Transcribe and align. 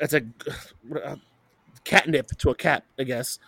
it's 0.00 0.14
a 0.14 0.22
catnip 1.84 2.28
to 2.38 2.50
a 2.50 2.54
cat, 2.54 2.84
I 2.98 3.04
guess. 3.04 3.38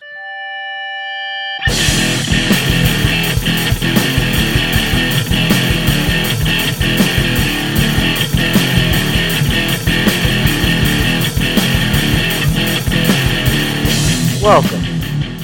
Welcome 14.42 14.82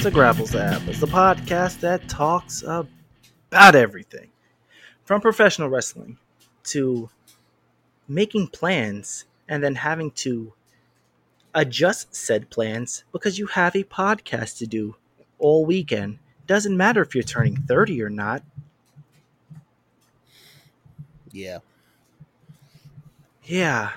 to 0.01 0.11
Grapples 0.11 0.51
to 0.51 0.61
Apples, 0.61 0.99
the 0.99 1.07
podcast 1.07 1.79
that 1.81 2.09
talks 2.09 2.63
about 2.63 3.75
everything 3.75 4.29
from 5.05 5.21
professional 5.21 5.69
wrestling 5.69 6.17
to 6.65 7.09
making 8.07 8.47
plans 8.47 9.25
and 9.47 9.63
then 9.63 9.75
having 9.75 10.11
to 10.11 10.51
adjust 11.57 12.15
said 12.15 12.49
plans 12.51 13.03
because 13.11 13.39
you 13.39 13.47
have 13.47 13.75
a 13.75 13.83
podcast 13.83 14.59
to 14.59 14.67
do 14.67 14.95
all 15.39 15.65
weekend. 15.65 16.19
Doesn't 16.45 16.77
matter 16.77 17.01
if 17.01 17.15
you're 17.15 17.23
turning 17.23 17.57
30 17.57 18.01
or 18.03 18.09
not. 18.09 18.43
Yeah. 21.31 21.59
Yeah. 23.43 23.91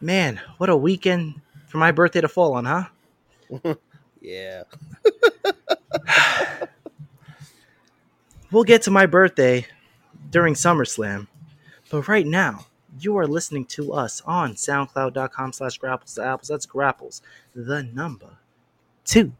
Man, 0.00 0.40
what 0.58 0.70
a 0.70 0.76
weekend 0.76 1.40
for 1.66 1.78
my 1.78 1.90
birthday 1.90 2.20
to 2.20 2.28
fall 2.28 2.54
on, 2.54 2.64
huh? 2.64 3.74
Yeah. 4.20 4.62
We'll 8.52 8.64
get 8.64 8.82
to 8.82 8.90
my 8.90 9.06
birthday 9.06 9.66
during 10.28 10.52
SummerSlam. 10.52 11.26
But 11.90 12.06
right 12.06 12.26
now, 12.26 12.66
you 12.98 13.16
are 13.16 13.26
listening 13.26 13.64
to 13.66 13.92
us 13.92 14.20
on 14.26 14.54
soundcloud.com 14.54 15.52
slash 15.52 15.78
grapples 15.78 16.14
to 16.14 16.24
apples. 16.24 16.48
That's 16.48 16.66
grapples, 16.66 17.22
the 17.54 17.82
number 17.82 18.38
two. 19.04 19.32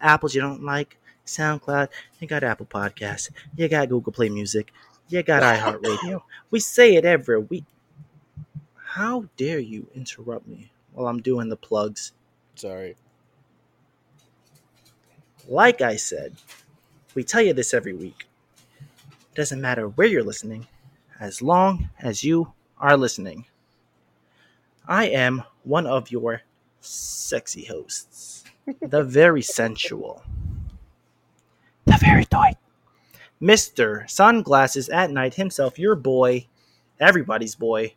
Apples 0.00 0.34
you 0.34 0.40
don't 0.40 0.64
like, 0.64 0.98
SoundCloud, 1.26 1.88
you 2.18 2.26
got 2.26 2.42
Apple 2.42 2.66
Podcasts, 2.66 3.30
you 3.56 3.68
got 3.68 3.88
Google 3.88 4.12
Play 4.12 4.28
Music, 4.28 4.72
you 5.08 5.22
got 5.22 5.42
iHeartRadio. 5.42 6.22
We 6.50 6.60
say 6.60 6.96
it 6.96 7.04
every 7.04 7.38
week. 7.38 7.64
How 8.74 9.26
dare 9.36 9.58
you 9.58 9.86
interrupt 9.94 10.46
me 10.46 10.70
while 10.92 11.06
I'm 11.06 11.22
doing 11.22 11.48
the 11.48 11.56
plugs? 11.56 12.12
Sorry. 12.56 12.96
Like 15.48 15.80
I 15.80 15.96
said, 15.96 16.34
we 17.14 17.24
tell 17.24 17.40
you 17.42 17.54
this 17.54 17.72
every 17.72 17.94
week. 17.94 18.26
Doesn't 19.34 19.60
matter 19.60 19.88
where 19.88 20.06
you're 20.06 20.22
listening, 20.22 20.66
as 21.18 21.40
long 21.40 21.88
as 22.00 22.22
you 22.22 22.52
are 22.82 22.96
listening. 22.96 23.46
I 24.88 25.06
am 25.06 25.44
one 25.62 25.86
of 25.86 26.10
your 26.10 26.42
sexy 26.80 27.64
hosts, 27.64 28.42
the 28.80 29.04
very 29.20 29.40
sensual, 29.40 30.24
the 31.86 31.96
very 32.00 32.24
tight, 32.24 32.56
Mr. 33.40 34.10
Sunglasses 34.10 34.88
at 34.88 35.12
Night 35.12 35.34
himself, 35.34 35.78
your 35.78 35.94
boy, 35.94 36.48
everybody's 36.98 37.54
boy, 37.54 37.94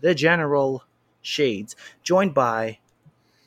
the 0.00 0.14
General 0.14 0.84
Shades, 1.20 1.74
joined 2.04 2.32
by 2.34 2.78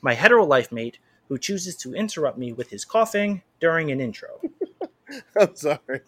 my 0.02 0.14
hetero 0.14 0.44
life 0.44 0.70
mate 0.70 0.98
who 1.30 1.38
chooses 1.38 1.78
to 1.78 1.96
interrupt 1.96 2.38
me 2.38 2.52
with 2.52 2.70
his 2.70 2.84
coughing 2.84 3.42
during 3.62 3.90
an 3.90 4.02
intro. 4.02 4.42
I'm 5.40 5.56
sorry. 5.56 6.02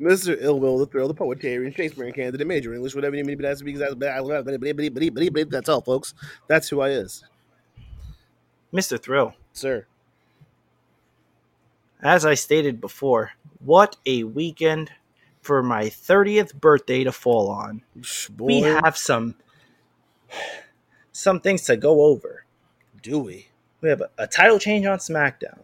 Mr. 0.00 0.36
Ill 0.40 0.60
Will, 0.60 0.78
the 0.78 0.86
thrill, 0.86 1.08
the 1.08 1.14
poetarian, 1.14 1.74
Shakespearean 1.74 2.12
candidate, 2.14 2.46
major 2.46 2.74
English, 2.74 2.94
whatever 2.94 3.16
you 3.16 3.24
mean, 3.24 3.38
that's 3.40 3.60
to 3.60 3.64
be 3.64 3.72
because 3.72 3.80
that's 3.80 3.94
bad. 3.94 5.50
That's 5.50 5.68
all, 5.68 5.80
folks. 5.80 6.14
That's 6.46 6.68
who 6.68 6.80
I 6.80 6.90
is. 6.90 7.24
Mr. 8.72 9.00
Thrill, 9.00 9.34
Sir. 9.52 9.86
as 12.02 12.24
I 12.26 12.34
stated 12.34 12.80
before, 12.80 13.32
what 13.64 13.96
a 14.06 14.24
weekend 14.24 14.90
for 15.40 15.62
my 15.62 15.84
30th 15.84 16.54
birthday 16.54 17.04
to 17.04 17.12
fall 17.12 17.48
on. 17.50 17.82
Boy, 18.30 18.46
We 18.46 18.60
have 18.60 18.96
some 18.96 19.34
some 21.12 21.40
things 21.40 21.62
to 21.64 21.76
go 21.76 22.02
over. 22.02 22.44
do 23.02 23.18
we? 23.18 23.48
We 23.80 23.88
have 23.88 24.00
a, 24.02 24.10
a 24.18 24.26
title 24.26 24.58
change 24.58 24.84
on 24.86 24.98
SmackDown. 24.98 25.58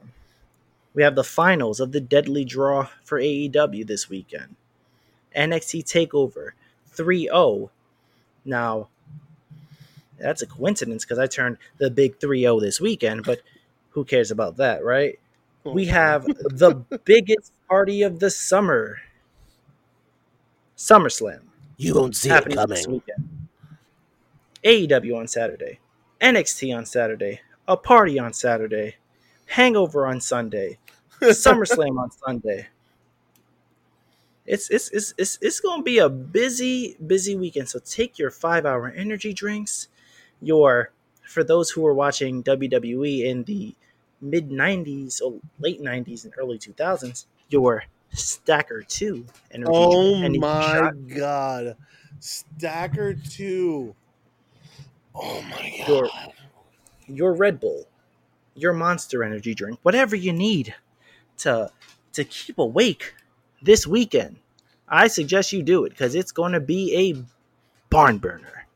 We 0.95 1.03
have 1.03 1.17
the 1.17 1.25
finals 1.25 1.81
of 1.81 1.93
the 1.93 2.01
deadly 2.01 2.45
draw 2.45 2.89
for 3.05 3.21
AEW 3.21 3.87
this 3.87 4.09
weekend. 4.09 4.57
NXT 5.37 5.85
TakeOver 5.85 6.51
3 6.87 7.25
0. 7.25 7.71
Now, 8.45 8.89
that's 10.19 10.43
a 10.43 10.47
coincidence 10.47 11.05
because 11.05 11.19
I 11.19 11.27
turned 11.27 11.59
the 11.79 11.91
big 11.91 12.21
3 12.21 12.41
0 12.41 12.61
this 12.61 12.81
weekend, 12.81 13.25
but 13.25 13.41
who 13.91 14.05
cares 14.05 14.31
about 14.31 14.57
that, 14.57 14.85
right? 14.85 15.19
We 15.65 15.89
oh. 15.91 15.93
have 15.93 16.25
the 16.27 16.75
biggest 17.05 17.53
party 17.69 18.03
of 18.03 18.21
the 18.21 18.31
summer 18.31 18.99
SummerSlam 20.77 21.43
You 21.77 21.95
won't 21.95 22.17
see 22.17 22.29
happening 22.29 22.59
this 22.69 22.87
weekend. 22.87 23.29
AEW 24.65 25.17
on 25.19 25.29
Saturday, 25.29 25.79
NXT 26.21 26.77
on 26.77 26.87
Saturday, 26.87 27.41
a 27.69 27.77
party 27.77 28.19
on 28.19 28.33
Saturday, 28.33 28.97
Hangover 29.47 30.07
on 30.07 30.21
Sunday, 30.21 30.79
SummerSlam 31.31 31.99
on 31.99 32.11
Sunday. 32.11 32.69
It's 34.47 34.69
it's 34.71 34.91
it's 34.91 35.15
it's, 35.17 35.39
it's 35.41 35.61
going 35.61 35.81
to 35.81 35.85
be 35.85 35.99
a 35.99 36.09
busy 36.09 36.97
busy 37.07 37.35
weekend. 37.37 37.69
So 37.69 37.79
take 37.79 38.19
your 38.19 38.31
five 38.31 38.67
hour 38.67 38.89
energy 38.91 39.33
drinks. 39.33 39.89
Your 40.43 40.91
for 41.27 41.43
those 41.43 41.71
who 41.71 41.81
were 41.81 41.95
watching 41.95 42.43
WWE 42.43 43.25
in 43.25 43.45
the 43.45 43.75
mid 44.21 44.51
'90s 44.51 45.23
or 45.23 45.41
late 45.61 45.81
'90s 45.81 46.25
and 46.25 46.35
early 46.37 46.59
2000s, 46.59 47.25
your 47.49 47.85
Stacker 48.13 48.83
Two 48.83 49.25
energy 49.51 49.71
Oh 49.75 50.17
energy 50.17 50.39
my 50.39 50.63
shot. 50.79 50.95
god. 51.17 51.77
Stacker 52.21 53.15
2. 53.15 53.95
Oh 55.15 55.43
my 55.43 55.75
god. 55.79 55.89
Your- 55.89 56.11
your 57.07 57.35
Red 57.35 57.61
Bull, 57.61 57.87
your 58.55 58.73
Monster 58.73 59.23
Energy 59.23 59.55
drink, 59.55 59.79
whatever 59.83 60.17
you 60.17 60.33
need 60.33 60.75
to 61.39 61.71
to 62.13 62.25
keep 62.25 62.59
awake 62.59 63.15
this 63.63 63.87
weekend. 63.87 64.37
I 64.89 65.09
suggest 65.09 65.53
you 65.53 65.63
do 65.63 65.85
it 65.85 65.91
because 65.91 66.15
it's 66.15 66.31
going 66.33 66.53
to 66.53 66.61
be 66.61 66.95
a 66.97 67.25
barn 67.91 68.19
burner. 68.19 68.67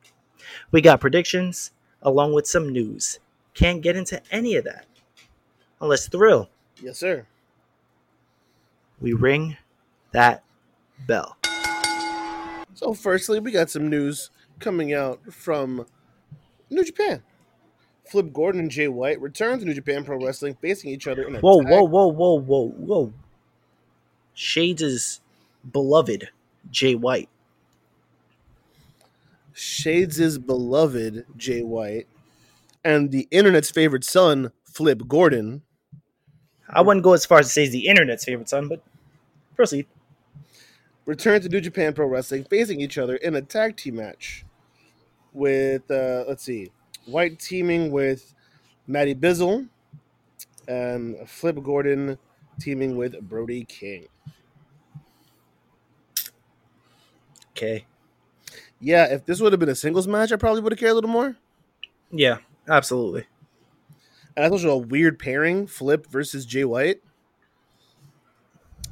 We 0.71 0.81
got 0.81 1.01
predictions 1.01 1.71
along 2.03 2.33
with 2.33 2.47
some 2.47 2.69
news. 2.71 3.19
Can't 3.55 3.83
get 3.83 3.97
into 3.97 4.21
any 4.33 4.57
of 4.57 4.65
that 4.65 4.87
unless 5.81 6.09
Thrill, 6.09 6.49
Yes, 6.83 6.99
sir. 6.99 7.27
we 9.01 9.13
ring 9.13 9.57
that 10.13 10.43
bell. 11.07 11.37
So, 12.75 12.95
firstly, 12.95 13.41
we 13.41 13.51
got 13.51 13.71
some 13.71 13.89
news 13.89 14.31
coming 14.61 14.93
out 14.95 15.21
from 15.33 15.87
New 16.71 16.85
Japan. 16.85 17.23
Flip 18.09 18.33
Gordon 18.33 18.61
and 18.63 18.71
Jay 18.71 18.89
White 18.89 19.21
return 19.21 19.59
to 19.59 19.65
New 19.65 19.75
Japan 19.75 20.05
Pro 20.05 20.17
Wrestling, 20.19 20.57
facing 20.61 20.91
each 20.91 21.07
other 21.07 21.23
in 21.23 21.37
a 21.37 21.41
Whoa, 21.41 21.63
tag- 21.63 21.71
whoa, 21.71 21.83
whoa, 21.85 22.07
whoa, 22.09 22.39
whoa, 22.41 22.69
whoa. 22.77 23.13
Shades' 24.35 25.21
beloved 25.71 26.29
Jay 26.71 26.95
White. 26.95 27.29
Shades' 29.53 30.39
beloved 30.39 31.27
Jay 31.37 31.63
White 31.63 32.07
and 32.85 33.11
the 33.11 33.27
internet's 33.31 33.71
favorite 33.71 34.05
son, 34.05 34.53
Flip 34.65 35.03
Gordon, 35.09 35.63
I 36.71 36.81
wouldn't 36.81 37.03
go 37.03 37.13
as 37.15 37.27
far 37.27 37.41
as 37.41 37.47
to 37.47 37.53
say 37.53 37.63
he's 37.63 37.73
the 37.73 37.89
internet's 37.89 38.25
favorite 38.25 38.49
son, 38.49 38.69
but 38.69 38.83
proceed. 39.57 39.87
return 41.07 41.41
to 41.41 41.49
New 41.49 41.61
Japan 41.61 41.93
Pro 41.93 42.07
Wrestling, 42.07 42.45
facing 42.45 42.81
each 42.81 42.99
other 42.99 43.17
in 43.17 43.35
a 43.35 43.43
tag 43.43 43.77
team 43.77 43.97
match 43.97 44.45
with, 45.33 45.91
uh, 45.91 46.25
let's 46.29 46.45
see, 46.45 46.71
White 47.09 47.39
teaming 47.39 47.91
with 47.91 48.35
Matty 48.87 49.15
Bizzle 49.15 49.69
and 50.67 51.17
Flip 51.29 51.63
Gordon 51.63 52.19
teaming 52.61 52.97
with 52.97 53.21
Brody 53.21 53.65
King. 53.65 54.07
Okay. 57.53 57.87
Yeah, 58.81 59.07
if 59.07 59.25
this 59.25 59.41
would 59.41 59.53
have 59.53 59.59
been 59.61 59.69
a 59.69 59.75
singles 59.75 60.07
match, 60.07 60.31
I 60.31 60.37
probably 60.37 60.61
would 60.61 60.73
have 60.73 60.79
cared 60.79 60.93
a 60.93 60.95
little 60.95 61.11
more. 61.11 61.37
Yeah, 62.11 62.39
absolutely. 62.69 63.27
And 64.37 64.45
that's 64.45 64.53
also 64.53 64.71
a 64.71 64.79
weird 64.79 65.19
pairing, 65.19 65.67
Flip 65.67 66.07
versus 66.07 66.47
Jay 66.47 66.65
White. 66.65 67.01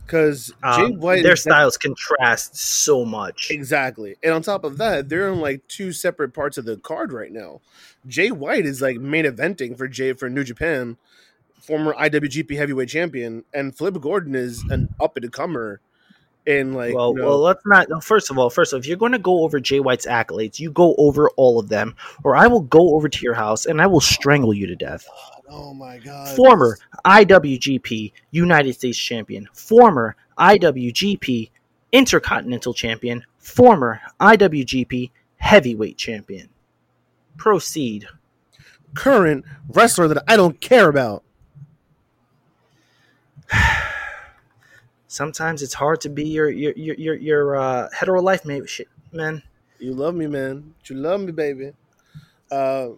Because 0.07 0.49
Jay 0.49 0.85
Um, 0.85 1.01
White 1.01 1.23
their 1.23 1.37
styles 1.37 1.77
contrast 1.77 2.57
so 2.57 3.05
much. 3.05 3.49
Exactly. 3.51 4.17
And 4.23 4.33
on 4.33 4.43
top 4.43 4.65
of 4.65 4.79
that, 4.79 5.09
they're 5.09 5.29
in 5.33 5.41
like 5.41 5.67
two 5.69 5.93
separate 5.93 6.33
parts 6.33 6.59
of 6.59 6.65
the 6.65 6.77
card 6.77 7.13
right 7.13 7.33
now. 7.33 7.61
Jay 8.07 8.31
White 8.31 8.67
is 8.67 8.81
like 8.81 8.99
main 8.99 9.25
eventing 9.25 9.77
for 9.77 9.89
Jay 9.89 10.13
for 10.13 10.31
New 10.31 10.45
Japan, 10.45 10.97
former 11.61 11.93
IWGP 11.95 12.57
heavyweight 12.57 12.89
champion, 12.89 13.45
and 13.53 13.77
Flip 13.77 14.01
Gordon 14.01 14.35
is 14.35 14.63
an 14.71 14.95
up 15.01 15.17
and 15.17 15.33
comer 15.33 15.81
in 16.47 16.75
like 16.75 16.95
well, 16.95 17.11
you 17.11 17.21
know, 17.21 17.27
well, 17.29 17.39
let's 17.41 17.63
not. 17.67 17.89
no, 17.89 18.01
First 18.01 18.31
of 18.31 18.39
all, 18.39 18.49
first 18.51 18.73
of 18.73 18.77
all, 18.77 18.81
if 18.81 18.87
you're 18.87 18.97
going 18.97 19.13
to 19.13 19.19
go 19.19 19.43
over 19.43 19.59
Jay 19.59 19.81
White's 19.81 20.07
accolades, 20.07 20.61
you 20.61 20.71
go 20.71 20.95
over 20.97 21.29
all 21.31 21.59
of 21.59 21.69
them, 21.69 21.97
or 22.23 22.37
I 22.37 22.47
will 22.47 22.61
go 22.61 22.95
over 22.95 23.09
to 23.09 23.23
your 23.23 23.35
house 23.35 23.67
and 23.67 23.83
I 23.83 23.87
will 23.87 24.01
strangle 24.01 24.55
you 24.55 24.67
to 24.69 24.77
death. 24.77 25.07
Oh 25.49 25.73
my 25.75 25.99
god, 25.99 26.35
Former 26.37 26.79
IWGP 27.05 28.13
United 28.31 28.73
States 28.75 28.99
Champion, 28.99 29.49
former 29.53 30.17
IWGP 30.39 31.51
Intercontinental 31.93 32.75
Champion, 32.75 33.25
former 33.39 34.01
IWGP 34.21 35.11
Heavyweight 35.39 35.97
Champion. 35.97 36.49
Proceed. 37.37 38.07
current 38.95 39.45
wrestler 39.69 40.09
that 40.09 40.25
I 40.27 40.37
don't 40.37 40.61
care 40.61 40.89
about. 40.89 41.23
Sometimes 45.09 45.63
it's 45.63 45.75
hard 45.75 46.01
to 46.03 46.09
be 46.09 46.25
your 46.29 46.49
your 46.51 46.73
your 46.77 46.97
your, 46.97 47.15
your 47.15 47.57
uh, 47.57 47.89
hetero 47.93 48.21
life 48.21 48.45
mate, 48.45 48.69
shit, 48.69 48.89
man. 49.13 49.43
You 49.79 49.93
love 49.93 50.15
me, 50.15 50.27
man. 50.27 50.75
You 50.87 50.97
love 50.97 51.21
me, 51.21 51.33
baby. 51.33 51.73
Uh, 52.51 52.89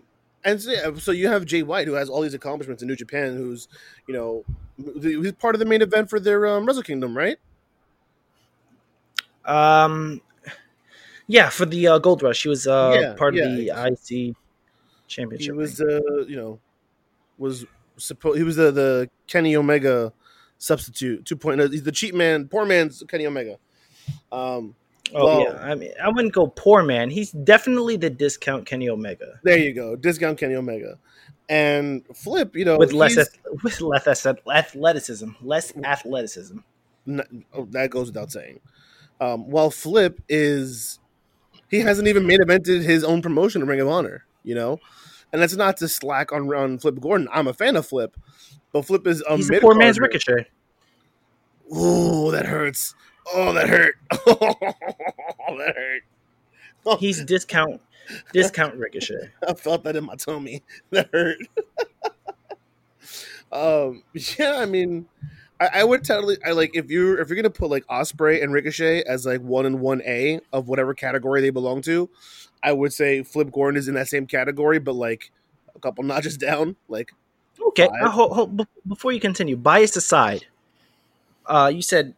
and 0.45 0.61
so, 0.61 0.71
yeah, 0.71 0.95
so 0.97 1.11
you 1.13 1.29
have 1.29 1.45
Jay 1.45 1.63
White, 1.63 1.87
who 1.87 1.95
has 1.95 2.09
all 2.09 2.23
these 2.23 2.35
accomplishments 2.35 2.83
in 2.83 2.89
New 2.89 2.97
Japan, 2.97 3.37
who's, 3.37 3.69
you 4.07 4.15
know, 4.15 4.45
he's 5.03 5.33
part 5.33 5.55
of 5.55 5.59
the 5.59 5.65
main 5.65 5.83
event 5.83 6.09
for 6.09 6.21
their 6.21 6.47
um, 6.47 6.65
Wrestle 6.65 6.83
Kingdom, 6.83 7.17
right? 7.17 7.37
Um, 9.45 10.21
yeah, 11.27 11.49
for 11.49 11.67
the 11.67 11.89
uh, 11.89 11.99
Gold 11.99 12.23
Rush, 12.23 12.43
he 12.43 12.49
was 12.49 12.67
uh, 12.67 12.99
Yeah, 13.01 13.15
part 13.15 13.35
of 13.35 13.41
the 13.41 13.69
IC 13.71 14.37
championship. 15.09 15.55
He 15.55 15.59
was, 15.59 15.81
uh, 15.81 16.01
you 16.27 16.37
know, 16.37 16.61
was 17.39 17.67
supposed 17.97 18.39
he 18.39 18.45
was 18.45 18.57
the 18.57 18.71
the 18.71 19.11
Kenny 19.27 19.57
Omega 19.57 20.13
substitute, 20.59 21.25
two 21.25 21.37
point. 21.37 21.61
He's 21.73 21.83
the 21.83 21.93
cheap 21.93 22.15
man, 22.15 22.49
poor 22.49 22.65
man's 22.65 23.03
Kenny 23.09 23.27
Omega. 23.27 23.59
Um, 24.31 24.75
oh 25.15 25.25
well- 25.25 25.41
yeah, 25.43 25.59
I 25.63 25.75
mean, 25.75 25.93
I 26.03 26.09
wouldn't 26.09 26.35
go 26.35 26.47
poor 26.49 26.83
man. 26.83 27.11
He's 27.11 27.31
definitely 27.31 27.97
the 27.97 28.11
discount 28.11 28.67
Kenny 28.67 28.89
Omega 28.89 29.41
there 29.43 29.59
you 29.59 29.73
go, 29.73 29.97
discount 29.97 30.39
Kenny 30.39 30.55
Omega, 30.55 30.99
and 31.49 32.05
Flip, 32.15 32.55
you 32.57 32.65
know, 32.65 32.79
with 32.79 32.93
less 32.93 33.17
with 33.63 33.81
less 33.81 34.27
athleticism, 34.27 35.31
less 35.41 35.73
athleticism. 35.83 36.59
Oh, 37.55 37.67
that 37.71 37.91
goes 37.91 38.09
without 38.09 38.31
saying. 38.31 38.61
Um, 39.21 39.51
while 39.51 39.71
Flip 39.71 40.21
is, 40.29 41.01
he 41.69 41.81
hasn't 41.81 42.07
even 42.07 42.27
main 42.27 42.41
evented 42.41 42.83
his 42.83 43.03
own 43.03 43.23
promotion 43.23 43.63
in 43.63 43.69
Ring 43.69 43.81
of 43.81 43.89
Honor, 43.89 44.25
you 44.45 44.55
know, 44.55 44.79
and 45.33 45.43
that's 45.43 45.57
not 45.57 45.77
to 45.79 45.89
slack 45.89 46.33
on 46.33 46.53
on 46.55 46.79
Flip 46.79 47.01
Gordon. 47.01 47.29
I'm 47.33 47.49
a 47.49 47.55
fan 47.55 47.77
of 47.77 47.87
Flip, 47.87 48.15
but 48.73 48.83
Flip 48.85 49.07
is 49.07 49.23
a 49.29 49.35
a 49.35 49.61
poor 49.61 49.75
man's. 49.75 49.99
Ricochet. 49.99 50.47
Ooh, 51.75 52.31
that 52.31 52.47
hurts. 52.47 52.95
Oh, 53.35 53.53
that 53.53 53.69
hurt. 53.69 53.95
Oh, 55.51 55.57
that 55.57 55.75
hurt. 55.77 56.03
Oh. 56.85 56.97
He's 56.97 57.25
discount 57.25 57.81
discount 58.33 58.75
Ricochet. 58.77 59.31
I 59.49 59.55
felt 59.55 59.85
that 59.85 59.97
in 59.97 60.05
my 60.05 60.15
tummy. 60.17 60.63
That 60.91 61.09
hurt. 61.13 61.39
um, 63.51 64.03
yeah, 64.39 64.57
I 64.57 64.67
mean, 64.67 65.07
I, 65.61 65.69
I 65.75 65.85
would 65.85 66.05
totally. 66.05 66.37
I 66.45 66.53
like 66.53 66.73
if 66.75 66.91
you 66.91 67.19
if 67.19 67.29
you're 67.29 67.37
gonna 67.37 67.51
put 67.51 67.71
like 67.71 67.85
Osprey 67.89 68.43
and 68.43 68.53
Ricochet 68.53 69.03
as 69.05 69.25
like 69.25 69.41
one 69.41 69.67
and 69.67 69.81
one 69.81 70.03
A 70.07 70.41
of 70.53 70.69
whatever 70.69 70.95
category 70.95 71.41
they 71.41 71.51
belong 71.51 71.83
to, 71.83 72.11
I 72.63 72.73
would 72.73 72.93
say 72.93 73.23
Flip 73.23 73.51
Gordon 73.51 73.79
is 73.79 73.89
in 73.89 73.95
that 73.95 74.09
same 74.09 74.27
category, 74.27 74.79
but 74.79 74.95
like 74.95 75.33
a 75.75 75.81
couple 75.81 76.05
notches 76.05 76.37
down. 76.37 76.77
Like, 76.89 77.13
Okay, 77.69 77.89
uh, 78.03 78.11
hold, 78.11 78.33
hold, 78.33 78.67
before 78.87 79.13
you 79.13 79.21
continue, 79.21 79.57
bias 79.57 79.97
aside, 79.97 80.47
uh, 81.47 81.71
you 81.75 81.83
said 81.83 82.15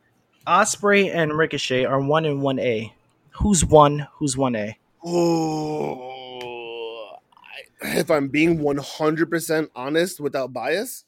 Osprey 0.47 1.11
and 1.11 1.37
Ricochet 1.37 1.85
are 1.85 2.01
one 2.01 2.25
and 2.25 2.41
one 2.41 2.59
A. 2.59 2.95
Who's 3.33 3.65
one? 3.65 4.09
Who's 4.15 4.37
one 4.37 4.57
A? 4.57 4.77
oh, 5.05 7.17
if 7.83 8.11
I'm 8.11 8.29
being 8.29 8.61
one 8.61 8.79
hundred 8.79 9.31
percent 9.31 9.71
honest 9.75 10.21
without 10.21 10.53
bias, 10.53 11.05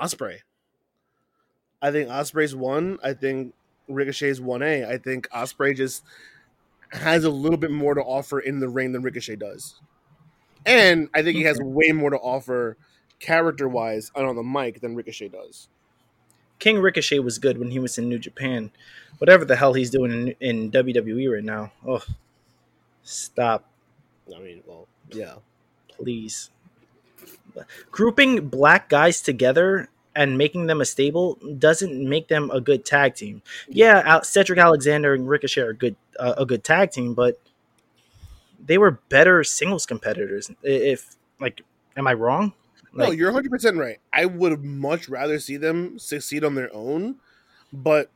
Osprey. 0.00 0.42
I 1.82 1.90
think 1.90 2.10
Osprey's 2.10 2.54
one. 2.54 2.98
I 3.02 3.14
think 3.14 3.54
Ricochet's 3.88 4.40
one 4.40 4.62
A. 4.62 4.84
I 4.84 4.98
think 4.98 5.28
Osprey 5.34 5.74
just 5.74 6.04
has 6.92 7.24
a 7.24 7.30
little 7.30 7.58
bit 7.58 7.70
more 7.70 7.94
to 7.94 8.02
offer 8.02 8.40
in 8.40 8.60
the 8.60 8.68
ring 8.68 8.92
than 8.92 9.02
Ricochet 9.02 9.36
does, 9.36 9.80
and 10.66 11.08
I 11.14 11.22
think 11.22 11.36
he 11.36 11.42
has 11.42 11.58
way 11.60 11.92
more 11.92 12.10
to 12.10 12.18
offer 12.18 12.76
character 13.18 13.68
wise 13.68 14.12
and 14.14 14.26
on 14.26 14.36
the 14.36 14.42
mic 14.42 14.80
than 14.80 14.94
Ricochet 14.94 15.28
does. 15.28 15.68
King 16.60 16.78
Ricochet 16.78 17.18
was 17.18 17.38
good 17.38 17.58
when 17.58 17.70
he 17.70 17.80
was 17.80 17.98
in 17.98 18.08
New 18.08 18.18
Japan. 18.18 18.70
Whatever 19.18 19.44
the 19.44 19.56
hell 19.56 19.72
he's 19.72 19.90
doing 19.90 20.12
in, 20.12 20.34
in 20.40 20.70
WWE 20.70 21.34
right 21.34 21.44
now. 21.44 21.72
Oh, 21.86 22.04
stop, 23.02 23.64
I 24.34 24.38
mean, 24.38 24.62
well, 24.66 24.86
yeah, 25.10 25.34
please. 25.88 26.50
Grouping 27.90 28.48
black 28.48 28.88
guys 28.88 29.20
together 29.20 29.88
and 30.14 30.38
making 30.38 30.66
them 30.66 30.80
a 30.80 30.84
stable 30.84 31.38
doesn't 31.58 32.08
make 32.08 32.28
them 32.28 32.50
a 32.50 32.60
good 32.60 32.84
tag 32.84 33.14
team. 33.14 33.42
Yeah, 33.68 34.20
Cedric 34.20 34.58
Alexander 34.58 35.14
and 35.14 35.28
Ricochet 35.28 35.62
are 35.62 35.72
good, 35.72 35.96
uh, 36.18 36.34
a 36.38 36.46
good 36.46 36.62
tag 36.62 36.92
team, 36.92 37.14
but 37.14 37.40
they 38.64 38.78
were 38.78 38.92
better 39.08 39.42
singles 39.44 39.86
competitors. 39.86 40.50
If 40.62 41.16
like, 41.40 41.62
am 41.96 42.06
I 42.06 42.14
wrong? 42.14 42.52
No, 42.92 43.10
you're 43.10 43.28
100 43.28 43.50
percent 43.50 43.76
right. 43.76 43.98
I 44.12 44.26
would 44.26 44.64
much 44.64 45.08
rather 45.08 45.38
see 45.38 45.56
them 45.56 45.98
succeed 45.98 46.44
on 46.44 46.54
their 46.54 46.74
own, 46.74 47.16
but 47.72 48.10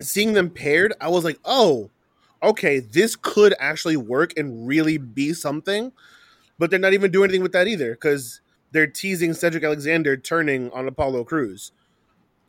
seeing 0.00 0.32
them 0.32 0.50
paired, 0.50 0.92
I 1.00 1.08
was 1.08 1.24
like, 1.24 1.38
oh, 1.44 1.90
okay, 2.42 2.80
this 2.80 3.16
could 3.16 3.54
actually 3.58 3.96
work 3.96 4.32
and 4.36 4.66
really 4.66 4.98
be 4.98 5.32
something. 5.32 5.92
But 6.58 6.70
they're 6.70 6.78
not 6.78 6.92
even 6.92 7.10
doing 7.10 7.24
anything 7.24 7.42
with 7.42 7.52
that 7.52 7.66
either 7.66 7.92
because 7.92 8.40
they're 8.72 8.86
teasing 8.86 9.32
Cedric 9.34 9.64
Alexander 9.64 10.16
turning 10.16 10.70
on 10.70 10.86
Apollo 10.86 11.24
Crews. 11.24 11.72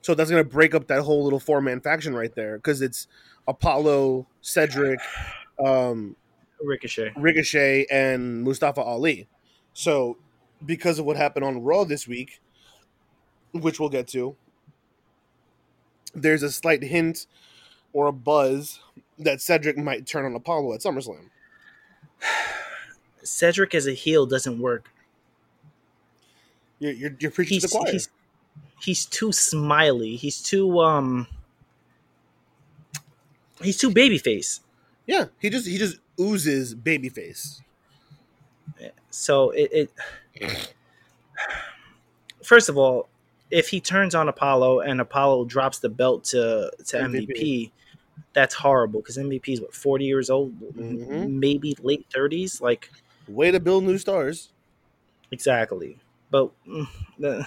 So 0.02 0.14
that's 0.14 0.30
going 0.30 0.44
to 0.44 0.50
break 0.50 0.76
up 0.76 0.88
that 0.88 1.02
whole 1.02 1.24
little 1.24 1.40
four 1.40 1.62
man 1.62 1.80
faction 1.80 2.14
right 2.14 2.34
there 2.36 2.58
because 2.58 2.82
it's 2.82 3.08
Apollo, 3.48 4.28
Cedric, 4.42 5.00
um, 5.64 6.16
Ricochet. 6.62 7.14
Ricochet 7.18 7.86
and 7.92 8.44
Mustafa 8.44 8.82
Ali. 8.82 9.28
So, 9.74 10.18
because 10.65 11.00
of 11.00 11.06
what 11.06 11.18
happened 11.18 11.45
on 11.45 11.62
Raw 11.63 11.83
this 11.83 12.07
week, 12.07 12.39
which 13.51 13.80
we'll 13.80 13.89
get 13.89 14.07
to, 14.10 14.36
there's 16.13 16.44
a 16.44 16.51
slight 16.51 16.83
hint 16.83 17.27
or 17.92 18.07
a 18.07 18.12
buzz 18.12 18.80
that 19.19 19.42
Cedric 19.42 19.77
might 19.77 20.06
turn 20.06 20.25
on 20.25 20.36
Apollo 20.36 20.74
at 20.74 20.81
SummerSlam. 20.81 21.30
Cedric 23.24 23.74
as 23.74 23.88
a 23.88 23.94
heel 23.94 24.25
doesn't 24.25 24.60
work. 24.60 24.89
You're, 26.79 26.91
you're, 26.91 27.15
you're 27.20 27.32
preaching 27.32 27.60
to 27.60 27.62
He's 27.62 27.72
the 27.72 27.77
choir. 27.77 27.91
he's 27.91 28.10
he's 28.82 29.05
too 29.05 29.32
smiley. 29.32 30.15
He's 30.17 30.41
too 30.41 30.79
um. 30.82 31.27
He's 33.62 33.77
too 33.77 33.91
babyface. 33.91 34.60
yeah, 35.08 35.25
he 35.39 35.50
just 35.50 35.67
he 35.67 35.77
just 35.77 35.98
oozes 36.20 36.75
babyface. 36.75 37.62
So 39.10 39.51
it, 39.51 39.70
it 39.72 39.91
first 42.44 42.70
of 42.70 42.78
all, 42.78 43.08
if 43.52 43.70
he 43.70 43.80
turns 43.80 44.16
on 44.16 44.28
Apollo 44.30 44.82
and 44.82 45.00
Apollo 45.02 45.46
drops 45.46 45.80
the 45.80 45.90
belt 45.90 46.24
to 46.25 46.72
to 46.88 46.98
MVP. 46.98 47.28
MVP, 47.28 47.72
that's 48.34 48.54
horrible 48.56 49.00
because 49.02 49.18
MVP 49.18 49.50
is 49.54 49.62
what 49.62 49.74
forty 49.74 50.06
years 50.06 50.30
old, 50.30 50.60
Mhm. 50.75 51.30
maybe 51.30 51.75
late 51.82 52.06
thirties. 52.13 52.62
Like 52.62 52.90
Way 53.28 53.52
to 53.52 53.60
build 53.60 53.84
new 53.86 53.98
stars. 53.98 54.50
exactly, 55.32 55.98
but 56.30 56.52
mm, 56.68 57.46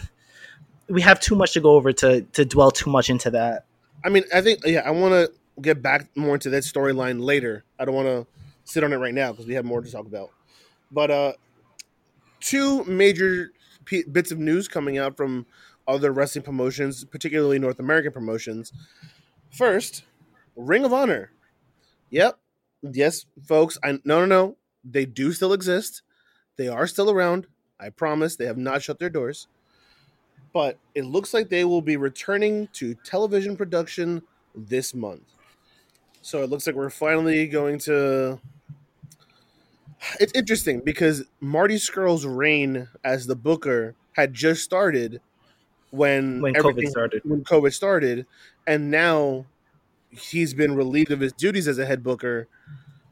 we 0.89 1.03
have 1.03 1.21
too 1.21 1.35
much 1.35 1.53
to 1.53 1.61
go 1.61 1.71
over 1.73 1.93
to 1.93 2.23
to 2.23 2.45
dwell 2.45 2.71
too 2.71 2.91
much 2.91 3.11
into 3.11 3.31
that. 3.31 3.65
I 4.05 4.09
mean, 4.09 4.25
I 4.33 4.41
think 4.41 4.61
yeah, 4.65 4.83
I 4.85 4.91
want 4.91 5.13
to 5.13 5.33
get 5.61 5.83
back 5.83 6.09
more 6.17 6.35
into 6.35 6.51
that 6.51 6.63
storyline 6.63 7.21
later. 7.21 7.65
I 7.79 7.85
don't 7.85 7.95
want 7.95 8.09
to 8.09 8.27
sit 8.65 8.85
on 8.85 8.93
it 8.93 8.97
right 8.97 9.15
now 9.15 9.33
because 9.33 9.47
we 9.47 9.55
have 9.55 9.65
more 9.65 9.81
to 9.81 9.91
talk 9.91 10.07
about. 10.07 10.31
But 10.93 11.11
uh 11.11 11.33
two 12.41 12.85
major 12.85 13.53
p- 13.85 14.05
bits 14.05 14.31
of 14.31 14.39
news 14.39 14.69
coming 14.69 14.99
out 14.99 15.17
from 15.17 15.47
other 15.89 16.13
wrestling 16.13 16.45
promotions, 16.45 17.05
particularly 17.05 17.59
North 17.59 17.79
American 17.79 18.13
promotions. 18.13 18.73
First, 19.51 20.05
Ring 20.57 20.85
of 20.85 20.93
Honor. 20.93 21.31
Yep. 22.11 22.39
Yes, 22.83 23.27
folks. 23.47 23.79
I 23.83 23.93
no 24.05 24.21
no 24.21 24.27
no. 24.27 24.57
They 24.85 25.07
do 25.07 25.33
still 25.33 25.53
exist. 25.53 26.03
They 26.57 26.69
are 26.69 26.87
still 26.87 27.11
around. 27.11 27.47
I 27.79 27.91
promise. 27.91 28.37
They 28.37 28.47
have 28.47 28.59
not 28.59 28.83
shut 28.83 28.99
their 28.99 29.11
doors. 29.11 29.49
But 30.53 30.79
it 30.95 31.05
looks 31.05 31.35
like 31.35 31.49
they 31.49 31.65
will 31.65 31.83
be 31.83 31.97
returning 31.97 32.69
to 32.75 32.95
television 33.05 33.57
production 33.57 34.23
this 34.55 34.95
month. 34.95 35.23
So 36.23 36.43
it 36.43 36.51
looks 36.51 36.67
like 36.67 36.77
we're 36.77 36.91
finally 36.91 37.47
going 37.47 37.79
to. 37.81 38.41
It's 40.21 40.33
interesting 40.35 40.81
because 40.81 41.25
Marty 41.41 41.77
Scurll's 41.77 42.27
reign 42.27 42.89
as 43.05 43.27
the 43.27 43.37
booker 43.37 43.95
had 44.13 44.35
just 44.35 44.63
started 44.63 45.21
when 45.91 46.41
when 46.41 46.55
COVID 46.55 46.89
started. 46.89 47.23
when 47.25 47.45
COVID 47.45 47.73
started, 47.73 48.27
and 48.67 48.91
now 48.91 49.47
he's 50.11 50.55
been 50.55 50.75
relieved 50.75 51.11
of 51.11 51.21
his 51.21 51.33
duties 51.33 51.69
as 51.69 51.79
a 51.79 51.87
head 51.87 52.03
booker 52.03 52.49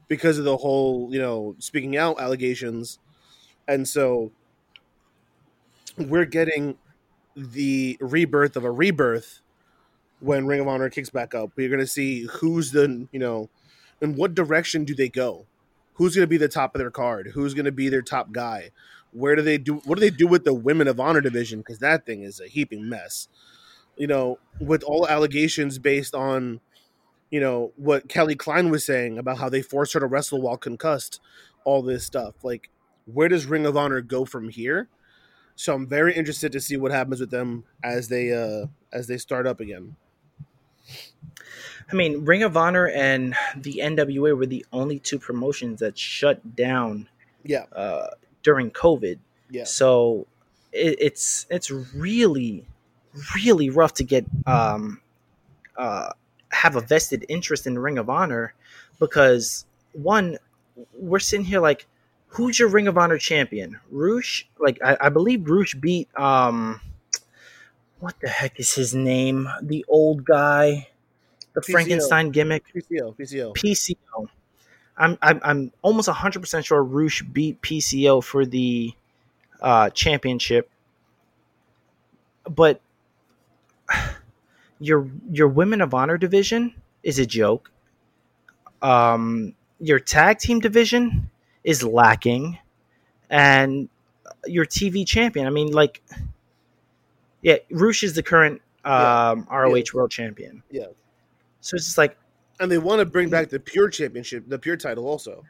because 0.07 0.37
of 0.37 0.45
the 0.45 0.57
whole, 0.57 1.09
you 1.11 1.19
know, 1.19 1.55
speaking 1.59 1.97
out 1.97 2.19
allegations, 2.19 2.99
and 3.67 3.87
so 3.87 4.31
we're 5.97 6.25
getting 6.25 6.77
the 7.35 7.97
rebirth 7.99 8.55
of 8.55 8.63
a 8.63 8.71
rebirth 8.71 9.41
when 10.19 10.45
Ring 10.45 10.59
of 10.59 10.67
Honor 10.67 10.89
kicks 10.89 11.09
back 11.09 11.35
up. 11.35 11.51
We're 11.55 11.69
going 11.69 11.79
to 11.79 11.87
see 11.87 12.27
who's 12.31 12.71
the, 12.71 13.07
you 13.11 13.19
know, 13.19 13.49
in 14.01 14.15
what 14.15 14.33
direction 14.35 14.85
do 14.85 14.95
they 14.95 15.09
go? 15.09 15.45
Who's 15.95 16.15
going 16.15 16.23
to 16.23 16.27
be 16.27 16.37
the 16.37 16.47
top 16.47 16.75
of 16.75 16.79
their 16.79 16.91
card? 16.91 17.31
Who's 17.33 17.53
going 17.53 17.65
to 17.65 17.71
be 17.71 17.89
their 17.89 18.01
top 18.01 18.31
guy? 18.31 18.71
Where 19.11 19.35
do 19.35 19.41
they 19.41 19.57
do? 19.57 19.75
What 19.85 19.95
do 19.95 20.01
they 20.01 20.09
do 20.09 20.27
with 20.27 20.43
the 20.43 20.53
Women 20.53 20.87
of 20.87 20.99
Honor 20.99 21.21
division? 21.21 21.59
Because 21.59 21.79
that 21.79 22.05
thing 22.05 22.23
is 22.23 22.39
a 22.39 22.47
heaping 22.47 22.87
mess. 22.89 23.27
You 23.95 24.07
know, 24.07 24.39
with 24.59 24.83
all 24.83 25.07
allegations 25.07 25.79
based 25.79 26.13
on, 26.13 26.59
you 27.31 27.39
know, 27.39 27.71
what 27.77 28.09
Kelly 28.09 28.35
Klein 28.35 28.69
was 28.69 28.85
saying 28.85 29.17
about 29.17 29.37
how 29.37 29.47
they 29.47 29.61
forced 29.61 29.93
her 29.93 30.01
to 30.01 30.05
wrestle 30.05 30.41
while 30.41 30.57
concussed, 30.57 31.21
all 31.63 31.81
this 31.81 32.05
stuff. 32.05 32.35
Like, 32.43 32.69
where 33.05 33.29
does 33.29 33.45
Ring 33.45 33.65
of 33.65 33.77
Honor 33.77 34.01
go 34.01 34.25
from 34.25 34.49
here? 34.49 34.89
So 35.55 35.73
I'm 35.73 35.87
very 35.87 36.13
interested 36.13 36.51
to 36.51 36.59
see 36.59 36.75
what 36.75 36.91
happens 36.91 37.21
with 37.21 37.31
them 37.31 37.63
as 37.83 38.09
they 38.09 38.33
uh 38.33 38.67
as 38.91 39.07
they 39.07 39.17
start 39.17 39.47
up 39.47 39.61
again. 39.61 39.95
I 41.91 41.95
mean, 41.95 42.25
Ring 42.25 42.43
of 42.43 42.57
Honor 42.57 42.87
and 42.87 43.35
the 43.55 43.79
NWA 43.83 44.35
were 44.35 44.45
the 44.45 44.65
only 44.73 44.99
two 44.99 45.19
promotions 45.19 45.79
that 45.81 45.97
shut 45.97 46.55
down 46.55 47.07
Yeah, 47.43 47.65
uh, 47.71 48.07
during 48.43 48.71
COVID. 48.71 49.19
yeah, 49.51 49.65
So 49.65 50.25
it, 50.71 50.97
it's 50.99 51.45
it's 51.49 51.69
really 51.71 52.65
really 53.35 53.69
rough 53.69 53.93
to 53.93 54.03
get 54.03 54.25
um, 54.45 54.99
uh, 55.77 56.09
have 56.49 56.75
a 56.75 56.81
vested 56.81 57.25
interest 57.29 57.67
in 57.67 57.77
Ring 57.79 57.97
of 57.97 58.09
Honor 58.09 58.53
because 58.99 59.65
one 59.93 60.37
we're 60.93 61.19
sitting 61.19 61.45
here 61.45 61.61
like 61.61 61.85
who's 62.27 62.59
your 62.59 62.67
Ring 62.67 62.87
of 62.87 62.97
Honor 62.97 63.17
champion? 63.17 63.79
Rush? 63.91 64.47
Like 64.59 64.79
I, 64.83 64.97
I 65.01 65.09
believe 65.09 65.47
Rush 65.49 65.75
beat 65.75 66.09
um 66.19 66.81
what 68.05 68.19
the 68.19 68.29
heck 68.29 68.59
is 68.59 68.75
his 68.75 68.93
name? 68.93 69.49
The 69.63 69.83
old 69.87 70.25
guy, 70.25 70.89
the 71.55 71.61
PCO. 71.61 71.71
Frankenstein 71.71 72.29
gimmick. 72.29 72.63
PCO, 72.71 73.17
PCO. 73.17 73.53
PCO. 73.55 74.27
I'm 74.95 75.17
I'm, 75.23 75.41
I'm 75.43 75.71
almost 75.81 76.07
100% 76.07 76.65
sure 76.65 76.83
Rush 76.83 77.23
beat 77.23 77.63
PCO 77.63 78.23
for 78.23 78.45
the 78.45 78.93
uh, 79.59 79.89
championship. 79.89 80.69
But 82.47 82.79
your 84.79 85.09
your 85.31 85.47
women 85.47 85.81
of 85.81 85.95
honor 85.95 86.19
division 86.19 86.75
is 87.01 87.17
a 87.17 87.25
joke. 87.25 87.71
Um, 88.83 89.55
your 89.79 89.97
tag 89.97 90.37
team 90.37 90.59
division 90.59 91.31
is 91.63 91.83
lacking, 91.83 92.59
and 93.31 93.89
your 94.45 94.67
TV 94.67 95.07
champion. 95.07 95.47
I 95.47 95.49
mean, 95.49 95.71
like, 95.71 96.03
yeah, 97.45 97.57
Rush 97.69 98.01
is 98.01 98.13
the 98.15 98.23
current 98.23 98.59
um, 98.83 99.47
ROH 99.51 99.93
World 99.93 100.09
Champion. 100.09 100.63
Yeah. 100.71 100.87
So 101.61 101.75
it's 101.75 101.85
just 101.85 101.97
like 101.97 102.17
And 102.59 102.71
they 102.71 102.77
want 102.79 102.99
to 102.99 103.05
bring 103.05 103.29
back 103.29 103.49
the 103.49 103.59
pure 103.59 103.89
championship, 103.89 104.43
the 104.47 104.57
pure 104.59 104.77
title 104.77 105.05
also. 105.07 105.43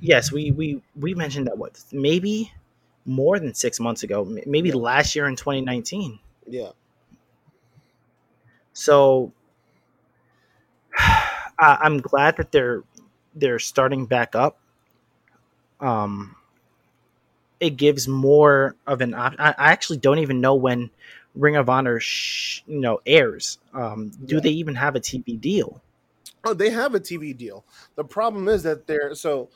yes, 0.00 0.32
we 0.32 0.50
we 0.52 0.82
we 0.96 1.14
mentioned 1.14 1.46
that 1.48 1.58
what 1.58 1.82
maybe 1.92 2.50
more 3.04 3.38
than 3.38 3.52
six 3.54 3.78
months 3.80 4.02
ago, 4.02 4.24
maybe 4.46 4.68
Yeah. 4.70 4.74
last 4.76 5.14
year 5.16 5.26
in 5.28 5.36
2019. 5.36 6.18
Yeah. 6.46 6.70
So 8.72 9.32
I, 10.98 11.78
I'm 11.80 11.98
glad 12.00 12.36
that 12.38 12.52
they're 12.52 12.82
they're 13.34 13.58
starting 13.58 14.06
back 14.06 14.34
up. 14.34 14.58
Um, 15.80 16.34
it 17.60 17.76
gives 17.76 18.06
more 18.08 18.76
of 18.86 19.00
an 19.00 19.14
op- 19.14 19.34
I, 19.38 19.50
I 19.58 19.72
actually 19.72 19.98
don't 19.98 20.18
even 20.20 20.40
know 20.40 20.54
when 20.54 20.90
Ring 21.34 21.56
of 21.56 21.68
Honor 21.68 22.00
sh- 22.00 22.62
you 22.66 22.80
know 22.80 23.00
airs. 23.06 23.58
Um, 23.72 24.10
do 24.24 24.36
Yeah. 24.36 24.40
they 24.42 24.50
even 24.50 24.74
have 24.74 24.96
a 24.96 25.00
TV 25.00 25.40
deal? 25.40 25.82
Oh, 26.44 26.54
they 26.54 26.70
have 26.70 26.94
a 26.94 27.00
TV 27.00 27.36
deal. 27.36 27.64
The 27.96 28.04
problem 28.04 28.48
is 28.48 28.62
that 28.62 28.86
they're 28.86 29.14
so 29.14 29.48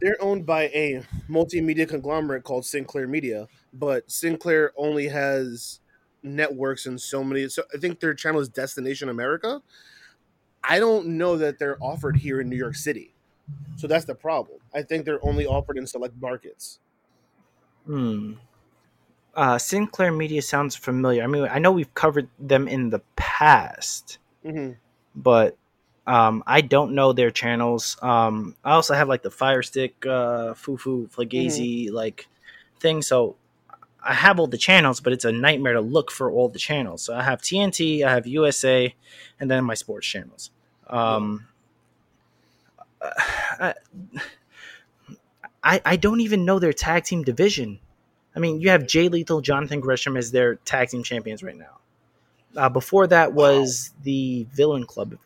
they're 0.00 0.22
owned 0.22 0.46
by 0.46 0.64
a 0.68 1.02
multimedia 1.28 1.88
conglomerate 1.88 2.44
called 2.44 2.64
Sinclair 2.64 3.06
Media, 3.08 3.48
but 3.72 4.10
Sinclair 4.10 4.72
only 4.76 5.08
has 5.08 5.80
networks 6.22 6.86
in 6.86 6.98
so 6.98 7.24
many. 7.24 7.48
So 7.48 7.62
I 7.74 7.78
think 7.78 8.00
their 8.00 8.14
channel 8.14 8.40
is 8.40 8.48
Destination 8.48 9.08
America. 9.08 9.62
I 10.62 10.78
don't 10.78 11.06
know 11.16 11.38
that 11.38 11.58
they're 11.58 11.82
offered 11.82 12.16
here 12.18 12.40
in 12.40 12.50
New 12.50 12.56
York 12.56 12.74
City, 12.76 13.14
so 13.76 13.86
that's 13.86 14.04
the 14.04 14.14
problem. 14.14 14.58
I 14.74 14.82
think 14.82 15.06
they're 15.06 15.24
only 15.24 15.46
offered 15.46 15.78
in 15.78 15.86
select 15.86 16.14
markets. 16.20 16.80
Hmm. 17.86 18.34
Uh, 19.34 19.58
Sinclair 19.58 20.12
Media 20.12 20.42
sounds 20.42 20.74
familiar. 20.76 21.22
I 21.22 21.26
mean, 21.26 21.46
I 21.50 21.58
know 21.58 21.72
we've 21.72 21.94
covered 21.94 22.28
them 22.38 22.68
in 22.68 22.90
the 22.90 23.00
past. 23.16 24.18
hmm 24.44 24.72
but 25.14 25.56
um, 26.06 26.42
I 26.46 26.60
don't 26.60 26.94
know 26.94 27.12
their 27.12 27.30
channels. 27.30 27.96
Um, 28.02 28.56
I 28.64 28.72
also 28.72 28.94
have 28.94 29.08
like 29.08 29.22
the 29.22 29.30
Fire 29.30 29.62
Stick, 29.62 29.94
uh, 30.06 30.54
Fufu, 30.54 31.08
Flagazy 31.10 31.90
like 31.92 32.28
thing. 32.80 33.02
So 33.02 33.36
I 34.02 34.14
have 34.14 34.40
all 34.40 34.46
the 34.46 34.58
channels, 34.58 35.00
but 35.00 35.12
it's 35.12 35.24
a 35.24 35.32
nightmare 35.32 35.74
to 35.74 35.80
look 35.80 36.10
for 36.10 36.30
all 36.30 36.48
the 36.48 36.58
channels. 36.58 37.02
So 37.02 37.14
I 37.14 37.22
have 37.22 37.42
TNT, 37.42 38.04
I 38.04 38.10
have 38.12 38.26
USA, 38.26 38.94
and 39.40 39.50
then 39.50 39.64
my 39.64 39.74
sports 39.74 40.06
channels. 40.06 40.50
Um, 40.88 41.48
I, 43.02 43.74
I 45.62 45.80
I 45.84 45.96
don't 45.96 46.20
even 46.20 46.44
know 46.44 46.58
their 46.58 46.72
tag 46.72 47.04
team 47.04 47.22
division. 47.22 47.80
I 48.34 48.38
mean, 48.38 48.60
you 48.60 48.70
have 48.70 48.86
Jay 48.86 49.08
Lethal, 49.08 49.40
Jonathan 49.40 49.80
Gresham 49.80 50.16
as 50.16 50.30
their 50.30 50.54
tag 50.56 50.88
team 50.88 51.02
champions 51.02 51.42
right 51.42 51.56
now. 51.56 51.78
Uh, 52.56 52.68
before 52.68 53.06
that 53.06 53.32
was 53.32 53.92
the 54.02 54.46
Villain 54.52 54.84
Club, 54.84 55.16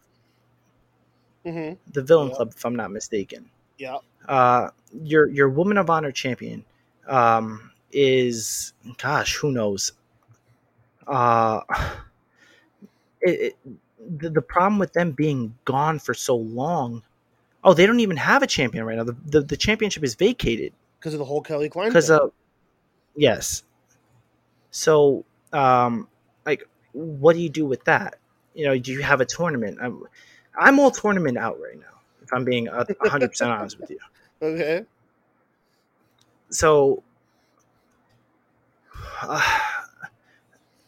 hmm 1.45 1.73
the 1.93 2.03
Villain 2.03 2.29
Yeah. 2.29 2.35
Club, 2.37 2.53
if 2.57 2.65
I'm 2.65 2.77
not 2.77 2.91
mistaken. 2.91 3.49
Yeah. 3.79 3.99
Uh, 4.29 4.71
your 5.03 5.29
your 5.29 5.49
Woman 5.49 5.77
of 5.79 5.91
Honor 5.91 6.13
champion 6.13 6.65
um, 7.07 7.71
is, 7.93 8.73
gosh, 8.99 9.37
who 9.37 9.53
knows? 9.53 9.93
Uh, 11.07 11.61
it, 13.21 13.55
it, 13.67 13.79
the, 14.19 14.31
the 14.31 14.43
problem 14.43 14.79
with 14.79 14.93
them 14.93 15.13
being 15.13 15.55
gone 15.65 15.99
for 15.99 16.15
so 16.15 16.37
long. 16.37 17.03
Oh, 17.63 17.73
they 17.73 17.87
don't 17.87 18.01
even 18.01 18.17
have 18.19 18.43
a 18.43 18.47
champion 18.47 18.85
right 18.85 18.97
now. 18.97 19.05
The 19.05 19.17
the, 19.27 19.41
the 19.43 19.57
championship 19.57 20.05
is 20.05 20.15
vacated 20.15 20.73
Because 20.99 21.15
of 21.15 21.19
the 21.19 21.25
whole 21.25 21.41
Kelly 21.43 21.69
Klein. 21.71 21.89
because 21.89 22.09
thing. 22.09 22.31
Yes. 23.17 23.63
So, 24.71 25.25
um, 25.53 26.09
like, 26.45 26.69
what 26.93 27.35
do 27.35 27.41
you 27.41 27.49
do 27.49 27.67
with 27.67 27.85
that? 27.85 28.17
You 28.55 28.67
know, 28.67 28.79
do 28.79 28.93
you 28.93 29.03
have 29.03 29.21
a 29.21 29.25
tournament? 29.25 29.79
I'm, 29.81 30.03
I'm 30.59 30.79
all 30.79 30.91
tournament 30.91 31.39
out 31.39 31.59
right 31.61 31.79
now. 31.79 32.01
If 32.23 32.33
I'm 32.33 32.45
being 32.45 32.69
a 32.69 32.87
hundred 33.09 33.31
percent 33.31 33.51
honest 33.51 33.79
with 33.79 33.91
you. 33.91 33.99
okay. 34.43 34.85
So, 36.51 37.03
uh, 39.23 39.59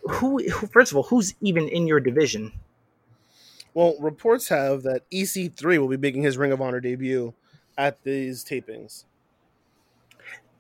who, 0.02 0.38
who? 0.49 0.66
First 0.68 0.92
of 0.92 0.97
all, 0.97 1.02
who's 1.04 1.35
even 1.40 1.68
in 1.68 1.87
your 1.87 2.00
division? 2.00 2.52
Well, 3.75 3.97
reports 4.00 4.49
have 4.49 4.85
that 4.85 5.02
EC3 5.11 5.78
will 5.78 5.88
be 5.88 5.97
making 5.99 6.23
his 6.23 6.38
Ring 6.38 6.52
of 6.52 6.62
Honor 6.62 6.80
debut 6.80 7.35
at 7.76 8.02
these 8.04 8.42
tapings. 8.42 9.04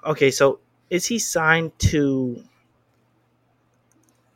Okay, 0.04 0.30
so 0.30 0.60
is 0.90 1.06
he 1.06 1.18
signed 1.18 1.78
to 1.78 2.42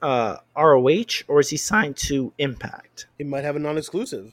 uh, 0.02 0.36
ROH 0.56 1.22
or 1.28 1.40
is 1.40 1.50
he 1.50 1.56
signed 1.56 1.96
to 1.96 2.32
Impact? 2.38 3.06
He 3.18 3.24
might 3.24 3.44
have 3.44 3.56
a 3.56 3.58
non-exclusive. 3.58 4.32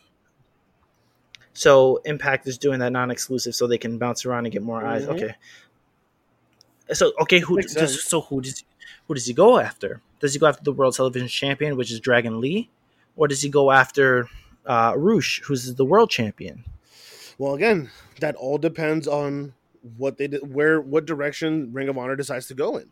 So 1.53 2.01
Impact 2.05 2.47
is 2.47 2.57
doing 2.57 2.79
that 2.79 2.91
non-exclusive, 2.91 3.55
so 3.55 3.65
they 3.67 3.77
can 3.79 3.97
bounce 3.97 4.25
around 4.25 4.45
and 4.45 4.53
get 4.53 4.61
more 4.61 4.85
eyes. 4.85 5.05
Mhm. 5.05 5.15
Okay. 5.15 5.35
So 6.93 7.13
okay, 7.21 7.39
who 7.39 7.55
Makes 7.55 7.73
does, 7.73 7.91
sense. 7.93 8.03
so 8.03 8.21
who 8.21 8.41
does 8.41 8.63
who 9.07 9.13
does 9.13 9.25
he 9.25 9.33
go 9.33 9.57
after? 9.59 10.01
Does 10.19 10.33
he 10.33 10.39
go 10.39 10.47
after 10.47 10.63
the 10.63 10.71
World 10.71 10.95
Television 10.95 11.27
Champion, 11.27 11.75
which 11.75 11.91
is 11.91 11.99
Dragon 11.99 12.39
Lee, 12.39 12.69
or 13.15 13.27
does 13.27 13.41
he 13.41 13.49
go 13.49 13.71
after 13.71 14.29
uh, 14.65 14.93
Rush, 14.95 15.41
who's 15.45 15.73
the 15.75 15.85
World 15.85 16.09
Champion? 16.09 16.63
Well, 17.37 17.53
again, 17.55 17.89
that 18.19 18.35
all 18.35 18.57
depends 18.57 19.07
on 19.07 19.53
what 19.97 20.17
they 20.17 20.27
did, 20.27 20.53
where, 20.53 20.81
what 20.81 21.05
direction 21.05 21.71
Ring 21.73 21.89
of 21.89 21.97
Honor 21.97 22.15
decides 22.15 22.47
to 22.47 22.53
go 22.53 22.77
in. 22.77 22.89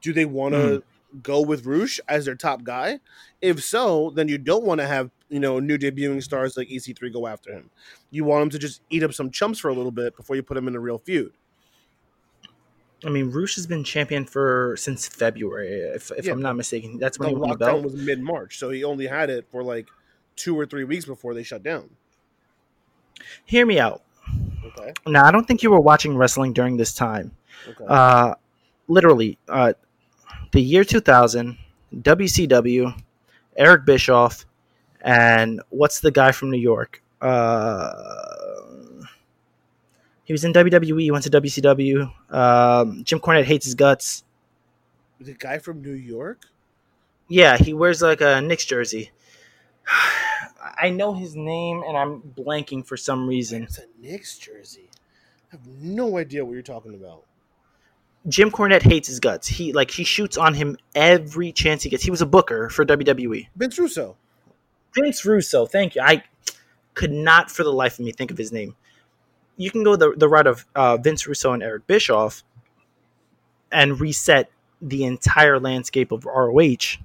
Do 0.00 0.12
they 0.12 0.24
want 0.24 0.54
to 0.54 0.82
hmm. 1.12 1.18
go 1.20 1.40
with 1.40 1.66
Rush 1.66 2.00
as 2.08 2.26
their 2.26 2.34
top 2.34 2.62
guy? 2.62 3.00
If 3.40 3.62
so, 3.62 4.10
then 4.14 4.28
you 4.28 4.38
don't 4.38 4.64
want 4.64 4.80
to 4.80 4.86
have 4.86 5.10
you 5.28 5.40
know 5.40 5.58
new 5.58 5.78
debuting 5.78 6.22
stars 6.22 6.56
like 6.56 6.68
EC3 6.68 7.12
go 7.12 7.26
after 7.26 7.52
him. 7.52 7.70
You 8.10 8.24
want 8.24 8.44
him 8.44 8.50
to 8.50 8.58
just 8.58 8.82
eat 8.90 9.02
up 9.02 9.14
some 9.14 9.30
chumps 9.30 9.58
for 9.58 9.68
a 9.68 9.74
little 9.74 9.90
bit 9.90 10.16
before 10.16 10.36
you 10.36 10.42
put 10.42 10.56
him 10.56 10.68
in 10.68 10.76
a 10.76 10.80
real 10.80 10.98
feud. 10.98 11.32
I 13.04 13.10
mean, 13.10 13.30
Rush 13.30 13.56
has 13.56 13.66
been 13.66 13.84
champion 13.84 14.24
for 14.24 14.74
since 14.78 15.06
February, 15.06 15.68
if, 15.68 16.10
if 16.16 16.24
Yeah, 16.24 16.32
I'm 16.32 16.40
not 16.40 16.56
mistaken. 16.56 16.98
That's 16.98 17.18
when 17.18 17.28
The 17.28 17.34
he 17.34 17.40
won 17.40 17.50
the 17.50 17.56
belt. 17.56 17.84
was 17.84 17.94
mid 17.94 18.20
March, 18.20 18.58
so 18.58 18.70
he 18.70 18.84
only 18.84 19.06
had 19.06 19.28
it 19.28 19.46
for 19.50 19.62
like 19.62 19.88
two 20.34 20.58
or 20.58 20.66
three 20.66 20.84
weeks 20.84 21.04
before 21.04 21.34
they 21.34 21.42
shut 21.42 21.62
down. 21.62 21.90
Hear 23.44 23.66
me 23.66 23.78
out. 23.78 24.02
Okay. 24.66 24.92
Now, 25.06 25.24
I 25.24 25.30
don't 25.30 25.46
think 25.46 25.62
you 25.62 25.70
were 25.70 25.80
watching 25.80 26.16
wrestling 26.16 26.52
during 26.52 26.76
this 26.76 26.94
time. 26.94 27.32
Okay. 27.68 27.84
Uh, 27.86 28.34
literally, 28.88 29.38
uh, 29.48 29.72
the 30.52 30.60
year 30.60 30.84
2000, 30.84 31.58
WCW, 31.94 33.00
Eric 33.56 33.84
Bischoff, 33.84 34.44
and 35.00 35.62
what's 35.70 36.00
the 36.00 36.10
guy 36.10 36.32
from 36.32 36.50
New 36.50 36.58
York? 36.58 37.02
Uh, 37.20 39.04
he 40.24 40.32
was 40.32 40.44
in 40.44 40.52
WWE. 40.52 41.00
He 41.00 41.10
went 41.10 41.24
to 41.24 41.30
WCW. 41.30 42.10
Um, 42.30 43.04
Jim 43.04 43.20
Cornette 43.20 43.44
hates 43.44 43.64
his 43.64 43.74
guts. 43.74 44.24
the 45.20 45.34
guy 45.34 45.58
from 45.58 45.82
New 45.82 45.92
York. 45.92 46.46
Yeah, 47.28 47.56
he 47.56 47.72
wears 47.74 48.02
like 48.02 48.20
a 48.20 48.40
Knicks 48.40 48.64
jersey. 48.64 49.10
I 49.88 50.90
know 50.90 51.14
his 51.14 51.36
name, 51.36 51.82
and 51.86 51.96
I'm 51.96 52.20
blanking 52.20 52.86
for 52.86 52.96
some 52.96 53.28
reason. 53.28 53.64
It's 53.64 53.78
a 53.78 53.84
Knicks 54.00 54.38
jersey. 54.38 54.90
I 55.52 55.56
have 55.56 55.66
no 55.66 56.18
idea 56.18 56.44
what 56.44 56.52
you're 56.52 56.62
talking 56.62 56.94
about. 56.94 57.24
Jim 58.28 58.50
Cornette 58.50 58.82
hates 58.82 59.06
his 59.06 59.20
guts. 59.20 59.46
He 59.46 59.72
like 59.72 59.90
he 59.90 60.02
shoots 60.02 60.36
on 60.36 60.54
him 60.54 60.76
every 60.94 61.52
chance 61.52 61.84
he 61.84 61.90
gets. 61.90 62.02
He 62.02 62.10
was 62.10 62.22
a 62.22 62.26
booker 62.26 62.68
for 62.68 62.84
WWE. 62.84 63.48
Vince 63.54 63.78
Russo. 63.78 64.16
Vince 64.94 65.24
Russo, 65.24 65.66
thank 65.66 65.94
you. 65.94 66.02
I 66.02 66.24
could 66.94 67.12
not 67.12 67.50
for 67.50 67.62
the 67.62 67.72
life 67.72 67.98
of 67.98 68.04
me 68.04 68.12
think 68.12 68.30
of 68.30 68.38
his 68.38 68.50
name. 68.50 68.74
You 69.56 69.70
can 69.70 69.84
go 69.84 69.94
the, 69.94 70.14
the 70.16 70.28
route 70.28 70.46
of 70.46 70.66
uh, 70.74 70.96
Vince 70.96 71.26
Russo 71.26 71.52
and 71.52 71.62
Eric 71.62 71.86
Bischoff 71.86 72.42
and 73.70 74.00
reset 74.00 74.50
the 74.82 75.04
entire 75.04 75.60
landscape 75.60 76.12
of 76.12 76.24
ROH 76.24 76.98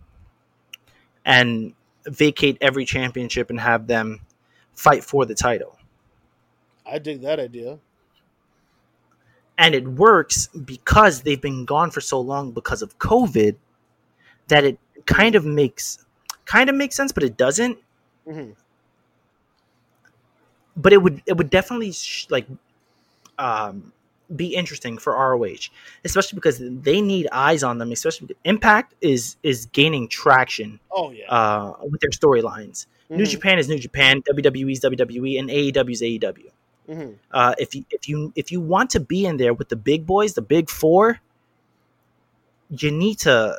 and 1.24 1.74
vacate 2.06 2.58
every 2.62 2.86
championship 2.86 3.50
and 3.50 3.60
have 3.60 3.88
them 3.88 4.22
fight 4.74 5.04
for 5.04 5.26
the 5.26 5.36
title. 5.36 5.78
I 6.86 7.00
dig 7.00 7.22
that 7.22 7.40
idea. 7.40 7.80
And 9.58 9.76
it 9.76 9.88
works 9.88 10.48
because 10.48 11.22
they've 11.22 11.42
been 11.42 11.66
gone 11.66 11.92
for 11.92 12.02
so 12.02 12.20
long 12.20 12.52
because 12.52 12.82
of 12.82 12.98
COVID 12.98 13.56
that 14.48 14.64
it 14.64 14.80
kind 15.06 15.36
of 15.36 15.46
makes 15.46 16.04
kind 16.46 16.70
of 16.70 16.76
makes 16.76 16.96
sense, 16.96 17.12
but 17.12 17.24
it 17.24 17.38
doesn't. 17.38 17.78
hmm 18.26 18.52
but 20.76 20.94
it 20.94 21.02
would 21.02 21.22
it 21.26 21.38
would 21.38 21.50
definitely 21.50 21.92
sh- 21.92 22.28
like 22.30 22.48
um 23.38 23.92
be 24.36 24.56
interesting 24.56 24.98
for 24.98 25.14
ROH, 25.14 25.70
especially 26.06 26.36
because 26.38 26.60
they 26.62 27.02
need 27.02 27.28
eyes 27.32 27.64
on 27.64 27.78
them. 27.78 27.92
Especially 27.92 28.36
Impact 28.46 28.94
is 29.02 29.36
is 29.44 29.66
gaining 29.68 30.08
traction 30.08 30.80
Oh 30.92 31.12
yeah. 31.12 31.26
uh, 31.30 31.74
with 31.84 32.02
their 32.02 32.12
storylines. 32.12 32.86
New 33.10 33.24
Mhm, 33.26 33.30
Japan 33.30 33.60
is 33.60 33.68
New 33.68 33.78
Japan, 33.80 34.22
WWE 34.22 34.72
is 34.72 34.80
WWE, 34.80 35.38
and 35.40 35.50
AEW 35.50 35.92
is 35.92 36.02
AEW. 36.02 36.50
mhm. 36.90 37.16
Uh, 37.32 37.54
if 37.60 37.76
you 37.76 37.84
if 37.92 38.08
you 38.10 38.32
if 38.36 38.52
you 38.52 38.62
want 38.62 38.90
to 38.92 39.00
be 39.00 39.26
in 39.26 39.38
there 39.38 39.54
with 39.54 39.70
the 39.70 39.76
big 39.76 40.06
boys, 40.06 40.34
the 40.34 40.42
big 40.42 40.70
four, 40.70 41.20
you 42.70 42.92
need 42.92 43.20
to 43.20 43.58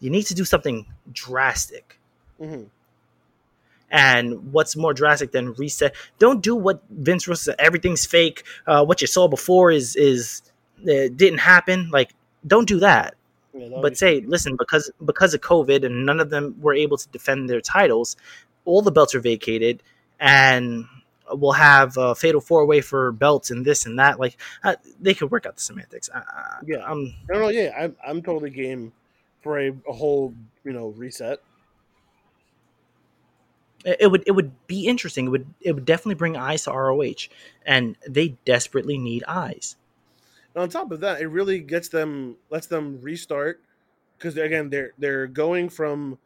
you 0.00 0.10
need 0.10 0.24
to 0.24 0.34
do 0.34 0.44
something 0.44 0.86
drastic. 1.12 1.98
Mhm. 2.40 2.66
And 3.90 4.52
what's 4.52 4.76
more 4.76 4.92
drastic 4.92 5.32
than 5.32 5.54
reset? 5.54 5.94
Don't 6.18 6.42
do 6.42 6.54
what 6.54 6.82
Vince 6.90 7.26
Russo 7.26 7.52
said. 7.52 7.56
Everything's 7.58 8.04
fake. 8.04 8.44
Uh, 8.66 8.84
what 8.84 9.00
you 9.00 9.06
saw 9.06 9.28
before 9.28 9.70
is 9.70 9.96
is 9.96 10.42
uh, 10.82 11.08
didn't 11.14 11.38
happen. 11.38 11.90
Like, 11.90 12.14
don't 12.46 12.68
do 12.68 12.80
that. 12.80 13.14
Yeah, 13.54 13.78
But 13.80 13.96
say, 13.96 14.20
listen, 14.20 14.56
because 14.56 14.90
because 15.04 15.32
of 15.32 15.40
COVID 15.40 15.84
and 15.84 16.04
none 16.04 16.20
of 16.20 16.30
them 16.30 16.56
were 16.60 16.74
able 16.74 16.98
to 16.98 17.08
defend 17.08 17.48
their 17.48 17.60
titles, 17.60 18.16
all 18.64 18.82
the 18.82 18.92
belts 18.92 19.14
are 19.14 19.20
vacated, 19.20 19.82
and 20.20 20.84
we'll 21.32 21.52
have 21.52 21.96
a 21.96 22.14
fatal 22.14 22.40
four 22.40 22.66
way 22.66 22.80
for 22.80 23.12
belts 23.12 23.50
and 23.50 23.64
this 23.64 23.86
and 23.86 23.98
that. 23.98 24.20
Like, 24.20 24.36
uh, 24.64 24.76
they 25.00 25.14
could 25.14 25.30
work 25.30 25.46
out 25.46 25.56
the 25.56 25.62
semantics. 25.62 26.10
Yeah. 26.66 26.84
I'm 26.86 27.14
no, 27.28 27.40
no, 27.40 27.48
yeah, 27.48 27.72
I'm 27.78 27.96
I'm 28.06 28.22
totally 28.22 28.50
game 28.50 28.92
for 29.42 29.58
a, 29.58 29.68
a 29.88 29.92
whole 29.92 30.34
you 30.64 30.72
know 30.72 30.88
reset. 30.88 31.40
It 33.84 34.10
would 34.10 34.24
it 34.26 34.32
would 34.32 34.52
be 34.66 34.86
interesting. 34.86 35.26
It 35.26 35.30
would 35.30 35.46
it 35.60 35.72
would 35.72 35.84
definitely 35.84 36.16
bring 36.16 36.36
eyes 36.36 36.64
to 36.64 36.72
ROH, 36.72 37.28
and 37.64 37.96
they 38.08 38.36
desperately 38.44 38.98
need 38.98 39.24
eyes. 39.26 39.76
And 40.54 40.62
on 40.62 40.68
top 40.68 40.90
of 40.90 41.00
that, 41.00 41.20
it 41.20 41.28
really 41.28 41.60
gets 41.60 41.88
them 41.88 42.36
lets 42.50 42.66
them 42.66 43.00
restart 43.00 43.60
because 44.16 44.36
again 44.36 44.70
they're 44.70 44.92
they're 44.98 45.26
going 45.26 45.68
from 45.68 46.18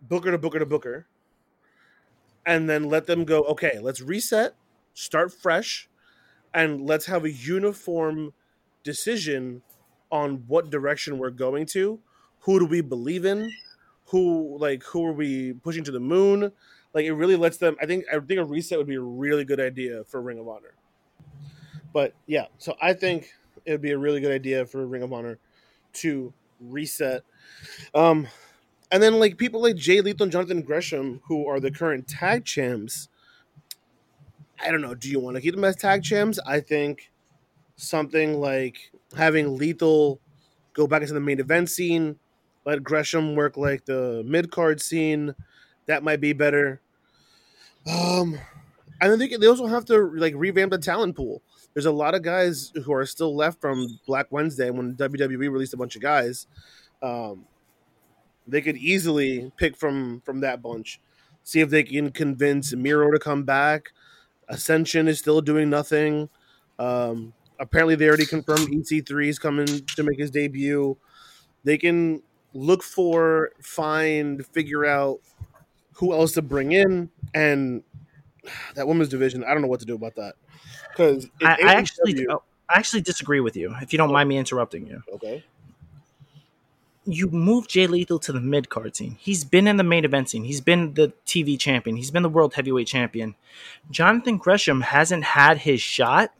booker 0.00 0.30
to 0.30 0.38
booker 0.38 0.58
to 0.58 0.66
booker, 0.66 1.06
and 2.46 2.68
then 2.68 2.84
let 2.84 3.06
them 3.06 3.24
go. 3.24 3.42
Okay, 3.44 3.78
let's 3.80 4.00
reset, 4.00 4.54
start 4.94 5.32
fresh, 5.32 5.88
and 6.54 6.86
let's 6.86 7.06
have 7.06 7.24
a 7.24 7.30
uniform 7.30 8.32
decision 8.82 9.62
on 10.10 10.44
what 10.46 10.70
direction 10.70 11.18
we're 11.18 11.30
going 11.30 11.66
to. 11.66 11.98
Who 12.40 12.58
do 12.58 12.66
we 12.66 12.80
believe 12.80 13.24
in? 13.24 13.52
Who 14.06 14.56
like 14.58 14.82
who 14.84 15.04
are 15.04 15.12
we 15.12 15.52
pushing 15.52 15.84
to 15.84 15.90
the 15.90 16.00
moon? 16.00 16.52
Like 16.94 17.04
it 17.04 17.12
really 17.12 17.36
lets 17.36 17.58
them. 17.58 17.76
I 17.80 17.86
think 17.86 18.04
I 18.12 18.18
think 18.18 18.40
a 18.40 18.44
reset 18.44 18.78
would 18.78 18.86
be 18.86 18.96
a 18.96 19.00
really 19.00 19.44
good 19.44 19.60
idea 19.60 20.04
for 20.04 20.20
Ring 20.20 20.38
of 20.38 20.48
Honor. 20.48 20.74
But 21.92 22.14
yeah, 22.26 22.46
so 22.58 22.76
I 22.80 22.92
think 22.92 23.32
it 23.64 23.72
would 23.72 23.82
be 23.82 23.90
a 23.90 23.98
really 23.98 24.20
good 24.20 24.32
idea 24.32 24.66
for 24.66 24.86
Ring 24.86 25.02
of 25.02 25.12
Honor 25.12 25.38
to 25.94 26.32
reset. 26.60 27.22
Um, 27.94 28.28
and 28.90 29.02
then 29.02 29.18
like 29.18 29.36
people 29.36 29.62
like 29.62 29.76
Jay 29.76 30.00
Lethal 30.00 30.24
and 30.24 30.32
Jonathan 30.32 30.62
Gresham, 30.62 31.20
who 31.26 31.46
are 31.46 31.60
the 31.60 31.70
current 31.70 32.08
tag 32.08 32.44
champs. 32.44 33.08
I 34.60 34.70
don't 34.70 34.80
know. 34.80 34.94
Do 34.94 35.08
you 35.08 35.20
want 35.20 35.36
to 35.36 35.40
keep 35.40 35.54
them 35.54 35.64
as 35.64 35.76
tag 35.76 36.02
champs? 36.02 36.38
I 36.46 36.60
think 36.60 37.10
something 37.76 38.40
like 38.40 38.90
having 39.16 39.56
Lethal 39.56 40.20
go 40.72 40.86
back 40.86 41.02
into 41.02 41.14
the 41.14 41.20
main 41.20 41.40
event 41.40 41.70
scene, 41.70 42.18
let 42.64 42.82
Gresham 42.82 43.34
work 43.34 43.56
like 43.56 43.84
the 43.84 44.22
mid 44.26 44.50
card 44.50 44.80
scene. 44.80 45.34
That 45.88 46.04
might 46.04 46.20
be 46.20 46.32
better. 46.32 46.80
Um, 47.90 48.38
then 49.00 49.18
they, 49.18 49.28
they 49.28 49.46
also 49.46 49.66
have 49.66 49.84
to 49.86 49.98
like 50.14 50.34
revamp 50.36 50.70
the 50.70 50.78
talent 50.78 51.16
pool 51.16 51.42
there's 51.78 51.86
a 51.86 51.92
lot 51.92 52.16
of 52.16 52.22
guys 52.22 52.72
who 52.84 52.92
are 52.92 53.06
still 53.06 53.36
left 53.36 53.60
from 53.60 54.00
Black 54.04 54.26
Wednesday 54.30 54.68
when 54.70 54.96
WWE 54.96 55.48
released 55.48 55.74
a 55.74 55.76
bunch 55.76 55.94
of 55.94 56.02
guys. 56.02 56.48
Um, 57.00 57.46
they 58.48 58.60
could 58.60 58.76
easily 58.76 59.52
pick 59.56 59.76
from 59.76 60.20
from 60.24 60.40
that 60.40 60.60
bunch, 60.60 61.00
see 61.44 61.60
if 61.60 61.70
they 61.70 61.84
can 61.84 62.10
convince 62.10 62.74
Miro 62.74 63.12
to 63.12 63.18
come 63.20 63.44
back. 63.44 63.90
Ascension 64.48 65.06
is 65.06 65.20
still 65.20 65.40
doing 65.40 65.70
nothing. 65.70 66.28
Um, 66.80 67.32
apparently, 67.60 67.94
they 67.94 68.08
already 68.08 68.26
confirmed 68.26 68.68
EC3 68.68 69.28
is 69.28 69.38
coming 69.38 69.66
to 69.66 70.02
make 70.02 70.18
his 70.18 70.32
debut. 70.32 70.96
They 71.62 71.78
can 71.78 72.22
look 72.54 72.82
for, 72.82 73.50
find, 73.60 74.44
figure 74.46 74.84
out 74.84 75.20
who 75.98 76.12
else 76.12 76.32
to 76.32 76.42
bring 76.42 76.72
in, 76.72 77.10
and 77.34 77.82
that 78.74 78.86
women's 78.86 79.08
division. 79.08 79.44
I 79.44 79.52
don't 79.52 79.62
know 79.62 79.68
what 79.68 79.80
to 79.80 79.86
do 79.86 79.94
about 79.94 80.14
that 80.16 80.34
because 80.90 81.28
I, 81.42 81.56
I 81.64 81.74
actually 81.74 82.26
oh, 82.28 82.42
I 82.68 82.78
actually 82.78 83.02
disagree 83.02 83.40
with 83.40 83.56
you. 83.56 83.74
If 83.80 83.92
you 83.92 83.96
don't 83.96 84.12
mind 84.12 84.28
me 84.28 84.38
interrupting 84.38 84.86
you, 84.86 85.02
okay. 85.14 85.44
you 87.04 87.30
move 87.30 87.66
Jay 87.66 87.86
Lethal 87.86 88.18
to 88.20 88.32
the 88.32 88.40
mid 88.40 88.68
card 88.68 88.94
scene. 88.94 89.16
He's 89.18 89.44
been 89.44 89.66
in 89.66 89.76
the 89.76 89.84
main 89.84 90.04
event 90.04 90.30
scene. 90.30 90.44
He's 90.44 90.60
been 90.60 90.94
the 90.94 91.12
TV 91.26 91.58
champion. 91.58 91.96
He's 91.96 92.10
been 92.10 92.22
the 92.22 92.28
world 92.28 92.54
heavyweight 92.54 92.86
champion. 92.86 93.34
Jonathan 93.90 94.36
Gresham 94.36 94.82
hasn't 94.82 95.24
had 95.24 95.58
his 95.58 95.80
shot. 95.80 96.32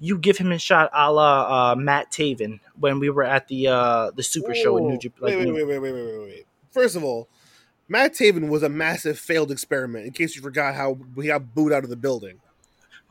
You 0.00 0.18
give 0.18 0.38
him 0.38 0.50
a 0.50 0.58
shot, 0.58 0.90
a 0.92 1.12
la 1.12 1.72
uh, 1.72 1.76
Matt 1.76 2.10
Taven 2.10 2.60
when 2.78 2.98
we 2.98 3.10
were 3.10 3.22
at 3.22 3.48
the 3.48 3.68
uh, 3.68 4.10
the 4.12 4.22
Super 4.22 4.54
Show 4.54 4.76
in 4.78 4.88
New 4.88 4.98
Japan. 4.98 5.24
Wait, 5.24 5.36
wait, 5.36 5.52
wait, 5.52 5.64
wait, 5.64 5.78
wait, 5.78 5.92
wait, 5.92 6.04
wait, 6.04 6.18
wait. 6.18 6.46
First 6.70 6.96
of 6.96 7.04
all, 7.04 7.28
Matt 7.92 8.14
Taven 8.14 8.48
was 8.48 8.62
a 8.62 8.70
massive 8.70 9.18
failed 9.18 9.50
experiment. 9.50 10.06
In 10.06 10.12
case 10.12 10.34
you 10.34 10.40
forgot 10.40 10.74
how 10.74 10.96
he 11.14 11.26
got 11.26 11.54
booed 11.54 11.74
out 11.74 11.84
of 11.84 11.90
the 11.90 11.96
building. 11.96 12.40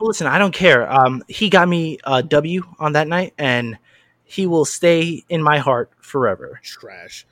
Well, 0.00 0.08
listen, 0.08 0.26
I 0.26 0.38
don't 0.38 0.52
care. 0.52 0.92
Um, 0.92 1.22
he 1.28 1.48
got 1.48 1.68
me 1.68 1.98
a 2.02 2.20
W 2.20 2.64
on 2.80 2.94
that 2.94 3.06
night, 3.06 3.32
and 3.38 3.78
he 4.24 4.44
will 4.44 4.64
stay 4.64 5.22
in 5.28 5.40
my 5.40 5.58
heart 5.58 5.92
forever. 6.00 6.58
Trash. 6.64 7.24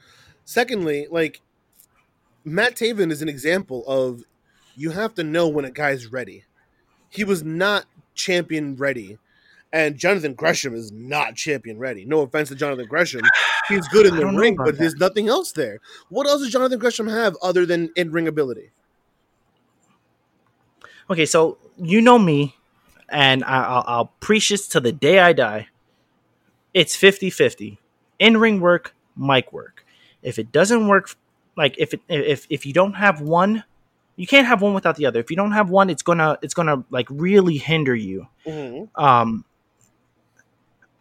Secondly, 0.44 1.08
like 1.10 1.40
Matt 2.44 2.76
Taven 2.76 3.10
is 3.10 3.20
an 3.20 3.28
example 3.28 3.84
of 3.88 4.22
you 4.76 4.90
have 4.90 5.16
to 5.16 5.24
know 5.24 5.48
when 5.48 5.64
a 5.64 5.72
guy's 5.72 6.06
ready. 6.06 6.44
He 7.08 7.24
was 7.24 7.42
not 7.42 7.86
champion 8.14 8.76
ready. 8.76 9.18
And 9.72 9.96
Jonathan 9.96 10.34
Gresham 10.34 10.74
is 10.74 10.90
not 10.90 11.36
champion 11.36 11.78
ready. 11.78 12.04
No 12.04 12.22
offense 12.22 12.48
to 12.48 12.56
Jonathan 12.56 12.86
Gresham. 12.88 13.22
He's 13.68 13.86
good 13.88 14.06
in 14.06 14.16
the 14.16 14.26
ring, 14.26 14.56
but 14.56 14.66
that. 14.66 14.78
there's 14.78 14.96
nothing 14.96 15.28
else 15.28 15.52
there. 15.52 15.78
What 16.08 16.26
else 16.26 16.42
does 16.42 16.50
Jonathan 16.50 16.78
Gresham 16.78 17.06
have 17.06 17.36
other 17.40 17.64
than 17.64 17.90
in 17.94 18.10
ring 18.10 18.26
ability? 18.26 18.70
Okay, 21.08 21.26
so 21.26 21.58
you 21.76 22.00
know 22.00 22.18
me, 22.18 22.56
and 23.08 23.44
I, 23.44 23.62
I'll, 23.62 23.84
I'll 23.86 24.12
preach 24.20 24.48
this 24.48 24.66
to 24.68 24.80
the 24.80 24.92
day 24.92 25.20
I 25.20 25.32
die. 25.32 25.68
it's 26.74 26.96
50-50. 26.96 27.78
In-ring 28.18 28.60
work, 28.60 28.94
mic 29.16 29.52
work. 29.52 29.84
If 30.22 30.38
it 30.38 30.52
doesn't 30.52 30.88
work 30.88 31.16
like 31.56 31.74
if 31.78 31.94
it 31.94 32.00
if 32.08 32.46
if 32.48 32.64
you 32.64 32.72
don't 32.72 32.94
have 32.94 33.20
one, 33.20 33.64
you 34.16 34.26
can't 34.26 34.46
have 34.46 34.62
one 34.62 34.74
without 34.74 34.96
the 34.96 35.06
other. 35.06 35.20
If 35.20 35.30
you 35.30 35.36
don't 35.36 35.52
have 35.52 35.70
one, 35.70 35.90
it's 35.90 36.02
gonna 36.02 36.38
it's 36.42 36.54
gonna 36.54 36.84
like 36.90 37.06
really 37.10 37.56
hinder 37.56 37.94
you. 37.94 38.28
Mm-hmm. 38.46 39.02
Um, 39.02 39.44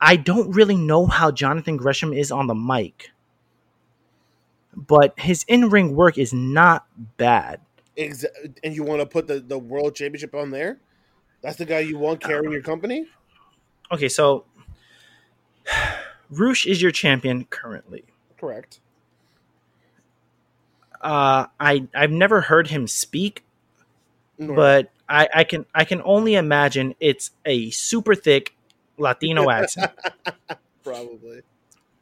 I 0.01 0.15
don't 0.15 0.51
really 0.51 0.77
know 0.77 1.05
how 1.05 1.31
Jonathan 1.31 1.77
Gresham 1.77 2.13
is 2.13 2.31
on 2.31 2.47
the 2.47 2.55
mic, 2.55 3.11
but 4.75 5.17
his 5.19 5.43
in 5.47 5.69
ring 5.69 5.95
work 5.95 6.17
is 6.17 6.33
not 6.33 6.85
bad. 7.17 7.61
And 7.97 8.75
you 8.75 8.83
want 8.83 9.01
to 9.01 9.05
put 9.05 9.27
the, 9.27 9.41
the 9.41 9.59
world 9.59 9.95
championship 9.95 10.33
on 10.33 10.51
there? 10.51 10.79
That's 11.41 11.57
the 11.57 11.65
guy 11.65 11.79
you 11.79 11.97
want 11.97 12.21
carrying 12.21 12.51
your 12.51 12.61
company? 12.61 13.07
Okay, 13.91 14.09
so 14.09 14.45
Rush 16.29 16.65
is 16.65 16.81
your 16.81 16.91
champion 16.91 17.45
currently. 17.45 18.05
Correct. 18.39 18.79
Uh, 21.01 21.47
I 21.59 21.87
I've 21.93 22.11
never 22.11 22.41
heard 22.41 22.67
him 22.67 22.87
speak, 22.87 23.43
Nor- 24.37 24.55
but 24.55 24.91
I, 25.07 25.29
I 25.33 25.43
can 25.43 25.65
I 25.73 25.85
can 25.85 26.01
only 26.03 26.35
imagine 26.35 26.93
it's 26.99 27.31
a 27.45 27.69
super 27.69 28.15
thick 28.15 28.55
Latino 28.99 29.49
accent, 29.51 29.91
probably. 30.83 31.41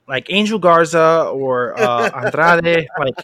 like 0.07 0.27
Angel 0.29 0.59
Garza 0.59 1.29
or 1.33 1.79
uh, 1.79 2.09
Andrade, 2.25 2.87
like 2.99 3.15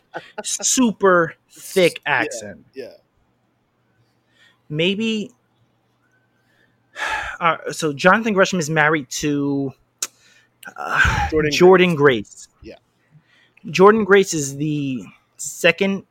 super 0.43 1.36
thick 1.51 2.01
accent. 2.05 2.65
Yeah. 2.73 2.93
Maybe. 4.69 5.31
Uh, 7.39 7.57
so 7.71 7.91
Jonathan 7.93 8.33
Gresham 8.33 8.59
is 8.59 8.69
married 8.69 9.09
to 9.09 9.73
uh, 10.77 10.99
Jordynne 11.31 11.49
Jordynne, 11.51 11.95
Grace. 11.95 12.47
Yeah. 12.62 12.75
Jordynne 13.65 14.05
Grace 14.05 14.33
is 14.33 14.55
the 14.57 15.03
second 15.38 16.05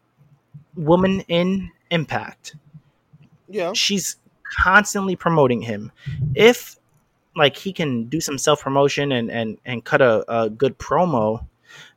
woman 0.76 1.20
in 1.28 1.70
Impact. 1.90 2.56
Yeah. 3.48 3.72
she's 3.74 4.16
constantly 4.62 5.14
promoting 5.14 5.60
him. 5.60 5.92
If 6.34 6.76
like 7.34 7.56
he 7.56 7.72
can 7.72 8.04
do 8.04 8.20
some 8.20 8.38
self 8.38 8.62
promotion 8.62 9.12
and 9.12 9.30
and 9.30 9.58
and 9.64 9.84
cut 9.84 10.00
a, 10.02 10.24
a 10.32 10.50
good 10.50 10.78
promo, 10.78 11.46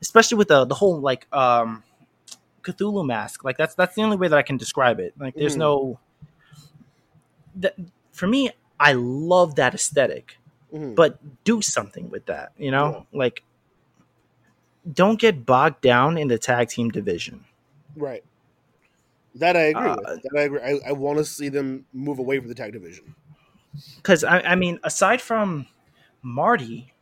especially 0.01 0.37
with 0.37 0.47
the 0.47 0.65
the 0.65 0.75
whole 0.75 0.99
like 0.99 1.27
um 1.33 1.83
Cthulhu 2.63 3.05
mask, 3.05 3.43
like 3.43 3.57
that's 3.57 3.75
that's 3.75 3.95
the 3.95 4.01
only 4.03 4.17
way 4.17 4.27
that 4.27 4.37
I 4.37 4.41
can 4.43 4.57
describe 4.57 4.99
it. 4.99 5.13
Like 5.19 5.35
there's 5.35 5.55
Mhm. 5.55 5.59
no 5.59 5.99
that 7.55 7.75
for 8.11 8.27
me, 8.27 8.51
I 8.79 8.93
love 8.93 9.55
that 9.55 9.73
aesthetic, 9.73 10.37
Mhm. 10.73 10.95
but 10.95 11.19
do 11.43 11.61
something 11.61 12.09
with 12.09 12.25
that, 12.27 12.51
you 12.57 12.71
know? 12.71 13.05
Like 13.13 13.43
don't 14.91 15.19
get 15.19 15.45
bogged 15.45 15.81
down 15.81 16.17
in 16.17 16.27
the 16.27 16.37
tag 16.37 16.69
team 16.69 16.89
division. 16.89 17.45
Right. 17.95 18.23
That 19.35 19.57
I 19.57 19.63
agree 19.63 19.89
Uh, 19.89 19.95
with. 19.97 20.23
That 20.23 20.39
I 20.39 20.41
agree. 20.43 20.59
I, 20.61 20.89
I 20.89 20.91
want 20.93 21.17
to 21.17 21.25
see 21.25 21.49
them 21.49 21.85
move 21.91 22.19
away 22.19 22.39
from 22.39 22.47
the 22.47 22.55
tag 22.55 22.71
division. 22.73 23.15
Because 23.97 24.23
I, 24.23 24.39
I 24.41 24.55
mean, 24.55 24.79
aside 24.83 25.21
from 25.21 25.67
Marty 26.21 26.93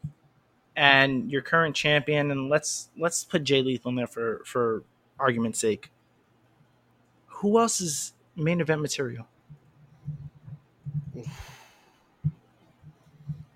and 0.76 1.32
your 1.32 1.42
current 1.42 1.76
champion, 1.76 2.32
and 2.32 2.50
let's 2.50 2.90
let's 2.98 3.24
put 3.24 3.44
Jay 3.44 3.62
Lethal 3.62 3.90
in 3.90 3.96
there 3.96 4.08
for 4.08 4.42
for 4.46 4.84
argument's 5.20 5.60
sake. 5.60 5.92
Who 7.28 7.60
else 7.60 7.82
is 7.82 8.14
main 8.36 8.62
event 8.62 8.82
material? 8.82 9.28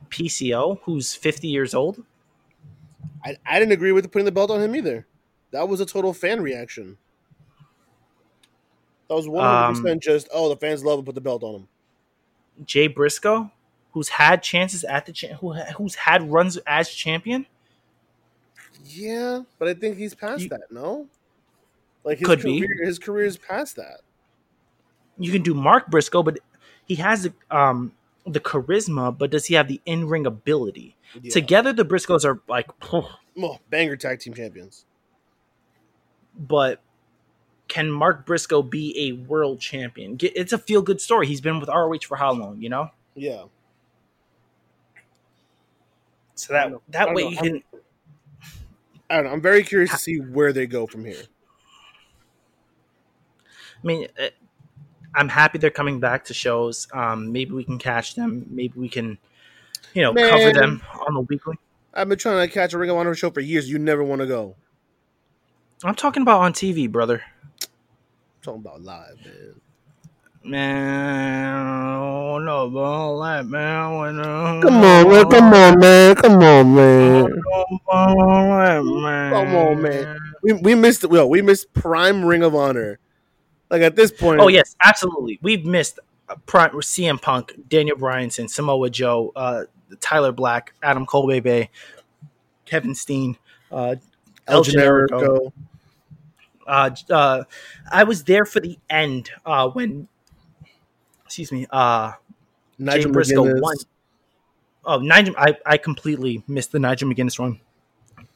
PCO, 0.10 0.80
who's 0.84 1.14
fifty 1.14 1.48
years 1.48 1.74
old. 1.74 2.04
I, 3.24 3.38
I 3.46 3.60
didn't 3.60 3.74
agree 3.74 3.92
with 3.92 4.12
putting 4.12 4.26
the 4.26 4.32
belt 4.32 4.52
on 4.52 4.62
him 4.62 4.76
either. 4.76 5.06
That 5.52 5.68
was 5.68 5.80
a 5.82 5.86
total 5.86 6.14
fan 6.14 6.42
reaction. 6.42 6.98
That 9.08 9.16
was 9.16 9.28
one 9.28 9.44
hundred 9.44 9.66
Um, 9.68 9.76
percent 9.76 10.04
just 10.04 10.28
oh 10.34 10.50
the 10.50 10.58
fans 10.58 10.84
love 10.84 11.00
to 11.00 11.04
put 11.04 11.16
the 11.16 11.22
belt 11.22 11.44
on 11.44 11.56
him. 11.56 11.68
Jay 12.66 12.88
Briscoe, 12.88 13.52
who's 13.92 14.10
had 14.10 14.42
chances 14.44 14.84
at 14.84 15.06
the 15.06 15.12
cha- 15.14 15.36
who 15.36 15.54
who's 15.54 15.96
had 15.96 16.32
runs 16.32 16.58
as 16.68 16.90
champion. 16.90 17.46
Yeah, 18.86 19.42
but 19.60 19.68
I 19.68 19.74
think 19.74 19.98
he's 19.98 20.14
past 20.16 20.44
You- 20.44 20.50
that. 20.50 20.72
No, 20.72 21.08
like 22.04 22.20
his 22.20 22.28
Could 22.28 22.42
be. 22.44 22.60
career, 22.62 22.86
his 22.86 23.00
career 23.00 23.26
is 23.26 23.38
past 23.38 23.76
that. 23.76 24.02
you 25.20 25.32
can 25.32 25.42
do 25.42 25.54
Mark 25.56 25.88
Briscoe, 25.90 26.22
but 26.24 26.38
he 26.86 26.96
has 26.96 27.24
the 27.24 27.34
um 27.52 27.94
the 28.26 28.40
charisma, 28.40 29.18
but 29.18 29.32
does 29.32 29.46
he 29.46 29.56
have 29.56 29.68
the 29.68 29.82
in 29.86 30.08
ring 30.08 30.26
ability? 30.26 30.96
Yeah. 31.22 31.32
Together, 31.32 31.72
the 31.74 31.86
Briscoes 31.86 32.26
are 32.26 32.42
like, 32.48 32.68
oh, 32.94 33.58
banger 33.70 33.96
tag 33.96 34.20
team 34.20 34.34
champions. 34.34 34.86
but 36.38 36.82
can 37.68 37.92
Mark 37.92 38.26
Briscoe 38.26 38.62
be 38.62 38.94
a 39.10 39.12
world 39.28 39.60
champion? 39.60 40.18
It's 40.22 40.54
a 40.54 40.58
feel 40.58 40.82
good 40.82 41.02
story. 41.02 41.28
He's 41.28 41.42
been 41.42 41.60
with 41.60 41.70
ROH 41.70 42.00
for 42.08 42.16
how 42.18 42.32
long? 42.34 42.62
You 42.62 42.70
know, 42.70 42.90
Yeah, 43.16 43.44
so 46.36 46.54
that 46.54 46.64
don't 46.64 46.72
know. 46.74 46.78
I 46.78 46.92
that 46.92 47.14
way 47.14 47.24
know. 47.24 47.30
you 47.30 47.36
I'm- 47.38 47.44
can. 47.46 47.64
I 49.10 49.16
don't 49.16 49.26
know. 49.26 49.32
I'm 49.32 49.42
very 49.42 49.64
curious 49.64 49.92
to 49.92 49.98
see 49.98 50.18
where 50.18 50.52
they 50.52 50.68
go 50.68 50.86
from 50.86 51.06
here. 51.06 51.24
I 53.82 53.88
mean, 53.88 54.08
eh, 54.18 54.30
I'm 55.16 55.30
happy 55.30 55.58
they're 55.60 55.70
coming 55.70 56.00
back 56.00 56.26
to 56.26 56.34
shows. 56.34 56.88
Um, 56.94 57.32
maybe 57.32 57.52
we 57.54 57.64
can 57.64 57.78
catch 57.80 58.16
them. 58.16 58.46
Maybe 58.50 58.74
we 58.78 58.90
can, 58.90 59.18
you 59.94 60.02
know, 60.02 60.14
cover 60.14 60.52
them 60.52 60.82
on 61.08 61.14
the 61.14 61.22
weekly. 61.22 61.56
I've 61.94 62.10
been 62.10 62.18
trying 62.18 62.46
to 62.48 62.54
catch 62.54 62.74
a 62.74 62.78
Ring 62.78 62.90
of 62.90 62.98
Honor 62.98 63.16
show 63.16 63.30
for 63.32 63.40
years. 63.40 63.70
You 63.70 63.80
never 63.80 64.04
want 64.04 64.20
to 64.22 64.28
go. 64.28 64.56
I'm 65.84 65.96
talking 65.96 66.22
about 66.22 66.42
on 66.42 66.52
TV, 66.54 66.92
brother. 66.92 67.24
I'm 68.48 68.54
talking 68.54 68.62
about 68.62 68.82
live, 68.82 69.18
man. 69.26 69.62
Man, 70.44 71.56
oh, 71.98 72.38
no, 72.40 72.70
bro, 72.70 73.22
that 73.22 73.46
man. 73.46 73.98
when, 73.98 74.20
uh, 74.22 74.62
Come 74.62 74.82
on, 74.84 75.10
man. 75.10 75.26
Come 75.30 75.54
on, 75.54 75.80
man. 75.80 76.16
Come 76.16 76.44
on, 76.44 76.74
man. 76.74 77.26
man. 79.04 79.32
Come 79.34 79.56
on, 79.56 79.82
man. 79.82 80.18
We 80.42 80.54
we 80.54 80.76
missed 80.76 81.04
it. 81.04 81.10
well, 81.10 81.30
we 81.30 81.42
missed 81.42 81.74
prime 81.74 82.24
Ring 82.24 82.44
of 82.44 82.56
Honor. 82.56 83.00
Like 83.70 83.82
at 83.82 83.98
this 83.98 84.14
point, 84.14 84.40
Oh 84.40 84.48
yes, 84.48 84.78
absolutely. 84.82 85.40
We've 85.42 85.66
missed 85.66 86.00
uh, 86.30 86.36
Prime 86.46 86.72
CM 86.72 87.22
Punk, 87.22 87.54
Daniel 87.68 87.98
Bryanson, 87.98 88.50
Samoa 88.50 88.90
Joe, 88.90 89.34
uh, 89.36 89.64
Tyler 90.00 90.32
Black, 90.32 90.74
Adam 90.82 91.06
Cole, 91.06 91.42
Bay, 91.42 91.70
Kevin 92.64 92.96
Steen, 92.96 93.38
uh, 93.74 93.96
El 94.48 94.60
El 94.60 94.64
Generico. 94.64 95.10
Generico. 95.10 95.52
Uh, 96.68 96.90
uh, 97.10 97.44
I 97.92 98.04
was 98.04 98.24
there 98.24 98.46
for 98.46 98.60
the 98.60 98.78
end 98.90 99.30
uh, 99.46 99.70
when, 99.70 100.08
excuse 101.26 101.52
me, 101.52 101.66
uh, 101.70 102.12
Jay 102.12 102.18
Nigel 102.80 103.12
Briscoe 103.12 103.44
McGuinness. 103.44 103.62
won. 103.62 103.76
Oh, 104.86 105.00
Nigel! 105.00 105.36
I, 105.38 105.58
I 105.66 105.78
completely 105.78 106.44
missed 106.48 106.72
the 106.72 106.80
Nigel 106.80 107.10
McGuinness 107.10 107.40
one. 107.40 107.60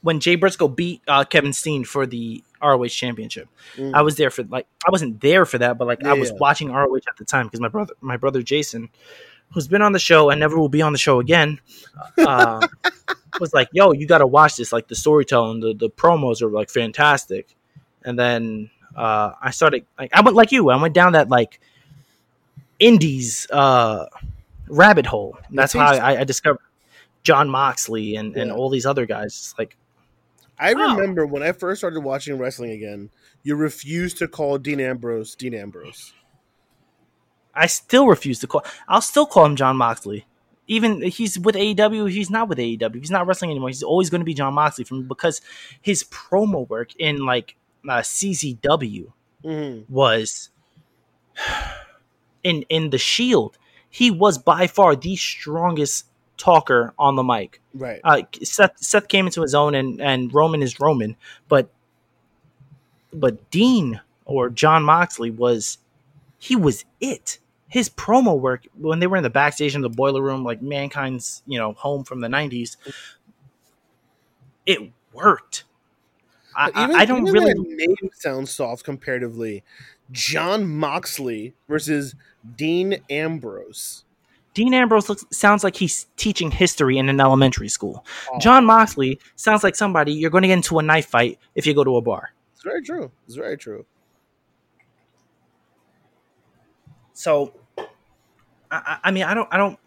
when 0.01 0.19
Jay 0.19 0.35
Briscoe 0.35 0.67
beat 0.67 1.01
uh, 1.07 1.23
Kevin 1.23 1.53
Steen 1.53 1.83
for 1.83 2.05
the 2.05 2.43
ROH 2.61 2.87
championship. 2.87 3.47
Mm. 3.75 3.93
I 3.93 4.01
was 4.01 4.15
there 4.15 4.29
for 4.29 4.43
like 4.43 4.67
I 4.85 4.91
wasn't 4.91 5.21
there 5.21 5.45
for 5.45 5.57
that, 5.59 5.77
but 5.77 5.87
like 5.87 6.03
I 6.03 6.13
was 6.13 6.31
watching 6.33 6.71
ROH 6.71 6.97
at 7.07 7.17
the 7.17 7.25
time 7.25 7.47
because 7.47 7.59
my 7.59 7.67
brother, 7.67 7.93
my 8.01 8.17
brother 8.17 8.41
Jason, 8.41 8.89
who's 9.53 9.67
been 9.67 9.81
on 9.81 9.91
the 9.91 9.99
show 9.99 10.29
and 10.29 10.39
never 10.39 10.57
will 10.57 10.69
be 10.69 10.81
on 10.81 10.91
the 10.91 10.99
show 10.99 11.19
again, 11.19 11.59
uh, 12.17 12.65
was 13.39 13.53
like, 13.53 13.69
"Yo, 13.73 13.91
you 13.91 14.07
got 14.07 14.19
to 14.19 14.27
watch 14.27 14.55
this. 14.57 14.71
Like 14.71 14.87
the 14.87 14.95
storytelling, 14.95 15.59
the 15.59 15.73
the 15.73 15.89
promos 15.89 16.41
are 16.41 16.49
like 16.49 16.69
fantastic." 16.69 17.55
And 18.03 18.17
then 18.17 18.69
uh, 18.95 19.33
I 19.41 19.51
started 19.51 19.85
like 19.97 20.11
I 20.13 20.21
went 20.21 20.35
like 20.35 20.51
you. 20.51 20.69
I 20.69 20.81
went 20.81 20.93
down 20.93 21.13
that 21.13 21.29
like 21.29 21.59
indies 22.79 23.47
uh, 23.51 24.05
rabbit 24.67 25.05
hole. 25.05 25.37
That's 25.51 25.73
how 25.73 25.91
I, 25.93 26.21
I 26.21 26.23
discovered 26.23 26.61
John 27.23 27.49
Moxley 27.49 28.15
and, 28.15 28.35
and 28.35 28.51
all 28.51 28.69
these 28.69 28.85
other 28.85 29.05
guys. 29.05 29.27
It's 29.27 29.55
like 29.57 29.75
I 30.59 30.73
Oh. 30.73 30.95
remember 30.95 31.25
when 31.25 31.43
I 31.43 31.51
first 31.51 31.81
started 31.81 32.01
watching 32.01 32.37
wrestling 32.37 32.71
again, 32.71 33.09
you 33.43 33.55
refused 33.55 34.17
to 34.19 34.27
call 34.27 34.57
Dean 34.57 34.79
Ambrose 34.79 35.35
Dean 35.35 35.53
Ambrose. 35.53 36.13
I 37.53 37.67
still 37.67 38.07
refuse 38.07 38.39
to 38.39 38.47
call. 38.47 38.63
I'll 38.87 39.01
still 39.01 39.25
call 39.25 39.45
him 39.45 39.55
John 39.55 39.75
Moxley. 39.77 40.25
Even 40.67 41.01
he's 41.01 41.37
with 41.37 41.55
AEW, 41.55 42.09
he's 42.09 42.29
not 42.29 42.47
with 42.47 42.57
AEW. 42.59 42.95
He's 42.95 43.11
not 43.11 43.27
wrestling 43.27 43.51
anymore. 43.51 43.69
He's 43.69 43.83
always 43.83 44.09
going 44.09 44.21
to 44.21 44.25
be 44.25 44.33
John 44.33 44.53
Moxley 44.53 44.85
from 44.85 45.05
because 45.07 45.41
his 45.81 46.03
promo 46.05 46.67
work 46.69 46.95
in 46.97 47.25
like 47.25 47.55
uh, 47.87 47.99
CZW 47.99 49.11
Mm-hmm. 49.43 49.91
was 49.91 50.49
in 52.43 52.63
in 52.69 52.91
the 52.91 52.97
Shield. 52.99 53.57
He 53.89 54.11
was 54.11 54.37
by 54.37 54.67
far 54.67 54.95
the 54.95 55.15
strongest 55.15 56.05
talker 56.37 56.93
on 56.99 57.15
the 57.15 57.23
mic. 57.23 57.59
Right. 57.73 57.99
Uh, 58.03 58.21
Seth 58.43 58.77
Seth 58.77 59.07
came 59.07 59.25
into 59.25 59.41
his 59.41 59.55
own, 59.55 59.73
and 59.75 59.99
and 59.99 60.31
Roman 60.33 60.61
is 60.61 60.79
Roman, 60.79 61.15
but 61.47 61.69
but 63.13 63.49
Dean 63.49 63.99
or 64.25 64.49
John 64.49 64.83
Moxley 64.83 65.31
was 65.31 65.79
he 66.37 66.55
was 66.55 66.85
it. 66.99 67.39
His 67.67 67.89
promo 67.89 68.37
work 68.39 68.67
when 68.77 68.99
they 68.99 69.07
were 69.07 69.17
in 69.17 69.23
the 69.23 69.29
backstage 69.29 69.73
in 69.75 69.81
the 69.81 69.89
boiler 69.89 70.21
room, 70.21 70.43
like 70.43 70.61
Mankind's 70.61 71.41
you 71.47 71.57
know 71.57 71.73
home 71.73 72.03
from 72.03 72.21
the 72.21 72.27
'90s, 72.27 72.77
it 74.65 74.91
worked. 75.13 75.63
I, 76.55 76.69
even, 76.83 76.95
I, 76.95 77.05
don't 77.05 77.27
even 77.27 77.33
really. 77.33 77.53
name 77.55 77.95
sounds 78.13 78.51
soft 78.51 78.83
comparatively. 78.83 79.63
John 80.11 80.67
Moxley 80.67 81.53
versus 81.67 82.15
Dean 82.55 83.01
Ambrose. 83.09 84.03
Dean 84.53 84.73
Ambrose 84.73 85.07
looks, 85.07 85.23
sounds 85.31 85.63
like 85.63 85.77
he's 85.77 86.07
teaching 86.17 86.51
history 86.51 86.97
in 86.97 87.07
an 87.07 87.21
elementary 87.21 87.69
school. 87.69 88.05
Oh. 88.31 88.39
John 88.39 88.65
Moxley 88.65 89.19
sounds 89.35 89.63
like 89.63 89.75
somebody 89.75 90.11
you're 90.11 90.29
going 90.29 90.41
to 90.41 90.47
get 90.49 90.55
into 90.55 90.79
a 90.79 90.83
knife 90.83 91.07
fight 91.07 91.39
if 91.55 91.65
you 91.65 91.73
go 91.73 91.83
to 91.83 91.95
a 91.95 92.01
bar. 92.01 92.33
It's 92.53 92.63
very 92.63 92.81
true. 92.81 93.11
It's 93.25 93.35
very 93.35 93.57
true. 93.57 93.85
So, 97.13 97.53
I, 97.77 97.85
I 98.71 98.97
I 99.05 99.11
mean, 99.11 99.23
I 99.23 99.33
don't, 99.33 99.47
I 99.51 99.57
don't. 99.57 99.79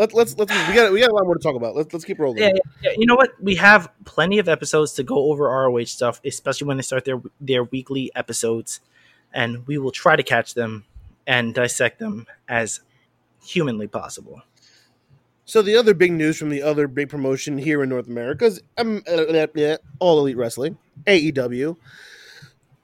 Let, 0.00 0.14
let's 0.14 0.38
let's 0.38 0.50
we 0.66 0.74
got 0.74 0.92
we 0.94 1.00
got 1.00 1.10
a 1.10 1.14
lot 1.14 1.26
more 1.26 1.34
to 1.34 1.42
talk 1.42 1.56
about. 1.56 1.76
Let's 1.76 1.92
let's 1.92 2.06
keep 2.06 2.18
rolling. 2.18 2.38
Yeah, 2.38 2.52
yeah, 2.54 2.60
yeah, 2.82 2.90
you 2.96 3.04
know 3.04 3.16
what? 3.16 3.32
We 3.38 3.54
have 3.56 3.92
plenty 4.06 4.38
of 4.38 4.48
episodes 4.48 4.94
to 4.94 5.02
go 5.02 5.30
over 5.30 5.44
ROH 5.44 5.84
stuff, 5.84 6.22
especially 6.24 6.68
when 6.68 6.78
they 6.78 6.82
start 6.82 7.04
their 7.04 7.20
their 7.38 7.64
weekly 7.64 8.10
episodes, 8.14 8.80
and 9.34 9.66
we 9.66 9.76
will 9.76 9.90
try 9.90 10.16
to 10.16 10.22
catch 10.22 10.54
them 10.54 10.86
and 11.26 11.54
dissect 11.54 11.98
them 11.98 12.26
as 12.48 12.80
humanly 13.44 13.88
possible. 13.88 14.40
So 15.44 15.60
the 15.60 15.76
other 15.76 15.92
big 15.92 16.12
news 16.12 16.38
from 16.38 16.48
the 16.48 16.62
other 16.62 16.88
big 16.88 17.10
promotion 17.10 17.58
here 17.58 17.82
in 17.82 17.90
North 17.90 18.06
America 18.06 18.46
is 18.46 18.62
um, 18.78 19.02
uh, 19.06 19.16
uh, 19.16 19.76
All 19.98 20.18
Elite 20.20 20.38
Wrestling, 20.38 20.78
AEW. 21.06 21.76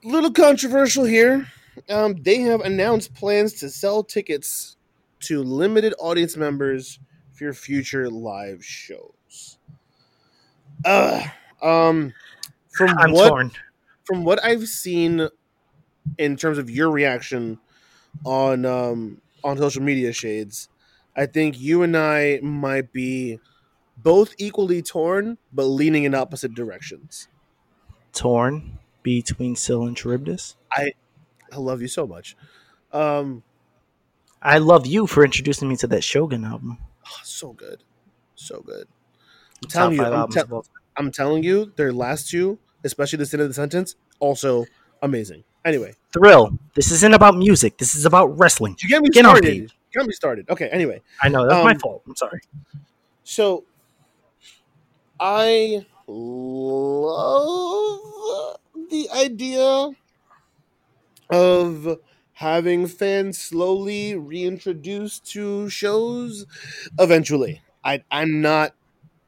Little 0.05 0.33
controversial 0.33 1.05
here. 1.05 1.46
Um, 1.88 2.16
they 2.20 2.40
have 2.40 2.61
announced 2.61 3.14
plans 3.14 3.55
to 3.55 3.70
sell 3.70 4.05
tickets 4.05 4.76
to 5.20 5.42
limited 5.42 5.94
audience 5.98 6.37
members 6.37 6.98
for 7.33 7.44
your 7.44 7.52
future 7.55 8.11
live 8.11 8.64
shows. 8.64 9.59
Uh, 10.85 11.22
um, 11.62 12.12
from 12.70 12.96
I'm 12.98 13.12
what 13.12 13.29
torn. 13.29 13.50
from 14.05 14.24
what 14.24 14.42
I've 14.44 14.68
seen 14.68 15.29
in 16.18 16.37
terms 16.37 16.59
of 16.59 16.70
your 16.70 16.90
reaction 16.90 17.59
on 18.24 18.64
um, 18.66 19.22
on 19.44 19.59
social 19.59 19.83
media 19.83 20.12
shades, 20.12 20.68
I 21.16 21.26
think 21.26 21.59
you 21.61 21.83
and 21.83 21.96
I 21.96 22.40
might 22.42 22.92
be 22.92 23.40
both 23.98 24.35
equally 24.38 24.83
torn, 24.83 25.38
but 25.52 25.64
leaning 25.66 26.05
in 26.05 26.14
opposite 26.14 26.55
directions. 26.55 27.29
Torn 28.12 28.79
between 29.02 29.55
Scylla 29.57 29.87
and 29.87 29.96
Charybdis. 29.96 30.57
I 31.52 31.57
love 31.57 31.83
you 31.83 31.88
so 31.88 32.07
much. 32.07 32.37
Um, 32.92 33.42
I 34.47 34.59
love 34.59 34.87
you 34.87 35.07
for 35.09 35.25
introducing 35.25 35.69
me 35.69 35.75
to 35.77 35.87
that 35.89 36.05
Shogun 36.05 36.45
album. 36.45 36.79
oh, 37.07 37.21
so 37.25 37.53
good, 37.53 37.83
so 38.37 38.61
good. 38.61 38.87
I'm 39.65 39.69
telling 39.69 39.97
you, 39.97 40.05
I'm, 40.05 40.29
te- 40.31 40.41
of 40.41 40.53
all 40.53 40.63
time. 40.63 40.71
I'm 40.97 41.11
telling 41.11 41.43
you, 41.43 41.73
their 41.77 41.93
last 41.93 42.31
two, 42.31 42.59
especially 42.85 43.17
the 43.19 43.27
Sin 43.27 43.41
and 43.41 43.51
the 43.51 43.55
Sentence, 43.55 43.97
also 44.21 44.65
amazing. 45.03 45.43
Anyway, 45.65 45.95
Thrill. 46.13 46.57
This 46.75 46.93
isn't 46.93 47.13
about 47.13 47.37
music. 47.37 47.77
This 47.79 47.97
is 47.97 48.07
about 48.07 48.39
wrestling. 48.39 48.77
you 48.81 48.89
get 48.89 49.03
me 49.03 49.09
Get 49.11 49.25
started. 49.25 49.43
page. 49.43 49.75
You 49.93 50.01
got 50.01 50.07
me 50.07 50.13
started. 50.13 50.49
Okay. 50.49 50.69
Anyway, 50.69 51.03
I 51.23 51.29
know 51.29 51.47
that's 51.49 51.65
my 51.65 51.73
Um, 51.73 51.79
fault. 51.81 52.03
I'm 52.07 52.15
sorry. 52.15 52.41
So 53.25 53.65
I 55.19 55.85
love 56.07 58.01
the 58.91 59.09
idea 59.13 59.91
of 61.31 61.99
having 62.37 62.87
fans 62.87 63.38
slowly 63.38 64.14
reintroduced 64.14 65.25
to 65.25 65.70
shows 65.70 66.44
eventually. 66.99 67.62
I 67.83 68.03
I'm 68.11 68.42
not 68.42 68.75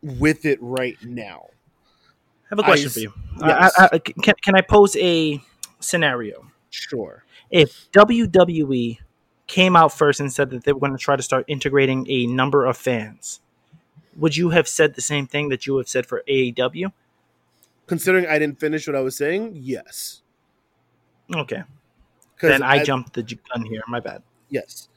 with 0.02 0.44
it 0.44 0.58
right 0.60 0.98
now. 1.02 1.46
I 1.50 2.48
have 2.50 2.58
a 2.58 2.62
question 2.62 2.88
I- 2.88 2.92
for 2.92 3.00
you. 3.00 3.12
yes. 3.40 3.74
I, 3.78 3.88
I, 3.92 3.98
can, 3.98 4.34
can 4.42 4.54
I 4.56 4.60
pose 4.60 4.94
a 4.96 5.42
scenario? 5.80 6.50
Sure. 6.68 7.24
If 7.50 7.90
WWE 7.92 8.98
came 9.46 9.74
out 9.74 9.90
first 9.90 10.20
and 10.20 10.30
said 10.30 10.50
that 10.50 10.64
they 10.64 10.74
were 10.74 10.80
going 10.80 10.92
to 10.92 10.98
try 10.98 11.16
to 11.16 11.22
start 11.22 11.46
integrating 11.48 12.06
a 12.10 12.26
number 12.26 12.66
of 12.66 12.76
fans, 12.76 13.40
would 14.16 14.36
you 14.36 14.50
have 14.50 14.68
said 14.68 14.94
the 14.94 15.00
same 15.00 15.26
thing 15.26 15.48
that 15.48 15.66
you 15.66 15.78
have 15.78 15.88
said 15.88 16.04
for 16.04 16.22
AEW? 16.28 16.92
Considering 17.86 18.26
I 18.26 18.38
didn't 18.38 18.60
finish 18.60 18.86
what 18.86 18.96
I 18.96 19.00
was 19.00 19.16
saying, 19.16 19.52
yes. 19.54 20.20
Okay, 21.34 21.62
then 22.40 22.62
I, 22.62 22.84
jumped 22.84 23.14
the 23.14 23.22
gun 23.22 23.64
here. 23.64 23.82
My 23.88 24.00
bad. 24.00 24.22
Yes. 24.48 24.88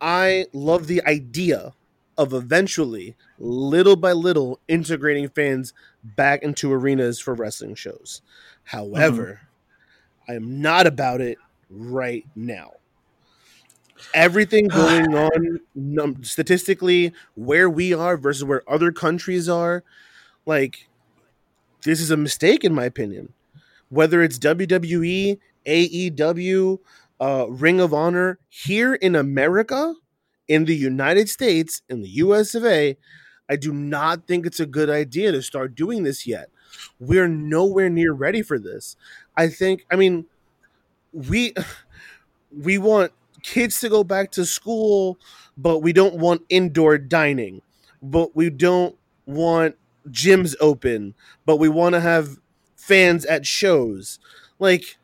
I 0.00 0.46
love 0.52 0.86
the 0.86 1.02
idea 1.04 1.72
of 2.18 2.32
eventually, 2.32 3.14
little 3.38 3.96
by 3.96 4.12
little, 4.12 4.60
integrating 4.68 5.28
fans 5.28 5.72
back 6.02 6.42
into 6.42 6.72
arenas 6.72 7.20
for 7.20 7.34
wrestling 7.34 7.74
shows. 7.74 8.22
However, 8.64 9.40
mm-hmm. 9.42 10.32
I 10.32 10.34
am 10.34 10.60
not 10.60 10.86
about 10.86 11.20
it 11.20 11.38
right 11.70 12.26
now. 12.34 12.72
Everything 14.14 14.68
going 14.68 15.14
on 15.14 15.60
num- 15.74 16.24
statistically, 16.24 17.12
where 17.34 17.68
we 17.68 17.92
are 17.92 18.16
versus 18.16 18.44
where 18.44 18.62
other 18.70 18.92
countries 18.92 19.48
are, 19.48 19.84
like, 20.46 20.88
this 21.84 22.00
is 22.00 22.10
a 22.10 22.16
mistake, 22.16 22.64
in 22.64 22.74
my 22.74 22.84
opinion. 22.84 23.32
Whether 23.88 24.22
it's 24.22 24.38
WWE, 24.38 25.38
AEW, 25.66 26.78
uh, 27.20 27.46
Ring 27.48 27.80
of 27.80 27.92
Honor 27.94 28.38
here 28.48 28.94
in 28.94 29.14
America, 29.14 29.94
in 30.48 30.64
the 30.64 30.76
United 30.76 31.28
States, 31.28 31.82
in 31.88 32.02
the 32.02 32.08
US 32.08 32.54
of 32.54 32.64
A, 32.64 32.96
I 33.48 33.56
do 33.56 33.72
not 33.72 34.26
think 34.26 34.46
it's 34.46 34.60
a 34.60 34.66
good 34.66 34.90
idea 34.90 35.32
to 35.32 35.42
start 35.42 35.74
doing 35.74 36.02
this 36.02 36.26
yet. 36.26 36.48
We're 36.98 37.28
nowhere 37.28 37.88
near 37.88 38.12
ready 38.12 38.42
for 38.42 38.58
this. 38.58 38.96
I 39.36 39.48
think, 39.48 39.86
I 39.90 39.96
mean, 39.96 40.26
we 41.12 41.54
we 42.56 42.78
want 42.78 43.12
kids 43.42 43.80
to 43.80 43.88
go 43.88 44.04
back 44.04 44.30
to 44.32 44.44
school, 44.44 45.18
but 45.56 45.78
we 45.78 45.92
don't 45.92 46.16
want 46.16 46.42
indoor 46.48 46.98
dining. 46.98 47.62
But 48.02 48.36
we 48.36 48.50
don't 48.50 48.96
want 49.26 49.76
gyms 50.08 50.54
open, 50.60 51.14
but 51.44 51.56
we 51.56 51.68
want 51.68 51.94
to 51.94 52.00
have 52.00 52.38
fans 52.76 53.24
at 53.24 53.46
shows. 53.46 54.18
Like 54.58 54.96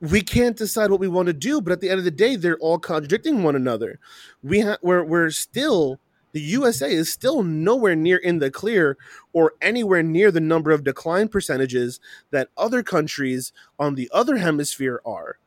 we 0.00 0.20
can't 0.20 0.56
decide 0.56 0.90
what 0.90 1.00
we 1.00 1.08
want 1.08 1.26
to 1.26 1.32
do, 1.32 1.60
but 1.60 1.72
at 1.72 1.80
the 1.80 1.90
end 1.90 1.98
of 1.98 2.04
the 2.04 2.10
day, 2.10 2.36
they're 2.36 2.58
all 2.58 2.78
contradicting 2.78 3.42
one 3.42 3.56
another. 3.56 3.98
We 4.42 4.60
ha- 4.60 4.78
we're 4.82 5.04
we're 5.04 5.30
still 5.30 6.00
the 6.32 6.40
USA 6.40 6.92
is 6.92 7.12
still 7.12 7.42
nowhere 7.42 7.96
near 7.96 8.18
in 8.18 8.38
the 8.38 8.50
clear 8.50 8.96
or 9.32 9.54
anywhere 9.60 10.02
near 10.02 10.30
the 10.30 10.40
number 10.40 10.70
of 10.70 10.84
decline 10.84 11.28
percentages 11.28 12.00
that 12.30 12.48
other 12.56 12.82
countries 12.82 13.52
on 13.78 13.94
the 13.94 14.10
other 14.12 14.36
hemisphere 14.36 15.00
are. 15.04 15.38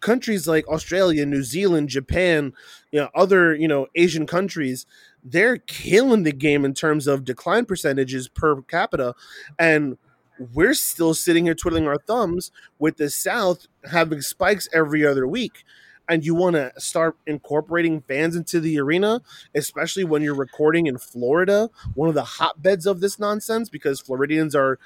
Countries 0.00 0.46
like 0.46 0.68
Australia, 0.68 1.26
New 1.26 1.42
Zealand, 1.42 1.88
Japan, 1.88 2.52
you 2.92 3.00
know, 3.00 3.08
other, 3.14 3.54
you 3.54 3.66
know, 3.66 3.86
Asian 3.94 4.26
countries, 4.26 4.86
they're 5.24 5.56
killing 5.56 6.22
the 6.22 6.32
game 6.32 6.64
in 6.64 6.74
terms 6.74 7.06
of 7.06 7.24
decline 7.24 7.64
percentages 7.64 8.28
per 8.28 8.60
capita 8.62 9.14
and 9.58 9.96
we're 10.38 10.74
still 10.74 11.14
sitting 11.14 11.44
here 11.44 11.54
twiddling 11.54 11.86
our 11.86 11.98
thumbs 11.98 12.50
with 12.78 12.96
the 12.96 13.10
South 13.10 13.66
having 13.90 14.20
spikes 14.20 14.68
every 14.72 15.06
other 15.06 15.26
week. 15.26 15.64
And 16.08 16.24
you 16.24 16.34
want 16.34 16.54
to 16.56 16.72
start 16.76 17.16
incorporating 17.26 18.02
fans 18.02 18.36
into 18.36 18.60
the 18.60 18.78
arena, 18.78 19.22
especially 19.54 20.04
when 20.04 20.22
you're 20.22 20.34
recording 20.34 20.86
in 20.86 20.98
Florida, 20.98 21.70
one 21.94 22.10
of 22.10 22.14
the 22.14 22.24
hotbeds 22.24 22.84
of 22.84 23.00
this 23.00 23.18
nonsense, 23.18 23.70
because 23.70 24.00
Floridians 24.00 24.54
are 24.54 24.78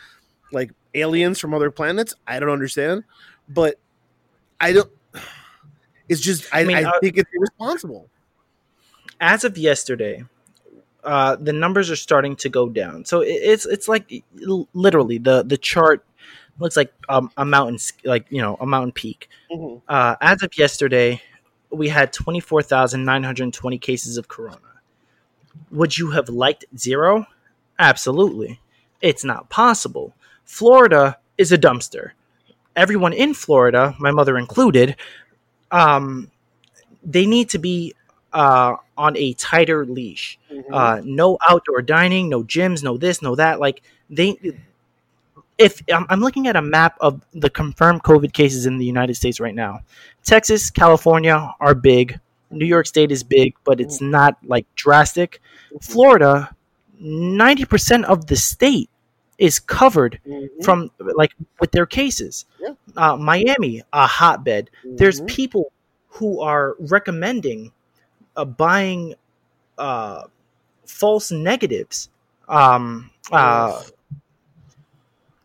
like 0.53 0.71
aliens 0.95 1.41
from 1.41 1.55
other 1.55 1.73
planets. 1.73 2.15
I 2.27 2.39
don't 2.39 2.51
understand. 2.51 3.03
But 3.49 3.81
I 4.61 4.73
don't. 4.73 4.91
It's 6.09 6.21
just, 6.21 6.47
I, 6.55 6.61
I, 6.61 6.65
mean, 6.65 6.87
uh, 6.87 6.93
think 7.03 7.19
it's 7.19 7.31
irresponsible. 7.35 8.09
As 9.21 9.45
of 9.45 9.59
yesterday, 9.59 10.25
uh, 11.05 11.37
the 11.37 11.53
numbers 11.53 11.91
are 11.91 11.97
starting 11.97 12.37
to 12.37 12.49
go 12.49 12.69
down. 12.69 13.05
So 13.05 13.21
it, 13.21 13.29
it's 13.31 13.67
it's 13.67 13.89
like 13.89 14.25
literally 14.75 15.19
the 15.19 15.43
the 15.43 15.57
chart 15.57 16.05
looks 16.59 16.77
like 16.77 16.93
um, 17.09 17.31
a 17.37 17.45
mountain, 17.45 17.79
like 18.05 18.27
you 18.31 18.43
know, 18.43 18.57
a 18.61 18.67
mountain 18.67 18.93
peak. 18.93 19.29
Mhm. 19.51 19.83
Uh, 19.89 20.17
as 20.21 20.43
of 20.43 20.57
yesterday, 20.59 21.23
we 21.71 21.89
had 21.89 22.13
24,920 22.13 23.79
cases 23.79 24.17
of 24.17 24.29
corona. 24.29 24.59
Would 25.71 25.99
you 25.99 26.11
have 26.11 26.29
liked 26.29 26.65
zero? 26.77 27.27
Absolutely. 27.79 28.61
It's 29.01 29.25
not 29.25 29.49
possible. 29.49 30.15
Florida 30.45 31.19
is 31.37 31.53
a 31.53 31.59
dumpster. 31.59 32.11
Everyone 32.77 33.13
in 33.13 33.35
Florida, 33.35 33.95
my 33.99 34.11
mother 34.11 34.39
included, 34.39 34.97
um, 35.71 36.31
they 37.05 37.27
need 37.27 37.51
to 37.51 37.59
be 37.59 37.95
uh, 38.33 38.77
on 38.97 39.17
a 39.17 39.33
tighter 39.35 39.87
leash. 39.87 40.39
Mhm. 40.53 40.65
Uh, 40.73 41.01
no 41.05 41.39
outdoor 41.49 41.83
dining, 41.83 42.29
no 42.29 42.43
gyms, 42.45 42.83
no 42.83 42.97
this, 42.97 43.23
no 43.23 43.35
that. 43.37 43.61
Like 43.61 43.83
they, 44.11 44.37
if 45.59 45.83
I'm, 45.93 46.07
I'm 46.09 46.21
looking 46.21 46.47
at 46.47 46.57
a 46.57 46.63
map 46.63 46.97
of 47.01 47.21
the 47.33 47.51
confirmed 47.51 48.03
COVID 48.03 48.33
cases 48.33 48.67
in 48.67 48.79
the 48.79 48.85
United 48.85 49.15
States 49.17 49.41
right 49.41 49.55
now, 49.55 49.81
Texas, 50.25 50.71
California 50.71 51.53
are 51.61 51.75
big. 51.75 52.19
New 52.51 52.67
York 52.67 52.87
State 52.87 53.11
is 53.13 53.23
big, 53.23 53.55
but 53.65 53.81
it's 53.81 54.01
not 54.01 54.39
like 54.45 54.67
drastic. 54.75 55.41
Florida, 55.83 56.55
ninety 56.99 57.65
percent 57.65 58.05
of 58.07 58.27
the 58.27 58.37
state 58.37 58.89
is 59.37 59.59
covered 59.61 60.19
Mhm. 60.27 60.49
from 60.65 60.91
like 60.99 61.33
with 61.61 61.71
their 61.73 61.87
cases. 61.87 62.47
Yeah. 62.61 62.71
Uh, 62.97 63.17
Miami, 63.17 63.83
a 63.93 64.07
hotbed. 64.07 64.71
There's 64.85 65.21
Mhm. 65.21 65.27
people 65.29 65.73
who 66.09 66.41
are 66.41 66.75
recommending 66.81 67.73
uh, 68.39 68.45
buying 68.47 69.15
uh, 69.77 70.23
false 70.87 71.31
negatives 71.31 72.09
um, 72.49 73.11
uh, 73.31 73.83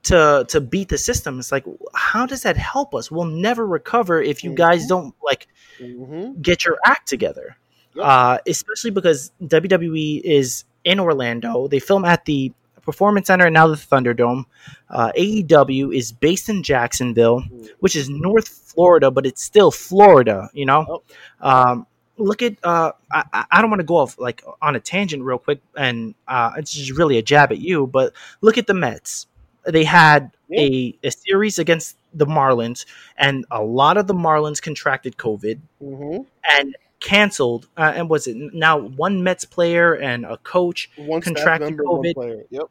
to 0.04 0.46
to 0.50 0.62
beat 0.62 0.90
the 0.90 0.98
system. 0.98 1.40
It's 1.40 1.52
like, 1.52 1.66
how 1.94 2.26
does 2.26 2.44
that 2.44 2.58
help 2.58 2.94
us? 2.96 3.10
We'll 3.12 3.26
never 3.26 3.66
recover 3.66 4.22
if 4.22 4.44
you 4.44 4.54
guys 4.54 4.86
Mhm. 4.86 4.90
don't 4.90 5.16
like 5.24 5.48
Mhm. 5.80 6.42
get 6.42 6.66
your 6.66 6.78
act 6.86 7.08
together. 7.08 7.58
Yep. 7.96 8.06
Uh, 8.06 8.38
especially 8.48 8.92
because 8.92 9.32
WWE 9.46 10.22
is 10.24 10.66
in 10.84 11.00
Orlando. 11.00 11.68
They 11.68 11.80
film 11.80 12.06
at 12.06 12.26
the 12.26 12.52
Performance 12.82 13.28
Center 13.28 13.46
and 13.46 13.54
now 13.54 13.68
the 13.68 13.76
Thunderdome. 13.76 14.44
Uh, 14.90 15.12
AEW 15.16 15.92
is 15.92 16.12
based 16.12 16.50
in 16.50 16.64
Jacksonville, 16.64 17.42
Mhm. 17.42 17.70
which 17.80 17.96
is 17.96 18.10
North 18.10 18.48
Florida, 18.50 19.10
but 19.10 19.26
it's 19.26 19.42
still 19.42 19.72
Florida. 19.72 20.50
You 20.54 20.66
know. 20.66 21.04
Um, 21.40 21.86
look 22.18 22.42
at. 22.42 22.56
Uh, 22.64 22.92
I, 23.12 23.46
I- 23.52 23.62
don't 23.62 23.70
want 23.70 23.80
to 23.82 23.86
go 23.86 23.98
off 23.98 24.18
like 24.20 24.44
on 24.62 24.76
a 24.76 24.80
tangent 24.80 25.24
real 25.24 25.38
quick, 25.40 25.62
and 25.76 26.16
uh, 26.28 26.52
it's 26.58 26.72
just 26.74 26.92
really 26.98 27.18
a 27.18 27.22
jab 27.22 27.52
at 27.52 27.60
you. 27.60 27.88
But 27.88 28.14
look 28.42 28.58
at 28.58 28.68
the 28.68 28.74
Mets. 28.74 29.28
They 29.66 29.84
had 29.86 30.32
a, 30.52 30.94
a 31.04 31.10
series 31.12 31.58
against 31.58 31.98
the 32.14 32.26
Marlins, 32.26 32.86
and 33.18 33.46
a 33.50 33.64
lot 33.64 33.98
of 33.98 34.08
the 34.08 34.14
Marlins 34.14 34.62
contracted 34.62 35.18
COVID 35.18 35.60
Mhm. 35.82 36.26
and 36.52 36.76
canceled. 37.00 37.68
Uh, 37.78 37.94
and 37.96 38.10
was 38.10 38.28
it 38.28 38.36
now 38.54 38.78
one 38.78 39.24
Mets 39.24 39.46
player 39.46 39.94
and 39.94 40.26
a 40.26 40.38
coach? 40.38 40.90
One 40.98 41.22
Contracted 41.22 41.70
member, 41.70 41.84
COVID. 41.86 42.14
player. 42.14 42.44
Yep. 42.50 42.64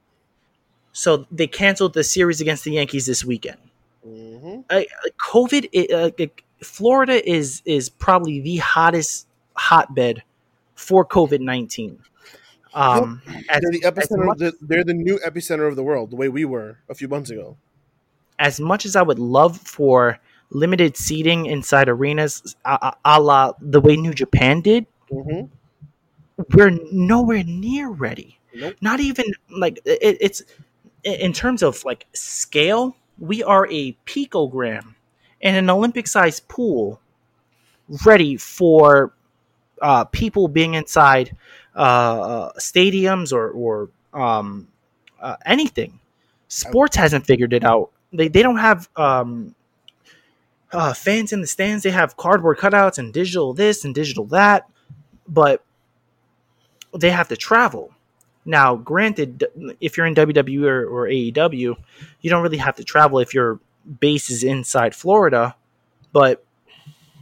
So 0.92 1.26
they 1.30 1.46
canceled 1.46 1.94
the 1.94 2.04
series 2.04 2.40
against 2.42 2.64
the 2.64 2.72
Yankees 2.72 3.06
this 3.06 3.24
weekend. 3.24 3.58
Mhm. 4.06 4.64
Uh, 4.68 4.82
COVID, 5.32 5.68
it, 5.72 5.90
uh, 5.90 6.26
Florida 6.62 7.26
is 7.28 7.62
is 7.64 7.88
probably 7.88 8.40
the 8.40 8.58
hottest 8.58 9.26
hotbed 9.56 10.22
for 10.74 11.04
COVID 11.06 11.40
nineteen. 11.40 12.00
Um, 12.74 13.20
as, 13.50 13.60
They're 13.60 13.70
the 13.70 13.80
epicenter. 13.80 14.24
much- 14.26 14.38
the, 14.38 14.52
they're 14.62 14.84
the 14.84 14.94
new 14.94 15.18
epicenter 15.18 15.68
of 15.68 15.76
the 15.76 15.82
world, 15.82 16.10
the 16.10 16.16
way 16.16 16.28
we 16.30 16.44
were 16.46 16.78
a 16.88 16.94
few 16.94 17.06
months 17.08 17.30
ago. 17.30 17.56
as 18.38 18.58
much 18.60 18.86
as 18.86 18.96
I 18.96 19.02
would 19.02 19.18
love 19.18 19.58
for 19.58 20.18
limited 20.50 20.96
seating 20.96 21.46
inside 21.46 21.88
arenas, 21.88 22.56
a, 22.64 22.94
a, 23.04 23.20
la 23.20 23.52
the 23.60 23.80
way 23.80 23.96
New 23.96 24.14
Japan 24.14 24.60
did, 24.62 24.86
hmm 25.10 25.42
we're 26.54 26.70
nowhere 26.90 27.44
near 27.44 27.90
ready. 27.90 28.38
Nope. 28.54 28.74
Not 28.80 29.00
even 29.00 29.26
like 29.50 29.78
it, 29.84 30.16
it's 30.20 30.42
in 31.04 31.32
terms 31.32 31.62
of 31.62 31.84
like 31.84 32.06
scale. 32.14 32.96
We 33.18 33.42
are 33.44 33.66
a 33.70 33.92
picogram 34.06 34.94
in 35.40 35.54
an 35.54 35.70
Olympic-sized 35.70 36.48
pool, 36.48 37.00
ready 38.04 38.36
for 38.36 39.12
uh, 39.82 40.04
people 40.04 40.48
being 40.48 40.74
inside 40.74 41.36
uh, 41.74 42.52
stadiums 42.52 43.32
or 43.32 43.50
or 43.50 43.90
um, 44.14 44.68
uh, 45.20 45.36
anything. 45.44 45.98
Sports 46.48 46.96
hasn't 46.96 47.26
figured 47.26 47.52
it 47.52 47.64
out. 47.64 47.90
They 48.12 48.28
they 48.28 48.42
don't 48.42 48.58
have 48.58 48.88
um, 48.96 49.54
uh, 50.72 50.94
fans 50.94 51.32
in 51.32 51.40
the 51.40 51.46
stands. 51.46 51.82
They 51.82 51.90
have 51.90 52.16
cardboard 52.16 52.58
cutouts 52.58 52.98
and 52.98 53.12
digital 53.12 53.52
this 53.52 53.84
and 53.84 53.94
digital 53.94 54.24
that, 54.26 54.68
but 55.28 55.64
they 56.96 57.10
have 57.10 57.28
to 57.28 57.36
travel. 57.36 57.92
Now, 58.44 58.74
granted, 58.74 59.44
if 59.80 59.96
you're 59.96 60.06
in 60.06 60.14
WWE 60.14 60.66
or, 60.66 60.86
or 60.86 61.08
AEW, 61.08 61.76
you 62.20 62.30
don't 62.30 62.42
really 62.42 62.56
have 62.56 62.76
to 62.76 62.84
travel 62.84 63.20
if 63.20 63.34
your 63.34 63.60
base 64.00 64.30
is 64.30 64.42
inside 64.42 64.94
Florida, 64.94 65.54
but 66.12 66.44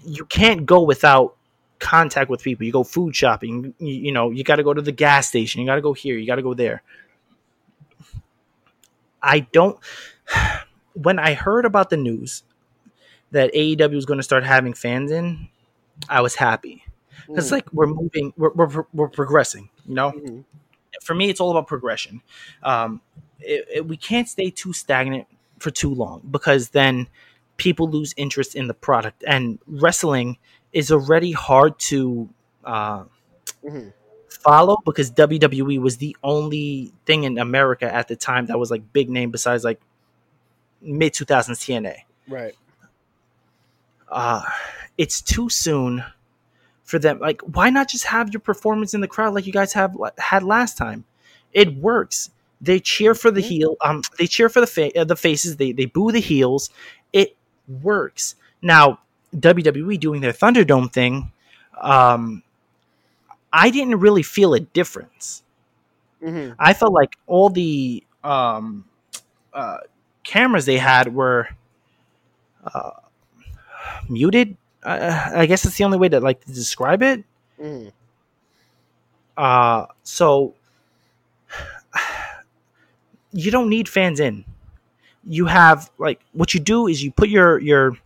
you 0.05 0.25
can't 0.25 0.65
go 0.65 0.83
without 0.83 1.37
contact 1.81 2.31
with 2.31 2.43
people. 2.43 2.65
You 2.67 2.73
go 2.73 2.85
food 2.85 3.17
shopping, 3.17 3.75
you, 3.79 3.95
you 3.95 4.13
know, 4.13 4.31
you 4.31 4.45
got 4.45 4.57
to 4.57 4.63
go 4.63 4.75
to 4.75 4.83
the 4.83 4.93
gas 4.93 5.29
station, 5.29 5.61
you 5.61 5.67
got 5.67 5.77
to 5.77 5.81
go 5.83 5.93
here, 5.95 6.17
you 6.19 6.27
got 6.27 6.37
to 6.37 6.43
go 6.43 6.55
there. 6.55 6.83
I 9.23 9.41
don't. 9.41 9.79
When 10.95 11.21
I 11.21 11.35
heard 11.35 11.65
about 11.67 11.89
the 11.89 11.97
news 11.97 12.43
that 13.31 13.55
AEW 13.55 13.95
was 13.95 14.07
going 14.07 14.19
to 14.19 14.25
start 14.25 14.43
having 14.45 14.75
fans 14.75 15.13
in, 15.13 15.49
I 16.09 16.21
was 16.21 16.35
happy 16.35 16.85
because 17.29 17.53
like 17.53 17.73
we're 17.73 17.87
moving, 17.87 18.35
we're, 18.37 18.51
we're, 18.53 18.85
we're 18.93 19.09
progressing. 19.09 19.71
You 19.87 19.95
know, 19.95 20.11
Mhm. 20.11 20.45
for 21.05 21.15
me, 21.15 21.31
it's 21.31 21.41
all 21.41 21.53
about 21.53 21.69
progression. 21.69 22.23
Um, 22.65 23.01
it, 23.39 23.67
it- 23.77 23.87
we 23.87 23.97
can't 23.97 24.29
stay 24.29 24.51
too 24.51 24.73
stagnant 24.73 25.29
for 25.61 25.71
too 25.71 25.95
long 25.95 26.23
because 26.29 26.71
then 26.71 27.07
people 27.57 27.89
lose 27.89 28.13
interest 28.17 28.57
in 28.57 28.67
the 28.67 28.75
product. 28.75 29.23
And 29.27 29.61
wrestling 29.69 30.39
is 30.73 30.91
already 30.93 31.33
hard 31.33 31.79
to 31.79 32.29
uh, 32.65 33.05
Mhm. 33.65 33.93
follow 34.29 34.77
because 34.85 35.11
WWE 35.11 35.79
was 35.79 35.97
the 35.99 36.17
only 36.23 36.93
thing 37.07 37.25
in 37.25 37.39
America 37.39 37.93
at 37.93 38.09
the 38.09 38.17
time 38.17 38.47
that 38.47 38.59
was 38.59 38.71
like 38.71 38.93
big 38.93 39.11
name 39.11 39.31
besides 39.31 39.65
like 39.65 39.81
mid 40.83 41.13
2000s 41.15 41.59
TNA 41.61 42.05
Right. 42.29 42.55
uh, 44.09 44.43
it's 44.99 45.21
too 45.21 45.49
soon 45.49 46.05
for 46.85 46.99
them. 46.99 47.19
Like, 47.21 47.41
why 47.43 47.71
not 47.71 47.89
just 47.89 48.05
have 48.07 48.33
your 48.33 48.41
performance 48.41 48.95
in 48.95 49.01
the 49.01 49.09
crowd 49.09 49.35
like 49.35 49.47
you 49.47 49.53
guys 49.53 49.73
have 49.75 49.97
had 50.19 50.43
last 50.43 50.77
time? 50.77 51.05
It 51.53 51.77
works. 51.77 52.31
They 52.61 52.79
cheer 52.81 53.15
for 53.15 53.31
the 53.31 53.41
Mhm. 53.41 53.45
heel. 53.45 53.77
Um, 53.81 54.03
they 54.19 54.27
cheer 54.27 54.49
for 54.49 54.61
the 54.61 54.67
fa- 54.67 54.97
uh, 54.99 55.05
the 55.05 55.17
faces. 55.17 55.57
They 55.57 55.73
they 55.73 55.87
boo 55.87 56.13
the 56.13 56.21
heels. 56.21 56.71
It 57.13 57.37
works. 57.83 58.35
Now 58.63 59.01
WWE 59.39 59.97
doing 59.97 60.21
their 60.21 60.33
Thunderdome 60.33 60.93
thing. 60.93 61.33
Um, 61.81 62.43
I 63.53 63.71
didn't 63.71 64.01
really 64.01 64.23
feel 64.23 64.55
a 64.55 64.61
difference. 64.61 65.43
hmm 66.21 66.57
I 66.59 66.75
felt 66.75 66.93
like 66.93 67.17
all 67.27 67.49
the 67.49 68.05
um, 68.23 68.85
uh, 69.53 69.79
cameras 70.25 70.67
they 70.67 70.79
had 70.79 71.15
were 71.15 71.49
uh, 72.75 72.91
muted. 74.09 74.57
Uh, 74.83 75.31
I 75.35 75.47
guess 75.47 75.63
that's 75.63 75.77
the 75.77 75.85
only 75.85 75.99
way 75.99 76.09
to 76.09 76.21
like 76.21 76.45
to 76.45 76.53
describe 76.53 77.03
it. 77.03 77.25
hmm 77.59 77.89
Uh, 79.37 79.87
so 80.03 80.55
you 83.33 83.51
don't 83.51 83.69
need 83.69 83.89
fans 83.89 84.21
in. 84.21 84.45
You 85.25 85.47
have 85.47 85.91
like 85.99 86.21
what 86.33 86.55
you 86.55 86.61
do 86.61 86.87
is 86.87 87.03
you 87.03 87.13
put 87.13 87.29
your 87.29 87.59
your 87.61 87.97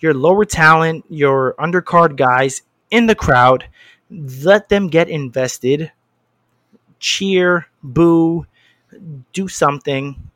your 0.00 0.14
lower 0.14 0.44
talent, 0.44 1.04
your 1.08 1.54
undercard 1.58 2.16
guys 2.16 2.62
in 2.90 3.06
the 3.06 3.14
crowd, 3.14 3.68
let 4.10 4.68
them 4.68 4.88
get 4.88 5.08
invested, 5.08 5.92
cheer, 6.98 7.66
boo, 7.82 8.46
do 9.32 9.48
something. 9.48 10.30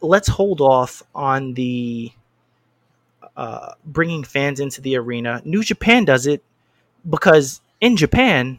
Let's 0.00 0.28
hold 0.28 0.60
off 0.60 1.02
on 1.14 1.54
the 1.54 2.12
uh, 3.36 3.74
bringing 3.84 4.24
fans 4.24 4.60
into 4.60 4.80
the 4.80 4.96
arena. 4.96 5.42
New 5.44 5.62
Japan 5.62 6.04
does 6.04 6.26
it 6.26 6.42
because 7.08 7.60
in 7.80 7.96
Japan 7.96 8.58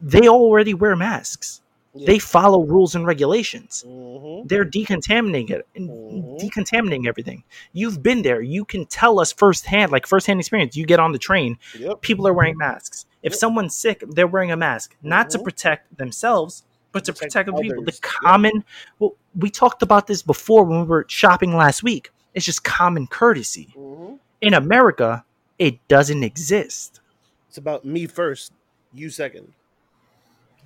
they 0.00 0.28
already 0.28 0.74
wear 0.74 0.94
masks. 0.96 1.60
Yeah. 1.96 2.06
They 2.06 2.18
follow 2.18 2.62
rules 2.62 2.94
and 2.94 3.06
regulations. 3.06 3.82
hmm 3.86 4.42
They're 4.46 4.64
decontaminating 4.64 5.50
it, 5.50 5.66
Mhm. 5.74 6.38
decontaminating 6.40 7.06
everything. 7.06 7.42
You've 7.72 8.02
been 8.02 8.22
there. 8.22 8.40
You 8.42 8.64
can 8.64 8.86
tell 8.86 9.18
us 9.18 9.32
firsthand, 9.32 9.90
like 9.92 10.06
firsthand 10.06 10.38
experience. 10.40 10.76
You 10.76 10.86
get 10.86 11.00
on 11.00 11.12
the 11.12 11.18
train, 11.18 11.58
Yep. 11.78 12.00
people 12.02 12.28
are 12.28 12.32
wearing 12.32 12.56
masks. 12.58 13.06
If 13.22 13.32
Yep. 13.32 13.38
someone's 13.40 13.74
sick, 13.74 14.04
they're 14.08 14.26
wearing 14.26 14.52
a 14.52 14.56
mask, 14.56 14.94
not 15.02 15.30
to 15.30 15.38
Mhm. 15.38 15.44
protect 15.44 15.96
themselves, 15.96 16.64
but 16.92 17.04
to 17.06 17.12
Protect 17.12 17.32
protect 17.32 17.60
people. 17.62 17.84
The 17.84 17.98
common, 18.02 18.64
well, 18.98 19.14
we 19.34 19.50
talked 19.50 19.82
about 19.82 20.06
this 20.06 20.22
before 20.22 20.64
when 20.64 20.80
we 20.82 20.86
were 20.86 21.04
shopping 21.08 21.54
last 21.56 21.82
week. 21.82 22.10
It's 22.34 22.44
just 22.44 22.62
common 22.64 23.06
courtesy. 23.06 23.72
hmm 23.74 24.14
In 24.42 24.52
America, 24.54 25.24
it 25.58 25.78
doesn't 25.88 26.22
exist. 26.22 27.00
It's 27.48 27.56
about 27.58 27.84
me 27.86 28.06
first, 28.06 28.52
you 28.94 29.08
second, 29.08 29.54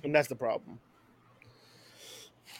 and 0.03 0.13
that's 0.13 0.27
the 0.27 0.35
problem. 0.35 0.79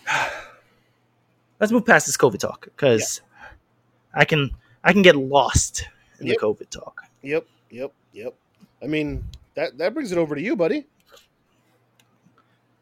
Let's 1.60 1.72
move 1.72 1.86
past 1.86 2.06
this 2.08 2.18
COVID 2.18 2.39
talk 2.39 2.66
because 2.66 3.22
I 4.14 4.26
can 4.26 4.49
I 4.84 4.93
can 4.93 5.02
get 5.02 5.16
lost 5.16 5.88
in 6.20 6.28
Yep. 6.28 6.38
the 6.38 6.45
COVID 6.45 6.70
talk. 6.70 7.02
Yep. 7.22 7.45
Yep. 7.70 7.93
Yep. 8.14 8.34
I 8.84 8.88
mean 8.88 9.24
that 9.54 9.78
that 9.78 9.93
brings 9.93 10.12
it 10.12 10.18
over 10.18 10.36
to 10.36 10.41
you, 10.41 10.56
buddy. 10.56 10.86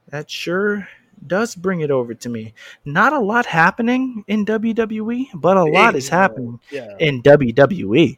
That 0.09 0.29
sure 0.29 0.87
does 1.27 1.53
bring 1.53 1.81
it 1.81 1.91
over 1.91 2.13
to 2.13 2.29
me. 2.29 2.53
Not 2.85 3.11
a 3.13 3.19
lot 3.19 3.45
happening 3.45 4.23
in 4.27 4.45
WWE, 4.45 5.27
but 5.35 5.57
a 5.57 5.63
lot 5.65 5.95
is 5.95 6.07
Yeah. 6.09 6.15
happening 6.15 6.59
Yeah. 6.71 6.95
in 6.99 7.21
WWE. 7.21 8.17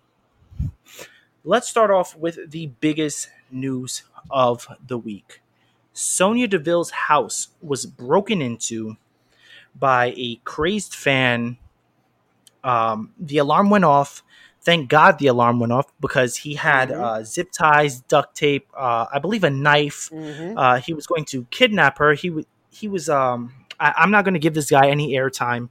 Let's 1.44 1.68
start 1.68 1.90
off 1.90 2.16
with 2.16 2.52
the 2.52 2.68
biggest 2.80 3.30
news 3.50 4.04
of 4.30 4.68
the 4.86 4.98
week. 5.00 5.42
Sonya 5.94 6.48
Deville's 6.48 6.92
house 6.92 7.50
was 7.62 7.86
broken 7.86 8.42
into 8.42 8.98
by 9.78 10.14
a 10.18 10.36
crazed 10.44 10.96
fan. 10.96 11.58
Um, 12.64 13.14
the 13.20 13.38
alarm 13.38 13.70
went 13.70 13.86
off. 13.86 14.24
Thank 14.64 14.90
God 14.90 15.18
the 15.18 15.28
alarm 15.28 15.60
went 15.60 15.74
off 15.74 15.92
because 16.00 16.38
he 16.38 16.54
had 16.54 16.90
Mhm. 16.90 17.02
uh, 17.02 17.24
zip 17.24 17.52
ties, 17.52 18.02
duct 18.02 18.36
tape, 18.36 18.68
uh, 18.78 19.08
I 19.12 19.18
believe 19.20 19.44
a 19.44 19.50
knife. 19.50 20.10
Mm-hmm. 20.12 20.58
Uh, 20.58 20.76
he 20.80 20.94
was 20.94 21.08
going 21.08 21.26
to 21.26 21.46
kidnap 21.50 21.98
her. 21.98 22.14
He 22.14 22.30
was 22.30 22.46
he 22.70 22.88
was 22.88 23.10
um 23.10 23.54
I, 23.80 23.94
I'm 23.98 24.12
not 24.12 24.24
going 24.24 24.36
to 24.36 24.40
give 24.40 24.54
this 24.54 24.70
guy 24.70 24.88
any 24.90 25.14
airtime, 25.14 25.70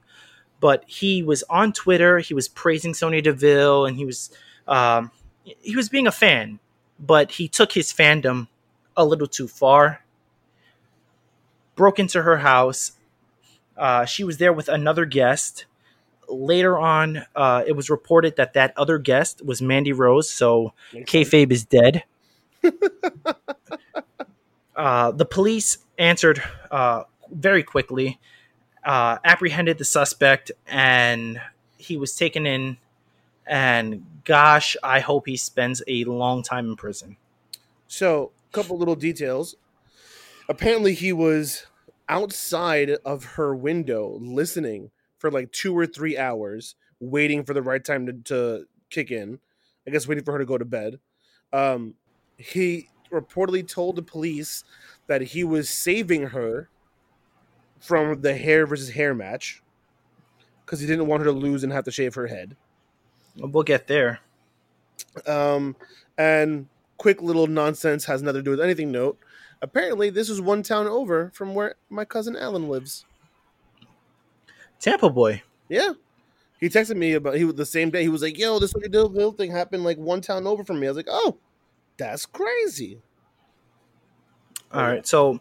but 0.59 0.83
he 0.85 1.23
was 1.23 1.43
on 1.49 1.71
Twitter. 1.71 2.19
He 2.19 2.33
was 2.33 2.47
praising 2.49 2.93
Sonya 2.93 3.21
Deville, 3.21 3.85
and 3.85 3.95
he 3.97 4.03
was 4.05 4.29
um 4.67 5.11
he 5.43 5.75
was 5.75 5.87
being 5.87 6.05
a 6.05 6.11
fan, 6.11 6.59
but 6.99 7.31
he 7.31 7.47
took 7.47 7.71
his 7.71 7.93
fandom 7.93 8.47
a 8.97 9.05
little 9.05 9.27
too 9.27 9.47
far. 9.47 10.03
Broke 11.81 11.97
into 11.97 12.21
her 12.21 12.37
house. 12.37 12.91
Uh, 13.75 14.05
she 14.05 14.23
was 14.23 14.37
there 14.37 14.53
with 14.53 14.69
another 14.69 15.03
guest. 15.03 15.65
Later 16.29 16.77
on, 16.77 17.25
uh, 17.35 17.63
it 17.65 17.71
was 17.71 17.89
reported 17.89 18.35
that 18.35 18.53
that 18.53 18.71
other 18.77 18.99
guest 18.99 19.43
was 19.43 19.63
Mandy 19.63 19.91
Rose. 19.91 20.29
So 20.29 20.73
kayfabe 20.93 21.51
is 21.51 21.65
dead. 21.65 22.03
uh, 24.75 25.09
the 25.09 25.25
police 25.25 25.79
answered 25.97 26.43
uh, 26.69 27.05
very 27.31 27.63
quickly, 27.63 28.19
uh, 28.83 29.17
apprehended 29.25 29.79
the 29.79 29.85
suspect, 29.85 30.51
and 30.67 31.41
he 31.79 31.97
was 31.97 32.15
taken 32.15 32.45
in. 32.45 32.77
And 33.47 34.05
gosh, 34.23 34.77
I 34.83 34.99
hope 34.99 35.25
he 35.25 35.35
spends 35.35 35.81
a 35.87 36.03
long 36.03 36.43
time 36.43 36.67
in 36.67 36.75
prison. 36.75 37.17
So, 37.87 38.29
a 38.51 38.53
couple 38.53 38.77
little 38.77 38.93
details. 38.93 39.55
Apparently, 40.47 40.93
he 40.93 41.11
was 41.11 41.65
outside 42.11 42.91
of 43.05 43.23
her 43.23 43.55
window 43.55 44.19
listening 44.21 44.91
for 45.17 45.31
like 45.31 45.51
two 45.51 45.75
or 45.75 45.87
three 45.87 46.17
hours, 46.17 46.75
waiting 46.99 47.43
for 47.43 47.53
the 47.53 47.61
right 47.61 47.83
time 47.83 48.05
to, 48.05 48.13
to 48.13 48.65
kick 48.89 49.09
in. 49.09 49.39
I 49.87 49.91
guess 49.91 50.07
waiting 50.07 50.23
for 50.23 50.33
her 50.33 50.39
to 50.39 50.45
go 50.45 50.57
to 50.57 50.65
bed. 50.65 50.99
Um, 51.53 51.95
he 52.37 52.89
reportedly 53.11 53.67
told 53.67 53.95
the 53.95 54.01
police 54.03 54.63
that 55.07 55.21
he 55.21 55.43
was 55.43 55.69
saving 55.69 56.27
her 56.27 56.69
from 57.79 58.21
the 58.21 58.35
hair 58.35 58.67
versus 58.67 58.89
hair 58.89 59.15
match 59.15 59.63
because 60.65 60.79
he 60.79 60.87
didn't 60.87 61.07
want 61.07 61.21
her 61.21 61.25
to 61.25 61.31
lose 61.31 61.63
and 61.63 61.73
have 61.73 61.85
to 61.85 61.91
shave 61.91 62.13
her 62.15 62.27
head. 62.27 62.55
We'll 63.37 63.63
get 63.63 63.87
there. 63.87 64.19
Um, 65.25 65.75
and 66.17 66.67
quick 66.97 67.21
little 67.21 67.47
nonsense 67.47 68.05
has 68.05 68.21
nothing 68.21 68.39
to 68.39 68.43
do 68.43 68.51
with 68.51 68.61
anything. 68.61 68.91
Note: 68.91 69.17
apparently, 69.61 70.09
this 70.09 70.29
is 70.29 70.41
one 70.41 70.63
town 70.63 70.87
over 70.87 71.31
from 71.33 71.53
where 71.55 71.75
my 71.89 72.05
cousin 72.05 72.35
Alan 72.35 72.67
lives. 72.69 73.05
Tampa 74.79 75.09
Boy. 75.09 75.43
Yeah, 75.69 75.93
he 76.59 76.69
texted 76.69 76.95
me 76.97 77.13
about 77.13 77.35
he 77.35 77.43
the 77.43 77.65
same 77.65 77.89
day. 77.89 78.03
He 78.03 78.09
was 78.09 78.21
like, 78.21 78.37
"Yo, 78.37 78.59
this 78.59 78.73
Deville 78.73 79.31
thing 79.33 79.51
happened 79.51 79.83
like 79.83 79.97
one 79.97 80.21
town 80.21 80.47
over 80.47 80.63
from 80.63 80.79
me." 80.79 80.87
I 80.87 80.89
was 80.89 80.97
like, 80.97 81.07
"Oh, 81.09 81.37
that's 81.97 82.25
crazy." 82.25 83.01
All 84.73 84.83
right, 84.83 85.05
so 85.05 85.39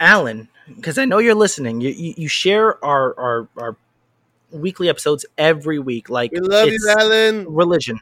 Alan, 0.00 0.48
because 0.74 0.98
I 0.98 1.04
know 1.04 1.18
you're 1.18 1.34
listening, 1.34 1.80
you, 1.80 1.90
you 1.90 2.14
you 2.16 2.28
share 2.28 2.82
our 2.84 3.18
our 3.18 3.48
our 3.56 3.76
weekly 4.50 4.88
episodes 4.88 5.26
every 5.36 5.78
week, 5.78 6.08
like 6.08 6.32
We 6.32 6.40
love 6.40 6.68
you, 6.68 6.94
Alan. 6.98 7.46
religion. 7.48 8.00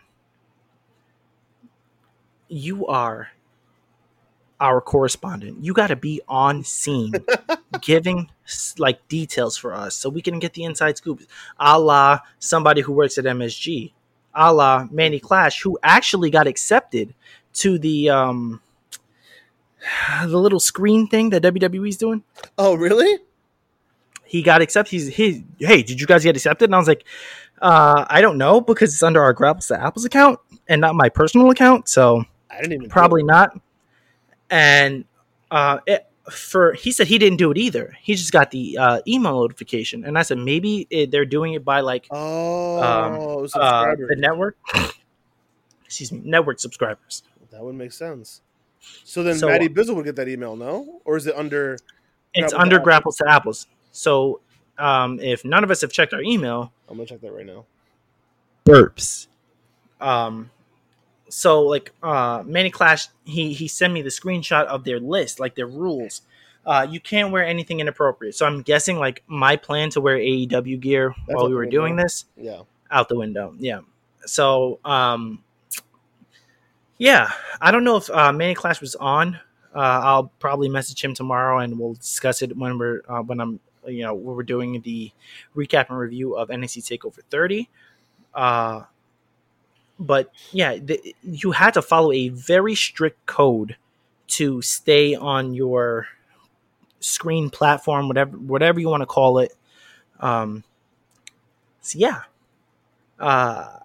You 2.48 2.86
are 2.86 3.30
our 4.60 4.80
correspondent. 4.80 5.62
You 5.62 5.72
got 5.72 5.88
to 5.88 5.96
be 5.96 6.20
on 6.28 6.64
scene, 6.64 7.12
giving 7.80 8.30
like 8.78 9.06
details 9.08 9.56
for 9.56 9.74
us, 9.74 9.94
so 9.96 10.08
we 10.08 10.22
can 10.22 10.38
get 10.38 10.54
the 10.54 10.64
inside 10.64 10.96
scoop. 10.96 11.22
A 11.58 11.78
la 11.78 12.20
somebody 12.38 12.80
who 12.80 12.92
works 12.92 13.18
at 13.18 13.24
MSG, 13.24 13.92
a 14.34 14.52
la 14.52 14.86
Manny 14.90 15.20
Clash, 15.20 15.62
who 15.62 15.78
actually 15.82 16.30
got 16.30 16.46
accepted 16.46 17.14
to 17.54 17.78
the 17.78 18.10
um 18.10 18.60
the 20.26 20.38
little 20.38 20.60
screen 20.60 21.06
thing 21.06 21.30
that 21.30 21.42
WWE's 21.42 21.96
doing. 21.96 22.22
Oh, 22.58 22.74
really? 22.74 23.20
He 24.24 24.42
got 24.42 24.60
accepted. 24.60 24.90
He's 24.90 25.08
he. 25.08 25.44
Hey, 25.58 25.82
did 25.82 26.00
you 26.00 26.06
guys 26.06 26.24
get 26.24 26.36
accepted? 26.36 26.66
And 26.66 26.74
I 26.74 26.78
was 26.78 26.88
like, 26.88 27.04
uh, 27.62 28.04
I 28.08 28.20
don't 28.20 28.38
know 28.38 28.60
because 28.60 28.92
it's 28.92 29.02
under 29.02 29.22
our 29.22 29.32
Grapples 29.32 29.68
to 29.68 29.80
Apples 29.80 30.04
account 30.04 30.40
and 30.68 30.80
not 30.80 30.94
my 30.94 31.08
personal 31.08 31.50
account. 31.50 31.88
So 31.88 32.24
I 32.50 32.56
didn't 32.56 32.72
even 32.72 32.88
probably 32.88 33.22
not. 33.22 33.58
And 34.50 35.04
uh, 35.50 35.78
it, 35.86 36.06
for 36.30 36.72
he 36.74 36.90
said 36.92 37.06
he 37.06 37.18
didn't 37.18 37.38
do 37.38 37.50
it 37.50 37.58
either. 37.58 37.96
He 38.00 38.14
just 38.14 38.32
got 38.32 38.50
the 38.50 38.78
uh, 38.78 39.00
email 39.06 39.40
notification, 39.40 40.04
and 40.04 40.18
I 40.18 40.22
said 40.22 40.38
maybe 40.38 40.86
it, 40.90 41.10
they're 41.10 41.24
doing 41.24 41.54
it 41.54 41.64
by 41.64 41.80
like 41.80 42.06
Oh, 42.10 42.78
uh, 42.78 43.40
subscribers. 43.46 44.08
the 44.08 44.16
network. 44.16 44.56
Excuse 45.84 46.10
me, 46.12 46.20
network 46.24 46.58
subscribers. 46.58 47.22
that 47.52 47.62
would 47.62 47.74
make 47.76 47.92
sense. 47.92 48.42
So 49.04 49.22
then, 49.22 49.36
So- 49.36 49.48
Maddie 49.48 49.68
Bizzle 49.68 49.94
would 49.96 50.04
get 50.04 50.16
that 50.16 50.28
email, 50.28 50.56
no? 50.56 51.00
Or 51.04 51.16
is 51.16 51.26
it 51.26 51.34
under? 51.36 51.78
It's 52.34 52.52
Grapples 52.52 52.54
to 52.54 52.58
under 52.60 52.76
Apples. 52.76 52.84
Grapples 52.84 53.16
to 53.18 53.28
Apples. 53.28 53.66
So 53.92 54.40
um, 54.78 55.20
if 55.20 55.44
none 55.44 55.64
of 55.64 55.70
us 55.70 55.80
have 55.80 55.90
checked 55.92 56.12
our 56.12 56.20
email, 56.22 56.72
I'm 56.88 56.96
gonna 56.96 57.06
check 57.06 57.20
that 57.22 57.32
right 57.32 57.46
now. 57.46 57.64
burps. 58.64 59.28
Um, 60.00 60.50
so 61.28 61.62
like 61.62 61.92
uh, 62.02 62.42
Manny 62.46 62.70
Clash, 62.70 63.08
he 63.24 63.52
he 63.52 63.68
sent 63.68 63.92
me 63.92 64.02
the 64.02 64.10
screenshot 64.10 64.66
of 64.66 64.84
their 64.84 65.00
list, 65.00 65.40
like 65.40 65.54
their 65.54 65.66
rules. 65.66 66.22
Uh, 66.64 66.86
you 66.90 66.98
can't 66.98 67.30
wear 67.32 67.44
anything 67.46 67.78
inappropriate. 67.80 68.34
So 68.34 68.44
I'm 68.44 68.62
guessing 68.62 68.98
like 68.98 69.22
my 69.28 69.54
plan 69.56 69.90
to 69.90 70.00
wear 70.00 70.16
AEW 70.18 70.80
gear 70.80 71.14
That's 71.26 71.36
while 71.36 71.48
we 71.48 71.54
were 71.54 71.60
window. 71.60 71.78
doing 71.80 71.96
this 71.96 72.24
Yeah. 72.36 72.62
out 72.90 73.08
the 73.08 73.16
window. 73.16 73.54
Yeah. 73.58 73.80
So 74.24 74.80
um, 74.84 75.44
yeah, 76.98 77.30
I 77.60 77.70
don't 77.70 77.84
know 77.84 77.96
if 77.96 78.10
uh, 78.10 78.32
Manny 78.32 78.54
Clash 78.54 78.80
was 78.80 78.94
on. 78.96 79.36
Uh, 79.74 80.00
I'll 80.02 80.32
probably 80.38 80.68
message 80.68 81.04
him 81.04 81.14
tomorrow, 81.14 81.58
and 81.58 81.78
we'll 81.78 81.94
discuss 81.94 82.40
it 82.42 82.56
when 82.56 82.78
we're 82.78 83.02
uh, 83.08 83.20
when 83.22 83.40
I'm 83.40 83.60
you 83.86 84.02
know 84.02 84.14
when 84.14 84.34
we're 84.36 84.42
doing 84.42 84.80
the 84.80 85.12
recap 85.54 85.90
and 85.90 85.98
review 85.98 86.34
of 86.36 86.48
NXT 86.48 86.98
Takeover 86.98 87.20
30. 87.30 87.68
Uh, 88.34 88.82
but 89.98 90.30
yeah, 90.52 90.76
the, 90.76 91.14
you 91.22 91.52
had 91.52 91.74
to 91.74 91.82
follow 91.82 92.12
a 92.12 92.28
very 92.28 92.74
strict 92.74 93.26
code 93.26 93.76
to 94.28 94.60
stay 94.62 95.14
on 95.14 95.54
your 95.54 96.08
screen 97.00 97.50
platform, 97.50 98.08
whatever 98.08 98.36
whatever 98.36 98.80
you 98.80 98.88
want 98.88 99.02
to 99.02 99.06
call 99.06 99.38
it. 99.38 99.52
Um, 100.20 100.64
so 101.80 101.98
yeah, 101.98 102.22
uh, 103.18 103.78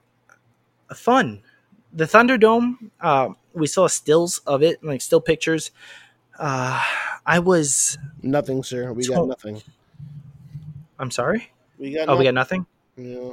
fun. 0.94 1.44
The 1.94 2.06
Thunderdome, 2.06 2.90
uh, 3.02 3.30
we 3.54 3.68
saw 3.68 3.88
stills 3.88 4.40
of 4.48 4.64
it, 4.64 4.84
like 4.84 5.02
still 5.02 5.20
pictures. 5.20 5.72
Uh, 6.40 6.82
I 7.26 7.40
was, 7.40 7.98
Nothing, 8.24 8.64
sir. 8.64 8.94
We 8.94 9.06
got 9.08 9.28
nothing. 9.28 9.62
I'm 10.98 11.12
sorry. 11.12 11.52
We 11.78 11.94
got. 11.94 12.10
Oh, 12.10 12.18
we 12.18 12.24
got 12.24 12.34
nothing. 12.34 12.66
Yeah. 12.96 13.32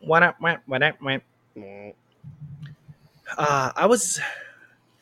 What 0.00 0.22
up? 0.22 0.36
What 0.40 0.60
what 0.66 0.82
up? 0.82 0.96
What? 1.00 1.22
Uh, 3.36 3.72
I 3.76 3.86
was 3.86 4.20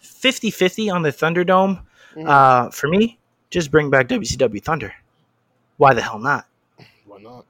50-50 0.03 0.93
on 0.95 1.03
the 1.03 1.11
Thunderdome. 1.11 1.83
Mhm. 2.15 2.29
Uh, 2.29 2.71
for 2.71 2.89
me, 2.89 3.19
just 3.51 3.71
bring 3.71 3.91
back 3.91 4.09
WCW 4.09 4.61
Thunder. 4.63 4.93
Why 5.77 5.95
the 5.95 6.03
hell 6.03 6.19
not? 6.19 6.47
Why 7.07 7.19
not? 7.19 7.47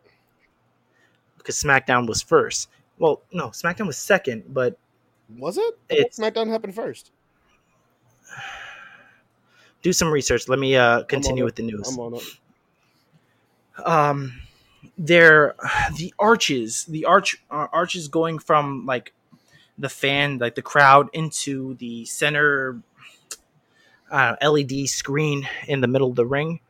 Because 1.38 1.60
SmackDown 1.62 2.06
was 2.06 2.22
first. 2.22 2.68
Well, 2.98 3.22
no, 3.32 3.48
SmackDown 3.48 3.86
was 3.86 3.96
second, 3.98 4.44
but 4.52 4.78
Was 5.38 5.56
it? 5.58 5.78
It's- 5.88 6.18
SmackDown 6.18 6.48
happened 6.48 6.74
first. 6.74 7.10
do 9.82 9.92
some 9.92 10.08
research. 10.10 10.48
Let 10.48 10.58
me 10.58 10.76
uh, 10.76 11.04
continue 11.04 11.44
with 11.44 11.54
the 11.56 11.62
news. 11.62 11.88
I'm 11.88 11.98
on 12.00 12.14
it. 12.14 12.22
um 13.86 14.40
they're 14.96 15.54
the 15.96 16.12
arches 16.18 16.84
the 16.86 17.04
arch 17.04 17.42
uh, 17.50 17.66
arches 17.72 18.08
going 18.08 18.38
from 18.38 18.86
like 18.86 19.12
the 19.78 19.88
fan 19.88 20.38
like 20.38 20.54
the 20.54 20.62
crowd 20.62 21.08
into 21.12 21.74
the 21.74 22.04
center 22.04 22.80
uh, 24.10 24.36
led 24.42 24.88
screen 24.88 25.46
in 25.66 25.80
the 25.80 25.86
middle 25.86 26.10
of 26.10 26.16
the 26.16 26.26
ring 26.26 26.60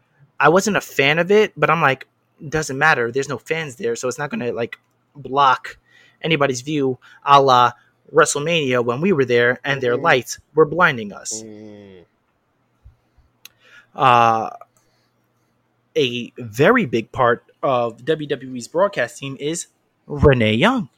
i 0.41 0.49
wasn't 0.49 0.77
a 0.77 0.81
fan 0.81 1.19
of 1.19 1.31
it 1.31 1.53
but 1.57 1.71
i'm 1.71 1.81
like 1.81 2.07
doesn't 2.49 2.79
matter 2.79 3.11
there's 3.13 3.29
no 3.29 3.39
fans 3.39 3.77
there 3.77 3.95
so 3.97 4.09
it's 4.09 4.19
not 4.19 4.31
gonna 4.31 4.53
like 4.53 4.79
block 5.15 5.79
anybody's 6.23 6.61
view 6.61 6.99
a 7.25 7.41
la 7.41 7.73
wrestlemania 8.13 8.83
when 8.85 9.01
we 9.01 9.13
were 9.13 9.25
there 9.25 9.61
and 9.65 9.81
their 9.83 9.97
Mhm. 9.97 10.03
lights 10.03 10.39
were 10.55 10.65
blinding 10.65 11.13
us 11.13 11.43
Mm. 11.43 12.05
uh, 13.95 14.51
a 15.99 16.33
very 16.39 16.87
big 16.87 17.11
part 17.13 17.45
of 17.63 17.99
WWE's 18.05 18.69
broadcast 18.69 19.19
team 19.19 19.37
is 19.41 19.67
Renee 20.07 20.55
Young. 20.55 20.89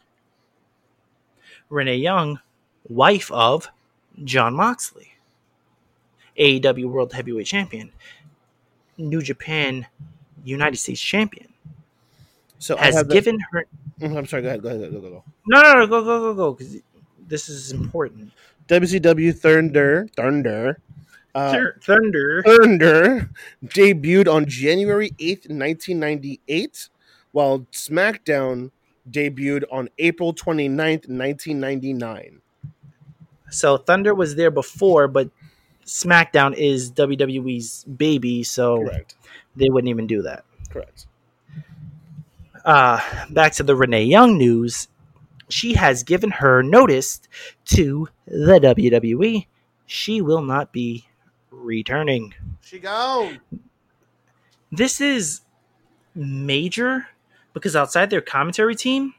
Renee 1.68 1.96
Young, 1.96 2.40
wife 2.88 3.30
of 3.32 3.68
Jon 4.24 4.54
Moxley. 4.54 5.12
AEW 6.38 6.86
World 6.88 7.12
Heavyweight 7.12 7.46
Champion, 7.46 7.92
New 8.96 9.20
Japan 9.20 9.86
United 10.44 10.76
States 10.78 11.00
Champion, 11.00 11.48
So 12.58 12.76
I 12.78 12.86
has 12.86 12.94
have 12.94 13.08
the- 13.08 13.14
given 13.14 13.38
her. 13.52 13.66
Mhm, 14.00 14.16
I'm 14.16 14.26
sorry. 14.26 14.42
Go 14.42 14.48
ahead. 14.48 14.62
Go 14.62 14.68
ahead. 14.70 14.90
Go, 14.92 15.00
go, 15.00 15.10
go. 15.10 15.24
No, 15.46 15.60
no, 15.62 15.78
no, 15.80 15.86
go, 15.86 16.02
go, 16.02 16.20
go, 16.20 16.34
go, 16.34 16.52
because 16.54 16.78
this 17.26 17.48
is 17.50 17.72
important. 17.72 18.32
WCW 18.68 19.32
Thunder 19.38 20.06
Thunder 20.16 20.78
uh, 21.34 21.64
Thunder. 21.82 22.42
Thunder 22.42 23.30
debuted 23.64 24.32
on 24.32 24.46
January 24.46 25.10
8th, 25.18 25.48
1998, 25.48 26.88
while 27.32 27.60
SmackDown 27.72 28.70
debuted 29.10 29.64
on 29.70 29.88
April 29.98 30.32
29th, 30.34 31.08
1999. 31.08 32.40
So 33.50 33.76
Thunder 33.76 34.14
was 34.14 34.36
there 34.36 34.50
before, 34.50 35.08
but 35.08 35.30
SmackDown 35.84 36.54
is 36.54 36.92
WWE's 36.92 37.84
baby, 37.84 38.42
so 38.44 38.78
Correct. 38.78 39.16
they 39.56 39.68
wouldn't 39.70 39.88
even 39.88 40.06
do 40.06 40.22
that. 40.22 40.44
Correct. 40.70 41.06
uh, 42.64 43.00
back 43.30 43.52
to 43.54 43.62
the 43.62 43.74
Renee 43.74 44.04
Young 44.04 44.38
news. 44.38 44.88
She 45.48 45.74
has 45.74 46.04
given 46.04 46.30
her 46.30 46.62
notice 46.62 47.20
to 47.66 48.08
the 48.26 48.60
WWE. 48.60 49.46
She 49.86 50.20
will 50.20 50.42
not 50.42 50.72
be 50.72 51.06
returning. 51.50 52.34
She 52.62 52.78
gone. 52.78 53.40
This 54.72 55.00
is 55.00 55.40
major 56.14 57.08
because 57.52 57.74
outside 57.76 58.10
their 58.10 58.20
commentary 58.20 58.74
team, 58.76 59.14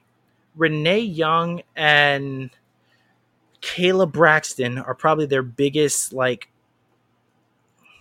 Renee 0.56 1.00
Young 1.00 1.62
and 1.76 2.50
Kayla 3.62 4.12
Braxton 4.12 4.78
are 4.78 4.96
probably 4.96 5.26
their 5.26 5.44
biggest 5.44 6.14
like 6.14 6.50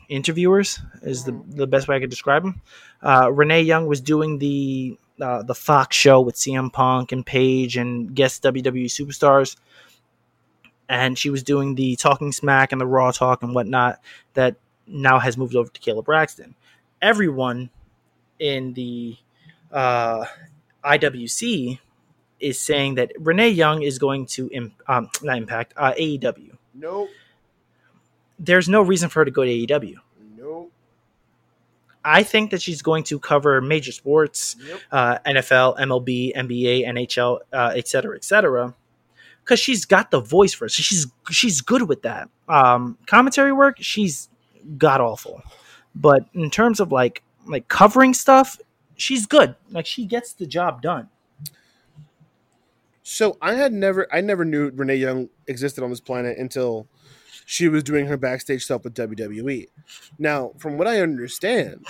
interviewers 0.09 0.81
is 1.03 1.25
the, 1.25 1.41
the 1.49 1.67
best 1.67 1.89
way 1.89 1.97
I 1.97 2.01
could 2.01 2.11
describe 2.11 2.43
them. 2.43 2.61
Uh, 3.03 3.31
Renee 3.33 3.63
Young 3.63 3.87
was 3.87 4.01
doing 4.01 4.39
the 4.39 4.99
uh, 5.21 5.43
the 5.43 5.55
Fox 5.55 5.97
show 5.97 6.21
with 6.21 6.35
CM 6.35 6.73
Punk 6.73 7.13
and 7.13 7.25
Paige 7.25 7.77
and 7.77 8.15
guest 8.15 8.43
WWE 8.43 8.87
superstars, 8.87 9.57
and 10.91 11.17
she 11.17 11.31
was 11.31 11.43
doing 11.45 11.77
the 11.77 11.95
Talking 11.97 12.33
Smack 12.33 12.73
and 12.73 12.81
the 12.81 12.87
Raw 12.87 13.13
Talk 13.13 13.43
and 13.45 13.55
whatnot. 13.55 14.01
That 14.35 14.57
now 14.87 15.21
has 15.21 15.39
moved 15.39 15.55
over 15.55 15.71
to 15.71 15.81
Kayla 15.81 16.05
Braxton. 16.05 16.55
Everyone 17.01 17.71
in 18.41 18.73
the 18.75 19.17
uh, 19.73 20.25
IWC 20.85 21.79
is 22.41 22.59
saying 22.59 22.97
that 22.97 23.13
Renee 23.19 23.51
Young 23.51 23.83
is 23.83 23.99
going 23.99 24.27
to 24.27 24.49
im- 24.51 24.73
um, 24.89 25.09
not 25.23 25.37
impact 25.39 25.75
uh, 25.77 25.93
AEW. 25.93 26.57
Nope. 26.75 27.09
There's 28.39 28.69
no 28.69 28.83
reason 28.83 29.09
for 29.11 29.21
her 29.21 29.25
to 29.27 29.31
go 29.31 29.45
to 29.45 29.51
AEW. 29.51 29.97
Nope. 30.37 30.73
I 32.05 32.23
think 32.23 32.51
that 32.51 32.63
she's 32.63 32.81
going 32.83 33.05
to 33.05 33.19
cover 33.19 33.61
major 33.61 33.93
sports, 33.93 34.57
Yep. 34.67 34.81
uh, 34.91 35.19
NFL, 35.27 35.79
MLB, 35.79 36.35
NBA, 36.35 36.87
NHL, 36.89 37.41
uh, 37.53 37.73
etc. 37.77 37.85
cetera, 37.87 38.17
et 38.17 38.25
cetera, 38.25 38.75
because 39.51 39.59
she's 39.59 39.85
got 39.85 40.13
the 40.13 40.21
voice 40.21 40.55
for 40.55 40.67
it. 40.67 40.71
So 40.71 40.81
she's 40.81 41.09
she's 41.29 41.61
good 41.61 41.89
with 41.89 42.03
that. 42.03 42.29
Um, 42.49 42.97
commentary 43.07 43.53
work, 43.53 43.79
she's 43.81 44.29
god 44.79 45.01
awful, 45.01 45.43
but 45.93 46.25
in 46.35 46.51
terms 46.51 46.79
of 46.79 46.93
like 46.93 47.25
like 47.47 47.67
covering 47.67 48.15
stuff, 48.15 48.61
she's 48.95 49.27
good. 49.27 49.57
Like 49.73 49.87
she 49.87 50.07
gets 50.07 50.35
the 50.35 50.47
job 50.47 50.83
done. 50.83 51.09
So 53.03 53.37
I 53.43 53.55
had 53.55 53.73
never, 53.73 54.07
I 54.15 54.21
never 54.21 54.45
knew 54.45 54.71
Renee 54.71 54.95
Young 54.95 55.31
existed 55.49 55.83
on 55.83 55.91
this 55.91 56.01
planet 56.01 56.39
until 56.39 56.87
she 57.45 57.67
was 57.67 57.83
doing 57.83 58.07
her 58.07 58.17
backstage 58.17 58.63
stuff 58.63 58.85
with 58.85 58.95
WWE. 58.95 59.67
Now, 60.17 60.53
from 60.59 60.79
what 60.79 60.87
I 60.87 61.01
understand, 61.01 61.85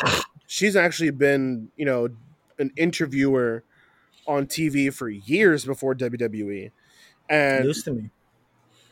she's 0.47 0.77
actually 0.77 1.11
been, 1.11 1.69
you 1.77 1.85
know, 1.85 2.09
an 2.59 2.73
interviewer 2.79 3.65
on 4.27 4.47
TV 4.47 4.91
for 4.91 5.11
years 5.11 5.67
before 5.67 5.95
WWE, 5.95 6.71
and 7.31 7.65
News 7.65 7.85
to 7.85 7.93
me. 7.93 8.11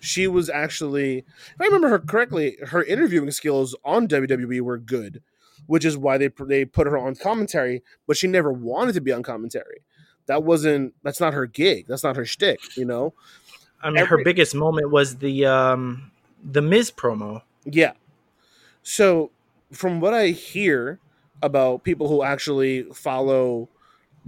she 0.01 0.27
was 0.27 0.49
actually, 0.49 1.19
if 1.19 1.61
I 1.61 1.65
remember 1.65 1.89
her 1.89 1.99
correctly, 1.99 2.57
her 2.69 2.83
interviewing 2.85 3.31
skills 3.33 3.75
on 3.85 4.09
WWE 4.09 4.61
were 4.61 4.79
good, 4.79 5.21
which 5.67 5.85
is 5.85 5.99
why 5.99 6.17
they 6.17 6.31
they 6.47 6.65
put 6.65 6.87
her 6.87 6.97
on 6.97 7.17
commentary. 7.17 7.83
But 8.07 8.17
she 8.17 8.29
never 8.29 8.53
wanted 8.53 8.95
to 8.95 9.01
be 9.01 9.13
on 9.13 9.23
commentary. 9.23 9.83
That 10.27 10.45
wasn't. 10.45 10.95
That's 11.03 11.21
not 11.21 11.35
her 11.35 11.47
gig. 11.47 11.87
That's 11.89 12.05
not 12.05 12.17
her 12.17 12.25
shtick. 12.25 12.61
You 12.77 12.85
know. 12.85 13.13
I 13.83 13.91
mean, 13.91 14.07
her 14.07 14.23
biggest 14.25 14.55
moment 14.55 14.91
was 14.91 15.17
the 15.17 15.47
um, 15.47 16.11
the 16.43 16.63
Miz 16.63 16.91
promo. 16.91 17.43
Yeah. 17.65 17.93
So, 18.83 19.31
from 19.73 20.01
what 20.01 20.15
I 20.15 20.29
hear 20.29 20.99
about 21.43 21.85
people 21.85 22.09
who 22.09 22.23
actually 22.23 22.85
follow 22.95 23.69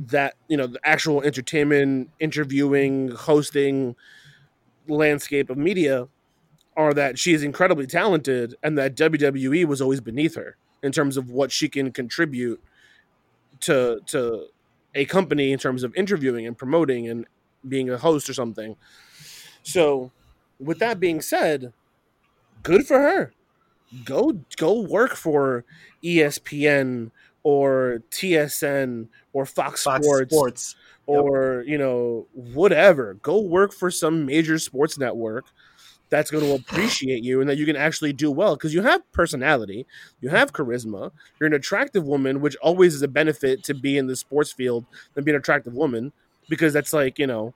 that, 0.06 0.34
you 0.48 0.56
know, 0.56 0.66
the 0.66 0.80
actual 0.84 1.22
entertainment, 1.22 2.10
interviewing, 2.20 3.10
hosting 3.10 3.96
landscape 4.88 5.50
of 5.50 5.58
media, 5.58 6.08
are 6.76 6.94
that 6.94 7.18
she 7.18 7.34
is 7.34 7.42
incredibly 7.42 7.86
talented 7.86 8.54
and 8.62 8.78
that 8.78 8.96
WWE 8.96 9.66
was 9.66 9.80
always 9.80 10.00
beneath 10.00 10.34
her 10.36 10.56
in 10.82 10.92
terms 10.92 11.16
of 11.16 11.30
what 11.30 11.52
she 11.52 11.68
can 11.68 11.92
contribute 11.92 12.62
to 13.60 14.00
to 14.06 14.46
a 14.94 15.04
company 15.04 15.52
in 15.52 15.58
terms 15.58 15.82
of 15.82 15.94
interviewing 15.94 16.46
and 16.46 16.56
promoting 16.56 17.08
and 17.08 17.26
being 17.68 17.90
a 17.90 17.98
host 17.98 18.28
or 18.28 18.34
something. 18.34 18.76
So, 19.62 20.10
with 20.58 20.78
that 20.78 20.98
being 20.98 21.20
said, 21.20 21.72
good 22.62 22.86
for 22.86 22.98
her. 22.98 23.32
Go 24.04 24.40
go 24.56 24.80
work 24.80 25.16
for 25.16 25.64
ESPN 26.02 27.10
or 27.42 28.02
TSN 28.10 29.08
or 29.32 29.46
Fox, 29.46 29.82
Fox 29.82 30.04
Sports, 30.04 30.32
Sports. 30.32 30.76
or 31.06 31.64
you 31.66 31.78
know 31.78 32.26
whatever. 32.32 33.14
Go 33.14 33.40
work 33.40 33.72
for 33.72 33.90
some 33.90 34.26
major 34.26 34.58
sports 34.58 34.98
network 34.98 35.46
that's 36.10 36.30
going 36.30 36.44
to 36.46 36.54
appreciate 36.54 37.22
you 37.22 37.40
and 37.40 37.48
that 37.48 37.56
you 37.56 37.66
can 37.66 37.76
actually 37.76 38.12
do 38.12 38.30
well 38.30 38.56
because 38.56 38.74
you 38.74 38.82
have 38.82 39.00
personality, 39.12 39.86
you 40.20 40.28
have 40.28 40.52
charisma, 40.52 41.10
you're 41.38 41.46
an 41.46 41.54
attractive 41.54 42.04
woman, 42.04 42.40
which 42.40 42.56
always 42.56 42.94
is 42.94 43.02
a 43.02 43.08
benefit 43.08 43.64
to 43.64 43.74
be 43.74 43.96
in 43.96 44.06
the 44.06 44.16
sports 44.16 44.52
field 44.52 44.84
than 45.14 45.24
be 45.24 45.30
an 45.30 45.36
attractive 45.36 45.74
woman 45.74 46.12
because 46.48 46.72
that's 46.72 46.92
like 46.92 47.18
you 47.18 47.26
know 47.26 47.54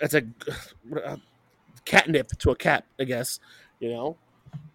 that's 0.00 0.14
a, 0.14 0.22
a 0.94 1.12
uh, 1.12 1.16
catnip 1.84 2.28
to 2.38 2.50
a 2.50 2.56
cat, 2.56 2.84
I 2.98 3.04
guess. 3.04 3.40
You 3.80 3.90
know, 3.90 4.16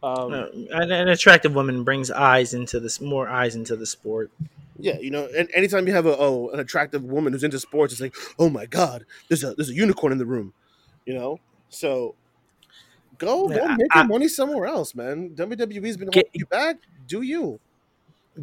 um, 0.04 0.34
Uh, 0.34 0.45
an, 0.72 0.91
an 0.91 1.08
attractive 1.10 1.54
woman 1.56 1.84
brings 1.84 2.10
eyes 2.12 2.54
into 2.54 2.80
this 2.80 2.99
more 3.02 3.28
eyes 3.28 3.56
into 3.56 3.76
the 3.76 3.86
sport. 3.86 4.32
yeah, 4.80 4.97
you 4.99 5.12
know. 5.12 5.28
And 5.38 5.49
anytime 5.54 5.88
you 5.88 5.93
have 5.93 6.06
a 6.06 6.16
oh 6.18 6.49
an 6.49 6.60
attractive 6.60 7.04
woman 7.04 7.34
who's 7.34 7.43
into 7.43 7.60
sports, 7.60 7.93
it's 7.93 8.02
like 8.02 8.16
oh 8.39 8.49
my 8.49 8.66
god, 8.66 9.06
there's 9.28 9.43
a 9.43 9.54
there's 9.54 9.70
a 9.70 9.74
unicorn 9.74 10.12
in 10.12 10.18
the 10.18 10.26
room. 10.26 10.54
You 11.06 11.14
know, 11.16 11.39
so 11.70 12.16
go 13.18 13.47
go 13.47 13.56
Yeah, 13.56 13.76
make 13.78 13.88
I- 13.95 13.99
your 13.99 14.08
money 14.08 14.28
somewhere 14.28 14.66
else, 14.66 14.95
man. 14.95 15.32
WWE's 15.36 15.97
been 15.97 16.10
Get- 16.10 16.30
you 16.34 16.45
back. 16.45 16.78
Do 17.08 17.22
you 17.22 17.60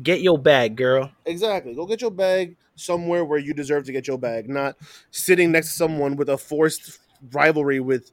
Get 0.02 0.20
your 0.20 0.38
bag, 0.38 0.76
girl. 0.76 1.10
exactly? 1.24 1.74
Go 1.74 1.86
get 1.86 2.02
your 2.02 2.10
bag 2.10 2.56
somewhere 2.76 3.24
where 3.24 3.38
you 3.38 3.54
deserve 3.54 3.84
to 3.86 3.92
get 3.92 4.06
your 4.06 4.18
bag, 4.18 4.46
not 4.48 4.76
sitting 5.10 5.50
next 5.50 5.68
to 5.70 5.74
someone 5.74 6.14
with 6.14 6.28
a 6.28 6.36
forced 6.36 6.98
rivalry 7.32 7.80
with 7.80 8.12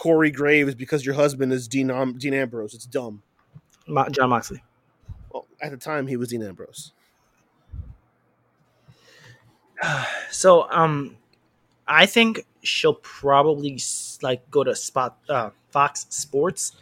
Corey 0.00 0.30
Graves 0.30 0.74
because 0.74 1.04
your 1.04 1.14
husband 1.14 1.52
is 1.52 1.68
Dean 1.68 1.90
Am- 1.90 2.16
Dean 2.16 2.32
Ambrose. 2.32 2.72
It's 2.72 2.86
dumb. 2.86 3.22
Mo- 3.86 4.08
Jon 4.08 4.30
Moxley. 4.30 4.62
Well, 5.30 5.46
at 5.60 5.72
the 5.72 5.76
time 5.76 6.06
he 6.06 6.16
was 6.16 6.30
Dean 6.30 6.42
Ambrose. 6.42 6.92
So, 10.30 10.70
um, 10.70 11.16
I 11.88 12.06
think 12.06 12.46
she'll 12.62 12.94
probably 12.94 13.78
like 14.22 14.48
go 14.50 14.62
to 14.62 14.74
spot 14.76 15.18
uh, 15.28 15.50
Fox 15.70 16.06
Sports. 16.08 16.72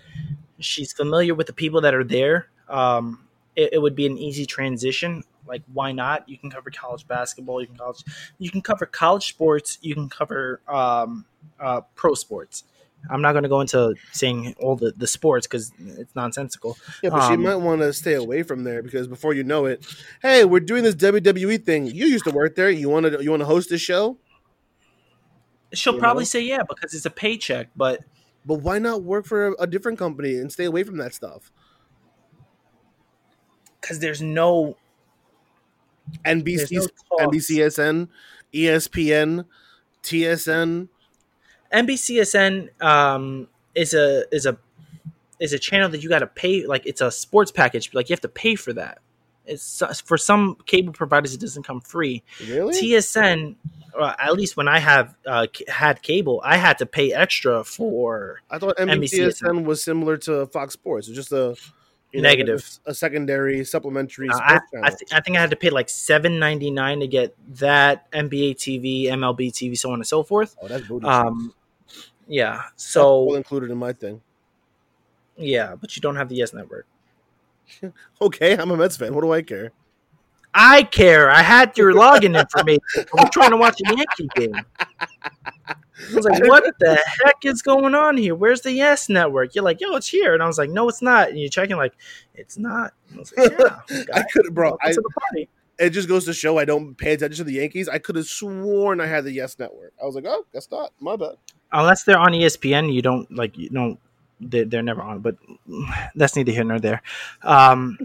She's 0.60 0.92
familiar 0.92 1.34
with 1.34 1.46
the 1.46 1.52
people 1.52 1.80
that 1.80 1.94
are 1.94 2.04
there. 2.04 2.48
Um, 2.68 3.26
it, 3.56 3.70
it 3.72 3.78
would 3.78 3.94
be 3.96 4.04
an 4.06 4.18
easy 4.18 4.44
transition. 4.44 5.24
Like, 5.46 5.62
why 5.72 5.92
not? 5.92 6.28
You 6.28 6.36
can 6.36 6.50
cover 6.50 6.70
college 6.70 7.08
basketball. 7.08 7.60
You 7.62 7.68
can 7.68 7.76
college. 7.76 8.04
You 8.38 8.50
can 8.50 8.60
cover 8.60 8.84
college 8.84 9.28
sports. 9.28 9.78
You 9.80 9.94
can 9.94 10.08
cover 10.08 10.60
um, 10.68 11.24
uh, 11.58 11.80
pro 11.94 12.14
sports. 12.14 12.64
I'm 13.10 13.22
not 13.22 13.32
going 13.32 13.44
to 13.44 13.48
go 13.48 13.60
into 13.60 13.94
saying 14.12 14.54
all 14.60 14.76
the, 14.76 14.92
the 14.96 15.06
sports 15.06 15.46
because 15.46 15.72
it's 15.78 16.14
nonsensical. 16.14 16.76
Yeah, 17.02 17.10
but 17.10 17.26
she 17.28 17.34
Um, 17.34 17.42
might 17.42 17.56
want 17.56 17.80
to 17.80 17.92
stay 17.92 18.14
away 18.14 18.42
from 18.42 18.64
there 18.64 18.82
because 18.82 19.06
before 19.08 19.34
you 19.34 19.44
know 19.44 19.66
it, 19.66 19.86
hey, 20.20 20.44
we're 20.44 20.60
doing 20.60 20.82
this 20.84 20.94
WWE 20.96 21.64
thing. 21.64 21.86
You 21.86 22.06
used 22.06 22.24
to 22.24 22.30
work 22.30 22.54
there. 22.56 22.70
You 22.70 22.88
want 22.88 23.06
to 23.06 23.22
you 23.22 23.30
want 23.30 23.40
to 23.40 23.46
host 23.46 23.70
this 23.70 23.80
show? 23.80 24.18
She'll 25.72 25.94
You 25.94 25.98
probably 26.00 26.22
know? 26.22 26.26
say 26.26 26.40
yeah 26.42 26.62
because 26.68 26.94
it's 26.94 27.06
a 27.06 27.10
paycheck, 27.10 27.68
but 27.76 28.00
But 28.44 28.56
why 28.62 28.78
not 28.78 29.02
work 29.02 29.26
for 29.26 29.48
a, 29.48 29.52
a 29.62 29.66
different 29.66 29.98
company 29.98 30.36
and 30.36 30.50
stay 30.52 30.64
away 30.64 30.82
from 30.82 30.96
that 30.98 31.14
stuff? 31.14 31.52
because 33.80 34.00
there's 34.00 34.20
no 34.20 34.76
NBC, 36.24 36.68
There's 36.70 36.72
no. 36.72 37.26
NBCSN, 37.26 38.08
ESPN, 38.52 39.44
TSN. 40.02 40.88
NBCSN 41.72 42.82
um, 42.82 43.48
is 43.74 43.94
a 43.94 44.24
is 44.34 44.46
a 44.46 44.58
is 45.40 45.52
a 45.52 45.58
channel 45.58 45.88
that 45.90 46.02
you 46.02 46.08
got 46.08 46.20
to 46.20 46.26
pay. 46.26 46.66
Like 46.66 46.86
it's 46.86 47.00
a 47.00 47.10
sports 47.10 47.50
package. 47.50 47.92
Like 47.94 48.08
you 48.08 48.14
have 48.14 48.20
to 48.22 48.28
pay 48.28 48.54
for 48.54 48.72
that. 48.74 48.98
It's 49.46 49.82
for 50.04 50.18
some 50.18 50.56
cable 50.66 50.92
providers 50.92 51.32
it 51.34 51.40
doesn't 51.40 51.62
come 51.62 51.80
free. 51.80 52.22
Really? 52.46 52.74
TSN, 52.74 53.54
uh, 53.98 54.12
at 54.18 54.34
least 54.34 54.58
when 54.58 54.68
I 54.68 54.78
have 54.78 55.14
uh, 55.26 55.46
c- 55.54 55.64
had 55.68 56.02
cable, 56.02 56.42
I 56.44 56.58
had 56.58 56.76
to 56.78 56.86
pay 56.86 57.14
extra 57.14 57.64
for 57.64 58.40
I 58.50 58.58
thought 58.58 58.76
NBC 58.76 59.20
NBCSN 59.20 59.64
was 59.64 59.82
similar 59.82 60.18
to 60.18 60.46
Fox 60.48 60.74
Sports. 60.74 61.08
It's 61.08 61.16
just 61.16 61.32
a 61.32 61.56
you 62.12 62.20
Negative. 62.22 62.62
a, 62.86 62.90
a 62.90 62.94
secondary 62.94 63.64
supplementary 63.64 64.28
Uh, 64.28 64.34
sports 64.34 64.50
I, 64.50 64.58
channel. 64.76 64.84
I, 64.84 64.88
th- 64.90 65.12
I 65.12 65.20
think 65.20 65.36
I 65.36 65.40
had 65.40 65.50
to 65.50 65.56
pay 65.56 65.70
like 65.70 65.88
seven 65.88 66.38
ninety 66.38 66.70
nine 66.70 67.00
to 67.00 67.06
get 67.06 67.34
that 67.60 68.10
NBA 68.12 68.56
TV, 68.56 69.04
MLB 69.04 69.50
TV, 69.50 69.78
so 69.78 69.90
on 69.90 69.94
and 69.96 70.06
so 70.06 70.22
forth. 70.22 70.56
oh, 70.60 70.68
that's 70.68 70.86
booty. 70.86 71.06
Um, 71.06 71.54
yeah. 72.28 72.62
That's 72.70 72.96
all 72.96 73.30
So 73.30 73.36
included 73.36 73.70
in 73.70 73.78
my 73.78 73.92
thing. 73.92 74.20
yeah, 75.36 75.74
but 75.80 75.96
you 75.96 76.02
don't 76.02 76.16
have 76.16 76.28
the 76.28 76.36
Yes 76.36 76.52
Network. 76.54 76.86
Okay, 78.22 78.56
I'm 78.56 78.70
a 78.70 78.76
Mets 78.76 78.96
fan. 78.96 79.14
What 79.14 79.20
do 79.22 79.32
I 79.32 79.42
care? 79.42 79.72
I 80.54 80.84
care. 80.84 81.30
I 81.30 81.42
had 81.42 81.76
your 81.76 81.92
login 81.92 82.38
information. 82.38 82.80
I 82.96 83.04
was 83.22 83.30
trying 83.30 83.50
to 83.50 83.56
watch 83.58 83.78
a 83.82 83.94
Yankee 83.94 84.28
game. 84.34 84.54
I 85.66 86.14
was 86.14 86.24
like, 86.24 86.42
what 86.48 86.64
the 86.80 86.94
heck 87.24 87.44
is 87.44 87.60
going 87.60 87.94
on 87.94 88.16
here? 88.16 88.34
Where's 88.34 88.62
the 88.62 88.72
Yes 88.72 89.08
Network? 89.10 89.54
You're 89.54 89.64
like, 89.64 89.80
yo, 89.80 89.94
it's 89.96 90.08
here. 90.08 90.32
And 90.32 90.42
I 90.42 90.46
was 90.46 90.56
like, 90.58 90.70
no, 90.70 90.88
it's 90.88 91.02
not. 91.02 91.28
And 91.28 91.38
you're 91.38 91.50
checking, 91.50 91.76
like, 91.76 91.92
it's 92.34 92.56
not. 92.56 92.94
I 93.14 93.18
was 93.18 93.32
like, 93.36 93.52
yeah. 93.58 94.04
I 94.14 94.22
could, 94.32 94.54
bro. 94.54 94.70
welcome 94.70 94.88
I, 94.88 94.92
to 94.92 95.00
the 95.02 95.10
party. 95.20 95.48
it 95.78 95.90
just 95.90 96.08
goes 96.08 96.24
to 96.24 96.32
show 96.32 96.58
I 96.58 96.64
don't 96.64 96.94
pay 96.96 97.12
attention 97.12 97.36
to 97.38 97.44
the 97.44 97.52
Yankees. 97.58 97.88
I 97.88 97.98
could 97.98 98.16
have 98.16 98.26
sworn 98.26 99.00
I 99.00 99.06
had 99.06 99.24
the 99.24 99.32
Yes 99.32 99.58
Network. 99.58 99.92
I 100.02 100.06
was 100.06 100.14
like, 100.14 100.24
oh, 100.26 100.46
guess 100.52 100.68
not. 100.70 100.92
My 101.00 101.16
bad. 101.16 101.36
Unless 101.72 102.04
they're 102.04 102.18
on 102.18 102.32
ESPN, 102.32 102.92
you 102.92 103.02
don't, 103.02 103.30
like, 103.34 103.58
you 103.58 103.68
don't, 103.68 103.98
they're, 104.40 104.64
they're 104.64 104.82
never 104.82 105.02
on. 105.02 105.20
But 105.20 105.36
that's 106.14 106.36
neither 106.36 106.52
here 106.52 106.64
nor 106.64 106.80
there. 106.80 107.02
Um, 107.42 107.98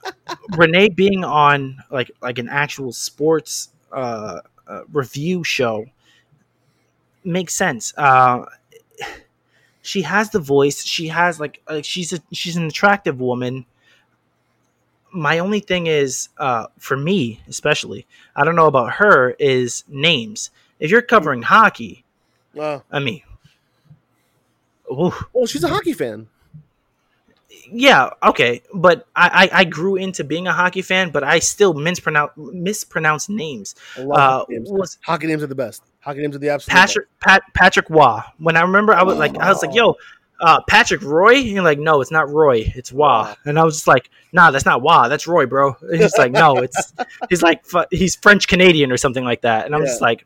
Renee 0.56 0.88
being 0.90 1.24
on, 1.24 1.78
like, 1.90 2.10
like 2.20 2.38
an 2.38 2.48
actual 2.48 2.92
sports 2.92 3.70
uh, 3.92 4.40
uh, 4.66 4.82
review 4.92 5.44
show 5.44 5.86
makes 7.24 7.54
sense. 7.54 7.92
Uh, 7.96 8.44
she 9.82 10.02
has 10.02 10.30
the 10.30 10.38
voice. 10.40 10.84
She 10.84 11.08
has 11.08 11.38
like 11.40 11.60
like 11.68 11.84
she's 11.84 12.12
a 12.12 12.20
she's 12.32 12.56
an 12.56 12.66
attractive 12.66 13.20
woman. 13.20 13.66
My 15.12 15.38
only 15.38 15.60
thing 15.60 15.86
is, 15.86 16.28
uh, 16.38 16.66
for 16.78 16.96
me 16.96 17.40
especially, 17.48 18.06
I 18.34 18.44
don't 18.44 18.56
know 18.56 18.66
about 18.66 18.94
her. 18.94 19.30
Is 19.38 19.84
names. 19.88 20.50
If 20.78 20.90
you're 20.90 21.02
covering 21.02 21.42
hockey, 21.42 22.04
Uh, 22.58 22.80
I 22.90 22.98
mean, 23.00 23.22
ooh, 24.90 25.12
well, 25.32 25.46
she's 25.46 25.64
a 25.64 25.68
hockey 25.68 25.92
fan. 25.92 26.28
yeah, 27.70 28.10
okay, 28.22 28.62
but 28.72 29.06
I, 29.14 29.48
I 29.52 29.60
I 29.60 29.64
grew 29.64 29.96
into 29.96 30.24
being 30.24 30.46
a 30.46 30.52
hockey 30.52 30.82
fan, 30.82 31.10
but 31.10 31.24
I 31.24 31.38
still 31.40 31.74
mispronounce 31.74 32.32
mispronounce 32.36 33.28
names. 33.28 33.74
Uh, 33.98 34.04
hockey 34.14 34.54
names. 34.54 34.70
was 34.70 34.98
Hockey 35.02 35.26
names 35.26 35.42
are 35.42 35.48
the 35.48 35.54
best. 35.54 35.82
Hockey 36.00 36.20
names 36.20 36.36
are 36.36 36.38
the 36.38 36.50
absolute 36.50 36.76
Patrick 36.76 37.08
Pat 37.20 37.42
Patrick 37.54 37.90
Waugh. 37.90 38.22
When 38.38 38.56
I 38.56 38.62
remember, 38.62 38.94
I 38.94 39.02
was 39.02 39.18
like, 39.18 39.36
I 39.38 39.48
was 39.50 39.62
like, 39.62 39.74
yo, 39.74 39.96
uh, 40.40 40.60
Patrick 40.68 41.02
Roy. 41.02 41.36
And 41.36 41.46
you're 41.46 41.64
like, 41.64 41.78
no, 41.78 42.00
it's 42.00 42.10
not 42.12 42.30
Roy, 42.30 42.72
it's. 42.76 42.92
Waugh. 42.92 43.34
And 43.44 43.58
I 43.58 43.64
was 43.64 43.74
just 43.76 43.86
like, 43.88 44.10
nah, 44.32 44.50
that's 44.50 44.64
not 44.64 44.82
Waugh, 44.82 45.08
that's 45.08 45.26
Roy, 45.26 45.46
bro. 45.46 45.76
And 45.82 46.00
he's 46.00 46.16
like, 46.16 46.32
no, 46.32 46.56
it's 46.58 46.92
he's 47.28 47.42
like 47.42 47.64
he's 47.90 48.16
French 48.16 48.46
Canadian 48.48 48.92
or 48.92 48.96
something 48.96 49.24
like 49.24 49.42
that. 49.42 49.66
And 49.66 49.74
I'm 49.74 49.84
just 49.84 50.00
like, 50.00 50.24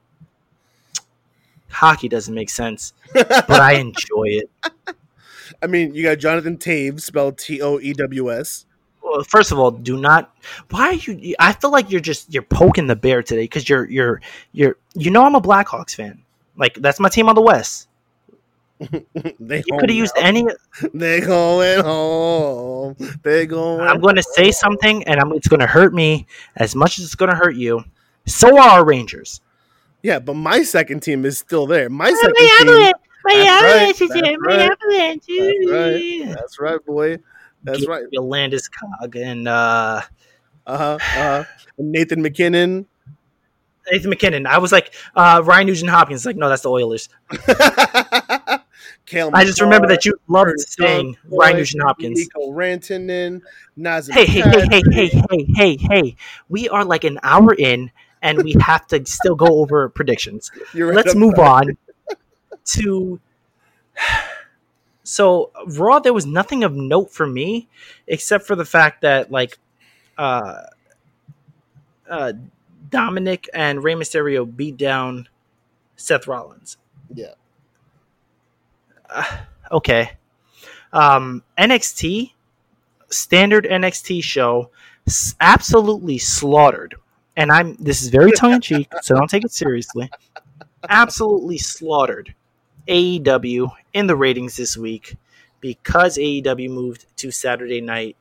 hockey 1.70 2.08
doesn't 2.08 2.34
make 2.34 2.50
sense, 2.50 2.92
but 3.12 3.50
I 3.50 3.74
enjoy 3.74 4.24
it. 4.26 4.50
I 5.62 5.66
mean, 5.66 5.94
you 5.94 6.02
got 6.04 6.18
Jonathan 6.18 6.56
Toews, 6.56 7.02
spelled 7.02 7.38
T 7.38 7.60
O 7.60 7.78
E 7.78 7.92
W 7.92 8.32
S. 8.32 8.66
Well, 9.02 9.22
first 9.24 9.52
of 9.52 9.58
all, 9.58 9.70
do 9.70 9.98
not. 9.98 10.34
Why 10.70 10.88
are 10.90 10.92
you? 10.94 11.34
I 11.38 11.52
feel 11.52 11.70
like 11.70 11.90
you're 11.90 12.00
just 12.00 12.32
you're 12.32 12.42
poking 12.42 12.86
the 12.86 12.96
bear 12.96 13.22
today 13.22 13.42
because 13.42 13.68
you're 13.68 13.88
you're 13.90 14.20
you're 14.52 14.76
you 14.94 15.10
know 15.10 15.24
I'm 15.24 15.34
a 15.34 15.40
Blackhawks 15.40 15.94
fan. 15.94 16.22
Like 16.56 16.74
that's 16.74 17.00
my 17.00 17.08
team 17.08 17.28
on 17.28 17.34
the 17.34 17.42
West. 17.42 17.88
They 19.40 19.62
You 19.66 19.78
could 19.78 19.90
have 19.90 19.96
used 19.96 20.14
any. 20.16 20.46
They 20.94 21.20
going 21.20 21.82
home. 21.82 22.96
They 23.22 23.46
going. 23.46 23.80
I'm 23.80 24.00
going 24.00 24.16
to 24.16 24.22
say 24.22 24.50
something, 24.50 25.04
and 25.04 25.20
I'm, 25.20 25.32
it's 25.32 25.48
going 25.48 25.60
to 25.60 25.66
hurt 25.66 25.92
me 25.92 26.26
as 26.56 26.74
much 26.74 26.98
as 26.98 27.04
it's 27.04 27.14
going 27.14 27.30
to 27.30 27.36
hurt 27.36 27.56
you. 27.56 27.84
So 28.26 28.56
are 28.58 28.70
our 28.70 28.84
Rangers. 28.84 29.40
Yeah, 30.02 30.18
but 30.18 30.34
my 30.34 30.62
second 30.62 31.00
team 31.00 31.24
is 31.24 31.38
still 31.38 31.66
there. 31.66 31.88
My 31.90 32.10
second 32.10 32.34
team. 32.36 32.92
my 33.24 33.34
That's 33.34 33.36
right, 33.36 33.46
Avalanche 33.48 34.00
is 34.00 34.08
that's 34.08 34.20
here, 34.20 34.38
my 34.40 34.46
right, 34.46 34.70
Avalanche. 34.72 35.24
That's 35.28 35.70
right. 35.70 36.34
That's 36.34 36.60
right, 36.60 36.84
boy. 36.86 37.18
That's 37.62 37.80
Get 37.80 37.88
right. 37.88 38.04
your 38.10 38.22
Landeskog 38.22 39.16
and 39.16 39.46
uh, 39.46 40.00
Uh 40.66 40.76
huh. 40.78 40.94
Uh 40.94 40.98
huh. 40.98 41.44
Nathan 41.78 42.22
MacKinnon. 42.22 42.86
Nathan 43.90 44.10
MacKinnon. 44.10 44.46
I 44.46 44.58
was 44.58 44.72
like 44.72 44.94
uh, 45.14 45.42
Ryan 45.44 45.66
Nugent 45.66 45.90
Hopkins. 45.90 46.24
Like, 46.24 46.36
no, 46.36 46.48
that's 46.48 46.62
the 46.62 46.70
Oilers. 46.70 47.08
Kale 49.06 49.30
I 49.34 49.44
just 49.44 49.60
remember 49.60 49.88
that 49.88 50.04
you 50.04 50.14
loved 50.28 50.50
Curtis 50.50 50.76
saying 50.78 51.16
Dunn, 51.28 51.38
Ryan 51.38 51.56
Nugent 51.56 51.82
Hopkins. 51.82 52.18
Nico 52.18 52.52
Rantanen. 52.52 53.42
Nazem 53.78 54.12
hey, 54.12 54.24
hey, 54.26 54.40
hey, 54.40 54.66
hey, 54.70 54.82
hey, 54.92 55.22
hey, 55.30 55.46
hey, 55.56 55.76
hey. 55.76 56.16
We 56.48 56.68
are 56.68 56.84
like 56.84 57.04
an 57.04 57.18
hour 57.22 57.52
in 57.54 57.90
and 58.22 58.42
we 58.42 58.54
have 58.60 58.86
to 58.88 59.04
still 59.06 59.34
go 59.34 59.46
over 59.60 59.88
predictions. 59.88 60.50
Right 60.74 60.94
Let's 60.94 61.14
move 61.14 61.38
on 61.38 61.76
to. 62.76 63.20
So, 65.02 65.50
Raw, 65.66 65.98
there 65.98 66.12
was 66.12 66.24
nothing 66.24 66.62
of 66.62 66.76
note 66.76 67.10
for 67.12 67.26
me 67.26 67.68
except 68.06 68.46
for 68.46 68.54
the 68.54 68.66
fact 68.66 69.00
that, 69.00 69.32
like, 69.32 69.58
uh, 70.16 70.62
uh, 72.08 72.34
Dominic 72.90 73.48
and 73.52 73.82
Rey 73.82 73.94
Mysterio 73.94 74.44
beat 74.44 74.76
down 74.76 75.28
Seth 75.96 76.28
Rollins. 76.28 76.76
Yeah. 77.12 77.34
okay. 79.72 80.12
Um, 80.92 81.42
NXT, 81.58 82.32
standard 83.08 83.64
NXT 83.64 84.22
show, 84.22 84.70
s- 85.06 85.34
absolutely 85.40 86.18
slaughtered. 86.18 86.94
And 87.36 87.50
I'm 87.52 87.74
this 87.76 88.02
is 88.02 88.08
very 88.08 88.32
tongue 88.32 88.52
in 88.54 88.60
cheek, 88.60 88.88
so 89.02 89.14
don't 89.14 89.28
take 89.30 89.44
it 89.44 89.52
seriously. 89.52 90.10
Absolutely 90.88 91.58
slaughtered 91.58 92.34
AEW 92.88 93.70
in 93.94 94.06
the 94.06 94.16
ratings 94.16 94.56
this 94.56 94.76
week 94.76 95.16
because 95.60 96.18
AEW 96.18 96.70
moved 96.70 97.06
to 97.18 97.30
Saturday 97.30 97.80
night. 97.80 98.16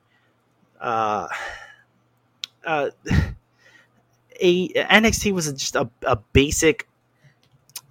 Uh, 0.79 1.27
uh, 2.65 2.89
a 4.41 4.69
NXT 4.69 5.33
was 5.33 5.51
just 5.53 5.75
a, 5.75 5.89
a 6.03 6.15
basic 6.33 6.87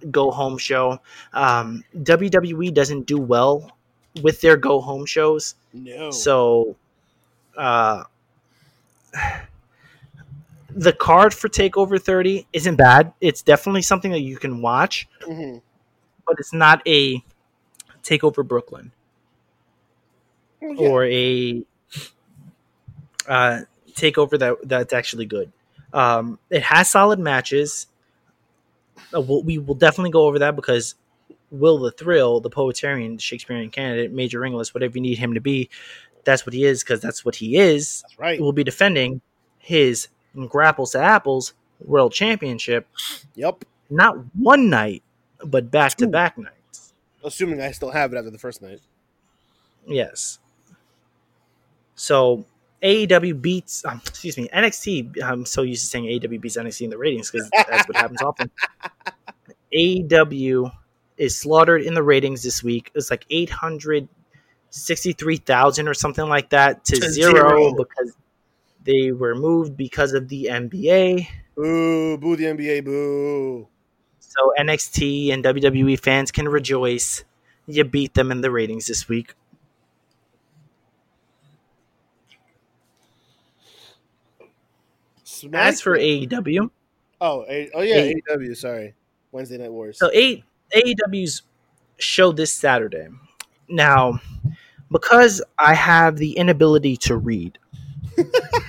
go 0.09 0.31
home 0.31 0.57
show. 0.57 0.99
Um, 1.33 1.83
WWE 1.97 2.73
doesn't 2.73 3.05
do 3.05 3.17
well 3.19 3.71
with 4.23 4.41
their 4.41 4.57
go 4.57 4.79
home 4.81 5.05
shows, 5.05 5.55
No. 5.73 6.11
so 6.11 6.75
uh, 7.57 8.03
the 10.79 10.93
card 10.93 11.33
for 11.33 11.49
Takeover 11.49 12.01
30 12.01 12.47
isn't 12.53 12.77
bad. 12.77 13.11
It's 13.19 13.41
definitely 13.41 13.81
something 13.81 14.11
that 14.11 14.21
you 14.21 14.37
can 14.37 14.61
watch, 14.61 15.09
Mhm. 15.27 15.61
but 16.25 16.37
it's 16.39 16.53
not 16.53 16.81
a 16.87 17.21
Takeover 18.01 18.47
Brooklyn 18.47 18.93
yeah. 20.61 20.75
or 20.77 21.05
a 21.05 21.63
uh, 23.27 23.61
takeover 23.91 24.39
that 24.39 24.55
that's 24.63 24.93
actually 24.93 25.25
good. 25.25 25.51
Um, 25.93 26.39
it 26.49 26.63
has 26.63 26.89
solid 26.89 27.19
matches. 27.19 27.87
Uh, 29.13 29.19
we'll, 29.19 29.43
we 29.43 29.57
will 29.57 29.75
definitely 29.75 30.11
go 30.11 30.27
over 30.27 30.39
that 30.39 30.55
because 30.55 30.95
Will 31.51 31.77
the 31.79 31.91
Thrill, 31.91 32.39
the 32.39 32.49
Poetarian, 32.49 33.19
Shakespearean 33.19 33.69
candidate, 33.69 34.13
Major 34.13 34.39
Ringless, 34.39 34.73
whatever 34.73 34.97
you 34.97 35.01
need 35.01 35.17
him 35.17 35.33
to 35.33 35.41
be, 35.41 35.69
that's 36.23 36.45
what 36.45 36.53
he 36.53 36.63
is 36.63 36.83
because 36.83 37.01
that's 37.01 37.25
what 37.25 37.35
he 37.35 37.57
is. 37.57 38.01
That's 38.03 38.17
right. 38.19 38.39
Will 38.39 38.53
be 38.53 38.63
defending 38.63 39.21
his 39.57 40.07
And 40.35 40.49
grapples 40.49 40.91
to 40.91 40.99
Apples 40.99 41.53
World 41.83 42.11
Championship, 42.13 42.87
Yep. 43.35 43.65
not 43.89 44.17
one 44.35 44.69
night, 44.69 45.01
but 45.43 45.71
back 45.71 45.95
to 45.95 46.07
back 46.07 46.37
nights. 46.37 46.93
Assuming 47.23 47.61
I 47.61 47.71
still 47.71 47.89
have 47.91 48.13
it 48.13 48.17
after 48.17 48.29
the 48.29 48.37
first 48.37 48.61
night. 48.61 48.79
Yes. 49.87 50.37
So 51.95 52.45
AEW 52.83 53.41
beats, 53.41 53.83
um, 53.85 54.01
excuse 54.05 54.37
me, 54.37 54.47
NXT. 54.53 55.21
I'm 55.23 55.45
so 55.45 55.61
used 55.63 55.81
to 55.83 55.87
saying 55.87 56.05
AEW 56.05 56.39
beats 56.39 56.57
NXT 56.57 56.81
in 56.83 56.89
the 56.89 56.97
ratings 56.97 57.31
because 57.31 57.49
that's 57.51 57.87
what 57.87 57.95
happens 57.97 58.21
often. 58.21 58.51
AEW 59.73 60.71
is 61.17 61.37
slaughtered 61.37 61.81
in 61.83 61.93
the 61.93 62.03
ratings 62.03 62.41
this 62.43 62.61
week. 62.63 62.91
It's 62.95 63.09
like 63.11 63.25
863,000 63.29 65.87
or 65.87 65.93
something 65.93 66.27
like 66.27 66.49
that 66.51 66.83
to, 66.85 66.95
To 66.99 67.11
zero, 67.11 67.33
zero. 67.33 67.73
because 67.73 68.15
they 68.89 69.11
were 69.11 69.35
moved 69.35 69.77
because 69.77 70.13
of 70.13 70.29
the 70.29 70.45
NBA. 70.49 71.27
Boo, 71.55 72.17
boo 72.17 72.35
the 72.35 72.45
NBA, 72.45 72.83
boo. 72.83 73.67
So 74.19 74.51
NXT 74.57 75.31
and 75.31 75.43
WWE 75.43 75.99
fans 75.99 76.31
can 76.31 76.49
rejoice. 76.49 77.23
You 77.67 77.83
beat 77.83 78.15
them 78.15 78.31
in 78.31 78.41
the 78.41 78.49
ratings 78.49 78.87
this 78.87 79.07
week. 79.07 79.35
Smack? 85.23 85.67
As 85.67 85.81
for 85.81 85.95
AEW. 85.97 86.71
Oh, 87.21 87.45
A- 87.47 87.69
oh 87.75 87.81
yeah, 87.81 87.97
A- 87.97 88.15
AEW, 88.15 88.57
sorry. 88.57 88.95
Wednesday 89.31 89.57
Night 89.59 89.71
Wars. 89.71 89.99
So 89.99 90.09
A- 90.13 90.43
AEW's 90.75 91.43
show 91.97 92.31
this 92.31 92.51
Saturday. 92.51 93.07
Now, 93.67 94.19
because 94.91 95.43
I 95.59 95.75
have 95.75 96.17
the 96.17 96.31
inability 96.33 96.97
to 96.97 97.17
read, 97.17 97.59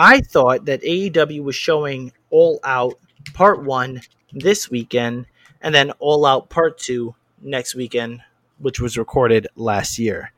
I 0.00 0.22
thought 0.22 0.64
that 0.64 0.80
AEW 0.80 1.44
was 1.44 1.54
showing 1.54 2.10
All 2.30 2.58
Out 2.64 2.98
Part 3.34 3.62
One 3.62 4.00
this 4.32 4.70
weekend, 4.70 5.26
and 5.60 5.74
then 5.74 5.90
All 5.98 6.24
Out 6.24 6.48
Part 6.48 6.78
Two 6.78 7.14
next 7.42 7.74
weekend, 7.74 8.22
which 8.60 8.80
was 8.80 8.96
recorded 8.96 9.46
last 9.56 9.98
year. 9.98 10.32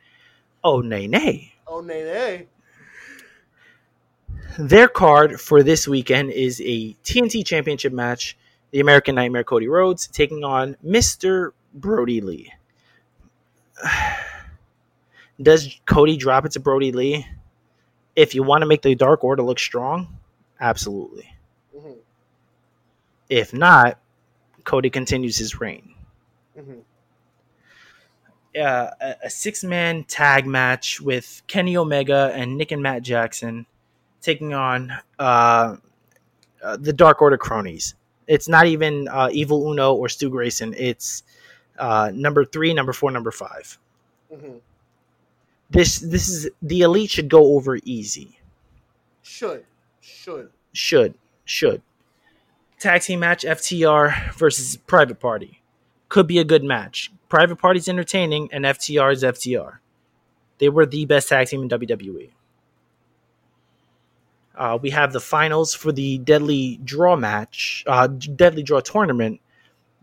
Oh 0.64 0.80
nay 0.80 1.06
nay. 1.06 1.54
Oh 1.68 1.80
nay 1.80 2.02
nay. 2.02 2.46
Their 4.58 4.88
card 4.88 5.40
for 5.40 5.62
this 5.62 5.86
weekend 5.86 6.32
is 6.32 6.60
a 6.60 6.96
TNT 7.04 7.46
Championship 7.46 7.92
match. 7.92 8.36
The 8.72 8.80
American 8.80 9.14
Nightmare 9.14 9.44
Cody 9.44 9.68
Rhodes 9.68 10.08
taking 10.08 10.42
on 10.42 10.76
Mr. 10.84 11.52
Brodie 11.72 12.20
Lee. 12.20 12.52
Does 15.40 15.78
Cody 15.86 16.16
drop 16.16 16.46
it 16.46 16.52
to 16.52 16.60
Brodie 16.60 16.90
Lee? 16.90 17.28
If 18.14 18.34
you 18.34 18.42
want 18.42 18.62
to 18.62 18.66
make 18.66 18.82
the 18.82 18.94
Dark 18.94 19.24
Order 19.24 19.42
look 19.42 19.58
strong, 19.58 20.18
absolutely. 20.60 21.34
Mm-hmm. 21.76 21.92
If 23.28 23.54
not, 23.54 23.98
Cody 24.64 24.90
continues 24.90 25.38
his 25.38 25.60
reign. 25.60 25.94
Mm-hmm. 26.58 26.80
Uh, 28.54 28.90
a, 29.00 29.14
a 29.24 29.30
six 29.30 29.64
man 29.64 30.04
tag 30.04 30.46
match 30.46 31.00
with 31.00 31.42
Kenny 31.46 31.76
Omega 31.76 32.30
and 32.34 32.58
Nick 32.58 32.70
and 32.70 32.82
Matt 32.82 33.02
Jackson 33.02 33.64
taking 34.20 34.52
on 34.52 34.92
uh, 35.18 35.76
uh, 36.62 36.76
the 36.76 36.92
Dark 36.92 37.22
Order 37.22 37.38
cronies. 37.38 37.94
It's 38.26 38.48
not 38.48 38.66
even 38.66 39.08
uh, 39.08 39.30
Evil 39.32 39.70
Uno 39.70 39.94
or 39.94 40.08
Stu 40.08 40.30
Grayson. 40.30 40.74
It's 40.76 41.22
uh, 41.78 42.10
number 42.14 42.44
three, 42.44 42.72
number 42.72 42.92
four, 42.92 43.10
number 43.10 43.30
5 43.30 43.78
mm-hmm. 44.32 44.56
This 45.72 46.00
this 46.00 46.28
is 46.28 46.50
the 46.60 46.82
elite 46.82 47.10
should 47.10 47.30
go 47.30 47.56
over 47.56 47.78
easy. 47.84 48.38
Should 49.22 49.64
should 50.00 50.50
should 50.72 51.14
should 51.44 51.82
tag 52.78 53.00
team 53.00 53.20
match 53.20 53.44
FTR 53.44 54.34
versus 54.34 54.76
Private 54.76 55.18
Party 55.18 55.62
could 56.10 56.26
be 56.26 56.38
a 56.38 56.44
good 56.44 56.62
match. 56.62 57.10
Private 57.30 57.56
Party's 57.56 57.88
entertaining, 57.88 58.50
and 58.52 58.66
FTR 58.66 59.12
is 59.12 59.22
FTR. 59.22 59.78
They 60.58 60.68
were 60.68 60.84
the 60.84 61.06
best 61.06 61.30
tag 61.30 61.46
team 61.46 61.62
in 61.62 61.70
WWE. 61.70 62.30
Uh, 64.54 64.78
we 64.82 64.90
have 64.90 65.14
the 65.14 65.20
finals 65.20 65.72
for 65.72 65.90
the 65.90 66.18
Deadly 66.18 66.78
Draw 66.84 67.16
match, 67.16 67.82
uh, 67.86 68.08
Deadly 68.08 68.62
Draw 68.62 68.80
tournament. 68.80 69.40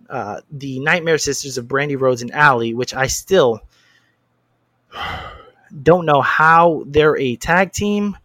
Uh, 0.10 0.42
the 0.52 0.80
Nightmare 0.80 1.20
Sisters 1.20 1.60
of 1.60 1.68
Brandy 1.68 1.96
Rhodes 1.96 2.24
and 2.24 2.32
Allie, 2.32 2.74
which 2.74 2.96
I 2.96 3.06
still 3.06 3.62
don't 5.84 6.06
know 6.06 6.22
how 6.22 6.84
they're 6.86 7.18
a 7.18 7.36
tag 7.36 7.72
team, 7.72 8.18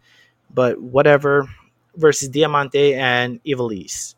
but 0.52 0.80
whatever. 0.80 1.48
Versus 1.96 2.28
Diamante 2.28 2.92
and 2.94 3.40
Ivelisse. 3.44 4.16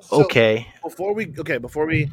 So 0.00 0.22
okay. 0.24 0.68
Before 0.82 1.12
we 1.12 1.32
okay, 1.38 1.58
before 1.58 1.86
we 1.86 2.08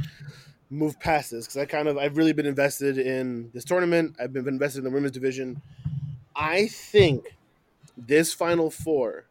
move 0.72 1.00
past 1.00 1.32
this, 1.32 1.46
because 1.46 1.58
I 1.58 1.66
kind 1.66 1.88
of 1.88 1.98
I've 1.98 2.18
really 2.18 2.34
been 2.34 2.46
invested 2.46 2.98
in 2.98 3.52
this 3.54 3.64
tournament. 3.64 4.16
I've 4.20 4.34
been 4.34 4.48
invested 4.48 4.80
in 4.80 4.84
the 4.86 4.90
women's 4.90 5.12
division. 5.12 5.62
I 6.36 6.68
think 6.68 7.36
this 7.98 8.34
Final 8.34 8.72
Four 8.72 9.26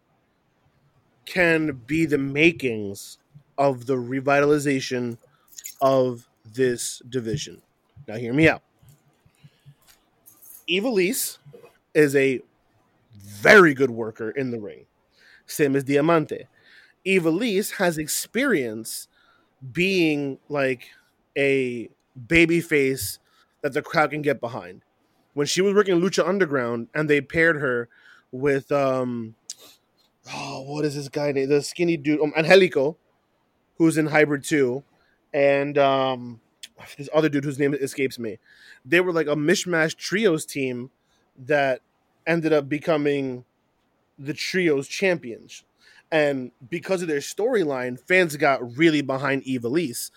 can 1.25 1.83
be 1.87 2.07
the 2.07 2.19
makings 2.19 3.19
of 3.57 3.87
the 3.87 3.97
revitalization 3.97 5.19
of 5.81 6.29
this 6.45 7.03
division. 7.09 7.63
Now, 8.09 8.17
hear 8.17 8.33
me 8.33 8.49
out. 8.49 8.63
Ivelisse 10.69 11.37
is 11.93 12.17
a 12.17 12.41
very 13.15 13.75
good 13.75 13.91
worker 13.91 14.31
in 14.31 14.51
the 14.51 14.59
ring, 14.59 14.87
same 15.45 15.77
as 15.77 15.85
Diamante. 15.85 16.47
Ivelisse 17.07 17.73
has 17.77 17.99
experience 17.99 19.09
being 19.73 20.39
like 20.49 20.89
a 21.37 21.91
baby 22.27 22.63
face 22.63 23.19
that 23.61 23.75
the 23.75 23.83
crowd 23.83 24.11
can 24.11 24.23
get 24.23 24.41
behind. 24.41 24.83
When 25.35 25.47
she 25.47 25.61
was 25.61 25.75
working 25.75 26.01
Lucha 26.01 26.27
Underground 26.27 26.89
and 26.95 27.11
they 27.11 27.21
paired 27.21 27.57
her 27.61 27.89
with 28.33 28.73
um 28.73 29.35
oh 30.33 30.63
what 30.63 30.85
is 30.85 30.95
this 30.95 31.09
guy 31.09 31.33
name? 31.33 31.49
The 31.49 31.63
skinny 31.63 31.97
dude 31.97 32.21
um, 32.21 32.33
Angelico, 32.37 32.97
who's 33.77 33.99
in 33.99 34.07
Hybrid 34.07 34.45
2, 34.45 34.83
and 35.33 35.79
um 35.79 36.41
this 36.97 37.09
other 37.13 37.29
dude 37.29 37.45
whose 37.45 37.59
name 37.59 37.75
escapes 37.75 38.19
me. 38.19 38.39
They 38.85 39.01
were 39.01 39.13
like 39.13 39.27
a 39.27 39.37
mishmash 39.37 39.97
trios 39.97 40.45
team 40.45 40.91
that 41.47 41.81
ended 42.27 42.53
up 42.53 42.69
becoming 42.69 43.45
the 44.19 44.35
trios 44.35 44.89
champions. 44.89 45.65
And 46.11 46.53
because 46.71 47.03
of 47.03 47.09
their 47.09 47.19
storyline, 47.19 48.01
fans 48.01 48.37
got 48.37 48.77
really 48.77 49.03
behind 49.03 49.45
Ivelisse. 49.45 50.11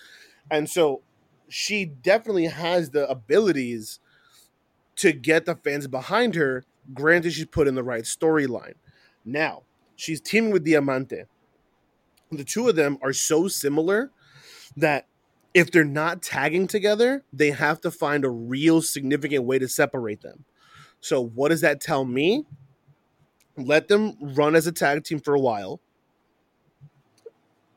And 0.49 0.70
so 0.70 1.01
she 1.49 1.86
definitely 1.86 2.45
has 2.45 2.91
the 2.91 3.09
abilities 3.09 3.99
to 4.97 5.12
get 5.12 5.45
the 5.45 5.55
fans 5.55 5.88
behind 5.88 6.36
her. 6.36 6.64
Granted, 6.93 7.34
she's 7.34 7.45
put 7.45 7.68
in 7.68 7.76
the 7.76 7.84
right 7.84 8.03
storyline. 8.03 8.74
Now, 9.26 9.64
she's 9.95 10.22
teaming 10.22 10.51
with 10.51 10.66
Diamante. 10.66 11.24
The 12.32 12.43
two 12.43 12.70
of 12.70 12.76
them 12.76 12.97
are 13.01 13.14
so 13.14 13.47
similar 13.47 14.12
that 14.78 15.07
if 15.54 15.72
they're 15.72 15.84
not 15.84 16.22
tagging 16.22 16.68
together, 16.68 17.24
they 17.34 17.52
have 17.52 17.82
to 17.82 17.91
find 17.91 18.24
a 18.24 18.30
real 18.30 18.82
significant 18.82 19.43
way 19.43 19.60
to 19.60 19.68
separate 19.68 20.22
them. 20.22 20.45
So, 20.99 21.22
what 21.22 21.49
does 21.49 21.62
that 21.62 21.82
tell 21.82 22.06
me? 22.06 22.45
Let 23.58 23.88
them 23.88 24.18
run 24.22 24.56
as 24.56 24.68
a 24.68 24.72
tag 24.72 25.04
team 25.04 25.20
for 25.20 25.34
a 25.34 25.39
while, 25.39 25.82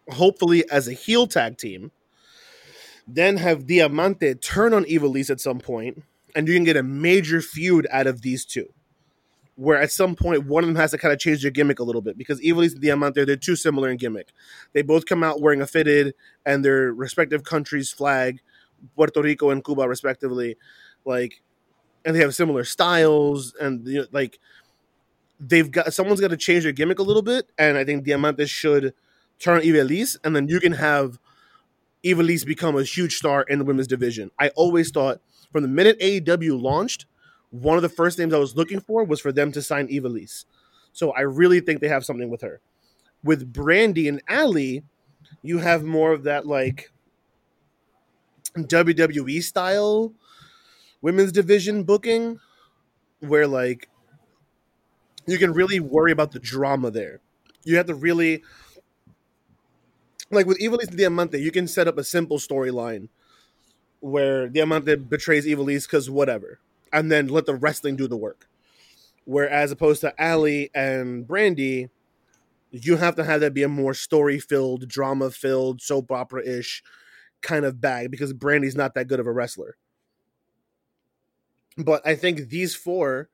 hopefully, 0.09 0.65
as 0.71 0.87
a 0.87 0.93
heel 0.93 1.27
tag 1.27 1.59
team. 1.59 1.91
Then 3.07 3.39
have 3.39 3.67
Diamante 3.67 4.35
turn 4.35 4.73
on 4.73 4.85
Ivelisse 4.85 5.31
at 5.31 5.41
some 5.41 5.59
point, 5.59 6.03
and 6.35 6.49
you 6.49 6.55
can 6.55 6.65
get 6.65 6.77
a 6.77 6.83
major 6.83 7.41
feud 7.43 7.87
out 7.91 8.07
of 8.07 8.23
these 8.23 8.45
two 8.45 8.73
where 9.57 9.81
at 9.81 9.93
some 9.93 10.17
point 10.17 10.47
one 10.47 10.65
of 10.65 10.69
them 10.69 10.77
has 10.77 10.91
to 10.91 10.99
kind 10.99 11.13
of 11.13 11.21
change 11.21 11.43
their 11.43 11.51
gimmick 11.51 11.79
a 11.79 11.85
little 11.85 12.03
bit 12.03 12.19
because 12.19 12.41
Ivelisse 12.41 12.73
and 12.73 12.83
Diamante 12.83 13.25
they're 13.25 13.37
too 13.37 13.57
similar 13.57 13.89
in 13.89 13.97
gimmick. 13.97 14.33
They 14.73 14.83
both 14.83 15.07
come 15.07 15.23
out 15.23 15.41
wearing 15.41 15.61
a 15.61 15.67
fitted 15.67 16.15
and 16.45 16.65
their 16.65 16.93
respective 16.93 17.45
countries' 17.45 17.91
flag, 17.93 18.41
Puerto 18.97 19.23
Rico 19.23 19.51
and 19.51 19.65
Cuba 19.65 19.89
respectively, 19.89 20.57
like, 21.05 21.43
and 22.05 22.15
they 22.15 22.21
have 22.21 22.35
similar 22.35 22.65
styles 22.65 23.55
and 23.61 23.87
you 23.87 24.01
know, 24.01 24.07
like 24.13 24.39
they've 25.41 25.71
got 25.71 25.93
someone's 25.95 26.21
got 26.21 26.29
to 26.29 26.37
change 26.37 26.65
their 26.65 26.73
gimmick 26.73 26.99
a 26.99 27.03
little 27.03 27.23
bit, 27.23 27.51
and 27.59 27.77
I 27.77 27.85
think 27.85 28.05
Diamante 28.05 28.47
should 28.47 28.93
turn 29.39 29.63
Ivelisse, 29.63 30.17
and 30.25 30.35
then 30.35 30.49
you 30.49 30.61
can 30.61 30.73
have 30.73 31.19
Ivelisse 32.05 32.45
become 32.45 32.77
a 32.77 32.83
huge 32.83 33.17
star 33.17 33.43
in 33.43 33.59
the 33.59 33.65
women's 33.65 33.87
division. 33.87 34.31
I 34.39 34.49
always 34.51 34.91
thought 34.91 35.21
from 35.53 35.63
the 35.63 35.69
minute 35.69 35.99
AEW 36.01 36.61
launched 36.61 37.07
one 37.55 37.77
of 37.77 37.83
the 37.83 37.89
first 37.89 38.19
names 38.19 38.35
I 38.35 38.39
was 38.39 38.57
looking 38.57 38.81
for 38.81 39.05
was 39.05 39.21
for 39.21 39.31
them 39.31 39.53
to 39.53 39.63
sign 39.63 39.87
Ivelisse. 39.87 40.45
So 40.93 41.13
I 41.13 41.21
really 41.21 41.61
think 41.61 41.81
they 41.81 41.89
have 41.89 42.05
something 42.05 42.29
with 42.29 42.43
her. 42.43 42.61
With 43.23 43.53
Brandy 43.53 44.09
and 44.09 44.21
Allie, 44.29 44.83
you 45.41 45.59
have 45.59 45.85
more 45.85 46.13
of 46.13 46.25
that 46.25 46.47
like 46.47 46.91
WWE 48.57 49.41
style 49.43 50.13
women's 51.01 51.31
division 51.31 51.85
booking 51.85 52.41
where 53.21 53.47
like 53.47 53.89
you 55.27 55.39
can 55.39 55.53
really 55.53 55.79
worry 55.79 56.11
about 56.11 56.33
the 56.33 56.41
drama 56.41 56.91
there. 56.91 57.21
You 57.63 57.77
have 57.77 57.87
to 57.87 57.95
really 57.95 58.43
like 60.31 60.47
with 60.47 60.59
Ivelisse 60.59 60.89
and 60.89 60.99
Diamante, 60.99 61.39
you 61.39 61.53
can 61.53 61.69
set 61.69 61.87
up 61.87 61.99
a 61.99 62.05
simple 62.05 62.39
storyline 62.39 63.09
where 64.01 64.49
Diamante 64.49 64.97
betrays 64.97 65.47
Ivelisse 65.47 65.85
because 65.85 66.11
whatever 66.11 66.59
and 66.95 67.11
then 67.11 67.27
let 67.27 67.45
the 67.45 67.57
wrestling 67.57 67.97
do 67.97 68.07
the 68.07 68.17
work. 68.17 68.49
Whereas 69.25 69.73
opposed 69.73 70.01
to 70.03 70.21
Allie 70.21 70.71
and 70.75 71.27
Brandy, 71.27 71.91
you 72.71 72.97
have 72.97 73.17
to 73.17 73.25
have 73.25 73.41
that 73.41 73.53
be 73.53 73.65
a 73.65 73.69
more 73.69 73.95
story 73.95 74.39
filled, 74.39 74.89
drama 74.89 75.31
filled, 75.31 75.83
soap 75.83 76.13
opera 76.13 76.47
ish 76.47 76.83
kind 77.43 77.65
of 77.65 77.81
bag 77.81 78.11
because 78.11 78.33
Brandy's 78.33 78.77
not 78.77 78.95
that 78.95 79.09
good 79.09 79.21
of 79.21 79.27
a 79.27 79.33
wrestler. 79.33 79.77
But 81.77 82.07
I 82.07 82.15
think 82.15 82.49
these 82.49 82.75
four 82.77 83.29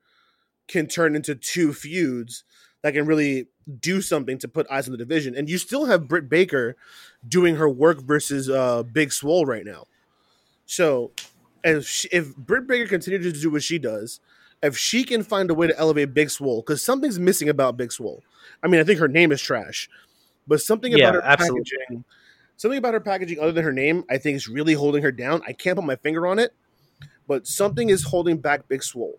can 0.67 0.87
turn 0.87 1.15
into 1.15 1.35
two 1.35 1.73
feuds 1.73 2.43
that 2.81 2.93
can 2.93 3.05
really 3.05 3.47
do 3.79 4.01
something 4.01 4.39
to 4.39 4.47
put 4.47 4.69
eyes 4.71 4.87
on 4.87 4.91
the 4.91 4.97
division. 4.97 5.35
And 5.35 5.49
you 5.49 5.59
still 5.59 5.85
have 5.85 6.07
Britt 6.07 6.29
Baker 6.29 6.75
doing 7.27 7.57
her 7.57 7.69
work 7.69 8.01
versus 8.01 8.49
uh, 8.49 8.81
Big 8.83 9.11
Swole 9.11 9.45
right 9.45 9.65
now. 9.65 9.85
So 10.65 11.11
if 11.63 11.87
she, 11.87 12.07
if 12.11 12.35
Britt 12.35 12.67
Baker 12.67 12.87
continues 12.87 13.33
to 13.33 13.39
do 13.39 13.49
what 13.49 13.63
she 13.63 13.77
does, 13.79 14.19
if 14.63 14.77
she 14.77 15.03
can 15.03 15.23
find 15.23 15.49
a 15.49 15.53
way 15.53 15.67
to 15.67 15.77
elevate 15.77 16.13
Big 16.13 16.29
Swole, 16.29 16.61
because 16.61 16.81
something's 16.81 17.19
missing 17.19 17.49
about 17.49 17.77
Big 17.77 17.91
Swole. 17.91 18.23
I 18.63 18.67
mean, 18.67 18.79
I 18.79 18.83
think 18.83 18.99
her 18.99 19.07
name 19.07 19.31
is 19.31 19.41
trash, 19.41 19.89
but 20.47 20.61
something 20.61 20.91
Yeah, 20.91 21.09
about 21.09 21.15
her 21.15 21.21
absolutely. 21.23 21.63
packaging, 21.79 22.03
something 22.57 22.77
about 22.77 22.93
her 22.93 22.99
packaging 22.99 23.39
other 23.39 23.51
than 23.51 23.63
her 23.63 23.73
name, 23.73 24.03
I 24.09 24.17
think 24.17 24.35
is 24.35 24.47
really 24.47 24.73
holding 24.73 25.01
her 25.03 25.11
down. 25.11 25.41
I 25.47 25.53
can't 25.53 25.75
put 25.77 25.85
my 25.85 25.95
finger 25.95 26.27
on 26.27 26.37
it, 26.39 26.53
but 27.27 27.47
something 27.47 27.89
is 27.89 28.03
holding 28.03 28.37
back 28.37 28.67
Big 28.67 28.83
Swole. 28.83 29.17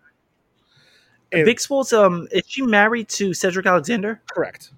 If- 1.31 1.45
Big 1.45 1.59
Swole's 1.59 1.91
um 1.93 2.27
is 2.31 2.43
she 2.47 2.61
married 2.61 3.09
to 3.09 3.33
Cedric 3.33 3.65
Alexander? 3.65 4.21
Correct. 4.31 4.71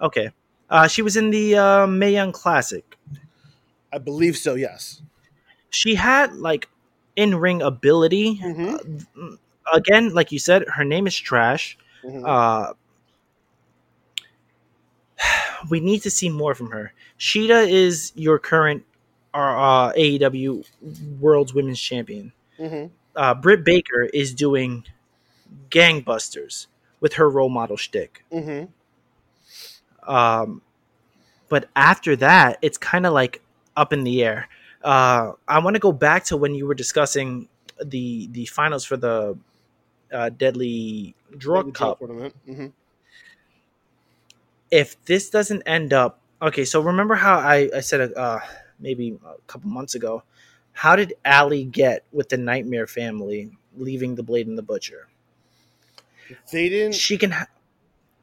Okay. 0.00 0.30
Uh, 0.70 0.86
she 0.88 1.02
was 1.02 1.16
in 1.16 1.30
the 1.30 1.56
uh, 1.56 1.86
Mae 1.86 2.12
Young 2.12 2.32
Classic. 2.32 2.96
I 3.92 3.98
believe 3.98 4.36
so. 4.36 4.54
Yes. 4.54 5.02
She 5.74 5.94
had 5.96 6.34
like 6.36 6.68
in 7.16 7.34
ring 7.36 7.62
ability. 7.62 8.38
Mm-hmm. 8.38 9.34
Again, 9.72 10.14
like 10.14 10.32
you 10.32 10.38
said, 10.38 10.64
her 10.74 10.84
name 10.84 11.06
is 11.06 11.16
trash. 11.16 11.76
Mhm. 12.04 12.22
Uh, 12.26 12.74
we 15.70 15.80
need 15.80 16.02
to 16.02 16.10
see 16.10 16.28
more 16.28 16.54
from 16.54 16.70
her. 16.70 16.92
Shida 17.18 17.68
is 17.68 18.12
your 18.14 18.38
current 18.38 18.84
uh, 19.34 19.38
uh, 19.38 19.92
AEW 19.96 20.64
World's 21.20 21.54
Women's 21.54 21.80
Champion. 21.80 22.32
Mhm. 22.58 22.90
Uh, 23.16 23.34
Britt 23.34 23.64
Baker 23.64 24.04
is 24.12 24.34
doing 24.34 24.84
gangbusters 25.70 26.66
with 27.00 27.14
her 27.14 27.28
role 27.30 27.48
model 27.50 27.76
shtick. 27.76 28.24
Mhm. 28.32 28.68
Um, 30.06 30.62
but 31.48 31.68
after 31.76 32.16
that, 32.16 32.58
it's 32.62 32.78
kind 32.78 33.06
of 33.06 33.12
like 33.12 33.42
up 33.76 33.92
in 33.92 34.04
the 34.04 34.22
air. 34.24 34.48
Uh, 34.84 35.32
I 35.48 35.58
want 35.60 35.74
to 35.74 35.80
go 35.80 35.92
back 35.92 36.24
to 36.26 36.36
when 36.36 36.54
you 36.54 36.66
were 36.66 36.74
discussing 36.74 37.48
the 37.82 38.28
the 38.30 38.44
finals 38.46 38.84
for 38.84 38.96
the 38.98 39.36
uh, 40.12 40.28
Deadly 40.28 41.14
Drug 41.36 41.66
Maybe 41.66 41.72
Cup. 41.74 41.98
tournament. 41.98 42.34
Mhm. 42.46 42.72
If 44.70 45.02
this 45.06 45.30
doesn't 45.30 45.62
end 45.66 45.92
up 45.92 46.20
okay, 46.42 46.64
so 46.64 46.80
remember 46.80 47.14
how 47.14 47.38
I 47.38 47.70
I 47.74 47.80
said 47.80 48.12
uh, 48.12 48.40
maybe 48.78 49.16
a 49.24 49.40
couple 49.46 49.70
months 49.70 49.94
ago, 49.94 50.22
how 50.72 50.96
did 50.96 51.14
Allie 51.24 51.64
get 51.64 52.04
with 52.12 52.28
the 52.28 52.36
Nightmare 52.36 52.86
family 52.86 53.56
leaving 53.76 54.14
the 54.16 54.22
Blade 54.22 54.46
and 54.46 54.58
the 54.58 54.62
Butcher? 54.62 55.08
They 56.52 56.68
didn't. 56.68 56.94
She 56.94 57.16
can 57.18 57.30
ha- 57.30 57.46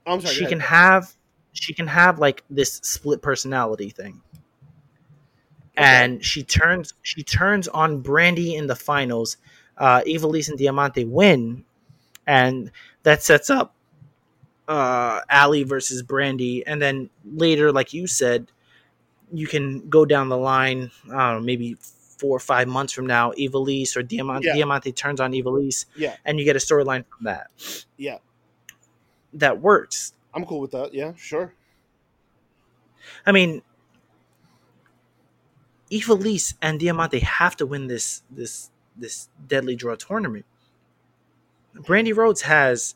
I'm 0.06 0.22
sorry. 0.22 0.36
she 0.36 0.46
can 0.46 0.60
have 0.60 1.16
she 1.54 1.74
can 1.74 1.88
have 1.88 2.20
like 2.20 2.44
this 2.50 2.74
split 2.84 3.22
personality 3.22 3.90
thing 3.90 4.22
and 5.78 6.24
she 6.24 6.44
turns 6.44 6.94
she 7.02 7.24
turns 7.24 7.68
on 7.70 8.02
brandy 8.02 8.56
in 8.56 8.68
the 8.68 8.76
finals 8.76 9.38
uh 9.78 10.02
Ivelisse 10.02 10.50
and 10.50 10.58
diamante 10.58 11.06
win 11.06 11.64
and 12.28 12.72
that 13.04 13.24
sets 13.24 13.50
up 13.50 13.74
uh 14.68 15.22
Allie 15.30 15.64
versus 15.64 16.04
brandy 16.04 16.66
and 16.68 16.82
then 16.82 17.10
later 17.26 17.72
like 17.72 17.94
you 17.94 18.06
said 18.08 18.52
you 19.34 19.48
can 19.48 19.88
go 19.90 20.06
down 20.06 20.30
the 20.30 20.38
line 20.38 20.92
i 21.14 21.32
don't 21.32 21.42
know 21.42 21.46
maybe 21.46 21.78
four 21.82 22.36
or 22.36 22.40
five 22.40 22.68
months 22.68 22.94
from 22.94 23.08
now 23.08 23.32
Ivelisse 23.32 23.96
or 23.96 24.04
diamante 24.04 24.46
Yeah. 24.48 24.56
diamante 24.56 24.92
turns 24.92 25.20
on 25.20 25.32
Ivelisse, 25.32 25.86
Yeah. 25.96 26.16
and 26.24 26.38
you 26.38 26.46
get 26.46 26.56
a 26.56 26.60
storyline 26.60 27.06
from 27.08 27.24
that 27.24 27.50
Yeah. 27.98 28.18
that 29.34 29.60
works 29.62 30.14
I'm 30.34 30.46
cool 30.46 30.62
with 30.62 30.72
that. 30.72 30.94
Yeah. 30.94 31.12
Sure. 31.18 31.54
I 33.26 33.32
mean, 33.34 33.62
Ivelisse 35.92 36.54
and 36.62 36.80
Diamante 36.80 37.20
have 37.20 37.56
to 37.58 37.66
win 37.66 37.88
this 37.88 38.24
this 38.32 38.70
this 38.96 39.30
deadly 39.48 39.76
draw 39.76 39.96
tournament. 39.96 40.46
Brandy 41.74 42.14
Rhodes 42.14 42.42
has 42.44 42.96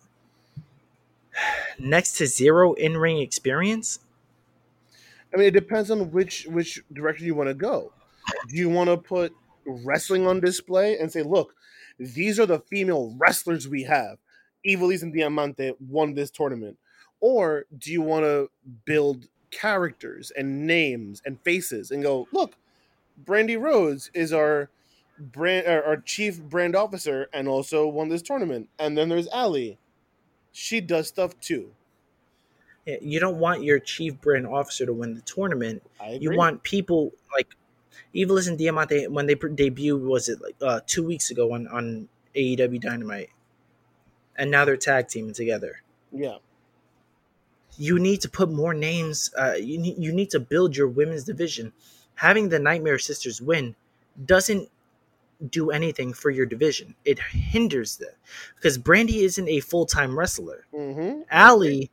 next 1.80 2.14
to 2.18 2.26
zero 2.26 2.74
in 2.74 2.98
ring 2.98 3.20
experience. 3.20 4.00
I 5.34 5.38
mean, 5.38 5.48
it 5.48 5.52
depends 5.52 5.92
on 5.92 6.12
which 6.12 6.46
which 6.46 6.82
direction 6.94 7.26
you 7.26 7.36
want 7.36 7.50
to 7.50 7.54
go. 7.54 7.92
Do 8.48 8.56
you 8.56 8.70
want 8.70 8.90
to 8.90 8.98
put 8.98 9.34
wrestling 9.66 10.26
on 10.26 10.40
display 10.40 10.98
and 10.98 11.12
say, 11.12 11.22
"Look, 11.22 11.54
these 12.00 12.40
are 12.40 12.46
the 12.46 12.60
female 12.60 13.14
wrestlers 13.18 13.68
we 13.68 13.84
have. 13.84 14.18
Ivelisse 14.66 15.04
and 15.04 15.14
Diamante 15.14 15.74
won 15.80 16.14
this 16.14 16.32
tournament," 16.32 16.78
or 17.20 17.66
do 17.78 17.92
you 17.92 18.02
want 18.02 18.24
to 18.24 18.50
build 18.86 19.28
characters 19.52 20.32
and 20.32 20.66
names 20.66 21.22
and 21.26 21.42
faces 21.42 21.92
and 21.92 22.02
go, 22.02 22.28
"Look, 22.32 22.56
Brandy 23.18 23.58
Rhodes 23.58 24.12
is 24.14 24.34
our 24.34 24.70
brand, 25.20 25.68
our 25.68 25.84
our 25.84 25.98
chief 25.98 26.42
brand 26.42 26.76
officer, 26.76 27.30
and 27.34 27.48
also 27.48 27.88
won 27.88 28.10
this 28.10 28.22
tournament." 28.22 28.70
And 28.80 28.98
then 28.98 29.10
there's 29.10 29.28
Allie. 29.30 29.78
She 30.52 30.82
does 30.82 31.08
stuff 31.08 31.40
too. 31.40 31.72
Yeah, 32.86 32.98
You 33.02 33.20
don't 33.20 33.40
want 33.40 33.64
your 33.64 33.80
chief 33.80 34.22
brand 34.22 34.48
officer 34.48 34.86
to 34.86 34.94
win 34.94 35.16
the 35.16 35.22
tournament. 35.22 35.84
You 36.20 36.36
want 36.36 36.64
people 36.64 37.14
like 37.36 37.56
Ivelisse 38.16 38.48
and 38.48 38.58
Diamante 38.58 39.08
when 39.08 39.26
they 39.26 39.36
debuted. 39.36 40.02
Was 40.02 40.30
it 40.30 40.42
like 40.42 40.56
uh, 40.62 40.82
two 40.86 41.04
weeks 41.04 41.32
ago 41.32 41.54
on 41.54 41.68
on 41.68 42.08
AEW 42.36 42.80
Dynamite? 42.80 43.30
And 44.38 44.52
now 44.52 44.66
they're 44.66 44.78
tag 44.78 45.08
teaming 45.08 45.34
together. 45.34 45.82
yeah. 46.12 46.38
you 47.78 48.00
need 48.00 48.22
to 48.22 48.30
put 48.30 48.52
more 48.52 48.74
names. 48.74 49.32
Uh, 49.38 49.54
you 49.54 49.78
need 49.78 49.96
you 49.98 50.14
need 50.14 50.30
to 50.32 50.40
build 50.40 50.78
your 50.78 50.88
women's 50.88 51.24
division. 51.24 51.74
Having 52.16 52.50
the 52.50 52.60
Nightmare 52.60 53.00
Sisters 53.00 53.42
win 53.42 53.76
doesn't 54.26 54.70
do 55.50 55.72
anything 55.72 56.14
for 56.14 56.30
your 56.30 56.46
division. 56.46 56.96
It 57.04 57.20
hinders 57.20 57.98
them 57.98 58.14
because 58.56 58.78
Brandy 58.78 59.24
isn't 59.24 59.48
a 59.48 59.60
full 59.60 59.86
time 59.86 60.18
wrestler. 60.18 60.66
Mm-hmm. 60.74 61.22
Allie, 61.30 61.92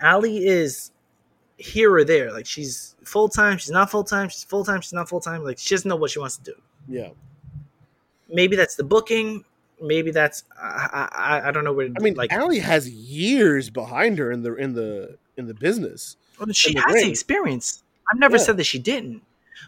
Allie 0.00 0.44
is 0.44 0.90
here 1.56 1.94
or 1.94 2.04
there. 2.04 2.32
Like 2.32 2.46
she's 2.46 2.96
full 3.04 3.28
time. 3.28 3.58
She's 3.58 3.70
not 3.70 3.90
full 3.90 4.04
time. 4.04 4.28
She's 4.28 4.44
full 4.44 4.64
time. 4.64 4.80
She's 4.80 4.92
not 4.92 5.08
full 5.08 5.20
time. 5.20 5.44
Like 5.44 5.58
she 5.58 5.74
doesn't 5.74 5.88
know 5.88 5.96
what 5.96 6.10
she 6.10 6.18
wants 6.18 6.36
to 6.38 6.42
do. 6.42 6.54
Yeah. 6.88 7.10
Maybe 8.28 8.56
that's 8.56 8.74
the 8.74 8.84
booking. 8.84 9.44
Maybe 9.80 10.10
that's 10.10 10.44
I 10.60 11.08
I, 11.12 11.48
I 11.48 11.50
don't 11.50 11.64
know 11.64 11.72
where. 11.72 11.88
I 11.96 12.00
mean, 12.00 12.14
like 12.14 12.32
Allie 12.32 12.58
has 12.58 12.88
years 12.88 13.70
behind 13.70 14.18
her 14.18 14.32
in 14.32 14.42
the 14.42 14.54
in 14.56 14.72
the 14.74 15.18
in 15.36 15.46
the 15.46 15.54
business. 15.54 16.16
she 16.52 16.74
the 16.74 16.80
has 16.80 16.94
ring. 16.94 17.04
the 17.04 17.10
experience. 17.10 17.83
I've 18.10 18.18
never 18.18 18.36
Yeah. 18.36 18.42
said 18.42 18.56
that 18.58 18.64
she 18.64 18.78
didn't. 18.78 19.22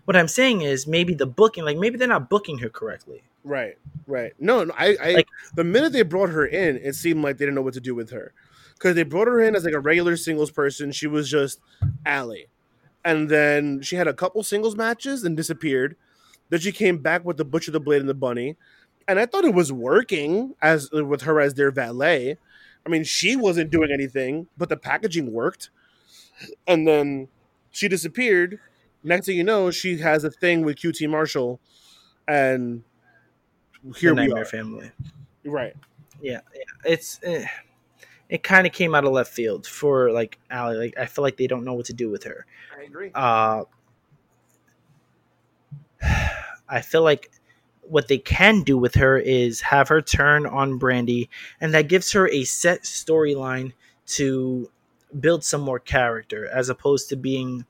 What 0.04 0.16
I'm 0.16 0.28
saying 0.28 0.62
is 0.62 0.86
maybe 0.86 1.14
the 1.14 1.26
booking, 1.26 1.64
like 1.64 1.78
maybe 1.78 1.96
they're 1.98 2.08
not 2.08 2.28
booking 2.28 2.58
her 2.58 2.68
correctly. 2.68 3.22
Right, 3.44 3.78
right. 4.06 4.32
No, 4.40 4.64
no 4.64 4.74
I, 4.76 4.96
I 5.00 5.12
Like- 5.12 5.28
the 5.54 5.64
minute 5.64 5.92
they 5.92 6.02
brought 6.02 6.30
her 6.30 6.44
in, 6.44 6.76
it 6.76 6.94
seemed 6.94 7.22
like 7.22 7.38
they 7.38 7.44
didn't 7.44 7.54
know 7.54 7.62
what 7.62 7.74
to 7.74 7.80
do 7.80 7.94
with 7.94 8.10
her 8.10 8.32
because 8.74 8.94
they 8.94 9.04
brought 9.04 9.28
her 9.28 9.40
in 9.40 9.54
as 9.54 9.64
like 9.64 9.74
a 9.74 9.80
regular 9.80 10.16
singles 10.16 10.50
person. 10.50 10.92
She 10.92 11.06
was 11.06 11.30
just 11.30 11.60
Allie, 12.04 12.46
and 13.04 13.28
then 13.28 13.82
she 13.82 13.96
had 13.96 14.08
a 14.08 14.12
couple 14.14 14.42
singles 14.42 14.76
matches 14.76 15.24
and 15.24 15.36
disappeared. 15.36 15.96
Then 16.50 16.60
she 16.60 16.72
came 16.72 16.98
back 16.98 17.24
with 17.24 17.36
the 17.36 17.44
Butcher, 17.44 17.70
the 17.70 17.80
Blade, 17.80 18.00
and 18.00 18.08
the 18.08 18.14
Bunny, 18.14 18.56
and 19.08 19.18
I 19.18 19.26
thought 19.26 19.44
it 19.44 19.54
was 19.54 19.72
working 19.72 20.54
as 20.60 20.90
with 20.90 21.22
her 21.22 21.40
as 21.40 21.54
their 21.54 21.70
valet. 21.70 22.38
I 22.84 22.88
mean, 22.88 23.02
she 23.04 23.34
wasn't 23.36 23.70
doing 23.70 23.90
anything, 23.92 24.46
but 24.56 24.68
the 24.68 24.76
packaging 24.76 25.32
worked. 25.32 25.70
And 26.66 26.86
then 26.86 27.28
she 27.76 27.88
disappeared. 27.88 28.58
Next 29.04 29.26
thing 29.26 29.36
you 29.36 29.44
know, 29.44 29.70
she 29.70 29.98
has 29.98 30.24
a 30.24 30.30
thing 30.30 30.64
with 30.64 30.76
QT 30.76 31.08
Marshall, 31.10 31.60
and 32.26 32.82
here 33.96 34.10
the 34.10 34.22
we 34.22 34.26
Nightmare 34.28 34.42
are. 34.42 34.46
Family. 34.46 34.90
Right. 35.44 35.74
Yeah, 36.20 36.40
yeah. 36.54 36.62
It's 36.90 37.20
eh, 37.22 37.46
it 38.30 38.42
kind 38.42 38.66
of 38.66 38.72
came 38.72 38.94
out 38.94 39.04
of 39.04 39.12
left 39.12 39.32
field 39.32 39.66
for 39.66 40.10
like 40.10 40.38
Allie. 40.50 40.78
Like 40.78 40.98
I 40.98 41.04
feel 41.04 41.22
like 41.22 41.36
they 41.36 41.46
don't 41.46 41.64
know 41.64 41.74
what 41.74 41.86
to 41.86 41.92
do 41.92 42.10
with 42.10 42.24
her. 42.24 42.46
I 42.76 42.84
agree. 42.84 43.10
Uh, 43.14 43.64
I 46.68 46.80
feel 46.80 47.02
like 47.02 47.30
what 47.82 48.08
they 48.08 48.18
can 48.18 48.62
do 48.62 48.78
with 48.78 48.94
her 48.94 49.18
is 49.18 49.60
have 49.60 49.88
her 49.88 50.00
turn 50.00 50.46
on 50.46 50.78
Brandy, 50.78 51.28
and 51.60 51.74
that 51.74 51.88
gives 51.88 52.12
her 52.12 52.26
a 52.28 52.44
set 52.44 52.84
storyline 52.84 53.72
to 54.06 54.70
build 55.20 55.44
some 55.44 55.60
more 55.60 55.78
character, 55.78 56.48
as 56.48 56.68
opposed 56.68 57.08
to 57.10 57.16
being 57.16 57.64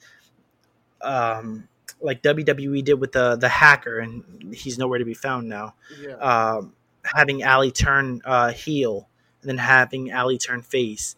um, 1.02 1.68
like 2.00 2.22
WWE 2.22 2.84
did 2.84 2.94
with 2.94 3.12
the 3.12 3.36
the 3.36 3.48
hacker, 3.48 3.98
and 3.98 4.54
he's 4.54 4.78
nowhere 4.78 4.98
to 4.98 5.04
be 5.04 5.14
found 5.14 5.48
now. 5.48 5.74
Yeah. 6.00 6.14
Um, 6.14 6.74
having 7.04 7.42
Allie 7.42 7.70
turn 7.70 8.22
uh, 8.24 8.52
heel, 8.52 9.08
and 9.40 9.48
then 9.48 9.58
having 9.58 10.10
Allie 10.10 10.38
turn 10.38 10.62
face, 10.62 11.16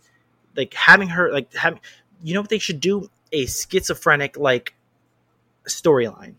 like 0.56 0.74
having 0.74 1.08
her 1.08 1.32
like 1.32 1.52
having, 1.54 1.80
you 2.22 2.34
know 2.34 2.40
what 2.40 2.50
they 2.50 2.58
should 2.58 2.80
do? 2.80 3.10
A 3.32 3.46
schizophrenic 3.46 4.36
like 4.36 4.74
storyline 5.66 6.34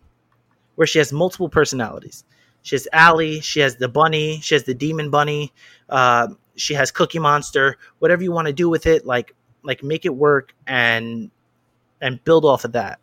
where 0.75 0.87
she 0.87 0.99
has 0.99 1.11
multiple 1.11 1.49
personalities. 1.49 2.23
She 2.61 2.75
has 2.75 2.87
Allie, 2.91 3.41
she 3.41 3.59
has 3.61 3.75
the 3.77 3.87
bunny, 3.87 4.39
she 4.41 4.55
has 4.55 4.63
the 4.63 4.73
demon 4.73 5.09
bunny, 5.09 5.53
uh, 5.89 6.29
she 6.55 6.73
has 6.73 6.91
Cookie 6.91 7.19
Monster. 7.19 7.77
Whatever 7.99 8.23
you 8.23 8.31
want 8.31 8.47
to 8.47 8.53
do 8.53 8.69
with 8.69 8.85
it, 8.85 9.05
like 9.05 9.33
like 9.63 9.83
make 9.83 10.05
it 10.05 10.15
work 10.15 10.53
and 10.67 11.31
and 12.01 12.23
build 12.23 12.45
off 12.45 12.65
of 12.65 12.71
that. 12.73 12.99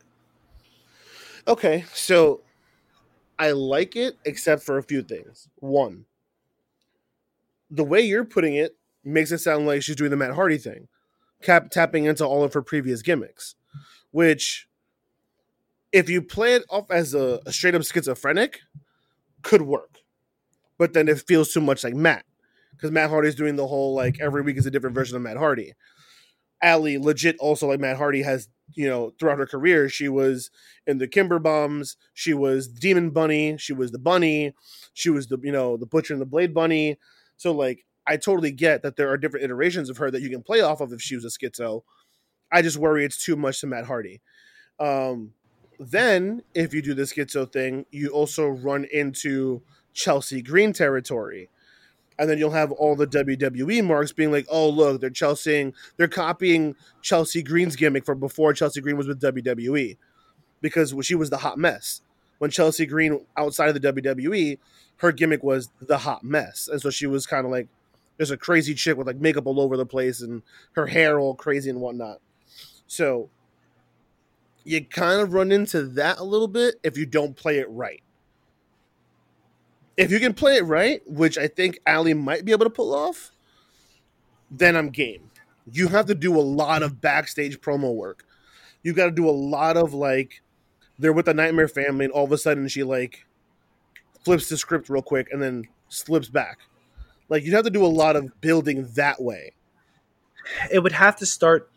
Okay, 1.48 1.84
so 1.92 2.40
I 3.38 3.52
like 3.52 3.96
it 3.96 4.16
except 4.24 4.62
for 4.62 4.78
a 4.78 4.82
few 4.82 5.02
things. 5.02 5.48
One, 5.56 6.06
the 7.70 7.84
way 7.84 8.00
you're 8.00 8.24
putting 8.24 8.54
it 8.54 8.76
makes 9.04 9.30
it 9.30 9.38
sound 9.38 9.66
like 9.66 9.82
she's 9.82 9.96
doing 9.96 10.10
the 10.10 10.16
Matt 10.16 10.34
Hardy 10.34 10.58
thing, 10.58 10.88
cap 11.42 11.70
tapping 11.70 12.04
into 12.04 12.26
all 12.26 12.42
of 12.42 12.52
her 12.54 12.62
previous 12.62 13.02
gimmicks, 13.02 13.54
which 14.10 14.68
if 15.92 16.08
you 16.08 16.20
play 16.20 16.54
it 16.54 16.64
off 16.68 16.90
as 16.90 17.14
a, 17.14 17.40
a 17.46 17.52
straight 17.52 17.74
up 17.74 17.84
schizophrenic, 17.84 18.60
could 19.42 19.62
work. 19.62 20.00
But 20.78 20.92
then 20.92 21.08
it 21.08 21.20
feels 21.20 21.52
too 21.52 21.60
much 21.60 21.84
like 21.84 21.94
Matt. 21.94 22.24
Because 22.72 22.90
Matt 22.90 23.08
Hardy's 23.08 23.34
doing 23.34 23.56
the 23.56 23.66
whole 23.66 23.94
like 23.94 24.20
every 24.20 24.42
week 24.42 24.58
is 24.58 24.66
a 24.66 24.70
different 24.70 24.94
version 24.94 25.16
of 25.16 25.22
Matt 25.22 25.38
Hardy. 25.38 25.72
Allie, 26.62 26.98
legit, 26.98 27.36
also 27.38 27.68
like 27.68 27.80
Matt 27.80 27.96
Hardy 27.96 28.22
has, 28.22 28.48
you 28.74 28.88
know, 28.88 29.12
throughout 29.18 29.38
her 29.38 29.46
career, 29.46 29.88
she 29.88 30.08
was 30.08 30.50
in 30.86 30.98
the 30.98 31.06
Kimber 31.06 31.38
Bombs, 31.38 31.96
she 32.14 32.34
was 32.34 32.68
Demon 32.68 33.10
Bunny, 33.10 33.56
she 33.58 33.72
was 33.72 33.92
the 33.92 33.98
Bunny, 33.98 34.54
she 34.94 35.10
was 35.10 35.26
the, 35.26 35.38
you 35.42 35.52
know, 35.52 35.76
the 35.76 35.86
Butcher 35.86 36.14
and 36.14 36.20
the 36.20 36.26
Blade 36.26 36.54
Bunny. 36.54 36.98
So 37.36 37.52
like, 37.52 37.84
I 38.06 38.16
totally 38.16 38.52
get 38.52 38.82
that 38.82 38.96
there 38.96 39.10
are 39.10 39.16
different 39.16 39.44
iterations 39.44 39.90
of 39.90 39.96
her 39.98 40.10
that 40.10 40.22
you 40.22 40.30
can 40.30 40.42
play 40.42 40.60
off 40.60 40.80
of 40.80 40.92
if 40.92 41.02
she 41.02 41.16
was 41.16 41.24
a 41.24 41.28
schizo. 41.28 41.82
I 42.52 42.62
just 42.62 42.78
worry 42.78 43.04
it's 43.04 43.22
too 43.22 43.36
much 43.36 43.60
to 43.60 43.66
Matt 43.66 43.86
Hardy. 43.86 44.20
Um, 44.78 45.32
then, 45.78 46.42
if 46.54 46.72
you 46.72 46.80
do 46.80 46.94
the 46.94 47.02
schizo 47.02 47.50
thing, 47.50 47.84
you 47.90 48.08
also 48.10 48.46
run 48.46 48.86
into 48.92 49.62
Chelsea 49.92 50.40
Green 50.40 50.72
territory 50.72 51.50
and 52.18 52.30
then 52.30 52.38
you'll 52.38 52.50
have 52.50 52.72
all 52.72 52.96
the 52.96 53.06
WWE 53.06 53.84
marks 53.84 54.12
being 54.12 54.32
like, 54.32 54.46
"Oh, 54.48 54.68
look, 54.68 55.00
they're 55.00 55.10
Chelsea, 55.10 55.72
they're 55.96 56.08
copying 56.08 56.74
Chelsea 57.02 57.42
Green's 57.42 57.76
gimmick 57.76 58.04
from 58.04 58.20
before 58.20 58.52
Chelsea 58.52 58.80
Green 58.80 58.96
was 58.96 59.06
with 59.06 59.20
WWE, 59.20 59.96
because 60.60 60.94
she 61.02 61.14
was 61.14 61.30
the 61.30 61.38
hot 61.38 61.58
mess. 61.58 62.02
When 62.38 62.50
Chelsea 62.50 62.86
Green 62.86 63.24
outside 63.36 63.68
of 63.68 63.80
the 63.80 63.92
WWE, 63.92 64.58
her 64.98 65.12
gimmick 65.12 65.42
was 65.42 65.70
the 65.80 65.98
hot 65.98 66.24
mess, 66.24 66.68
and 66.68 66.80
so 66.80 66.90
she 66.90 67.06
was 67.06 67.26
kind 67.26 67.44
of 67.44 67.50
like 67.50 67.68
there's 68.16 68.30
a 68.30 68.36
crazy 68.36 68.74
chick 68.74 68.96
with 68.96 69.06
like 69.06 69.16
makeup 69.16 69.46
all 69.46 69.60
over 69.60 69.76
the 69.76 69.86
place 69.86 70.20
and 70.22 70.42
her 70.72 70.86
hair 70.86 71.18
all 71.18 71.34
crazy 71.34 71.70
and 71.70 71.80
whatnot. 71.80 72.20
So 72.86 73.28
you 74.64 74.84
kind 74.84 75.20
of 75.20 75.32
run 75.32 75.52
into 75.52 75.82
that 75.82 76.18
a 76.18 76.24
little 76.24 76.48
bit 76.48 76.76
if 76.82 76.96
you 76.96 77.06
don't 77.06 77.36
play 77.36 77.58
it 77.58 77.68
right 77.70 78.02
if 79.96 80.10
you 80.10 80.20
can 80.20 80.34
play 80.34 80.56
it 80.56 80.64
right, 80.64 81.00
which 81.06 81.38
I 81.38 81.48
think 81.48 81.78
Allie 81.86 82.14
might 82.14 82.44
be 82.44 82.52
able 82.52 82.66
to 82.66 82.70
pull 82.70 82.94
off, 82.94 83.32
then 84.50 84.76
I'm 84.76 84.90
game. 84.90 85.30
You 85.72 85.88
have 85.88 86.06
to 86.06 86.14
do 86.14 86.36
a 86.36 86.40
lot 86.40 86.82
of 86.82 87.00
backstage 87.00 87.60
promo 87.60 87.94
work. 87.94 88.24
You've 88.82 88.96
got 88.96 89.06
to 89.06 89.10
do 89.10 89.28
a 89.28 89.32
lot 89.32 89.76
of 89.76 89.94
like, 89.94 90.42
they're 90.98 91.12
with 91.12 91.26
the 91.26 91.34
Nightmare 91.34 91.68
family, 91.68 92.04
and 92.04 92.12
all 92.12 92.24
of 92.24 92.32
a 92.32 92.38
sudden 92.38 92.68
she 92.68 92.82
like 92.82 93.26
flips 94.24 94.48
the 94.48 94.56
script 94.56 94.88
real 94.88 95.02
quick 95.02 95.28
and 95.32 95.42
then 95.42 95.66
slips 95.88 96.28
back. 96.28 96.58
Like 97.28 97.44
you'd 97.44 97.54
have 97.54 97.64
to 97.64 97.70
do 97.70 97.84
a 97.84 97.88
lot 97.88 98.16
of 98.16 98.40
building 98.40 98.88
that 98.94 99.20
way. 99.20 99.52
It 100.70 100.80
would 100.80 100.92
have 100.92 101.16
to 101.16 101.26
start 101.26 101.70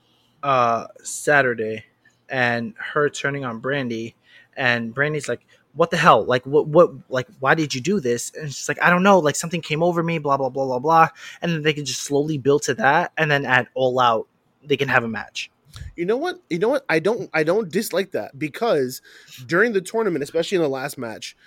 uh 0.43 0.88
Saturday 1.03 1.86
and 2.30 2.76
her 2.93 3.09
turning 3.09 3.43
on 3.43 3.61
Brandi 3.61 4.13
and 4.55 4.93
Brandi's 4.93 5.28
like, 5.28 5.41
what 5.74 5.91
the 5.91 5.97
hell? 5.97 6.24
Like, 6.26 6.45
what, 6.45 6.67
what, 6.67 6.91
like, 7.09 7.28
why 7.39 7.55
did 7.55 7.74
you 7.74 7.82
do 7.82 7.99
this? 7.99 8.32
And 8.36 8.47
it's 8.47 8.67
like, 8.67 8.82
I 8.82 8.89
don't 8.89 9.03
know. 9.03 9.20
Like, 9.20 9.36
something 9.36 9.61
came 9.61 9.84
over 9.84 10.01
me, 10.03 10.17
blah, 10.17 10.38
blah, 10.38 10.49
blah, 10.49 10.65
blah, 10.65 10.80
blah. 10.80 11.07
And 11.41 11.51
then 11.51 11.61
they 11.61 11.74
can 11.74 11.86
just 11.86 12.01
slowly 12.01 12.38
build 12.38 12.63
to 12.63 12.74
that. 12.76 13.11
And 13.17 13.30
then 13.30 13.45
at 13.45 13.67
all 13.76 13.99
out, 13.99 14.28
they 14.63 14.78
can 14.78 14.89
have 14.89 15.03
a 15.03 15.07
match. 15.07 15.51
You 15.95 16.05
know 16.05 16.17
what? 16.17 16.41
You 16.49 16.59
know 16.59 16.70
what? 16.70 16.86
I 16.89 16.99
don't, 16.99 17.30
I 17.34 17.43
don't 17.43 17.72
dislike 17.72 18.11
that 18.11 18.38
because 18.38 19.01
during 19.45 19.74
the 19.74 19.82
tournament, 19.82 20.24
especially 20.24 20.55
in 20.57 20.61
the 20.61 20.70
last 20.70 20.97
match, 20.97 21.38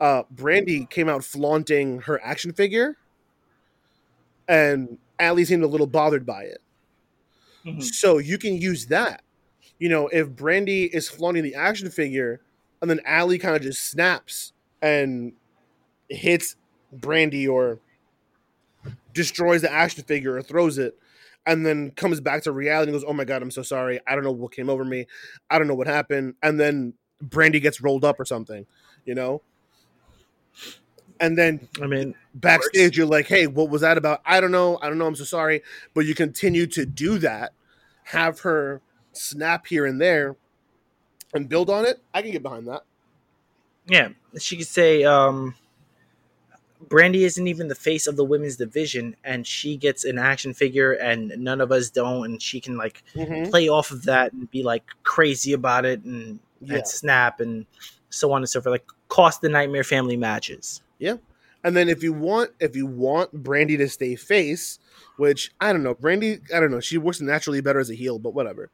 uh, 0.00 0.24
Brandi 0.34 0.88
came 0.88 1.08
out 1.08 1.24
flaunting 1.24 2.00
her 2.02 2.20
action 2.22 2.52
figure, 2.52 2.96
and 4.46 4.98
Allie 5.18 5.44
seemed 5.44 5.62
a 5.62 5.68
little 5.68 5.86
bothered 5.86 6.26
by 6.26 6.42
it. 6.42 6.58
Mm-hmm. 7.64 7.80
So 7.80 8.18
you 8.18 8.38
can 8.38 8.56
use 8.56 8.86
that. 8.86 9.22
You 9.78 9.88
know, 9.88 10.08
if 10.08 10.28
Brandi 10.28 10.88
is 10.88 11.08
flaunting 11.08 11.44
the 11.44 11.54
action 11.54 11.90
figure, 11.90 12.40
and 12.80 12.90
then 12.90 13.00
Allie 13.04 13.38
kind 13.38 13.56
of 13.56 13.62
just 13.62 13.84
snaps 13.90 14.52
and 14.82 15.32
hits 16.08 16.56
Brandi 16.96 17.48
or 17.48 17.80
destroys 19.12 19.62
the 19.62 19.72
action 19.72 20.04
figure 20.04 20.36
or 20.36 20.42
throws 20.42 20.78
it 20.78 20.96
and 21.46 21.64
then 21.64 21.90
comes 21.92 22.20
back 22.20 22.42
to 22.42 22.52
reality 22.52 22.90
and 22.90 23.00
goes, 23.00 23.08
"Oh 23.08 23.12
my 23.14 23.24
god, 23.24 23.42
I'm 23.42 23.50
so 23.50 23.62
sorry. 23.62 24.00
I 24.06 24.14
don't 24.14 24.22
know 24.22 24.32
what 24.32 24.52
came 24.52 24.68
over 24.68 24.84
me. 24.84 25.06
I 25.50 25.58
don't 25.58 25.66
know 25.66 25.74
what 25.74 25.86
happened." 25.86 26.34
And 26.42 26.60
then 26.60 26.94
Brandi 27.24 27.60
gets 27.60 27.80
rolled 27.80 28.04
up 28.04 28.20
or 28.20 28.24
something, 28.24 28.66
you 29.04 29.14
know? 29.14 29.42
And 31.20 31.36
then 31.36 31.68
I 31.82 31.86
mean, 31.86 32.14
backstage 32.34 32.96
you're 32.96 33.06
like, 33.06 33.26
"Hey, 33.26 33.46
what 33.46 33.70
was 33.70 33.80
that 33.80 33.98
about? 33.98 34.20
I 34.24 34.40
don't 34.40 34.52
know. 34.52 34.78
I 34.82 34.88
don't 34.88 34.98
know. 34.98 35.06
I'm 35.06 35.16
so 35.16 35.24
sorry." 35.24 35.62
But 35.94 36.04
you 36.06 36.14
continue 36.14 36.66
to 36.68 36.86
do 36.86 37.18
that, 37.18 37.52
have 38.04 38.40
her 38.40 38.82
snap 39.12 39.66
here 39.66 39.86
and 39.86 40.00
there 40.00 40.36
and 41.34 41.48
build 41.48 41.70
on 41.70 41.84
it, 41.84 42.00
I 42.14 42.22
can 42.22 42.30
get 42.30 42.42
behind 42.42 42.66
that. 42.68 42.82
Yeah, 43.86 44.10
she 44.38 44.56
could 44.56 44.66
say, 44.66 45.04
um, 45.04 45.54
Brandi 46.86 47.20
isn't 47.20 47.48
even 47.48 47.68
the 47.68 47.74
face 47.74 48.06
of 48.06 48.16
the 48.16 48.24
women's 48.24 48.56
division, 48.56 49.16
and 49.24 49.46
she 49.46 49.76
gets 49.76 50.04
an 50.04 50.18
action 50.18 50.54
figure, 50.54 50.92
and 50.92 51.32
none 51.38 51.60
of 51.60 51.72
us 51.72 51.90
don't, 51.90 52.24
and 52.24 52.40
she 52.40 52.60
can 52.60 52.76
like 52.76 53.02
mm-hmm. 53.14 53.50
play 53.50 53.68
off 53.68 53.90
of 53.90 54.04
that 54.04 54.32
and 54.32 54.50
be 54.50 54.62
like 54.62 54.84
crazy 55.02 55.52
about 55.52 55.84
it, 55.84 56.02
and, 56.04 56.38
yeah. 56.60 56.76
and 56.76 56.88
snap, 56.88 57.40
and 57.40 57.66
so 58.10 58.32
on 58.32 58.42
and 58.42 58.48
so 58.48 58.60
forth. 58.60 58.72
Like 58.72 58.86
cost 59.08 59.40
the 59.40 59.48
Nightmare 59.48 59.84
Family 59.84 60.16
matches. 60.16 60.82
Yeah, 60.98 61.16
and 61.64 61.76
then 61.76 61.88
if 61.88 62.02
you 62.02 62.12
want, 62.12 62.50
if 62.60 62.76
you 62.76 62.86
want 62.86 63.42
Brandi 63.42 63.76
to 63.78 63.88
stay 63.88 64.14
face, 64.14 64.78
which 65.16 65.50
I 65.60 65.72
don't 65.72 65.82
know, 65.82 65.94
Brandi, 65.94 66.40
I 66.54 66.60
don't 66.60 66.70
know, 66.70 66.80
she 66.80 66.98
works 66.98 67.20
naturally 67.20 67.60
better 67.60 67.80
as 67.80 67.90
a 67.90 67.94
heel, 67.94 68.18
but 68.18 68.34
whatever 68.34 68.70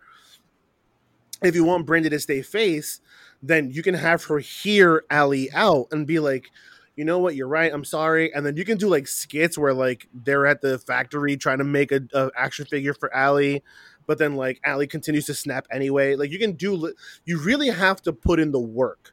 if 1.47 1.55
you 1.55 1.65
want 1.65 1.87
Brandi 1.87 2.11
to 2.11 2.21
stay 2.21 2.43
face, 2.43 3.01
then 3.43 3.71
you 3.71 3.83
can 3.83 3.95
have 3.95 4.25
her 4.25 4.39
hear 4.39 5.05
Allie 5.11 5.51
out 5.53 5.89
and 5.93 6.07
be 6.07 6.19
like, 6.19 6.51
you 6.97 7.05
know 7.05 7.19
what, 7.19 7.35
you're 7.35 7.49
right, 7.49 7.73
I'm 7.73 7.85
sorry. 7.85 8.33
And 8.33 8.47
then 8.47 8.57
you 8.57 8.65
can 8.65 8.79
do 8.79 8.89
like 8.89 9.07
skits 9.07 9.59
where 9.59 9.75
like 9.75 10.09
they're 10.15 10.47
at 10.47 10.61
the 10.61 10.79
factory 10.79 11.37
trying 11.37 11.59
to 11.59 11.65
make 11.65 11.93
a, 11.93 12.01
a 12.13 12.31
action 12.37 12.67
figure 12.67 12.95
for 12.95 13.15
Allie, 13.15 13.63
but 14.07 14.19
then 14.19 14.37
like 14.37 14.61
Allie 14.65 14.87
continues 14.87 15.27
to 15.27 15.35
snap 15.35 15.67
anyway. 15.73 16.15
Like 16.15 16.31
you 16.31 16.39
can 16.39 16.53
do, 16.53 16.95
you 17.25 17.41
really 17.41 17.69
have 17.69 18.01
to 18.03 18.13
put 18.13 18.39
in 18.39 18.53
the 18.53 18.61
work 18.61 19.13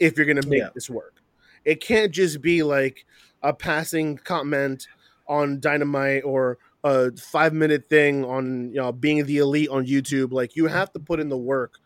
if 0.00 0.16
you're 0.16 0.26
gonna 0.26 0.46
make 0.46 0.60
yeah. 0.60 0.70
this 0.74 0.88
work. 0.88 1.16
It 1.64 1.80
can't 1.80 2.12
just 2.12 2.40
be 2.40 2.62
like 2.62 3.04
a 3.42 3.52
passing 3.52 4.16
comment 4.16 4.88
on 5.28 5.60
Dynamite 5.60 6.24
or 6.24 6.58
a 6.84 7.12
five 7.16 7.52
minute 7.52 7.88
thing 7.88 8.24
on 8.24 8.70
you 8.70 8.80
know 8.80 8.92
being 8.92 9.24
the 9.24 9.38
elite 9.38 9.68
on 9.68 9.86
YouTube. 9.86 10.32
Like 10.32 10.56
you 10.56 10.66
have 10.66 10.92
to 10.92 10.98
put 10.98 11.20
in 11.20 11.28
the 11.28 11.38
work 11.38 11.78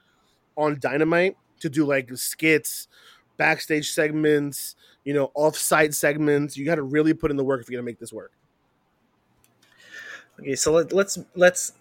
on 0.56 0.78
Dynamite 0.80 1.36
to 1.60 1.68
do 1.68 1.84
like 1.84 2.10
skits, 2.16 2.88
backstage 3.36 3.90
segments, 3.90 4.74
you 5.04 5.14
know, 5.14 5.30
off-site 5.34 5.94
segments. 5.94 6.56
You 6.56 6.64
got 6.64 6.76
to 6.76 6.82
really 6.82 7.14
put 7.14 7.30
in 7.30 7.36
the 7.36 7.44
work 7.44 7.60
if 7.60 7.70
you're 7.70 7.78
gonna 7.78 7.86
make 7.86 7.98
this 7.98 8.12
work. 8.12 8.32
Okay, 10.40 10.54
so 10.54 10.72
let, 10.72 10.92
let's 10.92 11.18
let's 11.34 11.72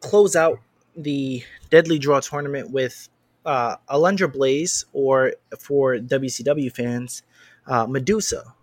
close 0.00 0.36
out 0.36 0.60
the 0.96 1.42
Deadly 1.70 1.98
Draw 1.98 2.20
tournament 2.20 2.70
with 2.70 3.08
uh, 3.44 3.76
Alundra 3.90 4.32
Blaze, 4.32 4.84
or 4.92 5.34
for 5.58 5.96
WCW 5.96 6.72
fans, 6.72 7.22
uh, 7.66 7.86
Medusa 7.86 8.54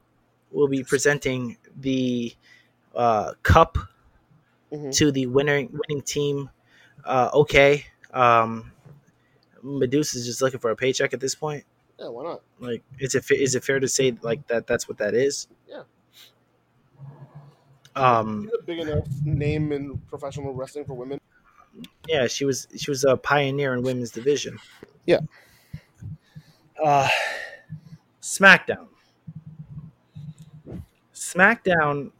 will 0.51 0.68
be 0.68 0.84
presenting 0.84 1.57
the 1.80 2.34
uh, 2.95 3.34
Cup 3.43 3.78
mm-hmm. 4.72 4.90
to 4.92 5.12
the 5.12 5.28
winning 5.28 5.70
winning 5.72 6.04
team. 6.04 6.50
Uh, 7.04 7.30
okay, 7.34 7.86
um, 8.14 8.72
Medusa's 9.64 10.26
just 10.26 10.42
looking 10.42 10.60
for 10.60 10.72
a 10.72 10.76
paycheck 10.76 11.14
at 11.14 11.20
this 11.20 11.36
point. 11.36 11.64
Yeah, 12.00 12.10
why 12.10 12.24
not? 12.24 12.42
Like, 12.60 12.84
is 13.00 13.16
it 13.16 13.26
is 13.32 13.56
it 13.56 13.64
fair 13.64 13.80
to 13.80 13.88
say 13.88 14.16
like 14.22 14.48
that? 14.48 14.68
That's 14.68 14.88
what 14.88 14.98
that 14.98 15.14
is. 15.14 15.48
Yeah. 15.68 15.84
Um, 17.96 18.50
a 18.58 18.64
big 18.64 18.80
enough 18.80 19.08
name 19.24 19.72
in 19.72 19.98
professional 20.08 20.54
wrestling 20.54 20.86
for 20.86 20.94
women. 20.94 21.20
Yeah, 22.08 22.28
she 22.28 22.46
was 22.46 22.68
she 22.76 22.90
was 22.90 23.04
a 23.04 23.18
pioneer 23.18 23.74
in 23.74 23.84
women's 23.84 24.12
division. 24.12 24.58
Yeah. 25.06 25.20
Uh, 26.84 27.08
SmackDown. 28.22 28.88
SmackDown 31.14 32.12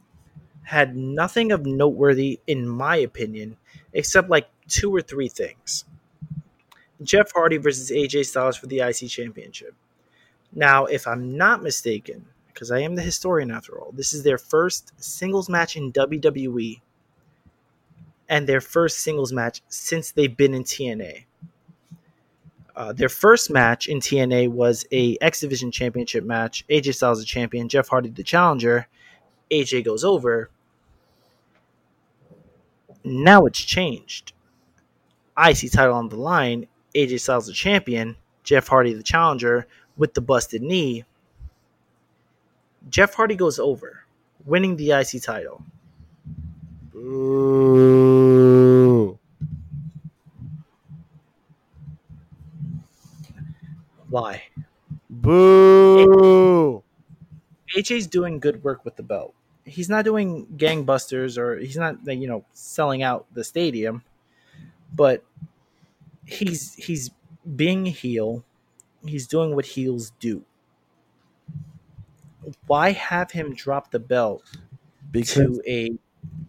had 0.72 0.96
nothing 0.96 1.52
of 1.52 1.66
noteworthy, 1.66 2.40
in 2.46 2.66
my 2.66 2.96
opinion, 2.96 3.58
except 3.92 4.30
like 4.30 4.48
two 4.68 4.94
or 4.94 5.02
three 5.02 5.28
things. 5.28 5.84
Jeff 7.02 7.30
Hardy 7.32 7.58
versus 7.58 7.90
AJ 7.90 8.24
Styles 8.24 8.56
for 8.56 8.66
the 8.66 8.80
IC 8.80 9.08
Championship. 9.10 9.74
Now, 10.50 10.86
if 10.86 11.06
I'm 11.06 11.36
not 11.36 11.62
mistaken, 11.62 12.24
because 12.46 12.70
I 12.70 12.78
am 12.80 12.94
the 12.94 13.02
historian 13.02 13.50
after 13.50 13.78
all, 13.78 13.92
this 13.92 14.14
is 14.14 14.22
their 14.22 14.38
first 14.38 14.92
singles 14.96 15.50
match 15.50 15.76
in 15.76 15.92
WWE 15.92 16.80
and 18.30 18.48
their 18.48 18.62
first 18.62 19.00
singles 19.00 19.30
match 19.30 19.60
since 19.68 20.12
they've 20.12 20.34
been 20.34 20.54
in 20.54 20.64
TNA. 20.64 21.24
Uh, 22.74 22.94
their 22.94 23.10
first 23.10 23.50
match 23.50 23.88
in 23.88 24.00
TNA 24.00 24.48
was 24.48 24.86
a 24.90 25.18
X 25.20 25.40
Division 25.40 25.70
Championship 25.70 26.24
match. 26.24 26.64
AJ 26.70 26.94
Styles 26.94 27.18
the 27.18 27.26
champion, 27.26 27.68
Jeff 27.68 27.88
Hardy 27.88 28.08
the 28.08 28.22
challenger, 28.22 28.88
AJ 29.50 29.84
goes 29.84 30.02
over. 30.02 30.48
Now 33.04 33.46
it's 33.46 33.60
changed. 33.60 34.32
IC 35.36 35.72
title 35.72 35.94
on 35.94 36.08
the 36.08 36.16
line. 36.16 36.66
AJ 36.94 37.20
Styles 37.20 37.46
the 37.46 37.52
champion. 37.52 38.16
Jeff 38.44 38.68
Hardy 38.68 38.92
the 38.92 39.02
challenger 39.02 39.66
with 39.96 40.14
the 40.14 40.20
busted 40.20 40.62
knee. 40.62 41.04
Jeff 42.88 43.14
Hardy 43.14 43.36
goes 43.36 43.58
over, 43.58 44.04
winning 44.44 44.76
the 44.76 44.90
IC 44.90 45.22
title. 45.22 45.62
Boo. 46.92 47.98
Why? 54.08 54.42
Boo. 55.08 56.82
AJ's 57.74 58.06
doing 58.06 58.38
good 58.38 58.62
work 58.62 58.84
with 58.84 58.96
the 58.96 59.02
belt. 59.02 59.34
He's 59.64 59.88
not 59.88 60.04
doing 60.04 60.46
gangbusters 60.56 61.38
or 61.38 61.58
he's 61.58 61.76
not 61.76 61.96
you 62.06 62.26
know 62.26 62.44
selling 62.52 63.02
out 63.02 63.26
the 63.32 63.44
stadium, 63.44 64.02
but 64.94 65.24
he's 66.24 66.74
he's 66.74 67.10
being 67.56 67.86
a 67.86 67.90
heel. 67.90 68.44
He's 69.04 69.26
doing 69.26 69.54
what 69.54 69.66
heels 69.66 70.12
do. 70.20 70.44
Why 72.66 72.92
have 72.92 73.30
him 73.30 73.54
drop 73.54 73.90
the 73.90 73.98
belt 74.00 74.42
Because 75.10 75.58
to 75.58 75.62
a 75.66 75.90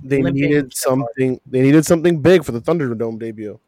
they 0.03 0.21
needed 0.21 0.75
something. 0.75 1.39
They 1.47 1.61
needed 1.61 1.85
something 1.85 2.21
big 2.21 2.43
for 2.43 2.51
the 2.51 2.61
Thunderdome 2.61 3.19
debut. 3.19 3.59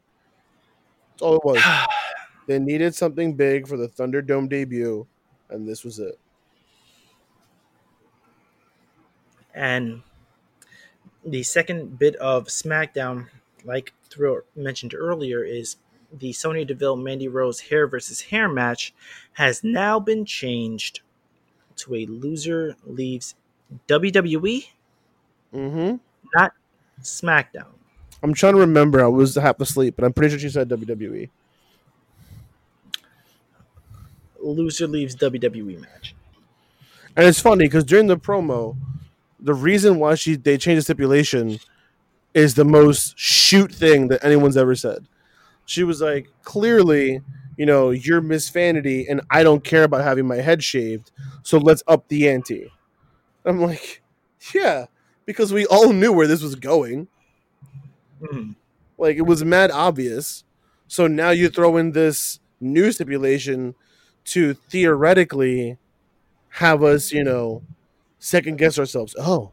That's 1.12 1.22
all 1.22 1.38
it 1.38 1.46
was. 1.46 1.64
they 2.48 2.60
needed 2.60 2.93
something 2.96 3.36
big 3.36 3.68
for 3.68 3.78
the 3.78 3.88
Thunderdome 3.88 4.50
debut, 4.50 5.08
and 5.50 5.68
this 5.68 5.84
was 5.84 6.00
it. 6.00 6.20
And 9.56 10.03
the 11.26 11.41
second 11.43 11.97
bit 11.97 12.16
of 12.18 12.47
SmackDown, 12.47 13.28
like 13.64 13.93
Thrill 14.10 14.41
mentioned 14.56 14.93
earlier, 14.93 15.43
is 15.43 15.78
the 16.14 16.34
Sonya 16.34 16.66
Deville 16.66 16.97
Mandy 16.97 17.28
Rose 17.28 17.60
hair 17.62 17.88
versus 17.88 18.22
hair 18.22 18.47
match 18.47 18.93
has 19.34 19.64
now 19.64 19.99
been 19.99 20.26
changed 20.26 20.99
to 21.78 21.95
a 21.95 22.06
loser 22.06 22.76
leaves 22.86 23.34
WWE, 23.88 24.68
Mm-hmm. 25.53 25.95
not 26.36 26.51
SmackDown. 27.01 27.68
I'm 28.22 28.34
trying 28.34 28.53
to 28.53 28.60
remember. 28.60 29.03
I 29.03 29.08
was 29.08 29.36
half 29.36 29.60
asleep, 29.62 29.95
but 29.95 30.03
I'm 30.06 30.12
pretty 30.14 30.32
sure 30.32 30.39
she 30.39 30.49
said. 30.49 30.68
WWE. 30.70 31.30
Loser 34.41 34.88
leaves 34.88 35.16
WWE 35.16 35.80
match. 35.82 36.16
And 37.16 37.26
it's 37.26 37.39
funny 37.39 37.66
because 37.66 37.84
during 37.84 38.08
the 38.08 38.18
promo, 38.18 38.76
the 39.40 39.54
reason 39.54 40.00
why 40.00 40.16
she 40.16 40.36
they 40.36 40.58
changed 40.58 40.80
the 40.80 40.84
stipulation 40.84 41.60
is 42.34 42.56
the 42.56 42.66
most 42.66 43.18
shoot 43.18 43.74
thing 43.74 44.08
that 44.10 44.24
anyone's 44.24 44.58
ever 44.58 44.76
said. 44.76 45.08
She 45.66 45.84
was 45.84 46.02
like, 46.02 46.30
clearly, 46.44 47.22
you 47.58 47.66
know, 47.66 47.92
you're 47.92 48.22
Miss 48.22 48.50
Vanity, 48.50 49.08
and 49.10 49.22
I 49.32 49.44
don't 49.44 49.64
care 49.64 49.84
about 49.84 50.04
having 50.04 50.28
my 50.28 50.38
head 50.38 50.64
shaved, 50.64 51.12
so 51.44 51.58
let's 51.58 51.84
up 51.88 52.08
the 52.10 52.30
ante. 52.30 52.72
I'm 53.46 53.62
like, 53.62 54.02
yeah, 54.54 54.88
because 55.26 55.54
we 55.54 55.66
all 55.68 55.94
knew 55.94 56.14
where 56.14 56.28
this 56.28 56.42
was 56.44 56.56
going. 56.56 57.08
Mhm. 58.22 58.56
Like 58.98 59.18
it 59.18 59.24
was 59.24 59.44
mad 59.44 59.72
obvious. 59.72 60.44
So 60.88 61.08
now 61.08 61.32
you 61.32 61.50
throw 61.50 61.78
in 61.78 61.92
this 61.92 62.40
new 62.60 62.92
stipulation 62.92 63.76
to 64.26 64.54
theoretically 64.54 65.78
have 66.50 66.84
us, 66.84 67.12
you 67.12 67.24
know, 67.24 67.64
second 68.26 68.57
guess 68.57 68.80
ourselves. 68.80 69.15
Oh, 69.19 69.51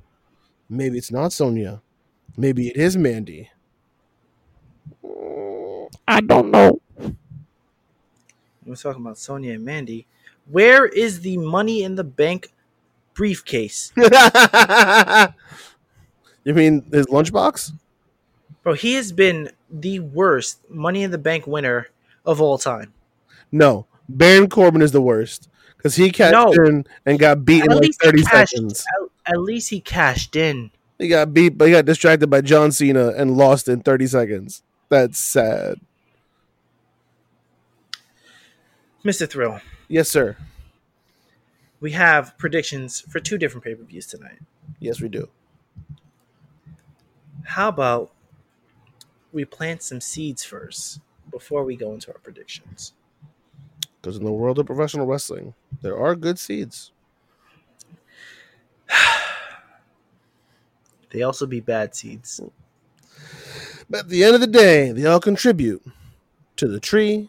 maybe 0.69 0.97
it's 0.97 1.13
not 1.13 1.33
Sonya. 1.33 1.83
Maybe 2.37 2.69
it 2.69 2.77
is 2.77 2.97
Mandy. 2.97 3.51
I 6.09 6.21
don't 6.23 6.51
know. 6.51 6.81
We're 8.65 8.77
talking 8.77 9.03
about 9.03 9.19
Sonya 9.19 9.53
and 9.55 9.65
Mandy. 9.65 10.07
Where 10.51 10.87
is 10.87 11.21
the 11.21 11.37
Money 11.37 11.83
in 11.83 11.97
the 11.97 12.05
Bank 12.05 12.53
briefcase? 13.13 13.93
you 13.97 14.05
mean 16.55 16.87
his 16.91 17.07
lunchbox? 17.07 17.73
Bro, 18.63 18.75
he 18.75 18.95
has 18.95 19.13
been 19.13 19.51
the 19.71 20.01
worst 20.01 20.61
Money 20.71 21.03
in 21.03 21.11
the 21.11 21.19
Bank 21.19 21.47
winner 21.47 21.89
of 22.25 22.41
all 22.41 22.57
time. 22.57 22.95
No, 23.51 23.87
Baron 24.09 24.49
Corbin 24.49 24.81
is 24.81 24.93
the 24.93 25.03
worst 25.03 25.51
because 25.83 25.97
he 25.97 26.11
cashed 26.13 26.33
No. 26.33 26.53
in 26.65 26.87
and 27.05 27.19
got 27.19 27.45
beat 27.45 27.65
in 27.65 27.71
At 27.73 27.77
like 27.77 27.85
least 27.87 28.01
he 28.03 28.09
thirty 28.09 28.23
cashed- 28.23 28.53
seconds. 28.53 28.85
At, 29.27 29.33
at 29.35 29.41
least 29.41 29.71
he 29.71 29.81
cashed 29.81 30.37
in. 30.37 30.71
He 30.99 31.09
got 31.09 31.35
beat, 31.35 31.59
but 31.59 31.65
he 31.67 31.73
got 31.73 31.85
distracted 31.85 32.29
by 32.29 32.41
John 32.43 32.71
Cena 32.71 33.09
and 33.09 33.37
lost 33.37 33.67
in 33.69 33.81
30 33.81 34.07
seconds. 34.07 34.63
That's 34.89 35.19
sad. 35.19 35.81
Mr. 39.05 39.29
Thrill, 39.29 39.61
Yes, 39.89 40.09
sir. 40.09 40.37
we 41.81 41.91
have 41.93 42.39
predictions 42.39 43.01
for 43.01 43.19
two 43.19 43.37
different 43.37 43.65
pay 43.65 43.75
per 43.75 43.83
views 43.83 44.07
tonight. 44.07 44.39
Yes, 44.79 45.01
we 45.01 45.09
do. 45.09 45.29
How 47.45 47.69
about 47.69 48.13
we 49.33 49.45
plant 49.45 49.83
some 49.83 50.01
seeds 50.01 50.45
first 50.45 51.01
before 51.33 51.65
we 51.65 51.75
go 51.75 51.93
into 51.95 52.13
our 52.13 52.19
predictions? 52.19 52.93
Because 54.03 54.17
in 54.17 54.25
the 54.25 54.33
world 54.33 54.59
of 54.59 54.67
professional 54.67 55.07
wrestling, 55.07 55.55
there 55.81 55.97
are 55.97 56.17
good 56.17 56.39
seeds. 56.39 56.91
They 61.11 61.23
also 61.23 61.45
be 61.45 61.61
bad 61.61 61.95
seeds. 61.95 62.41
But 63.91 64.01
at 64.01 64.09
the 64.09 64.25
end 64.25 64.35
of 64.35 64.41
the 64.41 64.47
day, 64.47 64.93
they 64.93 65.05
all 65.05 65.21
contribute 65.21 65.85
to 66.57 66.67
the 66.67 66.81
tree, 66.81 67.29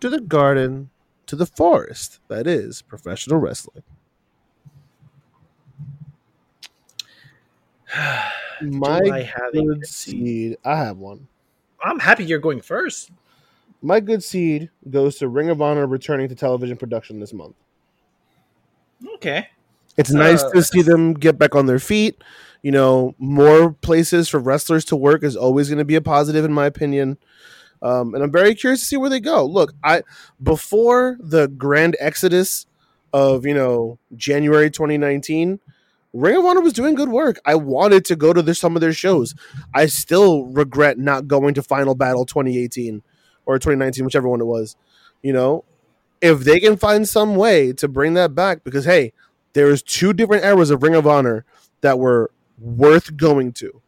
to 0.00 0.10
the 0.10 0.20
garden, 0.20 0.90
to 1.26 1.34
the 1.34 1.46
forest 1.46 2.20
that 2.28 2.46
is 2.46 2.82
professional 2.82 3.38
wrestling. 3.38 3.82
My 8.60 9.00
I 9.10 9.22
have 9.22 9.52
good 9.54 9.86
seed, 9.86 10.58
I 10.64 10.76
have 10.76 10.98
one. 10.98 11.28
I'm 11.82 11.98
happy 11.98 12.24
you're 12.24 12.38
going 12.40 12.60
first. 12.60 13.10
My 13.80 14.00
good 14.00 14.22
seed 14.24 14.70
goes 14.90 15.16
to 15.16 15.28
Ring 15.28 15.50
of 15.50 15.62
Honor 15.62 15.86
returning 15.86 16.28
to 16.28 16.34
television 16.34 16.76
production 16.76 17.20
this 17.20 17.32
month. 17.32 17.54
Okay. 19.14 19.46
It's 19.96 20.10
nice 20.10 20.42
Uh, 20.42 20.50
to 20.50 20.62
see 20.62 20.82
them 20.82 21.14
get 21.14 21.38
back 21.38 21.54
on 21.54 21.66
their 21.66 21.78
feet. 21.78 22.22
You 22.62 22.72
know, 22.72 23.14
more 23.18 23.72
places 23.72 24.28
for 24.28 24.40
wrestlers 24.40 24.84
to 24.86 24.96
work 24.96 25.22
is 25.22 25.36
always 25.36 25.68
going 25.68 25.78
to 25.78 25.84
be 25.84 25.94
a 25.94 26.00
positive, 26.00 26.44
in 26.44 26.52
my 26.52 26.66
opinion. 26.66 27.18
Um, 27.80 28.14
and 28.14 28.24
I'm 28.24 28.32
very 28.32 28.56
curious 28.56 28.80
to 28.80 28.86
see 28.86 28.96
where 28.96 29.10
they 29.10 29.20
go. 29.20 29.44
Look, 29.44 29.72
I 29.84 30.02
before 30.42 31.16
the 31.20 31.46
grand 31.46 31.96
exodus 32.00 32.66
of 33.12 33.46
you 33.46 33.54
know 33.54 33.98
January 34.16 34.70
2019, 34.70 35.60
Ring 36.12 36.36
of 36.36 36.44
Honor 36.44 36.60
was 36.60 36.72
doing 36.72 36.96
good 36.96 37.10
work. 37.10 37.38
I 37.44 37.54
wanted 37.54 38.04
to 38.06 38.16
go 38.16 38.32
to 38.32 38.42
their, 38.42 38.54
some 38.54 38.74
of 38.76 38.80
their 38.80 38.92
shows. 38.92 39.36
I 39.72 39.86
still 39.86 40.46
regret 40.46 40.98
not 40.98 41.28
going 41.28 41.54
to 41.54 41.62
Final 41.62 41.94
Battle 41.94 42.24
2018 42.26 43.02
or 43.48 43.58
2019, 43.58 44.04
whichever 44.04 44.28
one 44.28 44.40
it 44.40 44.44
was. 44.44 44.76
You 45.22 45.32
know, 45.32 45.64
if 46.20 46.40
they 46.40 46.60
can 46.60 46.76
find 46.76 47.08
some 47.08 47.34
way 47.34 47.72
to 47.72 47.88
bring 47.88 48.14
that 48.14 48.34
back, 48.34 48.62
because 48.62 48.84
hey, 48.84 49.12
there's 49.54 49.82
two 49.82 50.12
different 50.12 50.44
eras 50.44 50.70
of 50.70 50.82
Ring 50.82 50.94
of 50.94 51.06
Honor 51.06 51.44
that 51.80 51.98
were 51.98 52.30
worth 52.60 53.16
going 53.16 53.52
to. 53.54 53.80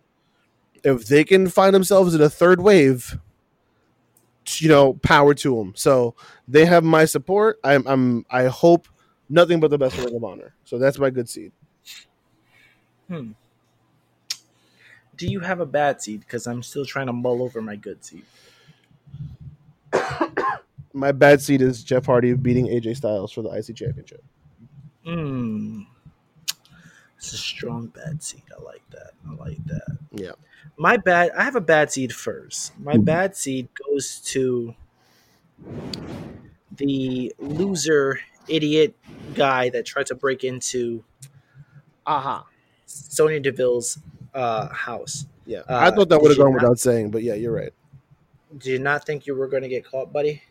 If 0.82 1.06
they 1.06 1.24
can 1.24 1.46
find 1.48 1.74
themselves 1.74 2.14
in 2.14 2.22
a 2.22 2.30
third 2.30 2.62
wave, 2.62 3.18
you 4.56 4.68
know, 4.68 4.94
power 4.94 5.34
to 5.34 5.56
them. 5.56 5.74
So 5.76 6.14
they 6.48 6.64
have 6.64 6.82
my 6.82 7.04
support. 7.04 7.60
I'm, 7.62 7.86
I'm 7.86 8.24
I 8.30 8.46
hope 8.46 8.88
nothing 9.28 9.60
but 9.60 9.70
the 9.70 9.78
best 9.78 9.94
for 9.94 10.04
Ring 10.04 10.16
of 10.16 10.24
Honor. 10.24 10.54
So 10.64 10.78
that's 10.78 10.98
my 10.98 11.10
good 11.10 11.28
seed. 11.28 11.52
Hmm. 13.08 13.32
Do 15.18 15.26
you 15.26 15.40
have 15.40 15.60
a 15.60 15.66
bad 15.66 16.00
seed? 16.00 16.20
Because 16.20 16.46
I'm 16.46 16.62
still 16.62 16.86
trying 16.86 17.08
to 17.08 17.12
mull 17.12 17.42
over 17.42 17.60
my 17.60 17.76
good 17.76 18.02
seed. 18.02 18.24
My 20.92 21.12
bad 21.12 21.40
seed 21.40 21.62
is 21.62 21.84
Jeff 21.84 22.06
Hardy 22.06 22.34
beating 22.34 22.66
AJ 22.66 22.96
Styles 22.96 23.32
for 23.32 23.42
the 23.42 23.50
IC 23.50 23.76
Championship. 23.76 24.22
Hmm. 25.04 25.82
It's 27.16 27.32
a 27.32 27.36
strong 27.36 27.88
bad 27.88 28.22
seed. 28.22 28.42
I 28.56 28.62
like 28.62 28.82
that. 28.90 29.12
I 29.28 29.34
like 29.34 29.64
that. 29.66 29.98
Yeah. 30.10 30.32
My 30.76 30.96
bad. 30.96 31.32
I 31.36 31.44
have 31.44 31.54
a 31.54 31.60
bad 31.60 31.92
seed 31.92 32.14
first. 32.14 32.78
My 32.78 32.96
bad 32.96 33.36
seed 33.36 33.68
goes 33.86 34.20
to 34.26 34.74
the 36.76 37.34
loser, 37.38 38.20
idiot 38.48 38.96
guy 39.34 39.68
that 39.70 39.84
tried 39.84 40.06
to 40.06 40.14
break 40.14 40.44
into 40.44 41.04
Aha. 42.06 42.46
Sonya 42.86 43.40
Deville's 43.40 43.98
uh, 44.34 44.68
house. 44.68 45.26
Yeah. 45.44 45.60
Uh, 45.68 45.76
I 45.76 45.90
thought 45.90 46.08
that 46.08 46.20
would 46.20 46.30
have 46.30 46.38
gone 46.38 46.54
without 46.54 46.78
saying, 46.78 47.10
but 47.10 47.22
yeah, 47.22 47.34
you're 47.34 47.52
right. 47.52 47.72
Did 48.58 48.66
you 48.66 48.78
not 48.78 49.06
think 49.06 49.26
you 49.26 49.34
were 49.34 49.46
going 49.48 49.62
to 49.62 49.68
get 49.68 49.84
caught, 49.84 50.12
buddy? 50.12 50.42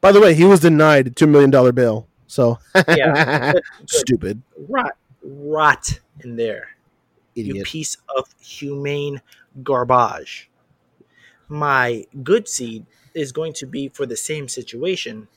By 0.00 0.12
the 0.12 0.20
way, 0.20 0.34
he 0.34 0.44
was 0.44 0.60
denied 0.60 1.16
two 1.16 1.26
million 1.26 1.50
dollar 1.50 1.72
bail. 1.72 2.06
So 2.26 2.58
Yeah. 2.88 3.52
Good, 3.52 3.62
good. 3.80 3.90
stupid. 3.90 4.42
Rot, 4.68 4.96
rot 5.22 6.00
in 6.22 6.36
there. 6.36 6.68
You 7.34 7.48
Idiot. 7.50 7.66
piece 7.66 7.96
of 8.16 8.26
humane 8.40 9.20
garbage. 9.62 10.50
My 11.48 12.06
good 12.22 12.48
seed 12.48 12.86
is 13.14 13.32
going 13.32 13.52
to 13.54 13.66
be 13.66 13.88
for 13.88 14.06
the 14.06 14.16
same 14.16 14.48
situation, 14.48 15.28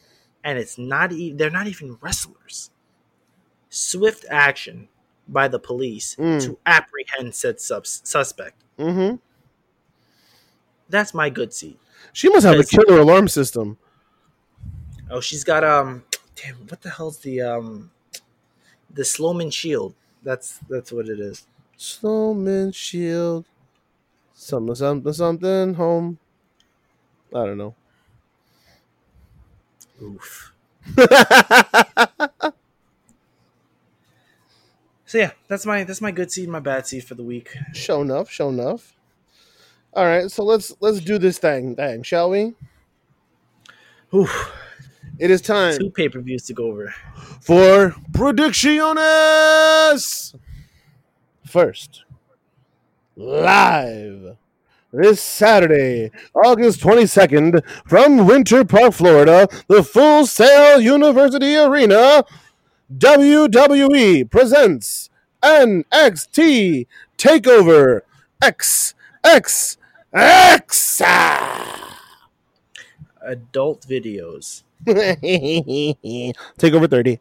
and 0.43 0.57
it's 0.59 0.77
not. 0.77 1.11
E- 1.11 1.31
they're 1.33 1.49
not 1.49 1.67
even 1.67 1.97
wrestlers. 2.01 2.69
Swift 3.69 4.25
action 4.29 4.87
by 5.27 5.47
the 5.47 5.59
police 5.59 6.15
Mm. 6.17 6.41
to 6.43 6.57
apprehend 6.65 7.33
said 7.35 7.59
subs- 7.59 8.01
suspect. 8.05 8.61
Mm-hmm. 8.77 9.15
That's 10.89 11.13
my 11.13 11.29
good 11.29 11.53
seed. 11.53 11.77
She 12.13 12.29
must 12.29 12.45
have 12.45 12.59
a 12.59 12.63
killer 12.63 12.99
alarm 12.99 13.27
system. 13.27 13.77
Oh, 15.09 15.19
she's 15.21 15.43
got 15.43 15.63
um. 15.63 16.03
Damn, 16.35 16.55
what 16.67 16.81
the 16.81 16.89
hell's 16.89 17.19
the 17.19 17.41
um, 17.41 17.91
the 18.91 19.03
Slomin 19.03 19.51
shield? 19.51 19.95
That's 20.23 20.59
that's 20.69 20.91
what 20.91 21.07
it 21.07 21.19
is. 21.19 21.47
Slomin 21.77 22.73
shield. 22.73 23.45
Something, 24.33 24.75
something, 24.75 25.13
something. 25.13 25.73
Home. 25.75 26.19
I 27.33 27.45
don't 27.45 27.57
know. 27.57 27.75
Oof. 30.01 30.53
So 35.07 35.19
yeah, 35.19 35.31
that's 35.47 35.65
my 35.65 35.83
that's 35.83 36.01
my 36.01 36.11
good 36.11 36.31
seed, 36.31 36.49
my 36.49 36.59
bad 36.59 36.87
seed 36.87 37.03
for 37.05 37.15
the 37.15 37.23
week. 37.23 37.55
show 37.73 38.01
enough. 38.01 38.29
Show 38.29 38.49
enough. 38.49 38.95
All 39.95 40.05
right, 40.05 40.29
so 40.29 40.43
let's 40.43 40.75
let's 40.81 40.99
do 40.99 41.17
this 41.17 41.37
thing, 41.37 41.75
thing, 41.75 42.03
shall 42.03 42.29
we? 42.29 42.53
Oof. 44.13 44.51
It 45.17 45.31
is 45.31 45.41
time 45.41 45.77
Two 45.77 45.89
pay 45.89 46.09
per 46.09 46.19
views 46.19 46.43
to 46.47 46.53
go 46.53 46.65
over. 46.65 46.93
for 47.39 47.95
predicciones. 48.11 50.35
First, 51.45 52.03
live 53.15 54.35
this 54.91 55.21
Saturday, 55.21 56.11
August 56.33 56.81
22nd, 56.81 57.61
from 57.87 58.27
Winter 58.27 58.65
Park, 58.65 58.93
Florida, 58.93 59.47
the 59.69 59.81
Full 59.83 60.25
Sail 60.25 60.81
University 60.81 61.55
Arena, 61.55 62.25
WWE 62.97 64.29
presents 64.29 65.09
NXT 65.41 66.87
Takeover 67.17 68.01
XXX. 70.15 71.91
Adult 73.21 73.85
videos. 73.85 74.63
Take 76.57 76.73
over 76.73 76.87
30. 76.87 77.19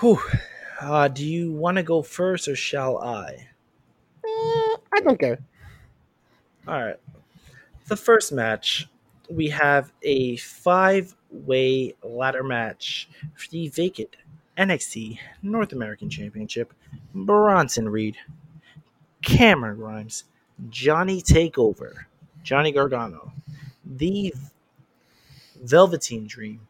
Whew. 0.00 0.18
Uh, 0.80 1.08
do 1.08 1.26
you 1.26 1.52
want 1.52 1.76
to 1.76 1.82
go 1.82 2.00
first 2.00 2.48
or 2.48 2.56
shall 2.56 2.98
I? 2.98 3.48
Eh, 4.24 4.76
I 4.92 5.00
don't 5.04 5.18
care. 5.18 5.38
All 6.66 6.82
right. 6.82 6.96
The 7.88 7.96
first 7.96 8.32
match, 8.32 8.88
we 9.28 9.48
have 9.48 9.92
a 10.02 10.36
five 10.36 11.14
way 11.30 11.94
ladder 12.02 12.42
match 12.42 13.10
for 13.34 13.48
the 13.50 13.68
vacant 13.68 14.16
NXT 14.56 15.18
North 15.42 15.72
American 15.72 16.08
Championship. 16.08 16.72
Bronson 17.14 17.88
Reed, 17.88 18.16
Cameron 19.22 19.76
Grimes, 19.76 20.24
Johnny 20.68 21.22
Takeover, 21.22 21.92
Johnny 22.42 22.72
Gargano, 22.72 23.32
the 23.84 24.34
Velveteen 25.62 26.26
Dream, 26.26 26.60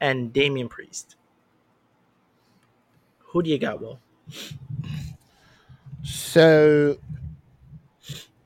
and 0.00 0.32
Damian 0.32 0.68
Priest. 0.68 1.16
Who 3.18 3.42
do 3.42 3.50
you 3.50 3.58
got, 3.58 3.80
Will? 3.80 3.98
So 6.02 6.96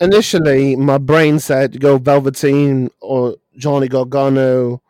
initially, 0.00 0.76
my 0.76 0.98
brain 0.98 1.38
said 1.38 1.80
go 1.80 1.98
Velveteen 1.98 2.90
or 3.00 3.36
Johnny 3.56 3.88
Gargano, 3.88 4.82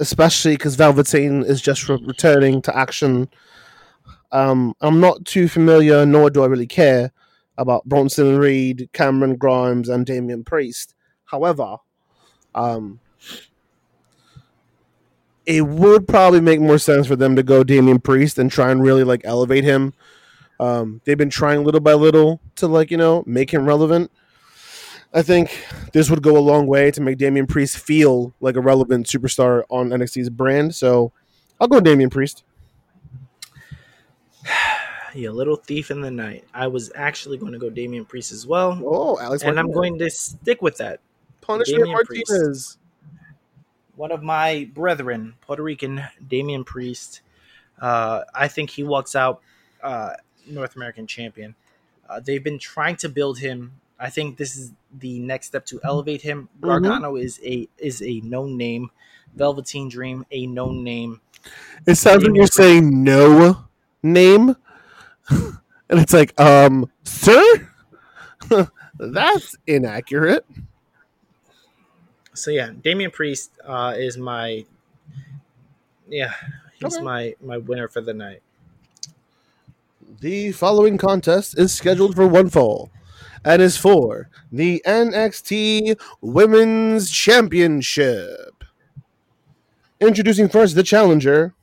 especially 0.00 0.54
because 0.54 0.76
Velveteen 0.76 1.42
is 1.44 1.60
just 1.60 1.88
re- 1.88 2.02
returning 2.04 2.62
to 2.62 2.76
action. 2.76 3.28
Um, 4.30 4.74
I'm 4.80 5.00
not 5.00 5.24
too 5.24 5.48
familiar, 5.48 6.06
nor 6.06 6.30
do 6.30 6.42
I 6.42 6.46
really 6.46 6.66
care 6.66 7.12
about 7.58 7.84
Bronson 7.84 8.38
Reed, 8.38 8.88
Cameron 8.92 9.36
Grimes, 9.36 9.88
and 9.88 10.06
Damian 10.06 10.44
Priest. 10.44 10.94
However, 11.24 11.76
um, 12.54 13.00
it 15.44 15.62
would 15.62 16.06
probably 16.06 16.40
make 16.40 16.60
more 16.60 16.78
sense 16.78 17.06
for 17.06 17.16
them 17.16 17.36
to 17.36 17.42
go 17.42 17.64
Damian 17.64 18.00
Priest 18.00 18.38
and 18.38 18.50
try 18.50 18.70
and 18.70 18.82
really 18.82 19.04
like 19.04 19.22
elevate 19.24 19.64
him 19.64 19.92
um, 20.62 21.00
they've 21.04 21.18
been 21.18 21.28
trying 21.28 21.64
little 21.64 21.80
by 21.80 21.94
little 21.94 22.40
to 22.56 22.68
like 22.68 22.92
you 22.92 22.96
know 22.96 23.24
make 23.26 23.52
him 23.52 23.66
relevant. 23.66 24.12
I 25.12 25.22
think 25.22 25.66
this 25.92 26.08
would 26.08 26.22
go 26.22 26.38
a 26.38 26.40
long 26.40 26.68
way 26.68 26.92
to 26.92 27.00
make 27.00 27.18
Damian 27.18 27.48
Priest 27.48 27.76
feel 27.78 28.32
like 28.40 28.54
a 28.54 28.60
relevant 28.60 29.06
superstar 29.06 29.64
on 29.68 29.90
NXT's 29.90 30.30
brand. 30.30 30.74
So 30.74 31.12
I'll 31.60 31.68
go 31.68 31.80
Damian 31.80 32.10
Priest. 32.10 32.44
You 35.14 35.30
little 35.32 35.56
thief 35.56 35.90
in 35.90 36.00
the 36.00 36.10
night. 36.10 36.44
I 36.54 36.66
was 36.66 36.90
actually 36.94 37.36
going 37.38 37.52
to 37.52 37.58
go 37.58 37.70
Damian 37.70 38.04
Priest 38.04 38.32
as 38.32 38.46
well. 38.46 38.80
Oh, 38.84 39.18
Alex, 39.20 39.42
and 39.42 39.58
I'm 39.58 39.70
going 39.70 39.98
to 39.98 40.10
stick 40.10 40.62
with 40.62 40.78
that. 40.78 41.00
punishment 41.40 41.84
Damian 41.84 42.04
Priest. 42.06 42.30
Martinez. 42.30 42.78
One 43.96 44.10
of 44.10 44.22
my 44.22 44.70
brethren, 44.72 45.34
Puerto 45.42 45.62
Rican 45.62 46.02
Damian 46.26 46.64
Priest. 46.64 47.20
Uh, 47.80 48.22
I 48.34 48.48
think 48.48 48.70
he 48.70 48.82
walks 48.84 49.14
out 49.14 49.42
uh, 49.82 50.14
North 50.46 50.76
American 50.76 51.06
champion. 51.06 51.54
Uh, 52.08 52.20
they've 52.20 52.42
been 52.42 52.58
trying 52.58 52.96
to 52.96 53.08
build 53.08 53.38
him. 53.38 53.72
I 53.98 54.08
think 54.10 54.36
this 54.36 54.56
is 54.56 54.72
the 54.98 55.18
next 55.20 55.46
step 55.46 55.66
to 55.66 55.80
elevate 55.84 56.22
him. 56.22 56.48
Mhm. 56.60 57.22
Is 57.22 57.38
a 57.44 57.68
is 57.78 58.02
a 58.02 58.20
known 58.20 58.56
name. 58.56 58.90
Velveteen 59.34 59.88
Dream, 59.88 60.26
a 60.30 60.46
known 60.46 60.82
name. 60.84 61.20
It 61.86 61.94
sounds 61.96 62.22
like 62.24 62.34
you're 62.34 62.44
Priest. 62.44 62.54
saying 62.54 63.04
no 63.04 63.64
name, 64.02 64.56
and 65.88 66.00
it's 66.00 66.12
like, 66.12 66.38
um, 66.40 66.90
sir, 67.04 67.42
that's 68.98 69.56
inaccurate. 69.66 70.44
So 72.34 72.50
yeah, 72.50 72.70
Damian 72.82 73.10
Priest 73.10 73.52
uh, 73.64 73.94
is 73.96 74.16
my 74.16 74.64
yeah, 76.08 76.32
he's 76.78 76.96
Okay. 76.96 77.04
my 77.04 77.34
my 77.40 77.58
winner 77.58 77.88
for 77.88 78.00
the 78.00 78.14
night. 78.14 78.42
The 80.20 80.52
following 80.52 80.98
contest 80.98 81.58
is 81.58 81.72
scheduled 81.72 82.14
for 82.14 82.26
one 82.26 82.48
fall 82.48 82.90
and 83.44 83.60
is 83.60 83.76
for 83.76 84.28
the 84.52 84.82
NXT 84.86 85.98
Women's 86.20 87.10
Championship. 87.10 88.64
Introducing 90.00 90.48
first 90.48 90.74
the 90.74 90.82
challenger, 90.82 91.54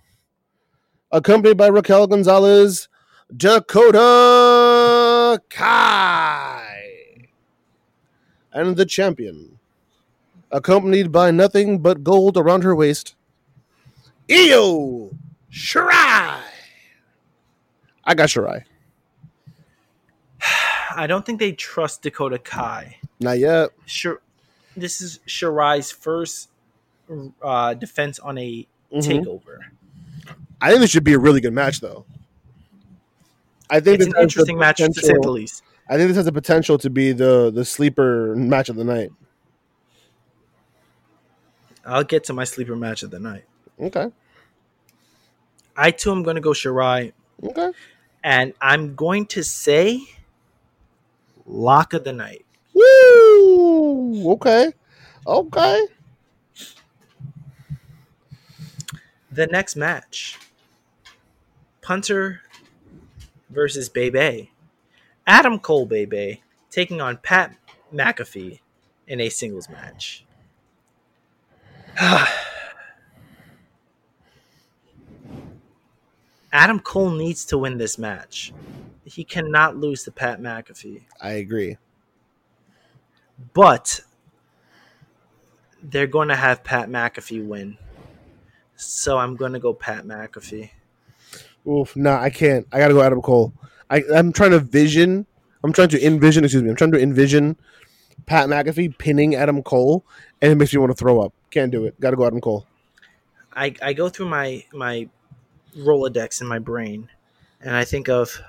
accompanied 1.11 1.57
by 1.57 1.67
Raquel 1.67 2.07
Gonzalez, 2.07 2.87
Dakota 3.35 5.39
Kai. 5.49 6.65
And 8.51 8.75
the 8.75 8.85
champion, 8.85 9.59
accompanied 10.51 11.11
by 11.11 11.31
nothing 11.31 11.79
but 11.79 12.03
gold 12.03 12.37
around 12.37 12.63
her 12.63 12.75
waist, 12.75 13.15
Io 14.29 15.11
Shirai. 15.51 16.39
I 18.03 18.15
got 18.15 18.29
Shirai. 18.29 18.63
I 20.95 21.05
don't 21.07 21.25
think 21.25 21.39
they 21.39 21.51
trust 21.51 22.01
Dakota 22.01 22.39
Kai. 22.39 22.97
Not 23.19 23.37
yet. 23.37 23.69
Sure, 23.85 24.21
this 24.75 25.01
is 25.01 25.19
Shirai's 25.27 25.91
first 25.91 26.49
uh, 27.43 27.73
defense 27.75 28.17
on 28.19 28.37
a 28.39 28.65
Mhm. 28.91 29.03
takeover. 29.23 29.59
I 30.59 30.69
think 30.71 30.81
this 30.81 30.89
should 30.89 31.03
be 31.03 31.13
a 31.13 31.19
really 31.19 31.41
good 31.41 31.53
match, 31.53 31.79
though. 31.79 32.05
I 33.69 33.79
think 33.79 34.01
It's 34.01 34.07
an 34.13 34.21
interesting 34.21 34.57
match 34.57 34.77
to 34.77 34.91
say 34.93 35.13
the 35.21 35.29
least. 35.31 35.63
I 35.89 35.97
think 35.97 36.07
this 36.09 36.17
has 36.17 36.25
the 36.25 36.31
potential 36.31 36.77
to 36.79 36.89
be 36.89 37.11
the 37.11 37.51
the 37.51 37.65
sleeper 37.65 38.35
match 38.35 38.69
of 38.69 38.75
the 38.75 38.83
night. 38.83 39.11
I'll 41.85 42.03
get 42.03 42.23
to 42.25 42.33
my 42.33 42.43
sleeper 42.43 42.75
match 42.75 43.03
of 43.03 43.11
the 43.11 43.19
night. 43.19 43.45
Okay. 43.79 44.11
I 45.75 45.91
too 45.91 46.11
am 46.11 46.23
going 46.23 46.35
to 46.35 46.41
go 46.41 46.51
Shirai, 46.51 47.13
Okay. 47.41 47.71
and 48.23 48.53
I'm 48.61 48.95
going 48.95 49.25
to 49.27 49.43
say 49.43 50.01
lock 51.45 51.93
of 51.93 52.03
the 52.03 52.13
night. 52.13 52.45
Woo! 52.73 54.31
Okay. 54.33 54.73
Okay. 55.25 55.87
The 59.31 59.47
next 59.47 59.75
match 59.75 60.37
Punter 61.81 62.41
versus 63.49 63.89
Bebe. 63.89 64.51
Adam 65.25 65.59
Cole 65.59 65.85
Bebe 65.85 66.41
taking 66.69 67.01
on 67.01 67.17
Pat 67.17 67.55
McAfee 67.93 68.59
in 69.07 69.19
a 69.19 69.29
singles 69.29 69.69
match. 69.69 70.25
Adam 76.51 76.79
Cole 76.79 77.11
needs 77.11 77.45
to 77.45 77.57
win 77.57 77.77
this 77.77 77.97
match. 77.97 78.53
he 79.03 79.23
cannot 79.23 79.77
lose 79.77 80.03
to 80.03 80.11
Pat 80.11 80.39
McAfee. 80.39 81.03
I 81.21 81.31
agree. 81.31 81.77
But 83.53 84.01
they're 85.81 86.07
going 86.07 86.27
to 86.27 86.35
have 86.35 86.63
Pat 86.63 86.89
McAfee 86.89 87.45
win. 87.45 87.77
So 88.75 89.17
I'm 89.17 89.35
going 89.35 89.53
to 89.53 89.59
go 89.59 89.73
Pat 89.73 90.05
McAfee. 90.05 90.71
Oof, 91.67 91.95
no, 91.95 92.15
nah, 92.15 92.21
I 92.21 92.29
can't. 92.29 92.65
I 92.71 92.79
gotta 92.79 92.93
go 92.93 93.01
Adam 93.01 93.21
Cole. 93.21 93.53
I, 93.89 94.03
I'm 94.13 94.31
trying 94.31 94.51
to 94.51 94.59
vision. 94.59 95.25
I'm 95.63 95.73
trying 95.73 95.89
to 95.89 96.05
envision. 96.05 96.43
Excuse 96.43 96.63
me. 96.63 96.69
I'm 96.69 96.75
trying 96.75 96.91
to 96.91 97.01
envision 97.01 97.57
Pat 98.25 98.47
McAfee 98.47 98.97
pinning 98.97 99.35
Adam 99.35 99.61
Cole, 99.63 100.05
and 100.41 100.51
it 100.51 100.55
makes 100.55 100.73
me 100.73 100.79
want 100.79 100.91
to 100.91 100.95
throw 100.95 101.19
up. 101.21 101.33
Can't 101.51 101.71
do 101.71 101.85
it. 101.85 101.99
Got 101.99 102.11
to 102.11 102.15
go 102.15 102.25
Adam 102.25 102.41
Cole. 102.41 102.65
I, 103.53 103.73
I 103.81 103.93
go 103.93 104.09
through 104.09 104.29
my 104.29 104.63
my 104.73 105.09
Rolodex 105.77 106.41
in 106.41 106.47
my 106.47 106.59
brain, 106.59 107.09
and 107.61 107.75
I 107.75 107.83
think 107.83 108.09
of 108.09 108.39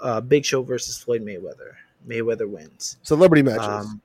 uh, 0.00 0.20
Big 0.20 0.44
Show 0.44 0.62
versus 0.62 0.98
Floyd 0.98 1.22
Mayweather. 1.22 1.74
Mayweather 2.06 2.48
wins. 2.48 2.96
Celebrity 3.02 3.42
matches. 3.42 3.66
Um, 3.66 4.00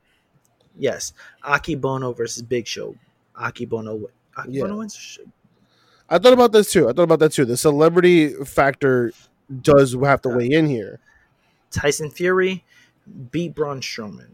yes, 0.76 1.12
Akebono 1.44 2.16
versus 2.16 2.42
Big 2.42 2.66
Show. 2.66 2.96
Akebono. 3.36 4.08
Aki 4.36 4.52
Yeah. 4.52 4.62
Bono 4.62 4.78
wins. 4.78 5.18
I 6.10 6.18
thought 6.18 6.32
about 6.32 6.52
this 6.52 6.72
too. 6.72 6.88
I 6.88 6.92
thought 6.92 7.02
about 7.02 7.18
that 7.18 7.32
too. 7.32 7.44
The 7.44 7.56
celebrity 7.56 8.32
factor 8.44 9.12
does 9.62 9.94
have 9.94 10.22
to 10.22 10.28
weigh 10.30 10.50
in 10.50 10.66
here. 10.66 11.00
Tyson 11.70 12.10
Fury 12.10 12.64
beat 13.30 13.54
Braun 13.54 13.80
Strowman. 13.80 14.30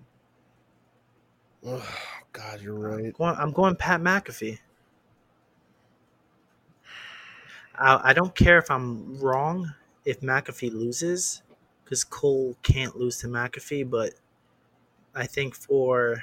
Oh, 1.66 1.86
God, 2.32 2.60
you're 2.60 2.74
I'm 2.74 3.04
right. 3.04 3.14
going, 3.14 3.36
I'm 3.36 3.52
going 3.52 3.76
Pat 3.76 4.00
McAfee. 4.00 4.58
I, 7.76 8.10
I 8.10 8.12
don't 8.12 8.34
care 8.34 8.58
if 8.58 8.70
I'm 8.70 9.18
wrong 9.18 9.72
if 10.04 10.20
McAfee 10.20 10.72
loses, 10.72 11.42
because 11.82 12.04
Cole 12.04 12.56
can't 12.62 12.96
lose 12.96 13.18
to 13.18 13.26
McAfee, 13.28 13.88
but 13.88 14.12
I 15.14 15.26
think 15.26 15.54
for 15.54 16.22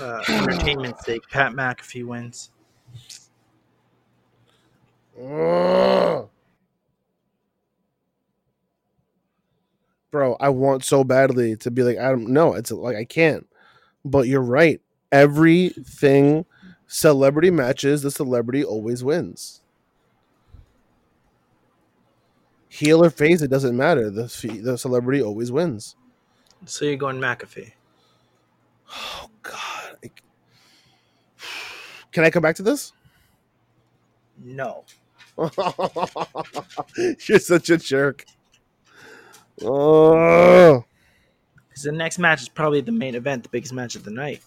uh, 0.00 0.22
entertainment's 0.28 1.04
sake, 1.04 1.28
Pat 1.28 1.52
McAfee 1.52 2.06
wins. 2.06 2.50
Ugh. 5.20 6.28
Bro, 10.10 10.36
I 10.40 10.48
want 10.48 10.84
so 10.84 11.04
badly 11.04 11.56
to 11.56 11.70
be 11.70 11.82
like 11.82 11.96
Adam. 11.96 12.32
No, 12.32 12.54
it's 12.54 12.72
like 12.72 12.96
I 12.96 13.04
can't. 13.04 13.46
But 14.04 14.26
you're 14.26 14.40
right. 14.40 14.80
Everything 15.12 16.44
celebrity 16.86 17.50
matches, 17.50 18.02
the 18.02 18.10
celebrity 18.10 18.64
always 18.64 19.04
wins. 19.04 19.62
Heel 22.68 23.04
or 23.04 23.10
face, 23.10 23.42
it 23.42 23.50
doesn't 23.50 23.76
matter. 23.76 24.10
The 24.10 24.24
the 24.62 24.78
celebrity 24.78 25.22
always 25.22 25.52
wins. 25.52 25.96
So 26.64 26.84
you're 26.84 26.96
going 26.96 27.18
McAfee. 27.18 27.72
Oh 28.92 29.30
God. 29.42 30.10
Can 32.12 32.24
I 32.24 32.30
come 32.30 32.42
back 32.42 32.56
to 32.56 32.62
this? 32.62 32.92
No. 34.42 34.84
You're 37.26 37.38
such 37.38 37.70
a 37.70 37.78
jerk. 37.78 38.24
Oh 39.62 40.84
Because 41.68 41.82
the 41.82 41.92
next 41.92 42.18
match 42.18 42.42
is 42.42 42.48
probably 42.48 42.80
the 42.80 42.92
main 42.92 43.14
event, 43.14 43.42
the 43.44 43.48
biggest 43.48 43.72
match 43.72 43.96
of 43.96 44.04
the 44.04 44.10
night. 44.10 44.42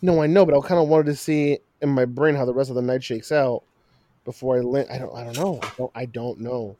no, 0.00 0.22
I 0.22 0.26
know, 0.26 0.46
but 0.46 0.56
I 0.56 0.66
kind 0.66 0.80
of 0.80 0.88
wanted 0.88 1.06
to 1.06 1.16
see 1.16 1.58
in 1.80 1.90
my 1.90 2.04
brain 2.04 2.34
how 2.34 2.44
the 2.44 2.54
rest 2.54 2.70
of 2.70 2.76
the 2.76 2.82
night 2.82 3.04
shakes 3.04 3.30
out 3.30 3.62
before 4.24 4.56
I 4.56 4.60
land. 4.60 4.88
I 4.90 4.98
don't. 4.98 5.14
I 5.14 5.24
don't 5.24 5.36
know. 5.36 5.60
I 5.62 5.72
don't. 5.76 5.92
I 5.94 6.04
don't 6.06 6.40
know. 6.40 6.76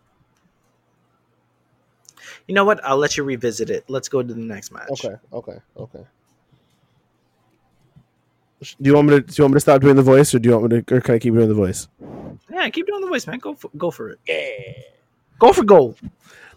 You 2.46 2.54
know 2.54 2.64
what? 2.64 2.84
I'll 2.84 2.96
let 2.96 3.16
you 3.16 3.24
revisit 3.24 3.70
it. 3.70 3.84
Let's 3.88 4.08
go 4.08 4.22
to 4.22 4.34
the 4.34 4.40
next 4.40 4.72
match. 4.72 4.90
Okay. 4.90 5.14
Okay. 5.32 5.58
Okay. 5.76 6.04
Do 8.60 8.66
you 8.80 8.94
want 8.94 9.08
me 9.08 9.14
to? 9.16 9.20
Do 9.20 9.34
you 9.36 9.44
want 9.44 9.54
me 9.54 9.56
to 9.56 9.60
stop 9.60 9.80
doing 9.80 9.96
the 9.96 10.02
voice, 10.02 10.34
or 10.34 10.40
do 10.40 10.48
you 10.48 10.58
want 10.58 10.72
me 10.72 10.82
to? 10.82 10.96
Or 10.96 11.00
can 11.00 11.14
I 11.14 11.18
keep 11.18 11.34
doing 11.34 11.48
the 11.48 11.54
voice? 11.54 11.86
Yeah, 12.50 12.68
keep 12.70 12.86
doing 12.86 13.00
the 13.00 13.06
voice, 13.06 13.26
man. 13.26 13.38
Go 13.38 13.54
for, 13.54 13.70
go 13.76 13.90
for 13.90 14.10
it. 14.10 14.18
Yeah. 14.26 14.82
Go 15.38 15.52
for 15.52 15.62
gold. 15.62 15.98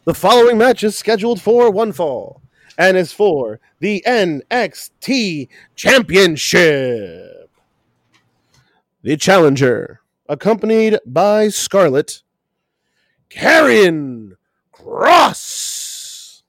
The 0.05 0.15
following 0.15 0.57
match 0.57 0.83
is 0.83 0.97
scheduled 0.97 1.39
for 1.39 1.69
one 1.69 1.91
fall 1.91 2.41
and 2.77 2.97
is 2.97 3.13
for 3.13 3.59
the 3.79 4.03
NXT 4.07 5.47
Championship. 5.75 7.49
The 9.03 9.17
challenger, 9.17 10.01
accompanied 10.27 10.97
by 11.05 11.49
Scarlett, 11.49 12.23
Karrion 13.29 14.37
Kross, 14.73 16.41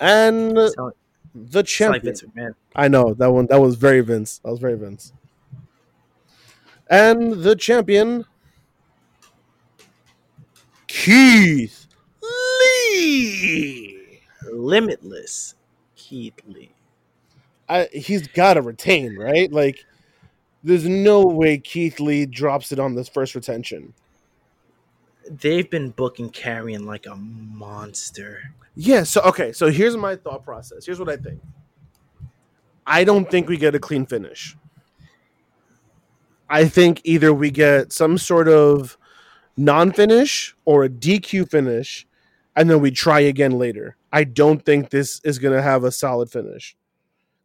and 0.00 0.56
Sound, 0.56 0.92
the 1.34 1.64
sound 1.64 1.92
like 1.92 2.02
champion. 2.02 2.02
Vince 2.02 2.22
McMahon. 2.22 2.54
I 2.76 2.88
know 2.88 3.14
that 3.14 3.32
one. 3.32 3.46
That 3.46 3.60
was 3.60 3.74
very 3.74 4.02
Vince. 4.02 4.38
That 4.44 4.50
was 4.50 4.60
very 4.60 4.76
Vince. 4.76 5.12
And 6.88 7.42
the 7.42 7.56
champion, 7.56 8.26
Keith 10.86 11.86
Lee. 12.22 14.20
Limitless 14.52 15.54
Keith 15.96 16.38
Lee. 16.46 16.72
I, 17.68 17.88
he's 17.92 18.28
got 18.28 18.54
to 18.54 18.62
retain, 18.62 19.16
right? 19.16 19.50
Like, 19.50 19.84
there's 20.62 20.86
no 20.86 21.22
way 21.22 21.58
Keith 21.58 21.98
Lee 21.98 22.26
drops 22.26 22.72
it 22.72 22.78
on 22.78 22.94
this 22.94 23.08
first 23.08 23.34
retention. 23.34 23.94
They've 25.28 25.68
been 25.68 25.90
booking 25.90 26.30
Karrion 26.30 26.84
like 26.84 27.06
a 27.06 27.16
monster. 27.16 28.52
Yeah. 28.76 29.02
So 29.02 29.22
okay. 29.22 29.52
So 29.52 29.70
here's 29.70 29.96
my 29.96 30.14
thought 30.14 30.44
process. 30.44 30.86
Here's 30.86 31.00
what 31.00 31.08
I 31.08 31.16
think. 31.16 31.40
I 32.86 33.04
don't 33.04 33.30
think 33.30 33.48
we 33.48 33.56
get 33.56 33.74
a 33.74 33.80
clean 33.80 34.06
finish. 34.06 34.56
I 36.48 36.66
think 36.66 37.00
either 37.04 37.34
we 37.34 37.50
get 37.50 37.92
some 37.92 38.18
sort 38.18 38.48
of 38.48 38.96
non-finish 39.56 40.54
or 40.64 40.84
a 40.84 40.88
DQ 40.88 41.50
finish, 41.50 42.06
and 42.54 42.70
then 42.70 42.80
we 42.80 42.90
try 42.90 43.20
again 43.20 43.52
later. 43.52 43.96
I 44.12 44.24
don't 44.24 44.64
think 44.64 44.90
this 44.90 45.20
is 45.24 45.38
going 45.38 45.54
to 45.54 45.62
have 45.62 45.84
a 45.84 45.90
solid 45.90 46.30
finish 46.30 46.76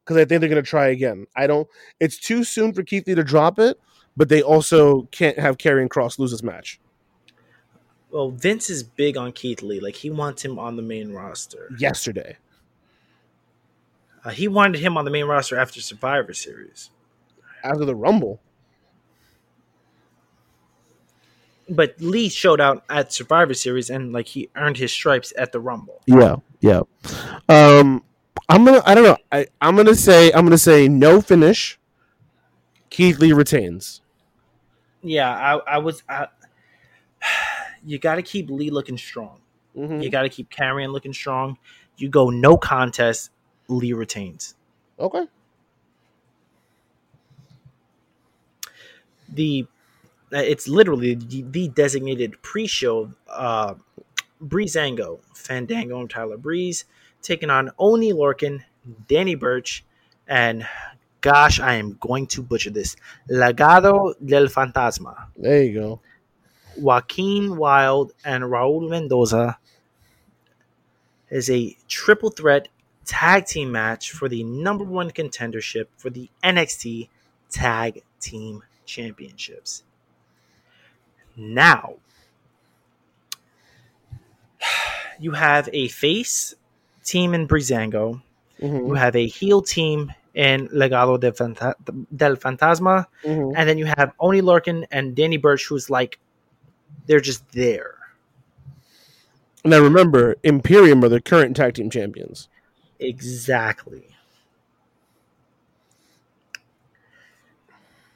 because 0.03 0.17
I 0.17 0.25
think 0.25 0.41
they're 0.41 0.49
going 0.49 0.63
to 0.63 0.69
try 0.69 0.87
again. 0.87 1.25
I 1.35 1.47
don't. 1.47 1.67
It's 1.99 2.17
too 2.17 2.43
soon 2.43 2.73
for 2.73 2.83
Keith 2.83 3.07
Lee 3.07 3.15
to 3.15 3.23
drop 3.23 3.59
it, 3.59 3.79
but 4.15 4.29
they 4.29 4.41
also 4.41 5.03
can't 5.11 5.39
have 5.39 5.57
Karrion 5.57 5.87
Kross 5.87 6.19
lose 6.19 6.31
this 6.31 6.43
match. 6.43 6.79
Well, 8.11 8.29
Vince 8.29 8.69
is 8.69 8.83
big 8.83 9.17
on 9.17 9.31
Keith 9.31 9.61
Lee. 9.61 9.79
Like 9.79 9.95
he 9.95 10.09
wants 10.09 10.43
him 10.43 10.59
on 10.59 10.75
the 10.75 10.81
main 10.81 11.13
roster. 11.13 11.69
Yesterday, 11.77 12.37
Uh, 14.23 14.29
he 14.29 14.47
wanted 14.47 14.79
him 14.79 14.97
on 14.97 15.05
the 15.05 15.11
main 15.11 15.25
roster 15.25 15.57
after 15.57 15.81
Survivor 15.81 16.33
Series. 16.33 16.89
after 17.63 17.85
the 17.85 17.95
Rumble. 17.95 18.39
But 21.69 21.95
Lee 21.99 22.27
showed 22.29 22.59
out 22.59 22.83
at 22.89 23.13
Survivor 23.13 23.53
Series 23.53 23.89
and 23.89 24.11
like 24.11 24.27
he 24.27 24.49
earned 24.55 24.77
his 24.77 24.91
stripes 24.91 25.31
at 25.37 25.51
the 25.51 25.59
Rumble. 25.59 26.01
Yeah, 26.05 26.37
yeah. 26.59 26.81
Um, 27.47 28.03
I'm 28.49 28.65
gonna. 28.65 28.81
I 28.85 28.93
don't 28.93 29.03
know. 29.05 29.17
I 29.31 29.47
I'm 29.61 29.75
gonna 29.75 29.95
say. 29.95 30.31
I'm 30.33 30.43
gonna 30.45 30.57
say 30.57 30.87
no 30.89 31.21
finish. 31.21 31.79
Keith 32.89 33.19
Lee 33.19 33.31
retains. 33.31 34.01
Yeah, 35.01 35.29
I, 35.31 35.75
I 35.75 35.77
was. 35.77 36.03
I, 36.09 36.27
you 37.85 37.97
got 37.99 38.15
to 38.15 38.21
keep 38.21 38.49
Lee 38.49 38.69
looking 38.69 38.97
strong. 38.97 39.39
Mhm. 39.77 40.03
You 40.03 40.09
got 40.09 40.23
to 40.23 40.29
keep 40.29 40.49
Karrion 40.51 40.91
looking 40.91 41.13
strong. 41.13 41.57
You 41.95 42.09
go 42.09 42.29
no 42.29 42.57
contest. 42.57 43.29
Lee 43.71 43.93
retains. 43.93 44.55
Okay. 44.99 45.27
the 49.33 49.65
uh, 50.33 50.37
it's 50.37 50.67
literally 50.67 51.15
the, 51.15 51.67
designated 51.69 52.41
pre-show 52.41 53.11
uh 53.29 53.73
breezango 54.43 55.19
fandango 55.33 55.99
and 55.99 56.09
tyler 56.09 56.37
breeze 56.37 56.85
taking 57.21 57.49
on 57.49 57.69
oney 57.79 58.11
lorcan 58.13 58.59
danny 59.07 59.35
birch 59.35 59.85
and 60.27 60.65
gosh 61.21 61.59
i 61.59 61.73
am 61.75 61.97
going 61.99 62.25
to 62.27 62.41
butcher 62.41 62.69
this 62.69 62.95
legado 63.29 64.13
del 64.25 64.47
fantasma 64.47 65.27
There 65.37 65.63
you 65.63 65.73
go. 65.79 65.99
joaquin 66.77 67.55
wild 67.57 68.13
and 68.25 68.43
raul 68.43 68.89
mendoza 68.89 69.57
is 71.29 71.49
a 71.49 71.77
triple 71.87 72.31
threat 72.31 72.67
tag 73.05 73.45
team 73.45 73.71
match 73.71 74.11
for 74.11 74.29
the 74.29 74.43
number 74.43 74.83
one 74.83 75.09
contendership 75.11 75.85
for 75.97 76.09
the 76.09 76.29
nxt 76.43 77.09
tag 77.49 78.03
team 78.19 78.63
championships 78.85 79.83
now, 81.35 81.95
you 85.19 85.31
have 85.31 85.69
a 85.73 85.87
face 85.87 86.55
team 87.03 87.33
in 87.33 87.47
Breezango. 87.47 88.21
You 88.59 88.67
Mhm, 88.67 88.97
have 88.97 89.15
a 89.15 89.25
heel 89.25 89.61
team 89.63 90.13
in 90.35 90.67
Legado 90.67 91.19
de 91.19 91.31
Fanta- 91.31 91.73
del 92.15 92.35
Fantasma. 92.35 93.07
mhm. 93.23 93.53
And 93.55 93.67
then 93.67 93.77
you 93.79 93.85
have 93.85 94.13
Oney 94.19 94.41
Lorcan 94.41 94.85
and 94.91 95.15
Danny 95.15 95.37
Birch, 95.37 95.65
who's 95.67 95.89
like, 95.89 96.19
they're 97.07 97.19
just 97.19 97.49
there. 97.53 97.95
Now 99.65 99.79
remember, 99.79 100.35
Imperium 100.43 101.03
are 101.03 101.09
the 101.09 101.21
current 101.21 101.55
tag 101.55 101.73
team 101.75 101.89
champions. 101.89 102.49
Exactly. 103.01 104.03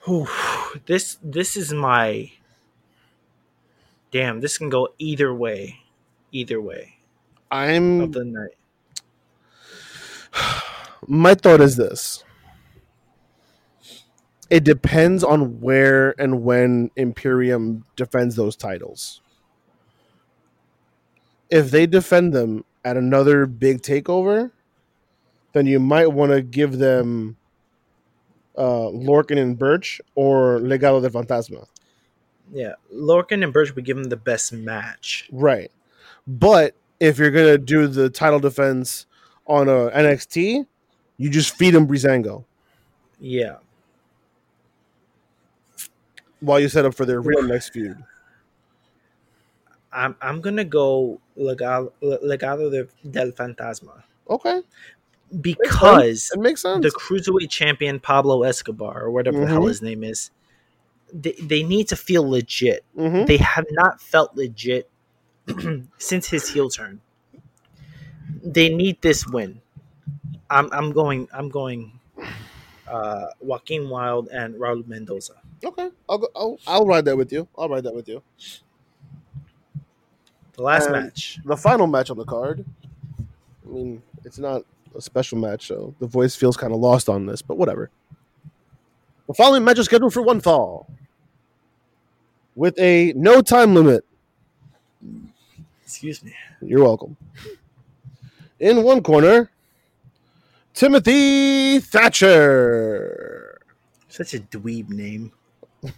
Whew. 0.05 0.27
This 0.85 1.17
this 1.23 1.57
is 1.57 1.73
my 1.73 2.31
damn. 4.11 4.41
This 4.41 4.59
can 4.59 4.69
go 4.69 4.89
either 4.99 5.33
way, 5.33 5.79
either 6.31 6.61
way 6.61 6.97
I'm 7.49 8.01
of 8.01 8.11
the 8.13 8.25
night. 8.25 8.51
my 11.07 11.33
thought 11.33 11.61
is 11.61 11.77
this. 11.77 12.23
It 14.51 14.63
depends 14.63 15.23
on 15.23 15.59
where 15.59 16.13
and 16.19 16.43
when 16.43 16.91
Imperium 16.95 17.85
defends 17.95 18.35
those 18.35 18.55
titles. 18.55 19.21
If 21.49 21.71
they 21.71 21.87
defend 21.87 22.33
them 22.33 22.63
at 22.83 22.97
another 22.97 23.47
big 23.47 23.81
takeover, 23.81 24.51
then 25.55 25.65
you 25.65 25.79
might 25.79 26.11
want 26.11 26.33
to 26.33 26.41
give 26.41 26.79
them 26.79 27.37
uh, 28.57 28.89
Lorcan 28.91 29.39
and 29.39 29.57
Birch 29.57 30.01
or 30.13 30.59
Legado 30.59 31.01
del 31.01 31.11
Fantasma. 31.11 31.65
Yeah, 32.51 32.73
Lorcan 32.93 33.41
and 33.41 33.53
Birch 33.53 33.73
would 33.73 33.85
give 33.85 33.95
them 33.95 34.09
the 34.09 34.17
best 34.17 34.51
match. 34.51 35.29
Right. 35.31 35.71
But 36.27 36.75
if 36.99 37.17
you're 37.17 37.31
gonna 37.31 37.57
do 37.57 37.87
the 37.87 38.09
title 38.09 38.41
defense 38.41 39.05
on 39.47 39.69
a 39.69 39.89
NXT, 39.91 40.65
you 41.17 41.29
just 41.29 41.55
feed 41.55 41.73
him 41.73 41.87
Breezango 41.87 42.43
Yeah, 43.17 43.55
while 46.41 46.59
you 46.59 46.67
set 46.67 46.83
up 46.83 46.95
for 46.95 47.05
their 47.05 47.21
real 47.21 47.43
next 47.47 47.69
feud. 47.69 47.97
I'm 49.93 50.17
I'm 50.21 50.41
gonna 50.41 50.65
go 50.65 51.21
Legado, 51.37 51.93
Legado 52.03 52.89
del 53.09 53.31
Fantasma 53.31 54.03
Okay, 54.29 54.61
because 55.41 56.31
it 56.33 56.39
makes 56.39 56.61
sense. 56.61 56.83
the 56.83 56.91
cruiserweight 56.91 57.49
champion 57.49 57.99
Pablo 57.99 58.43
Escobar 58.43 59.01
or 59.03 59.11
whatever 59.11 59.39
the 59.39 59.47
hell 59.47 59.63
Mhm. 59.63 59.67
his 59.69 59.81
name 59.81 60.03
is, 60.03 60.31
they, 61.13 61.33
they 61.41 61.63
need 61.63 61.87
to 61.89 61.95
feel 61.95 62.27
legit. 62.29 62.83
hmm 62.95 63.25
They 63.25 63.37
have 63.37 63.65
not 63.71 64.01
felt 64.01 64.35
legit 64.35 64.89
since 65.97 66.27
his 66.29 66.49
heel 66.49 66.69
turn. 66.69 67.01
They 68.43 68.69
need 68.69 69.01
this 69.01 69.25
win. 69.27 69.61
I'm 70.49 70.69
I'm 70.71 70.91
going 70.91 71.27
I'm 71.33 71.49
going 71.49 71.99
uh 72.87 73.27
Joaquin 73.39 73.89
Wild 73.89 74.27
and 74.29 74.55
Raul 74.55 74.85
Mendoza. 74.87 75.33
Okay, 75.63 75.89
I'll, 76.07 76.17
go, 76.19 76.27
I'll 76.35 76.59
I'll 76.67 76.85
ride 76.85 77.05
that 77.05 77.17
with 77.17 77.31
you. 77.31 77.47
I'll 77.57 77.69
ride 77.69 77.83
that 77.85 77.95
with 77.95 78.07
you. 78.07 78.21
The 80.53 80.61
last 80.61 80.87
Um, 80.87 80.93
match. 80.93 81.39
The 81.43 81.57
final 81.57 81.87
match 81.87 82.09
on 82.09 82.17
the 82.17 82.25
card. 82.25 82.63
I 83.65 83.69
mean, 83.69 84.01
it's 84.23 84.37
not 84.39 84.63
a 84.95 85.01
special 85.01 85.37
match, 85.37 85.67
so 85.67 85.93
the 85.99 86.07
voice 86.07 86.35
feels 86.35 86.57
kind 86.57 86.73
of 86.73 86.79
lost 86.79 87.09
on 87.09 87.25
this, 87.25 87.41
but 87.41 87.57
whatever. 87.57 87.89
The 89.27 89.33
following 89.33 89.63
match 89.63 89.79
is 89.79 89.85
scheduled 89.85 90.13
for 90.13 90.21
one 90.21 90.39
fall, 90.41 90.87
with 92.55 92.77
a 92.79 93.13
no 93.15 93.41
time 93.41 93.73
limit. 93.73 94.05
Excuse 95.83 96.23
me. 96.23 96.33
You're 96.61 96.83
welcome. 96.83 97.15
In 98.59 98.83
one 98.83 99.01
corner, 99.03 99.51
Timothy 100.73 101.79
Thatcher. 101.79 103.59
Such 104.09 104.33
a 104.33 104.39
dweeb 104.39 104.89
name. 104.89 105.31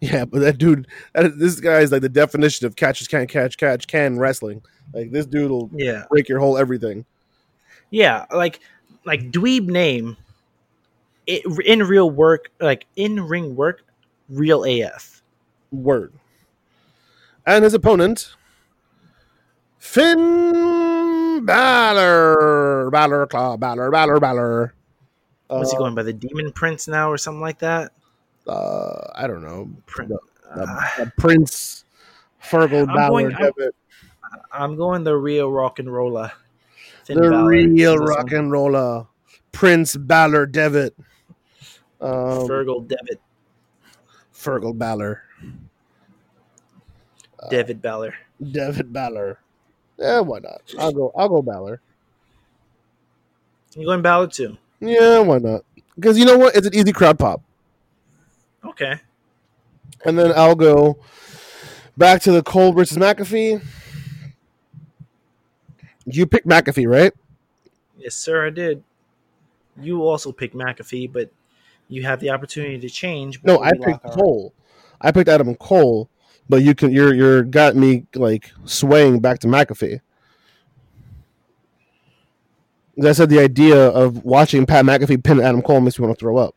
Yeah, 0.00 0.26
but 0.26 0.38
that 0.42 0.58
dude, 0.58 0.86
that, 1.12 1.36
this 1.40 1.58
guy 1.58 1.80
is 1.80 1.90
like 1.90 2.02
the 2.02 2.08
definition 2.08 2.68
of 2.68 2.76
catch 2.76 3.00
as 3.00 3.08
can 3.08 3.26
catch, 3.26 3.56
catch 3.56 3.88
can 3.88 4.16
wrestling. 4.16 4.62
Like 4.94 5.10
this 5.10 5.26
dude 5.26 5.50
will 5.50 5.68
Yeah. 5.74 6.04
break 6.08 6.28
your 6.28 6.38
whole 6.38 6.56
everything. 6.56 7.04
Yeah, 7.90 8.26
like 8.32 8.60
like 9.04 9.30
dweeb 9.30 9.66
name. 9.66 10.16
It, 11.26 11.42
in 11.66 11.82
real 11.82 12.10
work, 12.10 12.50
like 12.60 12.86
in 12.96 13.20
ring 13.26 13.54
work, 13.54 13.82
real 14.30 14.64
AF. 14.64 15.22
Word. 15.70 16.12
And 17.46 17.64
his 17.64 17.74
opponent, 17.74 18.34
Finn 19.78 21.44
Balor. 21.44 22.90
Balor, 22.90 23.26
Claw, 23.26 23.56
Balor, 23.56 23.90
Balor, 23.90 24.20
Balor. 24.20 24.74
Was 25.50 25.70
he 25.70 25.76
Uh, 25.76 25.80
going 25.80 25.94
by 25.94 26.02
the 26.02 26.12
Demon 26.12 26.52
Prince 26.52 26.88
now 26.88 27.10
or 27.10 27.16
something 27.18 27.40
like 27.40 27.58
that? 27.60 27.92
Uh, 28.46 29.10
I 29.14 29.26
don't 29.26 29.42
know. 29.42 29.70
Prin- 29.86 30.08
The, 30.08 30.18
the- 30.54 30.62
uh, 30.62 30.80
the 30.98 31.12
Prince, 31.18 31.84
Fergal, 32.42 32.86
Balor, 32.86 33.30
going- 33.30 33.34
I'm- 33.34 33.52
I'm 34.52 34.76
going 34.76 35.04
the 35.04 35.16
real 35.16 35.50
rock 35.50 35.78
and 35.78 35.90
roller. 35.92 36.32
Finn 37.08 37.16
the 37.16 37.30
Balor. 37.30 37.48
real 37.48 37.96
rock 37.96 38.32
and 38.32 38.52
roller, 38.52 39.06
Prince 39.50 39.96
Balor, 39.96 40.44
Devitt. 40.44 40.94
Um, 42.02 42.46
Fergal 42.46 42.86
Devitt, 42.86 43.18
Fergal 44.34 44.76
Balor, 44.76 45.22
David 47.48 47.80
Balor. 47.80 48.14
Devitt 48.42 48.92
Balor. 48.92 49.40
Yeah, 49.98 50.20
why 50.20 50.40
not? 50.40 50.60
I'll 50.78 50.92
go. 50.92 51.10
I'll 51.16 51.30
go 51.30 51.40
Balor. 51.40 51.80
You 53.74 53.86
going 53.86 54.02
Balor 54.02 54.26
too? 54.26 54.58
Yeah, 54.80 55.20
why 55.20 55.38
not? 55.38 55.64
Because 55.94 56.18
you 56.18 56.26
know 56.26 56.36
what? 56.36 56.54
It's 56.56 56.66
an 56.66 56.74
easy 56.74 56.92
crowd 56.92 57.18
pop. 57.18 57.40
Okay. 58.64 59.00
And 60.04 60.18
then 60.18 60.32
I'll 60.36 60.54
go 60.54 60.98
back 61.96 62.20
to 62.22 62.32
the 62.32 62.42
Cole 62.42 62.72
versus 62.72 62.98
McAfee. 62.98 63.64
You 66.10 66.26
picked 66.26 66.46
McAfee, 66.46 66.88
right? 66.88 67.12
Yes, 67.98 68.14
sir, 68.14 68.46
I 68.46 68.50
did. 68.50 68.82
You 69.80 70.02
also 70.06 70.32
picked 70.32 70.54
McAfee, 70.54 71.12
but 71.12 71.30
you 71.88 72.02
have 72.02 72.20
the 72.20 72.30
opportunity 72.30 72.78
to 72.78 72.88
change. 72.88 73.42
No, 73.44 73.60
I 73.62 73.72
picked 73.72 74.04
our- 74.04 74.12
Cole. 74.12 74.52
I 75.00 75.12
picked 75.12 75.28
Adam 75.28 75.54
Cole, 75.54 76.08
but 76.48 76.62
you 76.62 76.74
can 76.74 76.90
you're 76.90 77.14
you're 77.14 77.42
got 77.44 77.76
me 77.76 78.06
like 78.14 78.50
swaying 78.64 79.20
back 79.20 79.38
to 79.40 79.46
McAfee. 79.46 80.00
As 82.98 83.04
I 83.06 83.12
said, 83.12 83.28
the 83.30 83.38
idea 83.38 83.76
of 83.90 84.24
watching 84.24 84.66
Pat 84.66 84.84
McAfee 84.84 85.22
pin 85.22 85.40
Adam 85.40 85.62
Cole 85.62 85.80
makes 85.80 85.98
me 85.98 86.06
want 86.06 86.18
to 86.18 86.20
throw 86.20 86.36
up. 86.36 86.56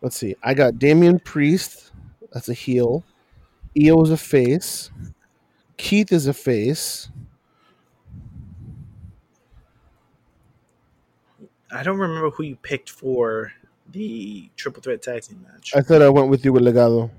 Let's 0.00 0.16
see. 0.16 0.36
I 0.42 0.54
got 0.54 0.78
Damian 0.78 1.18
Priest. 1.18 1.92
That's 2.32 2.48
a 2.48 2.54
heel. 2.54 3.04
Io 3.78 4.02
is 4.02 4.10
a 4.10 4.16
face. 4.16 4.90
Keith 5.76 6.12
is 6.12 6.26
a 6.26 6.34
face. 6.34 7.08
I 11.70 11.82
don't 11.82 11.98
remember 11.98 12.30
who 12.30 12.44
you 12.44 12.56
picked 12.56 12.88
for 12.88 13.52
the 13.90 14.48
triple 14.56 14.82
threat 14.82 15.02
tag 15.02 15.22
team 15.22 15.44
match. 15.50 15.72
I 15.74 15.80
thought 15.80 16.02
I 16.02 16.08
went 16.08 16.28
with 16.28 16.44
you 16.44 16.52
with 16.52 16.62
Legado. 16.62 17.10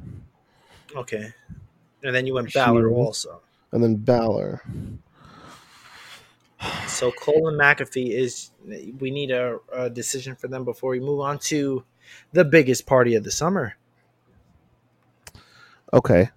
Okay. 0.96 1.34
And 2.04 2.16
then 2.16 2.26
you 2.26 2.34
went 2.34 2.54
Balor 2.54 2.90
also. 2.90 3.42
And 3.72 3.84
then 3.84 3.96
Balor. 3.96 4.62
So 6.88 7.12
Cole 7.12 7.50
and 7.50 7.60
McAfee 7.60 8.12
is 8.12 8.52
we 9.00 9.12
need 9.12 9.32
a, 9.32 9.60
a 9.74 9.90
decision 9.90 10.36
for 10.36 10.48
them 10.48 10.64
before 10.64 10.92
we 10.92 11.00
move 11.00 11.20
on 11.20 11.40
to 11.40 11.84
the 12.32 12.46
biggest 12.46 12.86
party 12.86 13.16
of 13.16 13.24
the 13.24 13.32
summer. 13.32 13.76
Okay. 15.92 16.30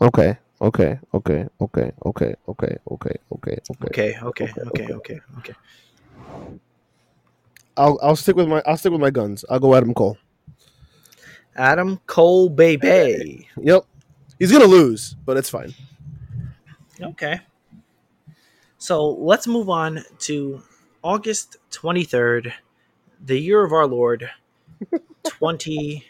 Okay. 0.00 0.38
Okay. 0.64 0.98
Okay. 1.12 1.46
Okay. 1.60 1.92
Okay. 2.06 2.34
Okay. 2.48 2.48
Okay. 2.48 2.76
Okay. 2.90 3.16
Okay. 3.30 3.58
Okay, 3.84 4.16
okay, 4.22 4.48
Okay, 4.66 4.92
okay, 4.94 5.20
okay. 5.38 5.52
I'll 7.76 7.98
I'll 8.02 8.16
stick 8.16 8.34
with 8.36 8.48
my 8.48 8.62
I'll 8.64 8.78
stick 8.78 8.92
with 8.92 9.00
my 9.00 9.10
guns. 9.10 9.44
I'll 9.50 9.60
go 9.60 9.74
Adam 9.74 9.92
Cole. 9.92 10.16
Adam 11.54 12.00
Cole, 12.06 12.48
baby. 12.48 13.46
Yep. 13.60 13.84
He's 14.38 14.50
gonna 14.50 14.64
lose, 14.64 15.16
but 15.26 15.36
it's 15.36 15.50
fine. 15.50 15.74
Okay. 16.98 17.40
So 18.78 19.10
let's 19.10 19.46
move 19.46 19.68
on 19.68 20.02
to 20.20 20.62
August 21.02 21.58
23rd, 21.72 22.52
the 23.20 23.38
year 23.38 23.62
of 23.64 23.72
our 23.72 23.86
Lord, 23.86 24.30
20, 25.24 26.04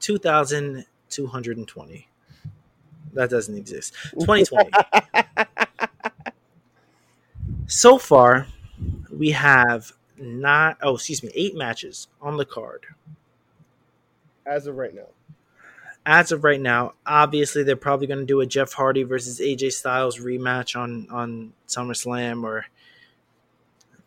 2220. 0.00 2.08
That 3.12 3.30
doesn't 3.30 3.56
exist. 3.56 3.94
2020. 4.20 4.70
so 7.66 7.98
far, 7.98 8.46
we 9.12 9.30
have 9.30 9.92
not, 10.16 10.78
oh, 10.82 10.94
excuse 10.94 11.22
me, 11.22 11.30
eight 11.34 11.56
matches 11.56 12.08
on 12.20 12.36
the 12.36 12.44
card. 12.44 12.86
As 14.46 14.66
of 14.66 14.76
right 14.76 14.94
now. 14.94 15.06
as 16.04 16.32
of 16.32 16.42
right 16.42 16.60
now, 16.60 16.94
obviously 17.06 17.62
they're 17.62 17.76
probably 17.76 18.06
going 18.08 18.18
to 18.18 18.26
do 18.26 18.40
a 18.40 18.46
Jeff 18.46 18.72
Hardy 18.72 19.04
versus 19.04 19.38
AJ 19.40 19.72
Styles 19.72 20.18
rematch 20.18 20.78
on 20.78 21.06
on 21.10 21.52
SummerSlam, 21.68 22.42
or 22.42 22.66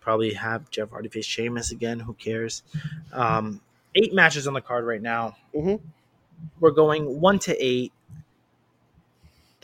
probably 0.01 0.33
have 0.33 0.69
Jeff 0.69 0.89
Hardy 0.89 1.07
face 1.07 1.25
Sheamus 1.25 1.71
again. 1.71 1.99
Who 2.01 2.13
cares? 2.13 2.63
Um, 3.13 3.61
eight 3.95 4.13
matches 4.13 4.45
on 4.45 4.53
the 4.53 4.61
card 4.61 4.83
right 4.85 5.01
now. 5.01 5.37
Mhm. 5.55 5.79
We're 6.59 6.71
going 6.71 7.21
one 7.21 7.39
to 7.39 7.55
eight. 7.65 7.93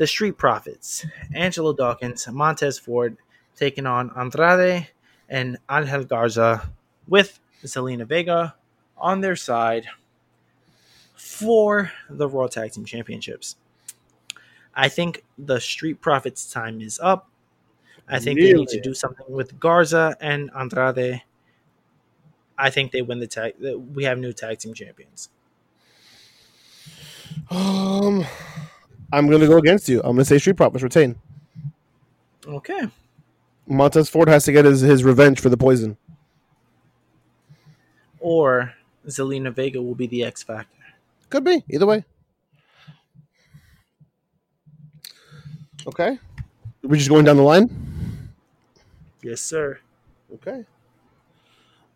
The 0.01 0.07
Street 0.07 0.35
Profits, 0.35 1.05
Angelo 1.35 1.73
Dawkins, 1.73 2.27
Montez 2.27 2.79
Ford, 2.79 3.17
taking 3.55 3.85
on 3.85 4.09
Andrade 4.17 4.87
and 5.29 5.59
Angel 5.69 6.03
Garza 6.03 6.71
with 7.07 7.39
Zelina 7.63 8.07
Vega 8.07 8.55
on 8.97 9.21
their 9.21 9.35
side 9.35 9.85
for 11.13 11.91
the 12.09 12.27
Raw 12.27 12.47
Tag 12.47 12.71
Team 12.71 12.83
Championships. 12.83 13.57
I 14.73 14.89
think 14.89 15.23
the 15.37 15.59
Street 15.59 16.01
Profits 16.01 16.51
time 16.51 16.81
is 16.81 16.99
up. 16.99 17.29
I 18.09 18.17
think 18.17 18.39
they 18.39 18.53
need 18.53 18.69
to 18.69 18.81
do 18.81 18.95
something 18.95 19.27
with 19.29 19.59
Garza 19.59 20.17
and 20.19 20.49
Andrade. 20.57 21.21
I 22.57 22.71
think 22.71 22.91
they 22.91 23.03
win 23.03 23.19
the 23.19 23.27
tag. 23.27 23.53
We 23.93 24.05
have 24.05 24.17
new 24.17 24.33
tag 24.33 24.57
team 24.57 24.73
champions. 24.73 25.29
Um, 27.51 28.25
I'm 29.11 29.29
gonna 29.29 29.47
go 29.47 29.57
against 29.57 29.89
you. 29.89 29.99
I'm 29.99 30.15
gonna 30.15 30.25
say 30.25 30.37
Street 30.37 30.57
Profits 30.57 30.83
retain. 30.83 31.15
Okay. 32.47 32.87
Montez 33.67 34.09
Ford 34.09 34.27
has 34.27 34.45
to 34.45 34.51
get 34.51 34.65
his, 34.65 34.81
his 34.81 35.03
revenge 35.03 35.39
for 35.39 35.49
the 35.49 35.57
poison. 35.57 35.97
Or 38.19 38.73
Zelina 39.07 39.53
Vega 39.53 39.81
will 39.81 39.95
be 39.95 40.07
the 40.07 40.23
X 40.23 40.43
Factor. 40.43 40.67
Could 41.29 41.43
be 41.43 41.63
either 41.69 41.85
way. 41.85 42.03
Okay, 45.87 46.19
we're 46.83 46.97
just 46.97 47.09
going 47.09 47.25
down 47.25 47.37
the 47.37 47.43
line. 47.43 48.29
Yes, 49.23 49.41
sir. 49.41 49.79
Okay. 50.33 50.65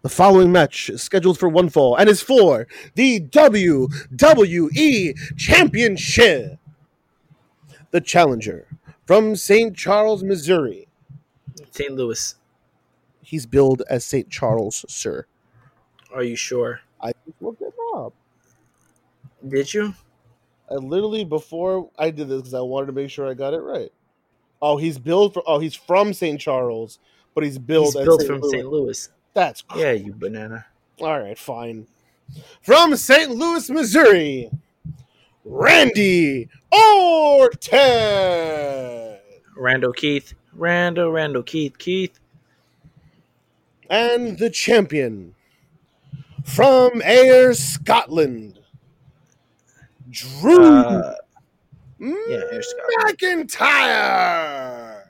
The 0.01 0.09
following 0.09 0.51
match 0.51 0.89
is 0.89 1.01
scheduled 1.01 1.39
for 1.39 1.49
one 1.49 1.69
fall 1.69 1.95
and 1.95 2.09
is 2.09 2.21
for 2.21 2.67
the 2.95 3.21
WWE 3.21 5.15
Championship. 5.37 6.59
The 7.95 8.01
challenger 8.01 8.67
from 9.05 9.37
St. 9.37 9.73
Charles, 9.73 10.21
Missouri. 10.21 10.89
St. 11.71 11.93
Louis. 11.93 12.35
He's 13.21 13.45
billed 13.45 13.83
as 13.89 14.03
St. 14.03 14.29
Charles, 14.29 14.83
sir. 14.89 15.25
Are 16.13 16.21
you 16.21 16.35
sure? 16.35 16.81
I 16.99 17.13
looked 17.39 17.61
it 17.61 17.73
up. 17.95 18.13
Did 19.47 19.73
you? 19.73 19.93
I 20.69 20.73
literally 20.73 21.23
before 21.23 21.89
I 21.97 22.09
did 22.09 22.27
this 22.27 22.39
because 22.41 22.53
I 22.53 22.59
wanted 22.59 22.87
to 22.87 22.91
make 22.91 23.09
sure 23.09 23.29
I 23.29 23.33
got 23.33 23.53
it 23.53 23.61
right. 23.61 23.93
Oh, 24.61 24.75
he's 24.75 24.99
billed 24.99 25.33
for. 25.33 25.41
Oh, 25.47 25.59
he's 25.59 25.73
from 25.73 26.11
St. 26.11 26.37
Charles, 26.37 26.99
but 27.33 27.45
he's 27.45 27.57
billed 27.57 27.93
He's 27.93 28.05
St. 28.05 28.25
from 28.27 28.41
Louis. 28.41 28.51
St. 28.51 28.67
Louis. 28.67 29.09
That's 29.33 29.61
cr- 29.61 29.79
Yeah, 29.79 29.91
you 29.93 30.11
banana. 30.13 30.65
all 30.99 31.17
right. 31.17 31.39
Fine. 31.39 31.87
From 32.61 32.97
St. 32.97 33.31
Louis, 33.31 33.69
Missouri, 33.69 34.51
Randy 35.45 36.49
Orton 36.71 37.69
Randall 39.55 39.93
Keith. 39.93 40.33
Randall, 40.53 41.11
Randall 41.11 41.43
Keith. 41.43 41.77
Keith. 41.77 42.19
and 43.89 44.37
the 44.39 44.49
champion 44.49 45.35
from 46.43 47.01
Ayr, 47.03 47.53
Scotland, 47.53 48.59
Drew 50.09 50.63
Uh, 50.63 51.15
yeah, 51.99 52.41
Ayr, 52.51 52.61
Scotland. 52.61 53.49
McIntyre. 53.49 55.01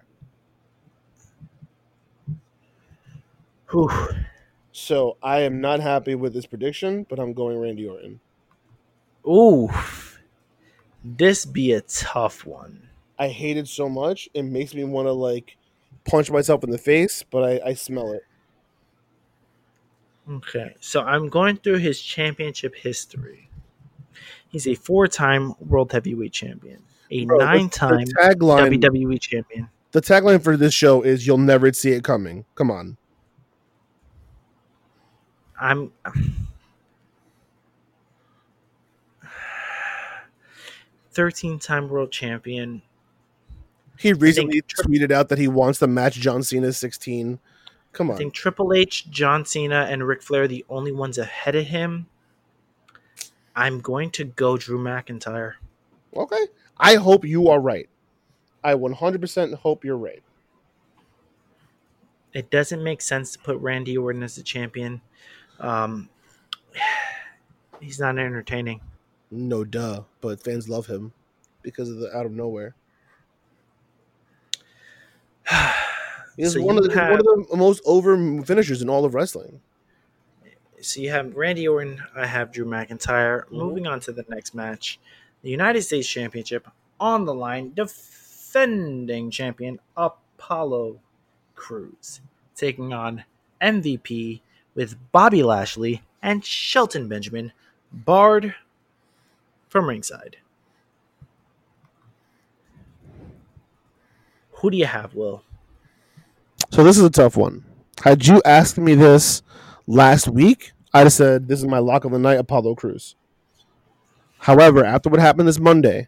whew. 3.71 3.89
So 4.71 5.17
I 5.23 5.39
am 5.41 5.61
not 5.61 5.79
happy 5.79 6.15
with 6.15 6.33
this 6.33 6.45
prediction, 6.45 7.05
but 7.09 7.19
I'm 7.19 7.33
going 7.33 7.57
Randy 7.59 7.87
Orton. 7.87 8.19
Ooh. 9.27 9.69
This 11.07 11.45
be 11.45 11.71
a 11.73 11.81
tough 11.81 12.47
one. 12.47 12.89
I 13.19 13.27
hate 13.27 13.57
it 13.57 13.67
so 13.67 13.87
much. 13.87 14.27
It 14.33 14.41
makes 14.43 14.73
me 14.73 14.83
want 14.83 15.07
to 15.07 15.11
like 15.11 15.55
punch 16.03 16.31
myself 16.31 16.63
in 16.63 16.71
the 16.71 16.79
face, 16.79 17.23
but 17.29 17.43
I, 17.43 17.69
I 17.69 17.73
smell 17.75 18.11
it. 18.11 18.23
Okay, 20.29 20.75
so 20.79 21.01
I'm 21.01 21.29
going 21.29 21.57
through 21.57 21.77
his 21.77 22.01
championship 22.01 22.73
history. 22.75 23.49
He's 24.49 24.65
a 24.67 24.73
four-time 24.73 25.53
world 25.59 25.91
heavyweight 25.91 26.33
champion, 26.33 26.81
a 27.11 27.25
Bro, 27.25 27.37
nine-time 27.37 28.05
tagline. 28.19 28.81
WWE 28.81 29.19
champion. 29.21 29.69
the 29.91 30.01
tagline 30.01 30.43
for 30.43 30.57
this 30.57 30.73
show 30.73 31.03
is 31.03 31.27
"You'll 31.27 31.37
never 31.37 31.71
see 31.73 31.91
it 31.91 32.03
coming." 32.03 32.45
Come 32.55 32.71
on, 32.71 32.97
I'm. 35.59 35.91
Thirteen-time 41.15 41.89
world 41.89 42.11
champion. 42.11 42.81
he 43.97 44.13
recently 44.13 44.61
tweeted 44.61 45.11
out 45.11 45.29
that 45.29 45.39
he 45.39 45.47
wants 45.47 45.79
to 45.79 45.87
match 45.87 46.15
John 46.15 46.43
Cena's 46.43 46.77
16. 46.77 47.39
Come 47.93 48.09
on. 48.09 48.15
I 48.15 48.17
think 48.17 48.33
Triple 48.33 48.73
H, 48.73 49.09
John 49.09 49.45
Cena, 49.45 49.87
and 49.89 50.05
Ric 50.05 50.21
Flair 50.21 50.43
are 50.43 50.47
the 50.47 50.65
only 50.69 50.91
ones 50.91 51.17
ahead 51.17 51.55
of 51.55 51.65
him. 51.67 52.07
I'm 53.55 53.79
going 53.79 54.11
to 54.11 54.25
go 54.25 54.57
Drew 54.57 54.77
McIntyre. 54.77 55.53
okay. 56.15 56.43
I 56.77 56.95
hope 56.95 57.23
you 57.23 57.47
are 57.47 57.61
right. 57.61 57.87
I 58.61 58.73
100% 58.73 59.53
hope 59.53 59.85
you're 59.85 59.95
right. 59.97 60.21
It 62.33 62.49
doesn't 62.51 62.83
make 62.83 63.01
sense 63.01 63.31
to 63.31 63.39
put 63.39 63.57
Randy 63.59 63.97
Orton 63.97 64.23
as 64.23 64.35
the 64.35 64.43
champion. 64.43 64.99
Um, 65.61 66.09
he's 67.79 67.97
not 67.97 68.19
entertaining. 68.19 68.81
No 69.35 69.63
duh, 69.63 70.03
but 70.21 70.41
fans 70.43 70.69
love 70.69 70.87
him 70.87 71.11
because 71.61 71.89
of 71.89 71.97
the 71.97 72.15
out 72.15 72.25
of 72.25 72.31
nowhere. 72.31 72.73
He's 76.37 76.53
So 76.53 76.61
one, 76.61 76.77
of 76.77 76.83
the, 76.83 76.93
have- 76.93 77.11
one 77.11 77.19
of 77.19 77.49
the 77.49 77.57
most 77.57 77.81
over 77.85 78.41
finishers 78.43 78.81
in 78.81 78.89
all 78.89 79.05
of 79.05 79.13
wrestling. 79.13 79.61
So 80.81 81.01
you 81.01 81.09
have 81.11 81.35
Randy 81.35 81.67
Orton. 81.67 82.01
I 82.15 82.25
have 82.27 82.51
Drew 82.51 82.65
McIntyre. 82.65 83.45
Mhm. 83.45 83.51
Moving 83.51 83.87
on 83.87 83.99
to 84.01 84.11
the 84.11 84.25
next 84.29 84.53
match, 84.53 84.99
the 85.41 85.49
United 85.49 85.81
States 85.83 86.07
Championship 86.07 86.67
on 86.99 87.25
the 87.25 87.33
line. 87.33 87.73
Defending 87.73 89.31
champion 89.31 89.79
Apollo 89.97 90.99
Crews 91.55 92.21
taking 92.55 92.93
on 92.93 93.23
MVP 93.61 94.41
with 94.75 94.95
Bobby 95.11 95.41
Lashley 95.43 96.01
and 96.21 96.43
Shelton 96.45 97.07
Benjamin 97.07 97.51
barred 97.91 98.53
from 99.75 99.89
ringside. 99.89 100.37
Who 104.51 104.71
do 104.71 104.77
you 104.77 104.85
have, 104.85 105.13
Will? 105.13 105.43
So 106.71 106.81
this 106.81 106.97
is 106.97 107.03
a 107.03 107.09
tough 107.09 107.35
one. 107.35 107.65
Had 108.01 108.25
you 108.25 108.41
asked 108.45 108.77
me 108.77 108.95
this 108.95 109.41
last 109.85 110.29
week, 110.29 110.71
I'd 110.93 110.99
have 110.99 111.11
said 111.11 111.49
this 111.49 111.59
is 111.59 111.65
my 111.65 111.79
lock 111.79 112.05
of 112.05 112.13
the 112.13 112.19
night, 112.19 112.39
Apollo 112.39 112.75
Crews. 112.75 113.17
However, 114.37 114.85
after 114.85 115.09
what 115.09 115.19
happened 115.19 115.49
this 115.49 115.59
Monday, 115.59 116.07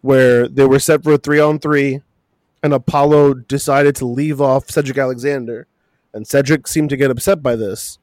where 0.00 0.46
they 0.46 0.64
were 0.64 0.78
set 0.78 1.02
for 1.02 1.14
a 1.14 1.18
three 1.18 1.40
on 1.40 1.58
three, 1.58 2.02
and 2.62 2.72
Apollo 2.72 3.34
decided 3.34 3.96
to 3.96 4.06
leave 4.06 4.40
off 4.40 4.70
Cedric 4.70 4.96
Alexander, 4.96 5.66
and 6.14 6.24
Cedric 6.24 6.68
seemed 6.68 6.90
to 6.90 6.96
get 6.96 7.10
upset 7.10 7.42
by 7.42 7.56
this. 7.56 7.98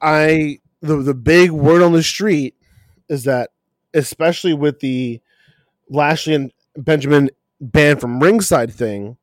I 0.00 0.60
the 0.82 0.96
the 0.96 1.14
big 1.14 1.50
word 1.50 1.80
on 1.80 1.92
the 1.92 2.02
street 2.02 2.54
is 3.08 3.24
that, 3.24 3.50
especially 3.94 4.52
with 4.52 4.80
the 4.80 5.20
Lashley 5.88 6.34
and 6.34 6.52
Benjamin 6.76 7.30
banned 7.60 8.00
from 8.00 8.20
ringside 8.20 8.72
thing, 8.72 9.16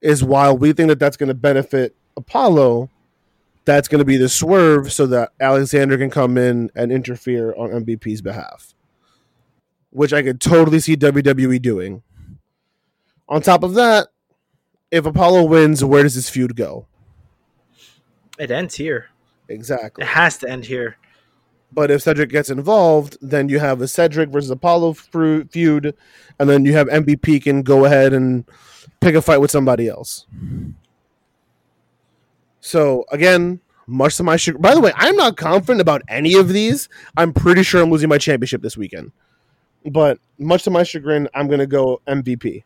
is 0.00 0.22
while 0.22 0.56
we 0.56 0.72
think 0.72 0.88
that 0.88 0.98
that's 0.98 1.16
going 1.16 1.28
to 1.28 1.34
benefit 1.34 1.96
Apollo, 2.16 2.90
that's 3.64 3.88
going 3.88 4.00
to 4.00 4.04
be 4.04 4.16
the 4.16 4.28
swerve 4.28 4.92
so 4.92 5.06
that 5.06 5.30
Alexander 5.40 5.96
can 5.96 6.10
come 6.10 6.36
in 6.36 6.70
and 6.74 6.92
interfere 6.92 7.54
on 7.56 7.70
MVP's 7.70 8.20
behalf, 8.20 8.74
which 9.90 10.12
I 10.12 10.22
could 10.22 10.40
totally 10.40 10.80
see 10.80 10.96
WWE 10.96 11.60
doing. 11.62 12.02
On 13.28 13.40
top 13.40 13.62
of 13.62 13.74
that, 13.74 14.08
if 14.90 15.06
Apollo 15.06 15.44
wins, 15.44 15.84
where 15.84 16.02
does 16.02 16.16
this 16.16 16.28
feud 16.28 16.56
go? 16.56 16.86
It 18.38 18.50
ends 18.50 18.74
here. 18.74 19.10
Exactly. 19.50 20.02
It 20.02 20.08
has 20.08 20.38
to 20.38 20.48
end 20.48 20.64
here. 20.64 20.96
But 21.72 21.90
if 21.90 22.02
Cedric 22.02 22.30
gets 22.30 22.50
involved, 22.50 23.16
then 23.20 23.48
you 23.48 23.58
have 23.58 23.80
a 23.80 23.88
Cedric 23.88 24.30
versus 24.30 24.50
Apollo 24.50 24.94
feud, 24.94 25.94
and 26.38 26.48
then 26.50 26.64
you 26.64 26.72
have 26.72 26.88
MVP 26.88 27.42
can 27.42 27.62
go 27.62 27.84
ahead 27.84 28.12
and 28.12 28.44
pick 29.00 29.14
a 29.14 29.22
fight 29.22 29.38
with 29.38 29.50
somebody 29.50 29.88
else. 29.88 30.26
So 32.60 33.04
again, 33.12 33.60
much 33.86 34.16
to 34.16 34.22
my 34.22 34.36
chagrin. 34.36 34.62
By 34.62 34.74
the 34.74 34.80
way, 34.80 34.92
I'm 34.96 35.16
not 35.16 35.36
confident 35.36 35.80
about 35.80 36.02
any 36.08 36.34
of 36.34 36.48
these. 36.48 36.88
I'm 37.16 37.32
pretty 37.32 37.62
sure 37.62 37.82
I'm 37.82 37.90
losing 37.90 38.08
my 38.08 38.18
championship 38.18 38.62
this 38.62 38.76
weekend. 38.76 39.12
But 39.90 40.18
much 40.38 40.64
to 40.64 40.70
my 40.70 40.82
chagrin, 40.82 41.28
I'm 41.34 41.46
going 41.46 41.60
to 41.60 41.66
go 41.66 42.02
MVP. 42.06 42.64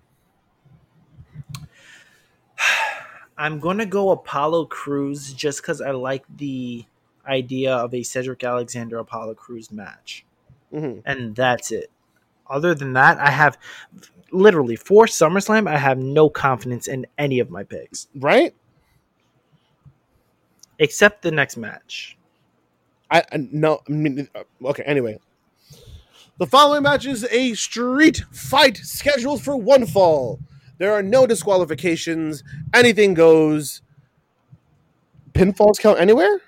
I'm 3.36 3.58
gonna 3.58 3.86
go 3.86 4.10
Apollo 4.10 4.66
Crews 4.66 5.32
just 5.32 5.60
because 5.62 5.80
I 5.80 5.90
like 5.90 6.24
the 6.36 6.84
idea 7.26 7.74
of 7.74 7.94
a 7.94 8.02
Cedric 8.02 8.44
Alexander 8.44 8.98
Apollo 8.98 9.34
Crews 9.34 9.70
match, 9.72 10.24
hmm 10.70 10.98
and 11.04 11.34
that's 11.34 11.72
it. 11.72 11.90
other 12.48 12.74
than 12.74 12.92
that, 12.94 13.18
I 13.18 13.30
have 13.30 13.58
literally 14.32 14.76
for 14.76 15.06
SummerSlam, 15.06 15.68
I 15.68 15.78
have 15.78 15.98
no 15.98 16.28
confidence 16.30 16.88
in 16.88 17.06
any 17.18 17.40
of 17.40 17.50
my 17.50 17.64
picks 17.64 18.08
Right? 18.14 18.54
except 20.78 21.22
the 21.22 21.30
next 21.30 21.56
match. 21.56 22.16
I, 23.10 23.22
I 23.32 23.36
no. 23.50 23.80
I 23.88 23.92
mean, 23.92 24.28
uh, 24.34 24.44
okay. 24.66 24.82
Anyway, 24.84 25.18
the 26.38 26.46
following 26.46 26.82
match 26.82 27.06
is 27.06 27.24
a 27.30 27.54
street 27.54 28.24
fight 28.32 28.76
scheduled 28.78 29.42
for 29.42 29.56
one 29.56 29.86
fall. 29.86 30.40
There 30.78 30.92
are 30.92 31.02
no 31.02 31.26
disqualifications. 31.26 32.42
Anything 32.72 33.14
goes. 33.14 33.82
Pinfalls 35.32 35.78
count 35.80 35.98
anywhere, 35.98 36.40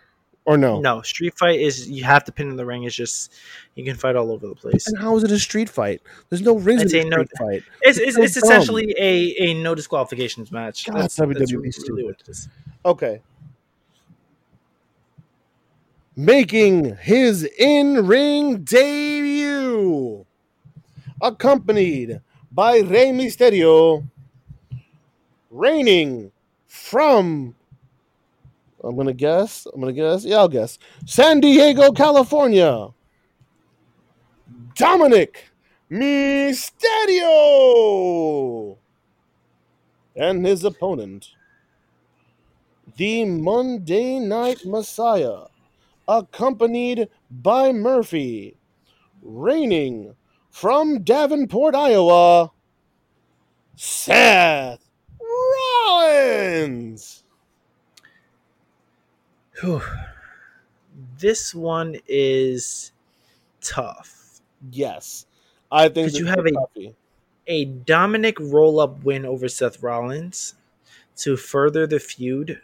or 0.44 0.57
no? 0.57 0.81
No, 0.81 1.03
street 1.03 1.36
fight 1.36 1.59
is 1.61 1.89
you 1.90 2.05
have 2.05 2.23
to 2.24 2.32
pin 2.32 2.48
in 2.51 2.57
the 2.57 2.65
ring. 2.65 2.85
It's 2.85 2.94
just 2.94 3.32
you 3.74 3.85
can 3.85 3.97
fight 3.97 4.15
all 4.15 4.31
over 4.31 4.47
the 4.47 4.55
place. 4.55 4.86
And 4.86 4.97
how 4.98 5.16
is 5.16 5.24
it 5.24 5.31
a 5.32 5.39
street 5.39 5.69
fight? 5.69 6.01
There's 6.28 6.43
no 6.43 6.57
rings 6.57 6.93
in 6.93 7.12
I'd 7.12 7.20
a 7.20 7.27
say 7.27 7.35
no- 7.40 7.47
fight. 7.47 7.62
It's 7.82 7.98
it's, 7.98 8.16
so 8.16 8.23
it's 8.23 8.36
essentially 8.36 8.94
a, 8.98 9.35
a 9.40 9.55
no 9.55 9.74
disqualifications 9.74 10.53
match. 10.53 10.86
God, 10.86 11.03
That's, 11.03 11.16
WWE 11.19 11.35
that's 11.39 11.51
is 11.51 11.53
really 11.55 11.70
stupid. 11.73 12.05
what 12.05 12.20
it 12.20 12.28
is. 12.28 12.48
Okay. 12.85 13.23
Making 16.19 16.97
his 16.97 17.44
in 17.59 18.07
ring 18.07 18.59
debut, 18.65 20.24
accompanied 21.20 22.20
by 22.51 22.78
Rey 22.78 23.11
Mysterio, 23.11 24.09
reigning 25.57 26.31
from, 26.66 27.55
I'm 28.85 28.97
to 28.97 29.12
guess, 29.15 29.66
I'm 29.73 29.81
to 29.83 29.93
guess, 29.93 30.24
yeah, 30.24 30.39
I'll 30.39 30.49
guess, 30.49 30.78
San 31.05 31.41
Diego, 31.41 31.93
California, 31.93 32.89
Dominic 34.74 35.51
Mysterio, 35.91 36.77
and 40.15 40.47
his 40.47 40.65
opponent 40.65 41.31
the 42.97 43.24
Monday 43.24 44.19
Night 44.19 44.65
Messiah, 44.65 45.45
accompanied 46.09 47.09
by 47.31 47.73
Murphy, 47.73 48.57
reigning 49.23 50.15
from 50.51 51.03
Davenport, 51.03 51.74
Iowa, 51.74 52.53
Seth 53.74 54.85
Whew. 59.60 59.82
This 61.18 61.55
one 61.55 61.97
is 62.06 62.93
tough. 63.60 64.40
Yes, 64.70 65.26
I 65.70 65.88
think 65.88 66.14
you 66.14 66.26
have 66.26 66.47
a-. 66.47 66.94
A 67.48 67.64
Dominic 67.64 68.38
roll 68.40 68.80
up 68.80 69.05
win 69.05 69.24
over 69.24 69.48
Seth 69.48 69.82
Rollins 69.82 70.55
to 71.18 71.36
further 71.36 71.86
the 71.86 72.01
feud. 72.01 72.60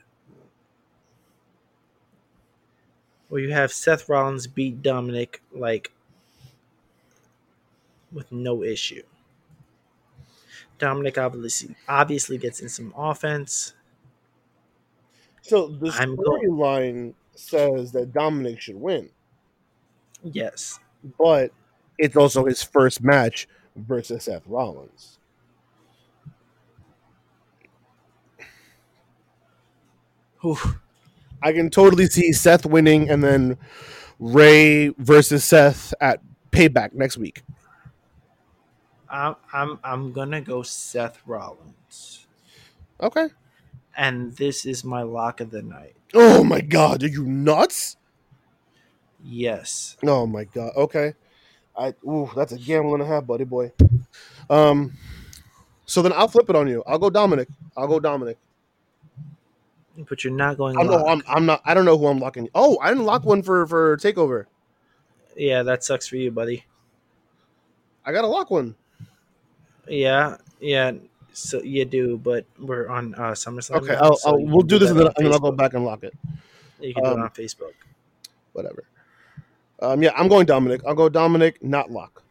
Where 3.28 3.40
you 3.40 3.52
have 3.52 3.72
Seth 3.72 4.08
Rollins 4.08 4.46
beat 4.46 4.82
Dominic 4.82 5.42
like 5.52 5.92
with 8.12 8.30
no 8.32 8.62
issue. 8.62 9.02
Dominic 10.82 11.16
obviously 11.16 11.76
obviously 11.88 12.36
gets 12.38 12.60
in 12.60 12.68
some 12.68 12.92
offense. 12.96 13.74
So 15.40 15.68
the 15.68 15.90
storyline 15.90 17.14
says 17.36 17.92
that 17.92 18.12
Dominic 18.12 18.60
should 18.60 18.74
win, 18.76 19.10
Yes. 20.24 20.80
but 21.18 21.52
it's 21.98 22.16
also 22.16 22.46
his 22.46 22.64
first 22.64 23.00
match 23.00 23.46
versus 23.76 24.24
Seth 24.24 24.42
Rollins. 24.46 25.18
Oof. 30.44 30.78
I 31.42 31.52
can 31.52 31.70
totally 31.70 32.06
see 32.06 32.32
Seth 32.32 32.64
winning 32.66 33.08
and 33.10 33.22
then 33.22 33.58
Rey 34.18 34.88
versus 34.98 35.44
Seth 35.44 35.92
at 36.00 36.20
Payback 36.50 36.92
next 36.94 37.18
week. 37.18 37.42
I'm 39.12 39.36
I'm 39.52 39.78
I'm 39.84 40.12
gonna 40.12 40.40
go 40.40 40.62
Seth 40.62 41.20
Rollins. 41.26 42.26
Okay. 43.00 43.28
And 43.96 44.34
this 44.36 44.64
is 44.64 44.84
my 44.84 45.02
lock 45.02 45.40
of 45.40 45.50
the 45.50 45.60
night. 45.60 45.94
Oh 46.14 46.42
my 46.42 46.62
god, 46.62 47.02
are 47.02 47.08
you 47.08 47.24
nuts? 47.26 47.98
Yes. 49.22 49.98
Oh 50.02 50.26
my 50.26 50.44
god. 50.44 50.72
Okay. 50.76 51.12
I 51.76 51.94
ooh, 52.08 52.30
that's 52.34 52.52
a 52.52 52.58
gamble 52.58 52.94
and 52.94 53.02
a 53.02 53.06
half, 53.06 53.26
buddy 53.26 53.44
boy. 53.44 53.72
Um 54.48 54.94
so 55.84 56.00
then 56.00 56.14
I'll 56.14 56.28
flip 56.28 56.48
it 56.48 56.56
on 56.56 56.66
you. 56.66 56.82
I'll 56.86 56.98
go 56.98 57.10
Dominic. 57.10 57.48
I'll 57.76 57.88
go 57.88 58.00
Dominic. 58.00 58.38
But 60.08 60.24
you're 60.24 60.32
not 60.32 60.56
going 60.56 60.78
I'm, 60.78 60.86
no. 60.86 61.06
I'm, 61.06 61.22
I'm 61.28 61.44
not 61.44 61.60
I 61.66 61.74
don't 61.74 61.84
know 61.84 61.98
who 61.98 62.06
I'm 62.06 62.18
locking. 62.18 62.48
Oh, 62.54 62.78
I 62.80 62.88
didn't 62.88 63.04
lock 63.04 63.26
one 63.26 63.42
for 63.42 63.66
for 63.66 63.98
takeover. 63.98 64.46
Yeah, 65.36 65.62
that 65.64 65.84
sucks 65.84 66.08
for 66.08 66.16
you, 66.16 66.30
buddy. 66.30 66.64
I 68.04 68.12
got 68.12 68.22
to 68.22 68.26
lock 68.26 68.50
one. 68.50 68.74
Yeah, 69.92 70.38
yeah. 70.58 70.92
So 71.34 71.62
you 71.62 71.84
do, 71.84 72.16
but 72.16 72.46
we're 72.58 72.88
on 72.88 73.14
uh, 73.14 73.32
SummerSlam. 73.32 73.82
Okay, 73.82 73.92
now, 73.92 74.00
I'll, 74.00 74.16
so 74.16 74.30
I'll 74.30 74.38
we'll 74.38 74.60
can 74.60 74.66
do 74.68 74.78
this 74.78 74.90
and 74.90 74.98
then, 74.98 75.06
and 75.16 75.26
then 75.26 75.32
I'll 75.32 75.38
go 75.38 75.52
back 75.52 75.74
and 75.74 75.84
lock 75.84 76.02
it. 76.02 76.14
You 76.80 76.94
can 76.94 77.04
do 77.04 77.10
um, 77.10 77.18
it 77.20 77.22
on 77.22 77.30
Facebook. 77.30 77.74
Whatever. 78.54 78.84
Um 79.80 80.02
yeah, 80.02 80.12
I'm 80.16 80.28
going 80.28 80.46
Dominic. 80.46 80.80
I'll 80.86 80.94
go 80.94 81.08
Dominic, 81.08 81.62
not 81.62 81.90
lock. 81.90 82.22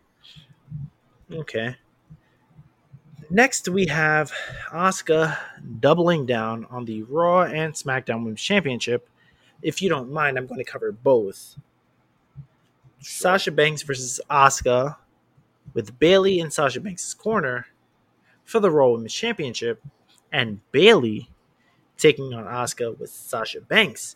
Okay. 1.31 1.75
Next, 3.29 3.69
we 3.69 3.85
have 3.87 4.33
Asuka 4.71 5.37
doubling 5.79 6.25
down 6.25 6.65
on 6.69 6.85
the 6.85 7.03
Raw 7.03 7.43
and 7.43 7.73
SmackDown 7.73 8.23
Women's 8.23 8.41
Championship. 8.41 9.07
If 9.61 9.81
you 9.81 9.87
don't 9.87 10.11
mind, 10.11 10.37
I'm 10.37 10.47
going 10.47 10.57
to 10.57 10.69
cover 10.69 10.91
both. 10.91 11.55
Sasha 12.99 13.51
Banks 13.51 13.83
versus 13.83 14.19
Asuka, 14.29 14.97
with 15.73 15.97
Bayley 15.99 16.39
in 16.39 16.51
Sasha 16.51 16.79
Banks' 16.79 17.13
corner 17.13 17.67
for 18.43 18.59
the 18.59 18.71
Raw 18.71 18.89
Women's 18.89 19.13
Championship, 19.13 19.81
and 20.31 20.59
Bayley 20.71 21.29
taking 21.97 22.33
on 22.33 22.45
Asuka 22.45 22.97
with 22.97 23.09
Sasha 23.09 23.61
Banks 23.61 24.15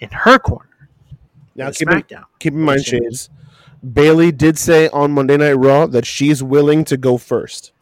in 0.00 0.08
her 0.10 0.38
corner. 0.38 0.88
Now 1.54 1.70
keep 1.70 1.90
in, 1.90 2.04
keep 2.38 2.52
in 2.52 2.60
mind. 2.60 2.84
Shades. 2.84 3.30
Bayley 3.92 4.32
did 4.32 4.58
say 4.58 4.88
on 4.88 5.12
Monday 5.12 5.36
Night 5.36 5.52
Raw 5.52 5.86
that 5.86 6.06
she's 6.06 6.42
willing 6.42 6.84
to 6.84 6.96
go 6.96 7.18
first. 7.18 7.72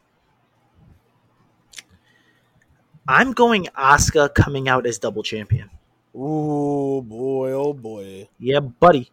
I'm 3.06 3.32
going 3.32 3.68
Asuka 3.78 4.34
coming 4.34 4.68
out 4.68 4.86
as 4.86 4.98
double 4.98 5.22
champion. 5.22 5.70
Oh 6.14 7.02
boy, 7.02 7.52
oh 7.52 7.72
boy. 7.72 8.28
Yeah, 8.38 8.60
buddy. 8.60 9.10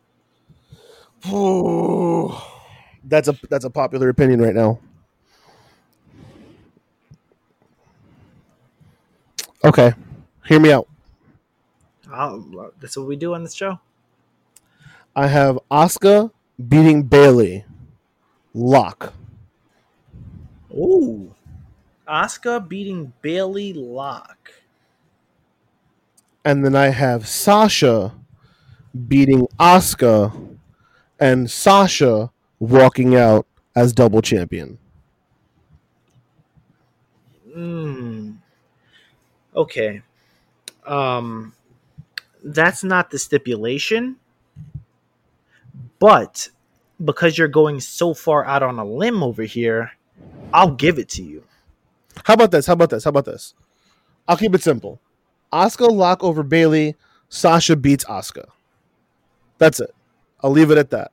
Ooh. 1.27 2.33
That's 3.03 3.27
a 3.27 3.35
that's 3.49 3.65
a 3.65 3.69
popular 3.69 4.09
opinion 4.09 4.41
right 4.41 4.55
now. 4.55 4.79
Okay, 9.63 9.93
hear 10.45 10.59
me 10.59 10.71
out. 10.71 10.87
I'll, 12.11 12.71
that's 12.79 12.97
what 12.97 13.07
we 13.07 13.15
do 13.15 13.33
on 13.33 13.43
this 13.43 13.53
show. 13.53 13.79
I 15.15 15.27
have 15.27 15.59
Asuka 15.69 16.31
beating 16.67 17.03
Bayley. 17.03 17.65
Lock. 18.53 19.13
Ooh. 20.71 21.33
Asuka 22.07 22.67
beating 22.67 23.13
Bayley 23.21 23.73
Lock. 23.73 24.51
And 26.43 26.65
then 26.65 26.75
I 26.75 26.89
have 26.89 27.27
Sasha 27.27 28.13
beating 29.07 29.47
Asuka 29.59 30.57
and 31.19 31.49
Sasha 31.49 32.30
walking 32.61 33.15
out 33.15 33.47
as 33.75 33.91
double 33.91 34.21
champion. 34.21 34.77
Mm. 37.57 38.37
Okay. 39.55 40.01
Um 40.85 41.53
that's 42.43 42.83
not 42.83 43.09
the 43.09 43.19
stipulation. 43.19 44.15
But 45.99 46.49
because 47.03 47.37
you're 47.37 47.47
going 47.47 47.79
so 47.79 48.13
far 48.13 48.45
out 48.45 48.63
on 48.63 48.79
a 48.79 48.85
limb 48.85 49.23
over 49.23 49.43
here, 49.43 49.91
I'll 50.53 50.71
give 50.71 50.99
it 50.99 51.09
to 51.09 51.23
you. 51.23 51.43
How 52.25 52.35
about 52.35 52.51
this? 52.51 52.67
How 52.67 52.73
about 52.73 52.91
this? 52.91 53.03
How 53.03 53.09
about 53.09 53.25
this? 53.25 53.55
I'll 54.27 54.37
keep 54.37 54.53
it 54.53 54.61
simple. 54.61 54.99
Asuka 55.51 55.91
lock 55.91 56.23
over 56.23 56.43
Bayley. 56.43 56.95
Sasha 57.29 57.75
beats 57.75 58.05
Asuka. 58.05 58.45
That's 59.57 59.79
it. 59.79 59.93
I'll 60.41 60.51
leave 60.51 60.71
it 60.71 60.77
at 60.77 60.91
that. 60.91 61.11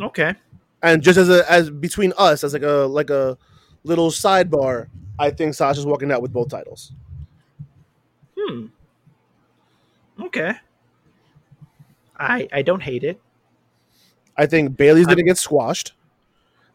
Okay. 0.00 0.34
And 0.82 1.02
just 1.02 1.18
as 1.18 1.28
a 1.28 1.50
as 1.50 1.70
between 1.70 2.12
us, 2.16 2.44
as 2.44 2.52
like 2.52 2.62
a 2.62 2.86
like 2.86 3.10
a 3.10 3.36
little 3.84 4.10
sidebar, 4.10 4.88
I 5.18 5.30
think 5.30 5.54
Sasha's 5.54 5.86
walking 5.86 6.12
out 6.12 6.22
with 6.22 6.32
both 6.32 6.48
titles. 6.50 6.92
Hmm. 8.38 8.66
Okay. 10.20 10.52
I 12.18 12.48
I 12.52 12.62
don't 12.62 12.82
hate 12.82 13.04
it. 13.04 13.20
I 14.36 14.46
think 14.46 14.76
Bayley's 14.76 15.06
gonna 15.06 15.22
get 15.22 15.38
squashed, 15.38 15.92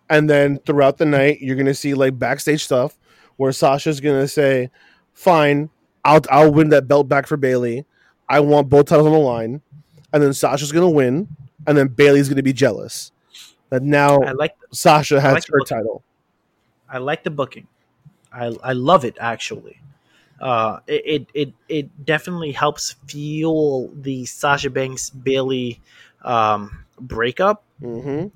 And 0.10 0.30
then 0.30 0.60
throughout 0.60 0.98
the 0.98 1.06
night, 1.06 1.42
you're 1.42 1.56
gonna 1.56 1.74
see 1.74 1.94
like 1.94 2.20
backstage 2.20 2.64
stuff 2.64 2.98
where 3.38 3.52
Sasha's 3.52 4.00
gonna 4.00 4.28
say, 4.28 4.70
"Fine, 5.14 5.70
I'll 6.06 6.22
I'll 6.30 6.52
win 6.54 6.70
that 6.70 6.88
belt 6.88 7.08
back 7.08 7.28
for 7.28 7.38
Bayley. 7.38 7.86
I 8.30 8.42
want 8.42 8.70
both 8.70 8.88
titles 8.88 9.08
on 9.08 9.14
the 9.14 9.20
line." 9.20 9.62
And 10.12 10.22
then 10.22 10.34
Sasha's 10.34 10.72
gonna 10.72 10.90
win, 10.90 11.28
and 11.68 11.78
then 11.78 11.88
Bayley's 11.88 12.30
gonna 12.30 12.44
be 12.44 12.54
jealous 12.54 13.12
that 13.70 13.82
now 13.84 14.22
I 14.22 14.32
like 14.34 14.56
Sasha 14.72 15.20
has 15.22 15.34
like 15.34 15.48
her 15.50 15.60
title. 15.62 16.04
I 16.90 16.98
like 17.00 17.24
the 17.24 17.32
booking. 17.32 17.68
I 18.32 18.56
I 18.64 18.74
love 18.74 19.06
it 19.06 19.18
actually. 19.20 19.80
Uh, 20.40 20.80
it, 20.88 21.04
it 21.06 21.28
it 21.34 21.54
it 21.70 22.06
definitely 22.06 22.52
helps 22.52 22.96
fuel 23.08 23.90
the 23.96 24.26
Sasha 24.26 24.70
Banks 24.70 25.10
Bayley 25.10 25.80
um, 26.24 26.86
breakup. 27.00 27.64
hmm 27.80 28.28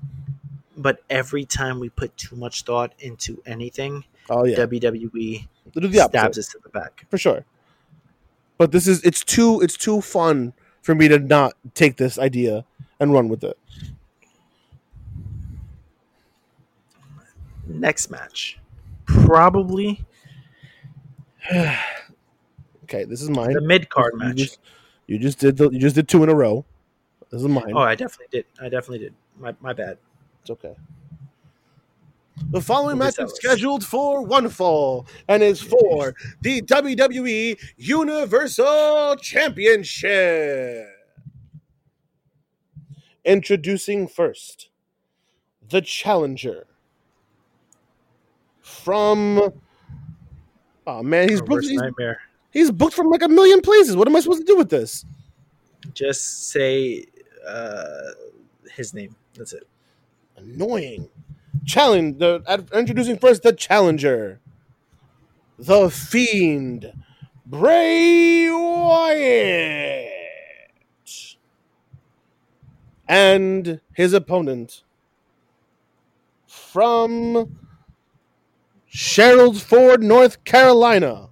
But 0.76 1.02
every 1.10 1.44
time 1.44 1.80
we 1.80 1.88
put 1.90 2.16
too 2.16 2.36
much 2.36 2.62
thought 2.62 2.92
into 3.00 3.42
anything, 3.46 4.04
Oh 4.30 4.44
yeah, 4.44 4.56
WWE 4.56 5.46
they 5.74 5.80
do 5.80 5.88
the 5.88 6.00
opposite. 6.00 6.18
stabs 6.18 6.38
us 6.38 6.48
to 6.48 6.58
the 6.62 6.68
back. 6.70 7.04
for 7.10 7.18
sure. 7.18 7.44
But 8.56 8.72
this 8.72 8.86
is 8.88 9.02
it's 9.04 9.22
too 9.24 9.60
it's 9.60 9.76
too 9.76 10.00
fun 10.00 10.52
for 10.82 10.94
me 10.94 11.08
to 11.08 11.18
not 11.18 11.54
take 11.74 11.96
this 11.96 12.18
idea 12.18 12.64
and 13.00 13.12
run 13.12 13.28
with 13.28 13.44
it. 13.44 13.58
Next 17.66 18.10
match, 18.10 18.58
probably 19.04 20.06
Okay, 22.84 23.04
this 23.04 23.20
is 23.20 23.28
mine. 23.28 23.52
the 23.52 23.60
mid 23.60 23.90
card 23.90 24.14
match. 24.16 24.36
just, 24.36 24.60
you 25.06 25.18
just 25.18 25.38
did 25.38 25.58
the, 25.58 25.68
you 25.68 25.78
just 25.78 25.94
did 25.94 26.08
two 26.08 26.22
in 26.22 26.30
a 26.30 26.34
row. 26.34 26.64
This 27.30 27.42
is 27.42 27.48
mine. 27.48 27.72
Oh, 27.74 27.80
I 27.80 27.94
definitely 27.94 28.28
did. 28.30 28.46
I 28.60 28.70
definitely 28.70 29.00
did. 29.00 29.14
My 29.38 29.54
my 29.60 29.74
bad. 29.74 29.98
It's 30.40 30.50
okay. 30.50 30.74
The 32.50 32.62
following 32.62 32.96
match 32.96 33.18
is 33.18 33.30
is 33.30 33.36
scheduled 33.36 33.84
for 33.84 34.22
one 34.22 34.48
fall 34.48 35.06
and 35.26 35.42
is 35.42 35.60
for 35.60 36.14
the 36.40 36.62
WWE 36.62 37.58
Universal 37.76 39.16
Championship. 39.16 40.86
Introducing 43.28 44.08
first 44.08 44.70
the 45.68 45.82
challenger 45.82 46.66
from. 48.62 49.52
Oh 50.86 51.02
man, 51.02 51.28
he's 51.28 51.42
booked. 51.42 51.64
He's, 51.64 51.78
nightmare. 51.78 52.20
he's 52.50 52.70
booked 52.70 52.94
from 52.94 53.10
like 53.10 53.22
a 53.22 53.28
million 53.28 53.60
places. 53.60 53.96
What 53.96 54.08
am 54.08 54.16
I 54.16 54.20
supposed 54.20 54.40
to 54.40 54.46
do 54.46 54.56
with 54.56 54.70
this? 54.70 55.04
Just 55.92 56.48
say 56.48 57.04
uh, 57.46 58.10
his 58.74 58.94
name. 58.94 59.14
That's 59.34 59.52
it. 59.52 59.68
annoying. 60.36 61.08
Challenge 61.66 62.18
the 62.18 62.64
introducing 62.72 63.18
first 63.18 63.42
the 63.42 63.52
challenger, 63.52 64.40
the 65.58 65.90
fiend, 65.90 66.90
Bray 67.44 68.48
Wyatt, 68.50 70.17
and 73.08 73.80
his 73.94 74.12
opponent 74.12 74.84
from 76.46 77.58
Sherrills 78.92 79.60
Ford, 79.60 80.02
North 80.02 80.44
Carolina. 80.44 81.28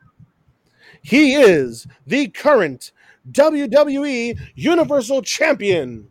He 1.03 1.35
is 1.35 1.87
the 2.07 2.29
current 2.29 2.93
WWE 3.31 4.39
Universal 4.55 5.23
Champion. 5.23 6.11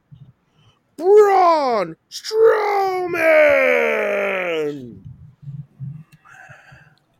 Braun 0.98 1.98
Strowman. 2.10 3.16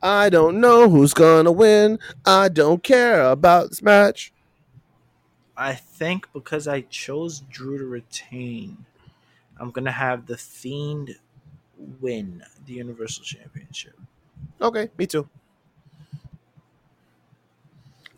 I 0.02 0.30
don't 0.30 0.62
know 0.62 0.90
who's 0.90 1.14
gonna 1.14 1.52
win. 1.52 2.00
I 2.26 2.48
don't 2.48 2.84
care 2.84 3.24
about 3.24 3.70
this 3.70 3.82
match. 3.82 4.32
I 5.58 5.74
think 5.74 6.28
because 6.34 6.68
I 6.68 6.82
chose 6.82 7.40
Drew 7.40 7.78
to 7.78 7.86
retain, 7.86 8.86
I'm 9.60 9.72
gonna 9.72 9.92
have 9.92 10.26
the 10.26 10.38
Fiend 10.38 11.16
win 12.02 12.44
the 12.66 12.74
Universal 12.74 13.24
Championship. 13.24 13.98
Okay, 14.62 14.90
me 14.98 15.08
too. 15.08 15.28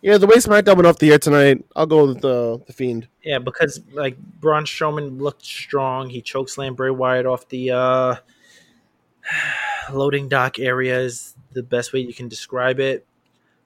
Yeah, 0.01 0.17
the 0.17 0.27
way 0.27 0.35
SmackDown 0.35 0.75
went 0.75 0.87
off 0.87 0.99
the 0.99 1.11
air 1.11 1.17
tonight, 1.17 1.65
I'll 1.75 1.85
go 1.85 2.07
with 2.07 2.21
the 2.21 2.61
the 2.65 2.73
Fiend. 2.73 3.07
Yeah, 3.23 3.39
because 3.39 3.81
like 3.93 4.17
Braun 4.17 4.65
Strowman 4.65 5.19
looked 5.19 5.45
strong. 5.45 6.09
He 6.09 6.21
chokeslammed 6.21 6.75
Bray 6.75 6.91
Wyatt 6.91 7.25
off 7.25 7.47
the 7.49 7.71
uh, 7.71 8.15
loading 9.91 10.27
dock 10.27 10.59
area 10.59 10.99
is 10.99 11.35
the 11.51 11.63
best 11.63 11.93
way 11.93 11.99
you 11.99 12.13
can 12.13 12.27
describe 12.27 12.79
it. 12.79 13.05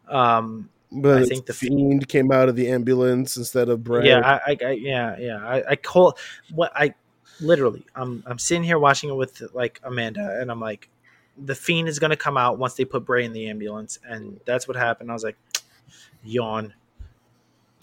Um, 0.07 0.69
But 0.91 1.21
I 1.21 1.25
think 1.25 1.45
the 1.45 1.53
Fiend 1.53 2.07
came 2.09 2.31
out 2.31 2.49
of 2.49 2.55
the 2.55 2.69
ambulance 2.69 3.37
instead 3.37 3.69
of 3.69 3.83
Bray. 3.83 4.07
Yeah, 4.07 4.19
I, 4.19 4.51
I, 4.51 4.57
I 4.65 4.71
yeah, 4.71 5.17
yeah. 5.17 5.37
I, 5.37 5.71
I 5.71 5.75
call 5.77 6.17
what 6.53 6.71
I 6.75 6.93
literally. 7.39 7.85
I'm, 7.95 8.23
I'm 8.27 8.37
sitting 8.37 8.63
here 8.63 8.77
watching 8.77 9.09
it 9.09 9.15
with 9.15 9.41
like 9.53 9.79
Amanda, 9.83 10.39
and 10.41 10.51
I'm 10.51 10.59
like, 10.59 10.89
the 11.37 11.55
fiend 11.55 11.87
is 11.87 11.97
gonna 11.97 12.17
come 12.17 12.35
out 12.35 12.57
once 12.57 12.73
they 12.73 12.83
put 12.83 13.05
Bray 13.05 13.23
in 13.23 13.31
the 13.31 13.49
ambulance, 13.49 13.99
and 14.05 14.39
that's 14.45 14.67
what 14.67 14.75
happened. 14.75 15.09
I 15.09 15.13
was 15.13 15.23
like, 15.23 15.37
yawn. 16.23 16.73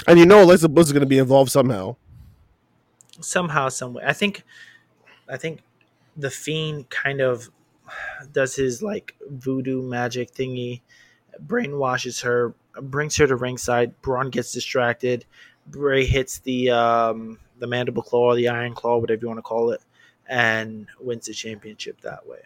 and 0.06 0.18
you 0.18 0.26
know 0.26 0.42
Alexa 0.42 0.68
Bliss 0.68 0.88
is 0.88 0.92
going 0.92 1.00
to 1.00 1.06
be 1.06 1.18
involved 1.18 1.50
somehow. 1.50 1.96
Somehow, 3.20 3.70
some 3.70 3.94
way. 3.94 4.04
I 4.06 4.12
think, 4.12 4.44
I 5.28 5.38
think, 5.38 5.60
the 6.16 6.30
fiend 6.30 6.90
kind 6.90 7.20
of 7.20 7.48
does 8.32 8.54
his 8.54 8.82
like 8.82 9.14
voodoo 9.30 9.82
magic 9.82 10.32
thingy, 10.32 10.82
brainwashes 11.46 12.22
her, 12.22 12.54
brings 12.82 13.16
her 13.16 13.26
to 13.26 13.36
ringside. 13.36 14.00
Braun 14.02 14.30
gets 14.30 14.52
distracted. 14.52 15.24
Bray 15.66 16.04
hits 16.04 16.38
the 16.38 16.70
um, 16.70 17.38
the 17.58 17.66
mandible 17.66 18.02
claw, 18.02 18.34
the 18.34 18.48
iron 18.48 18.74
claw, 18.74 18.98
whatever 18.98 19.22
you 19.22 19.28
want 19.28 19.38
to 19.38 19.42
call 19.42 19.70
it, 19.70 19.82
and 20.28 20.86
wins 21.00 21.26
the 21.26 21.34
championship 21.34 22.00
that 22.00 22.26
way. 22.26 22.40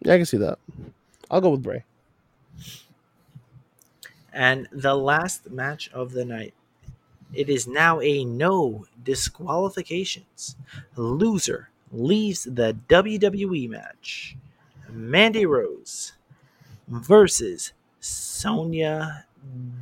Yeah, 0.00 0.14
I 0.14 0.16
can 0.16 0.26
see 0.26 0.36
that. 0.38 0.58
I'll 1.30 1.40
go 1.40 1.50
with 1.50 1.62
Bray. 1.62 1.84
And 4.32 4.68
the 4.70 4.94
last 4.94 5.50
match 5.50 5.90
of 5.92 6.12
the 6.12 6.24
night. 6.24 6.54
It 7.34 7.48
is 7.48 7.66
now 7.66 8.00
a 8.00 8.24
no 8.24 8.86
disqualifications. 9.02 10.56
Loser 10.94 11.70
leaves 11.90 12.44
the 12.44 12.76
WWE 12.88 13.68
match. 13.68 14.36
Mandy 14.88 15.44
Rose 15.44 16.12
versus 16.88 17.72
Sonya 17.98 19.26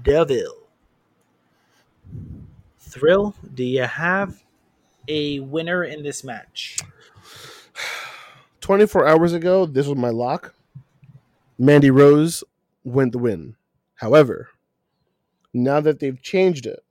Deville. 0.03 0.69
Thrill, 2.79 3.35
do 3.55 3.65
you 3.65 3.83
have 3.83 4.43
a 5.09 5.41
winner 5.41 5.85
in 5.85 6.03
this 6.03 6.23
match? 6.25 6.79
24 8.61 9.07
hours 9.07 9.33
ago, 9.33 9.67
this 9.67 9.87
was 9.87 9.99
my 9.99 10.11
lock. 10.11 10.55
Mandy 11.59 11.91
Rose 11.91 12.45
went 12.85 13.13
the 13.13 13.19
win. 13.19 13.57
However, 13.97 14.49
now 15.53 15.81
that 15.81 16.01
they've 16.01 16.21
changed 16.21 16.67
it, 16.67 16.83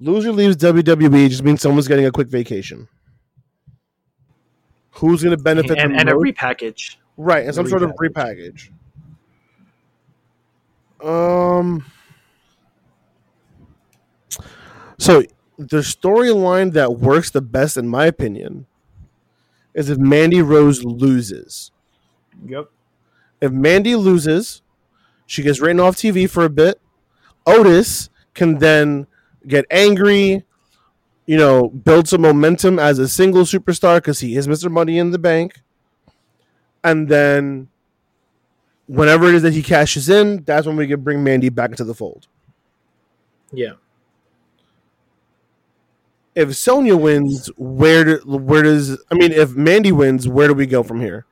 loser 0.00 0.32
leaves 0.32 0.56
WWE 0.56 1.28
just 1.28 1.42
means 1.42 1.60
someone's 1.60 1.88
getting 1.88 2.06
a 2.06 2.12
quick 2.12 2.28
vacation. 2.28 2.88
Who's 4.92 5.22
going 5.22 5.36
to 5.36 5.42
benefit 5.42 5.78
And, 5.78 5.94
and 5.94 6.08
a 6.08 6.12
repackage. 6.12 6.96
right, 7.16 7.44
and 7.44 7.54
some 7.54 7.68
sort 7.68 7.82
of 7.82 7.90
repackage. 7.92 8.70
Um. 11.02 11.84
So 14.98 15.22
the 15.58 15.78
storyline 15.78 16.72
that 16.72 16.98
works 16.98 17.30
the 17.30 17.40
best, 17.40 17.76
in 17.76 17.88
my 17.88 18.06
opinion, 18.06 18.66
is 19.74 19.90
if 19.90 19.98
Mandy 19.98 20.42
Rose 20.42 20.84
loses. 20.84 21.70
Yep. 22.46 22.70
If 23.40 23.52
Mandy 23.52 23.94
loses, 23.96 24.62
she 25.26 25.42
gets 25.42 25.60
written 25.60 25.80
off 25.80 25.96
TV 25.96 26.28
for 26.28 26.44
a 26.44 26.50
bit. 26.50 26.80
Otis 27.46 28.08
can 28.34 28.58
then 28.58 29.06
get 29.46 29.64
angry, 29.70 30.44
you 31.26 31.36
know, 31.36 31.68
build 31.68 32.08
some 32.08 32.22
momentum 32.22 32.78
as 32.78 32.98
a 32.98 33.08
single 33.08 33.42
superstar 33.42 33.96
because 33.96 34.20
he 34.20 34.36
is 34.36 34.46
Mr. 34.46 34.70
Money 34.70 34.98
in 34.98 35.10
the 35.10 35.18
Bank. 35.18 35.60
And 36.82 37.08
then 37.08 37.68
whenever 38.86 39.28
it 39.28 39.34
is 39.34 39.42
that 39.42 39.52
he 39.52 39.62
cashes 39.62 40.08
in, 40.08 40.44
that's 40.44 40.66
when 40.66 40.76
we 40.76 40.86
can 40.86 41.00
bring 41.00 41.22
Mandy 41.24 41.48
back 41.48 41.70
into 41.70 41.84
the 41.84 41.94
fold. 41.94 42.26
Yeah. 43.52 43.72
If 46.34 46.54
Sonya 46.56 46.96
wins, 46.96 47.48
where 47.56 48.04
do, 48.04 48.18
where 48.24 48.62
does 48.62 49.02
I 49.10 49.14
mean 49.14 49.32
if 49.32 49.52
Mandy 49.56 49.92
wins, 49.92 50.28
where 50.28 50.48
do 50.48 50.54
we 50.54 50.66
go 50.66 50.82
from 50.82 51.00
here? 51.00 51.24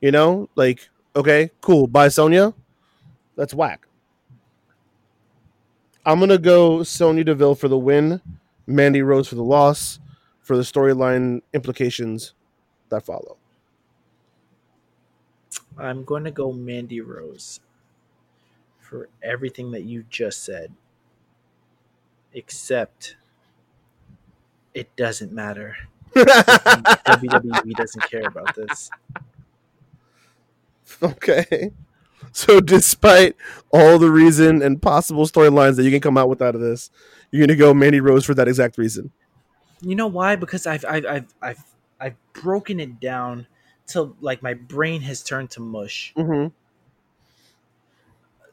You 0.00 0.12
know, 0.12 0.48
like 0.54 0.88
okay, 1.16 1.50
cool, 1.60 1.86
bye 1.88 2.08
Sonya. 2.08 2.54
That's 3.36 3.54
whack. 3.54 3.86
I'm 6.06 6.20
gonna 6.20 6.38
go 6.38 6.82
Sonya 6.84 7.24
Deville 7.24 7.56
for 7.56 7.68
the 7.68 7.78
win, 7.78 8.20
Mandy 8.66 9.02
Rose 9.02 9.28
for 9.28 9.34
the 9.34 9.42
loss. 9.42 9.98
for 10.48 10.56
the 10.56 10.62
storyline 10.62 11.42
implications 11.52 12.32
that 12.88 13.04
follow. 13.04 13.36
I'm 15.78 16.04
going 16.04 16.24
to 16.24 16.30
go 16.30 16.52
Mandy 16.52 17.00
Rose 17.00 17.60
for 18.80 19.08
everything 19.22 19.70
that 19.70 19.84
you 19.84 20.04
just 20.10 20.44
said, 20.44 20.72
except 22.32 23.16
it 24.74 24.94
doesn't 24.96 25.32
matter. 25.32 25.76
WWE 26.16 27.72
doesn't 27.74 28.10
care 28.10 28.26
about 28.26 28.54
this. 28.56 28.90
Okay. 31.02 31.70
So, 32.32 32.60
despite 32.60 33.36
all 33.70 33.98
the 33.98 34.10
reason 34.10 34.62
and 34.62 34.80
possible 34.80 35.26
storylines 35.26 35.76
that 35.76 35.84
you 35.84 35.90
can 35.90 36.00
come 36.00 36.16
out 36.16 36.28
with 36.28 36.42
out 36.42 36.54
of 36.54 36.60
this, 36.60 36.90
you're 37.30 37.40
going 37.40 37.48
to 37.48 37.56
go 37.56 37.72
Mandy 37.72 38.00
Rose 38.00 38.24
for 38.24 38.34
that 38.34 38.48
exact 38.48 38.78
reason. 38.78 39.12
You 39.80 39.94
know 39.94 40.06
why? 40.08 40.36
Because 40.36 40.66
I've 40.66 40.84
I've 40.84 41.06
I've 41.06 41.34
I've, 41.40 41.64
I've 42.00 42.32
broken 42.32 42.80
it 42.80 43.00
down 43.00 43.46
till 43.88 44.14
like 44.20 44.42
my 44.42 44.54
brain 44.54 45.00
has 45.02 45.22
turned 45.24 45.50
to 45.52 45.60
mush. 45.60 46.12
Mm-hmm. 46.16 46.48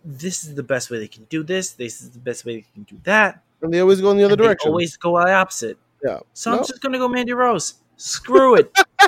This 0.03 0.43
is 0.43 0.55
the 0.55 0.63
best 0.63 0.89
way 0.89 0.97
they 0.99 1.07
can 1.07 1.25
do 1.25 1.43
this. 1.43 1.71
This 1.71 2.01
is 2.01 2.09
the 2.11 2.19
best 2.19 2.45
way 2.45 2.55
they 2.57 2.65
can 2.73 2.83
do 2.83 2.99
that. 3.03 3.41
And 3.61 3.73
they 3.73 3.79
always 3.79 4.01
go 4.01 4.11
in 4.11 4.17
the 4.17 4.23
other 4.23 4.33
And 4.33 4.39
they 4.41 4.45
direction. 4.45 4.69
always 4.71 4.97
go 4.97 5.19
the 5.23 5.31
opposite. 5.31 5.77
yeah. 6.03 6.19
So 6.33 6.51
No. 6.51 6.57
I'm 6.59 6.63
just 6.65 6.81
gonna 6.81 6.97
go 6.97 7.07
Mandy 7.07 7.33
Rose. 7.33 7.75
Screw 7.97 8.55
it. 8.55 8.71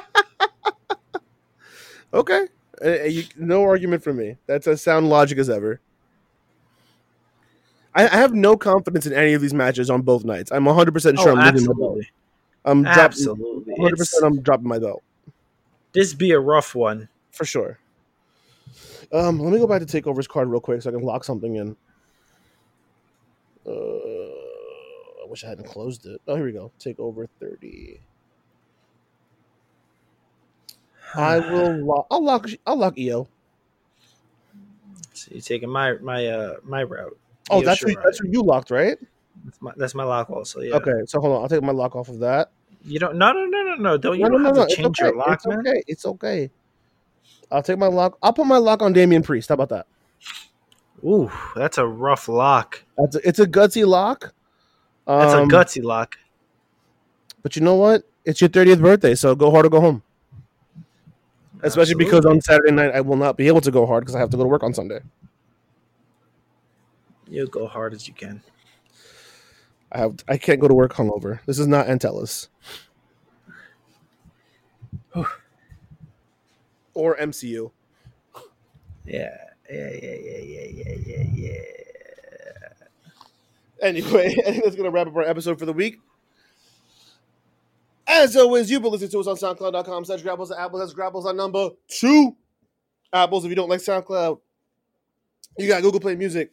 Okay. 2.14 2.48
Uh, 2.84 2.88
uh, 2.88 3.04
you, 3.04 3.24
no 3.36 3.64
argument 3.64 4.02
from 4.04 4.18
me. 4.18 4.38
That's 4.48 4.66
as 4.66 4.82
sound 4.82 5.10
logic 5.10 5.38
as 5.40 5.49
ever. 5.49 5.82
I, 7.94 8.04
I 8.06 8.16
have 8.18 8.34
no 8.34 8.56
confidence 8.56 9.06
in 9.06 9.14
any 9.14 9.34
of 9.34 9.41
these 9.41 9.54
matches 9.54 9.90
on 9.90 10.04
both 10.04 10.24
nights. 10.24 10.52
I'm 10.52 10.66
100 10.66 10.94
percent 10.94 11.20
sure 11.20 11.32
oh, 11.32 11.36
I'm 11.36 11.54
losing 11.54 11.68
my 11.68 11.74
belt. 11.74 11.98
absolutely, 11.98 12.10
I'm 12.66 12.84
dropping, 12.84 13.04
absolutely. 13.04 13.74
100 13.74 13.98
percent. 13.98 14.26
I'm 14.26 14.41
dropping 14.41 14.68
my 14.68 14.80
belt 14.80 15.04
this 15.93 16.14
be 16.14 16.31
a 16.31 16.39
rough 16.39 16.76
one. 16.76 17.09
for 17.31 17.45
sure. 17.45 17.80
Um, 19.11 19.39
let 19.39 19.53
me 19.53 19.59
go 19.59 19.68
back 19.68 19.81
to 19.81 19.85
Takeover's 19.85 20.27
card 20.27 20.49
real 20.49 20.59
quick 20.59 20.81
so 20.81 20.89
I 20.89 20.93
can 20.93 21.01
lock 21.01 21.23
something 21.23 21.55
in. 21.55 21.76
Uh, 23.65 23.72
I 23.72 25.27
wish 25.27 25.43
I 25.43 25.49
hadn't 25.49 25.68
closed 25.68 26.05
it. 26.05 26.22
Oh, 26.27 26.35
here 26.35 26.45
we 26.45 26.51
go. 26.51 26.72
Takeover 26.80 27.27
30. 27.39 28.01
I 31.15 31.39
will 31.51 31.85
lock. 31.85 32.07
I'll 32.11 32.23
lock. 32.23 32.47
I'll 32.65 32.77
lock 32.77 32.95
Io. 32.99 33.27
So 35.14 35.30
you're 35.31 35.41
taking 35.41 35.69
my 35.69 35.93
my 35.93 36.27
uh 36.27 36.55
my 36.64 36.84
route. 36.84 37.18
Oh, 37.49 37.59
Io 37.59 37.65
that's 37.65 37.81
who, 37.81 37.95
that's 38.03 38.19
who 38.19 38.27
you 38.30 38.41
locked, 38.41 38.72
right? 38.72 38.97
That's 39.45 39.61
my, 39.61 39.73
that's 39.77 39.95
my 39.95 40.03
lock 40.03 40.30
also. 40.30 40.61
Yeah. 40.61 40.76
Okay, 40.76 40.91
so 41.05 41.19
hold 41.19 41.35
on. 41.35 41.43
I'll 41.43 41.49
take 41.49 41.64
my 41.64 41.72
lock 41.72 41.95
off 41.95 42.09
of 42.09 42.19
that. 42.19 42.51
You 42.88 42.99
don't. 42.99 43.18
No, 43.18 43.34
no, 43.34 43.43
no, 43.45 43.64
no, 43.64 43.76
no. 43.76 43.97
Don't 43.97 44.18
you 44.18 44.23
no, 44.23 44.30
no, 44.30 44.34
don't 44.35 44.43
no, 44.43 44.61
have 44.61 44.69
no. 44.69 44.76
change 44.76 44.99
okay. 44.99 45.05
your 45.07 45.18
lock, 45.18 45.34
it's 45.34 45.45
man. 45.47 45.59
okay. 45.59 45.84
It's 45.88 46.05
okay. 46.05 46.49
I'll 47.51 47.61
take 47.61 47.77
my 47.77 47.88
lock. 47.88 48.18
I'll 48.23 48.34
put 48.34 48.47
my 48.47 48.57
lock 48.57 48.81
on 48.81 48.93
Damian 48.93 49.23
Priest. 49.23 49.49
How 49.49 49.53
about 49.55 49.69
that? 49.69 49.88
Ooh, 51.03 51.30
that's 51.55 51.77
a 51.77 51.85
rough 51.85 52.27
lock. 52.30 52.84
That's 52.97 53.18
a, 53.18 53.27
it's 53.27 53.39
a 53.39 53.45
gutsy 53.45 53.85
lock. 53.85 54.34
That's 55.05 55.34
Um, 55.34 55.49
a 55.49 55.51
gutsy 55.51 55.84
lock. 55.84 56.15
But 57.43 57.55
you 57.55 57.61
know 57.61 57.76
what? 57.76 58.03
It's 58.26 58.41
your 58.41 58.49
30th 58.49 58.81
birthday, 58.81 59.15
so 59.15 59.35
go 59.35 59.51
hard 59.51 59.65
or 59.65 59.69
go 59.69 59.80
home. 59.80 60.03
Especially 61.61 61.95
because 61.95 62.26
on 62.26 62.41
Saturday 62.41 62.72
night 62.72 62.91
I 62.93 63.01
will 63.01 63.15
not 63.18 63.38
be 63.38 63.47
able 63.47 63.61
to 63.61 63.72
go 63.72 63.85
hard 63.85 64.03
because 64.03 64.15
I 64.15 64.19
have 64.19 64.30
to 64.31 64.38
go 64.38 64.43
to 64.43 64.49
work 64.49 64.64
on 64.64 64.73
Sunday. 64.73 64.99
you 67.27 67.47
go 67.47 67.68
hard 67.68 67.93
as 67.93 68.07
you 68.07 68.14
can. 68.14 68.41
I 69.91 69.99
have 69.99 70.15
I 70.27 70.38
can't 70.38 70.59
go 70.59 70.68
to 70.68 70.73
work 70.73 70.93
hungover. 70.93 71.39
This 71.45 71.59
is 71.59 71.68
not 71.68 71.88
Antelis. 71.88 72.47
Or 76.98 77.15
MCU. 77.18 77.72
Yeah, 79.06 79.30
yeah, 79.69 79.90
yeah, 79.91 80.15
yeah, 80.15 80.38
yeah, 80.38 80.65
yeah, 80.65 80.95
yeah, 81.06 81.24
yeah. 81.34 81.61
Anyway, 83.82 84.36
I 84.45 84.52
think 84.52 84.64
that's 84.64 84.76
gonna 84.76 84.90
wrap 84.90 85.07
up 85.07 85.15
our 85.15 85.22
episode 85.22 85.60
for 85.60 85.65
the 85.65 85.74
week. 85.74 85.99
As 88.07 88.36
always, 88.36 88.72
you've 88.72 88.82
been 88.82 88.91
listening 88.91 89.11
to 89.11 89.19
us 89.19 89.28
on 89.28 89.36
SoundCloud.com 89.36 90.06
slash 90.06 90.24
Grapples 90.24 90.49
and 90.49 90.60
Apples. 90.60 90.82
That's 90.82 90.94
Grapples 90.94 91.26
on 91.26 91.38
number 91.38 91.69
two. 91.88 92.36
Apples, 93.14 93.45
if 93.45 93.49
you 93.49 93.56
don't 93.56 93.69
like 93.69 93.80
SoundCloud, 93.80 94.40
you 95.57 95.68
got 95.68 95.84
Google 95.84 95.99
Play 95.99 96.15
Music, 96.15 96.52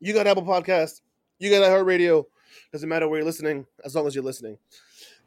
you 0.00 0.12
got 0.12 0.26
Apple 0.26 0.44
Podcast, 0.44 1.00
you 1.38 1.48
got 1.48 1.62
iHeartRadio. 1.62 2.24
Doesn't 2.72 2.88
matter 2.88 3.08
where 3.08 3.20
you're 3.20 3.26
listening, 3.26 3.66
as 3.84 3.94
long 3.94 4.06
as 4.06 4.14
you're 4.14 4.24
listening. 4.24 4.58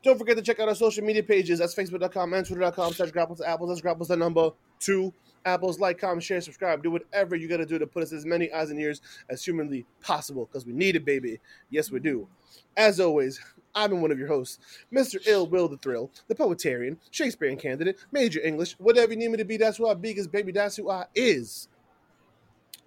Don't 0.02 0.18
forget 0.18 0.38
to 0.38 0.42
check 0.42 0.60
out 0.60 0.70
our 0.70 0.76
social 0.76 1.04
media 1.04 1.24
pages. 1.24 1.60
That's 1.60 1.76
Facebook.com 1.76 2.34
and 2.34 2.48
Twitter.com 2.48 2.94
slash 2.94 3.12
Grapples 3.12 3.42
Apples. 3.46 3.70
That's 3.70 3.82
Grapples 3.82 4.08
the 4.08 4.16
number 4.16 4.52
two. 4.80 5.14
Apples, 5.46 5.80
like, 5.80 5.98
comment, 5.98 6.24
share, 6.24 6.42
subscribe. 6.42 6.84
Do 6.84 6.92
whatever 6.92 7.36
you 7.36 7.48
got 7.48 7.58
to 7.58 7.66
do 7.66 7.80
to 7.80 7.88
put 7.88 8.04
us 8.04 8.12
as 8.12 8.26
many 8.26 8.52
eyes 8.52 8.70
and 8.72 8.80
ears 8.80 9.02
as 9.30 9.44
humanly 9.44 9.86
possible 10.02 10.46
because 10.46 10.66
we 10.66 10.74
need 10.74 10.96
it, 10.96 11.06
baby. 11.06 11.40
Yes, 11.70 11.92
we 11.92 12.00
do. 12.00 12.28
As 12.76 13.00
always, 13.00 13.40
I've 13.74 13.90
been 13.90 14.02
one 14.02 14.12
of 14.12 14.20
your 14.20 14.28
hosts, 14.28 14.60
Mr. 14.94 15.26
Ill 15.28 15.48
Will 15.48 15.68
the 15.68 15.78
Thrill, 15.78 16.12
the 16.28 16.36
Poetarian, 16.36 16.98
Shakespearean 17.12 17.58
candidate, 17.58 17.98
Major 18.12 18.42
English, 18.42 18.74
whatever 18.80 19.14
you 19.14 19.20
need 19.20 19.32
me 19.32 19.38
to 19.38 19.46
be, 19.46 19.58
that's 19.58 19.78
who 19.78 19.88
I 19.88 19.94
be, 19.94 20.10
because 20.10 20.28
baby, 20.28 20.52
that's 20.52 20.76
who 20.76 20.90
I 20.90 21.06
is. 21.16 21.68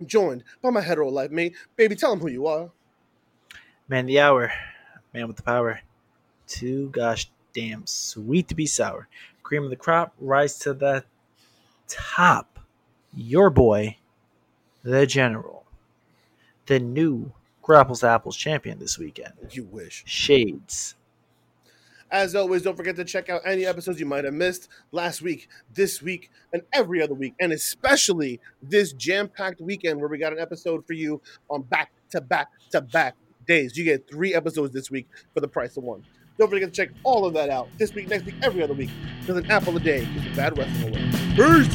Joined 0.05 0.45
by 0.61 0.71
my 0.71 0.81
hetero 0.81 1.09
life 1.09 1.31
mate. 1.31 1.55
Baby, 1.77 1.95
tell 1.95 2.11
them 2.11 2.21
who 2.21 2.29
you 2.29 2.47
are. 2.47 2.71
Man, 3.89 4.07
the 4.07 4.21
hour, 4.21 4.53
man 5.15 5.29
with 5.29 5.37
the 5.37 5.43
power. 5.43 5.81
Too 6.53 6.91
gosh 6.91 7.31
damn 7.55 7.87
sweet 7.87 8.49
to 8.49 8.55
be 8.55 8.67
sour. 8.67 9.09
Cream 9.43 9.65
of 9.65 9.71
the 9.71 9.77
crop, 9.77 10.13
rise 10.21 10.59
to 10.59 10.75
the 10.75 11.03
top. 11.89 12.59
Your 13.15 13.49
boy, 13.49 13.97
the 14.83 15.07
general, 15.07 15.65
the 16.67 16.79
new 16.79 17.33
Grapples 17.63 18.05
Apples 18.05 18.37
champion 18.37 18.79
this 18.79 18.99
weekend. 18.99 19.33
You 19.51 19.65
wish. 19.65 20.05
Shades. 20.07 20.95
As 22.11 22.35
always, 22.35 22.61
don't 22.61 22.77
forget 22.77 22.97
to 22.97 23.05
check 23.05 23.31
out 23.31 23.41
any 23.47 23.65
episodes 23.65 23.99
you 23.99 24.05
might 24.05 24.25
have 24.25 24.35
missed 24.35 24.69
last 24.91 25.23
week, 25.23 25.49
this 25.73 26.03
week, 26.03 26.31
and 26.53 26.61
every 26.75 27.01
other 27.01 27.15
week, 27.15 27.33
and 27.41 27.51
especially 27.51 28.41
this 28.63 28.93
jam 28.93 29.27
packed 29.27 29.63
weekend 29.63 29.99
where 30.01 30.11
we 30.11 30.19
got 30.19 30.35
an 30.35 30.39
episode 30.39 30.87
for 30.87 30.93
you 30.93 31.23
on 31.49 31.63
back 31.63 31.93
to 32.11 32.21
back 32.21 32.49
to 32.73 32.83
back 32.83 33.17
days. 33.47 33.75
You 33.79 33.85
get 33.85 34.07
three 34.07 34.35
episodes 34.35 34.75
this 34.75 34.91
week 34.91 35.09
for 35.33 35.41
the 35.41 35.49
price 35.49 35.79
of 35.79 35.85
one. 35.85 36.05
Don't 36.43 36.51
forget 36.51 36.75
to 36.75 36.75
check 36.75 36.91
all 37.05 37.25
of 37.25 37.35
that 37.35 37.51
out 37.51 37.69
this 37.79 37.95
week, 37.95 38.09
next 38.09 38.25
week, 38.25 38.35
every 38.43 38.65
other 38.65 38.75
week, 38.75 38.91
because 39.21 39.37
an 39.37 39.49
apple 39.49 39.77
a 39.77 39.79
day 39.79 40.09
is 40.17 40.27
a 40.27 40.35
bad 40.35 40.59
wrestling 40.59 40.93
away. 40.93 41.11
Peace! 41.37 41.69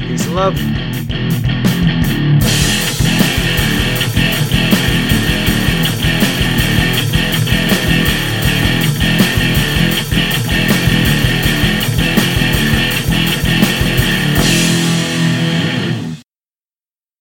Peace 0.00 0.26
and 0.26 0.34
love. 0.34 1.33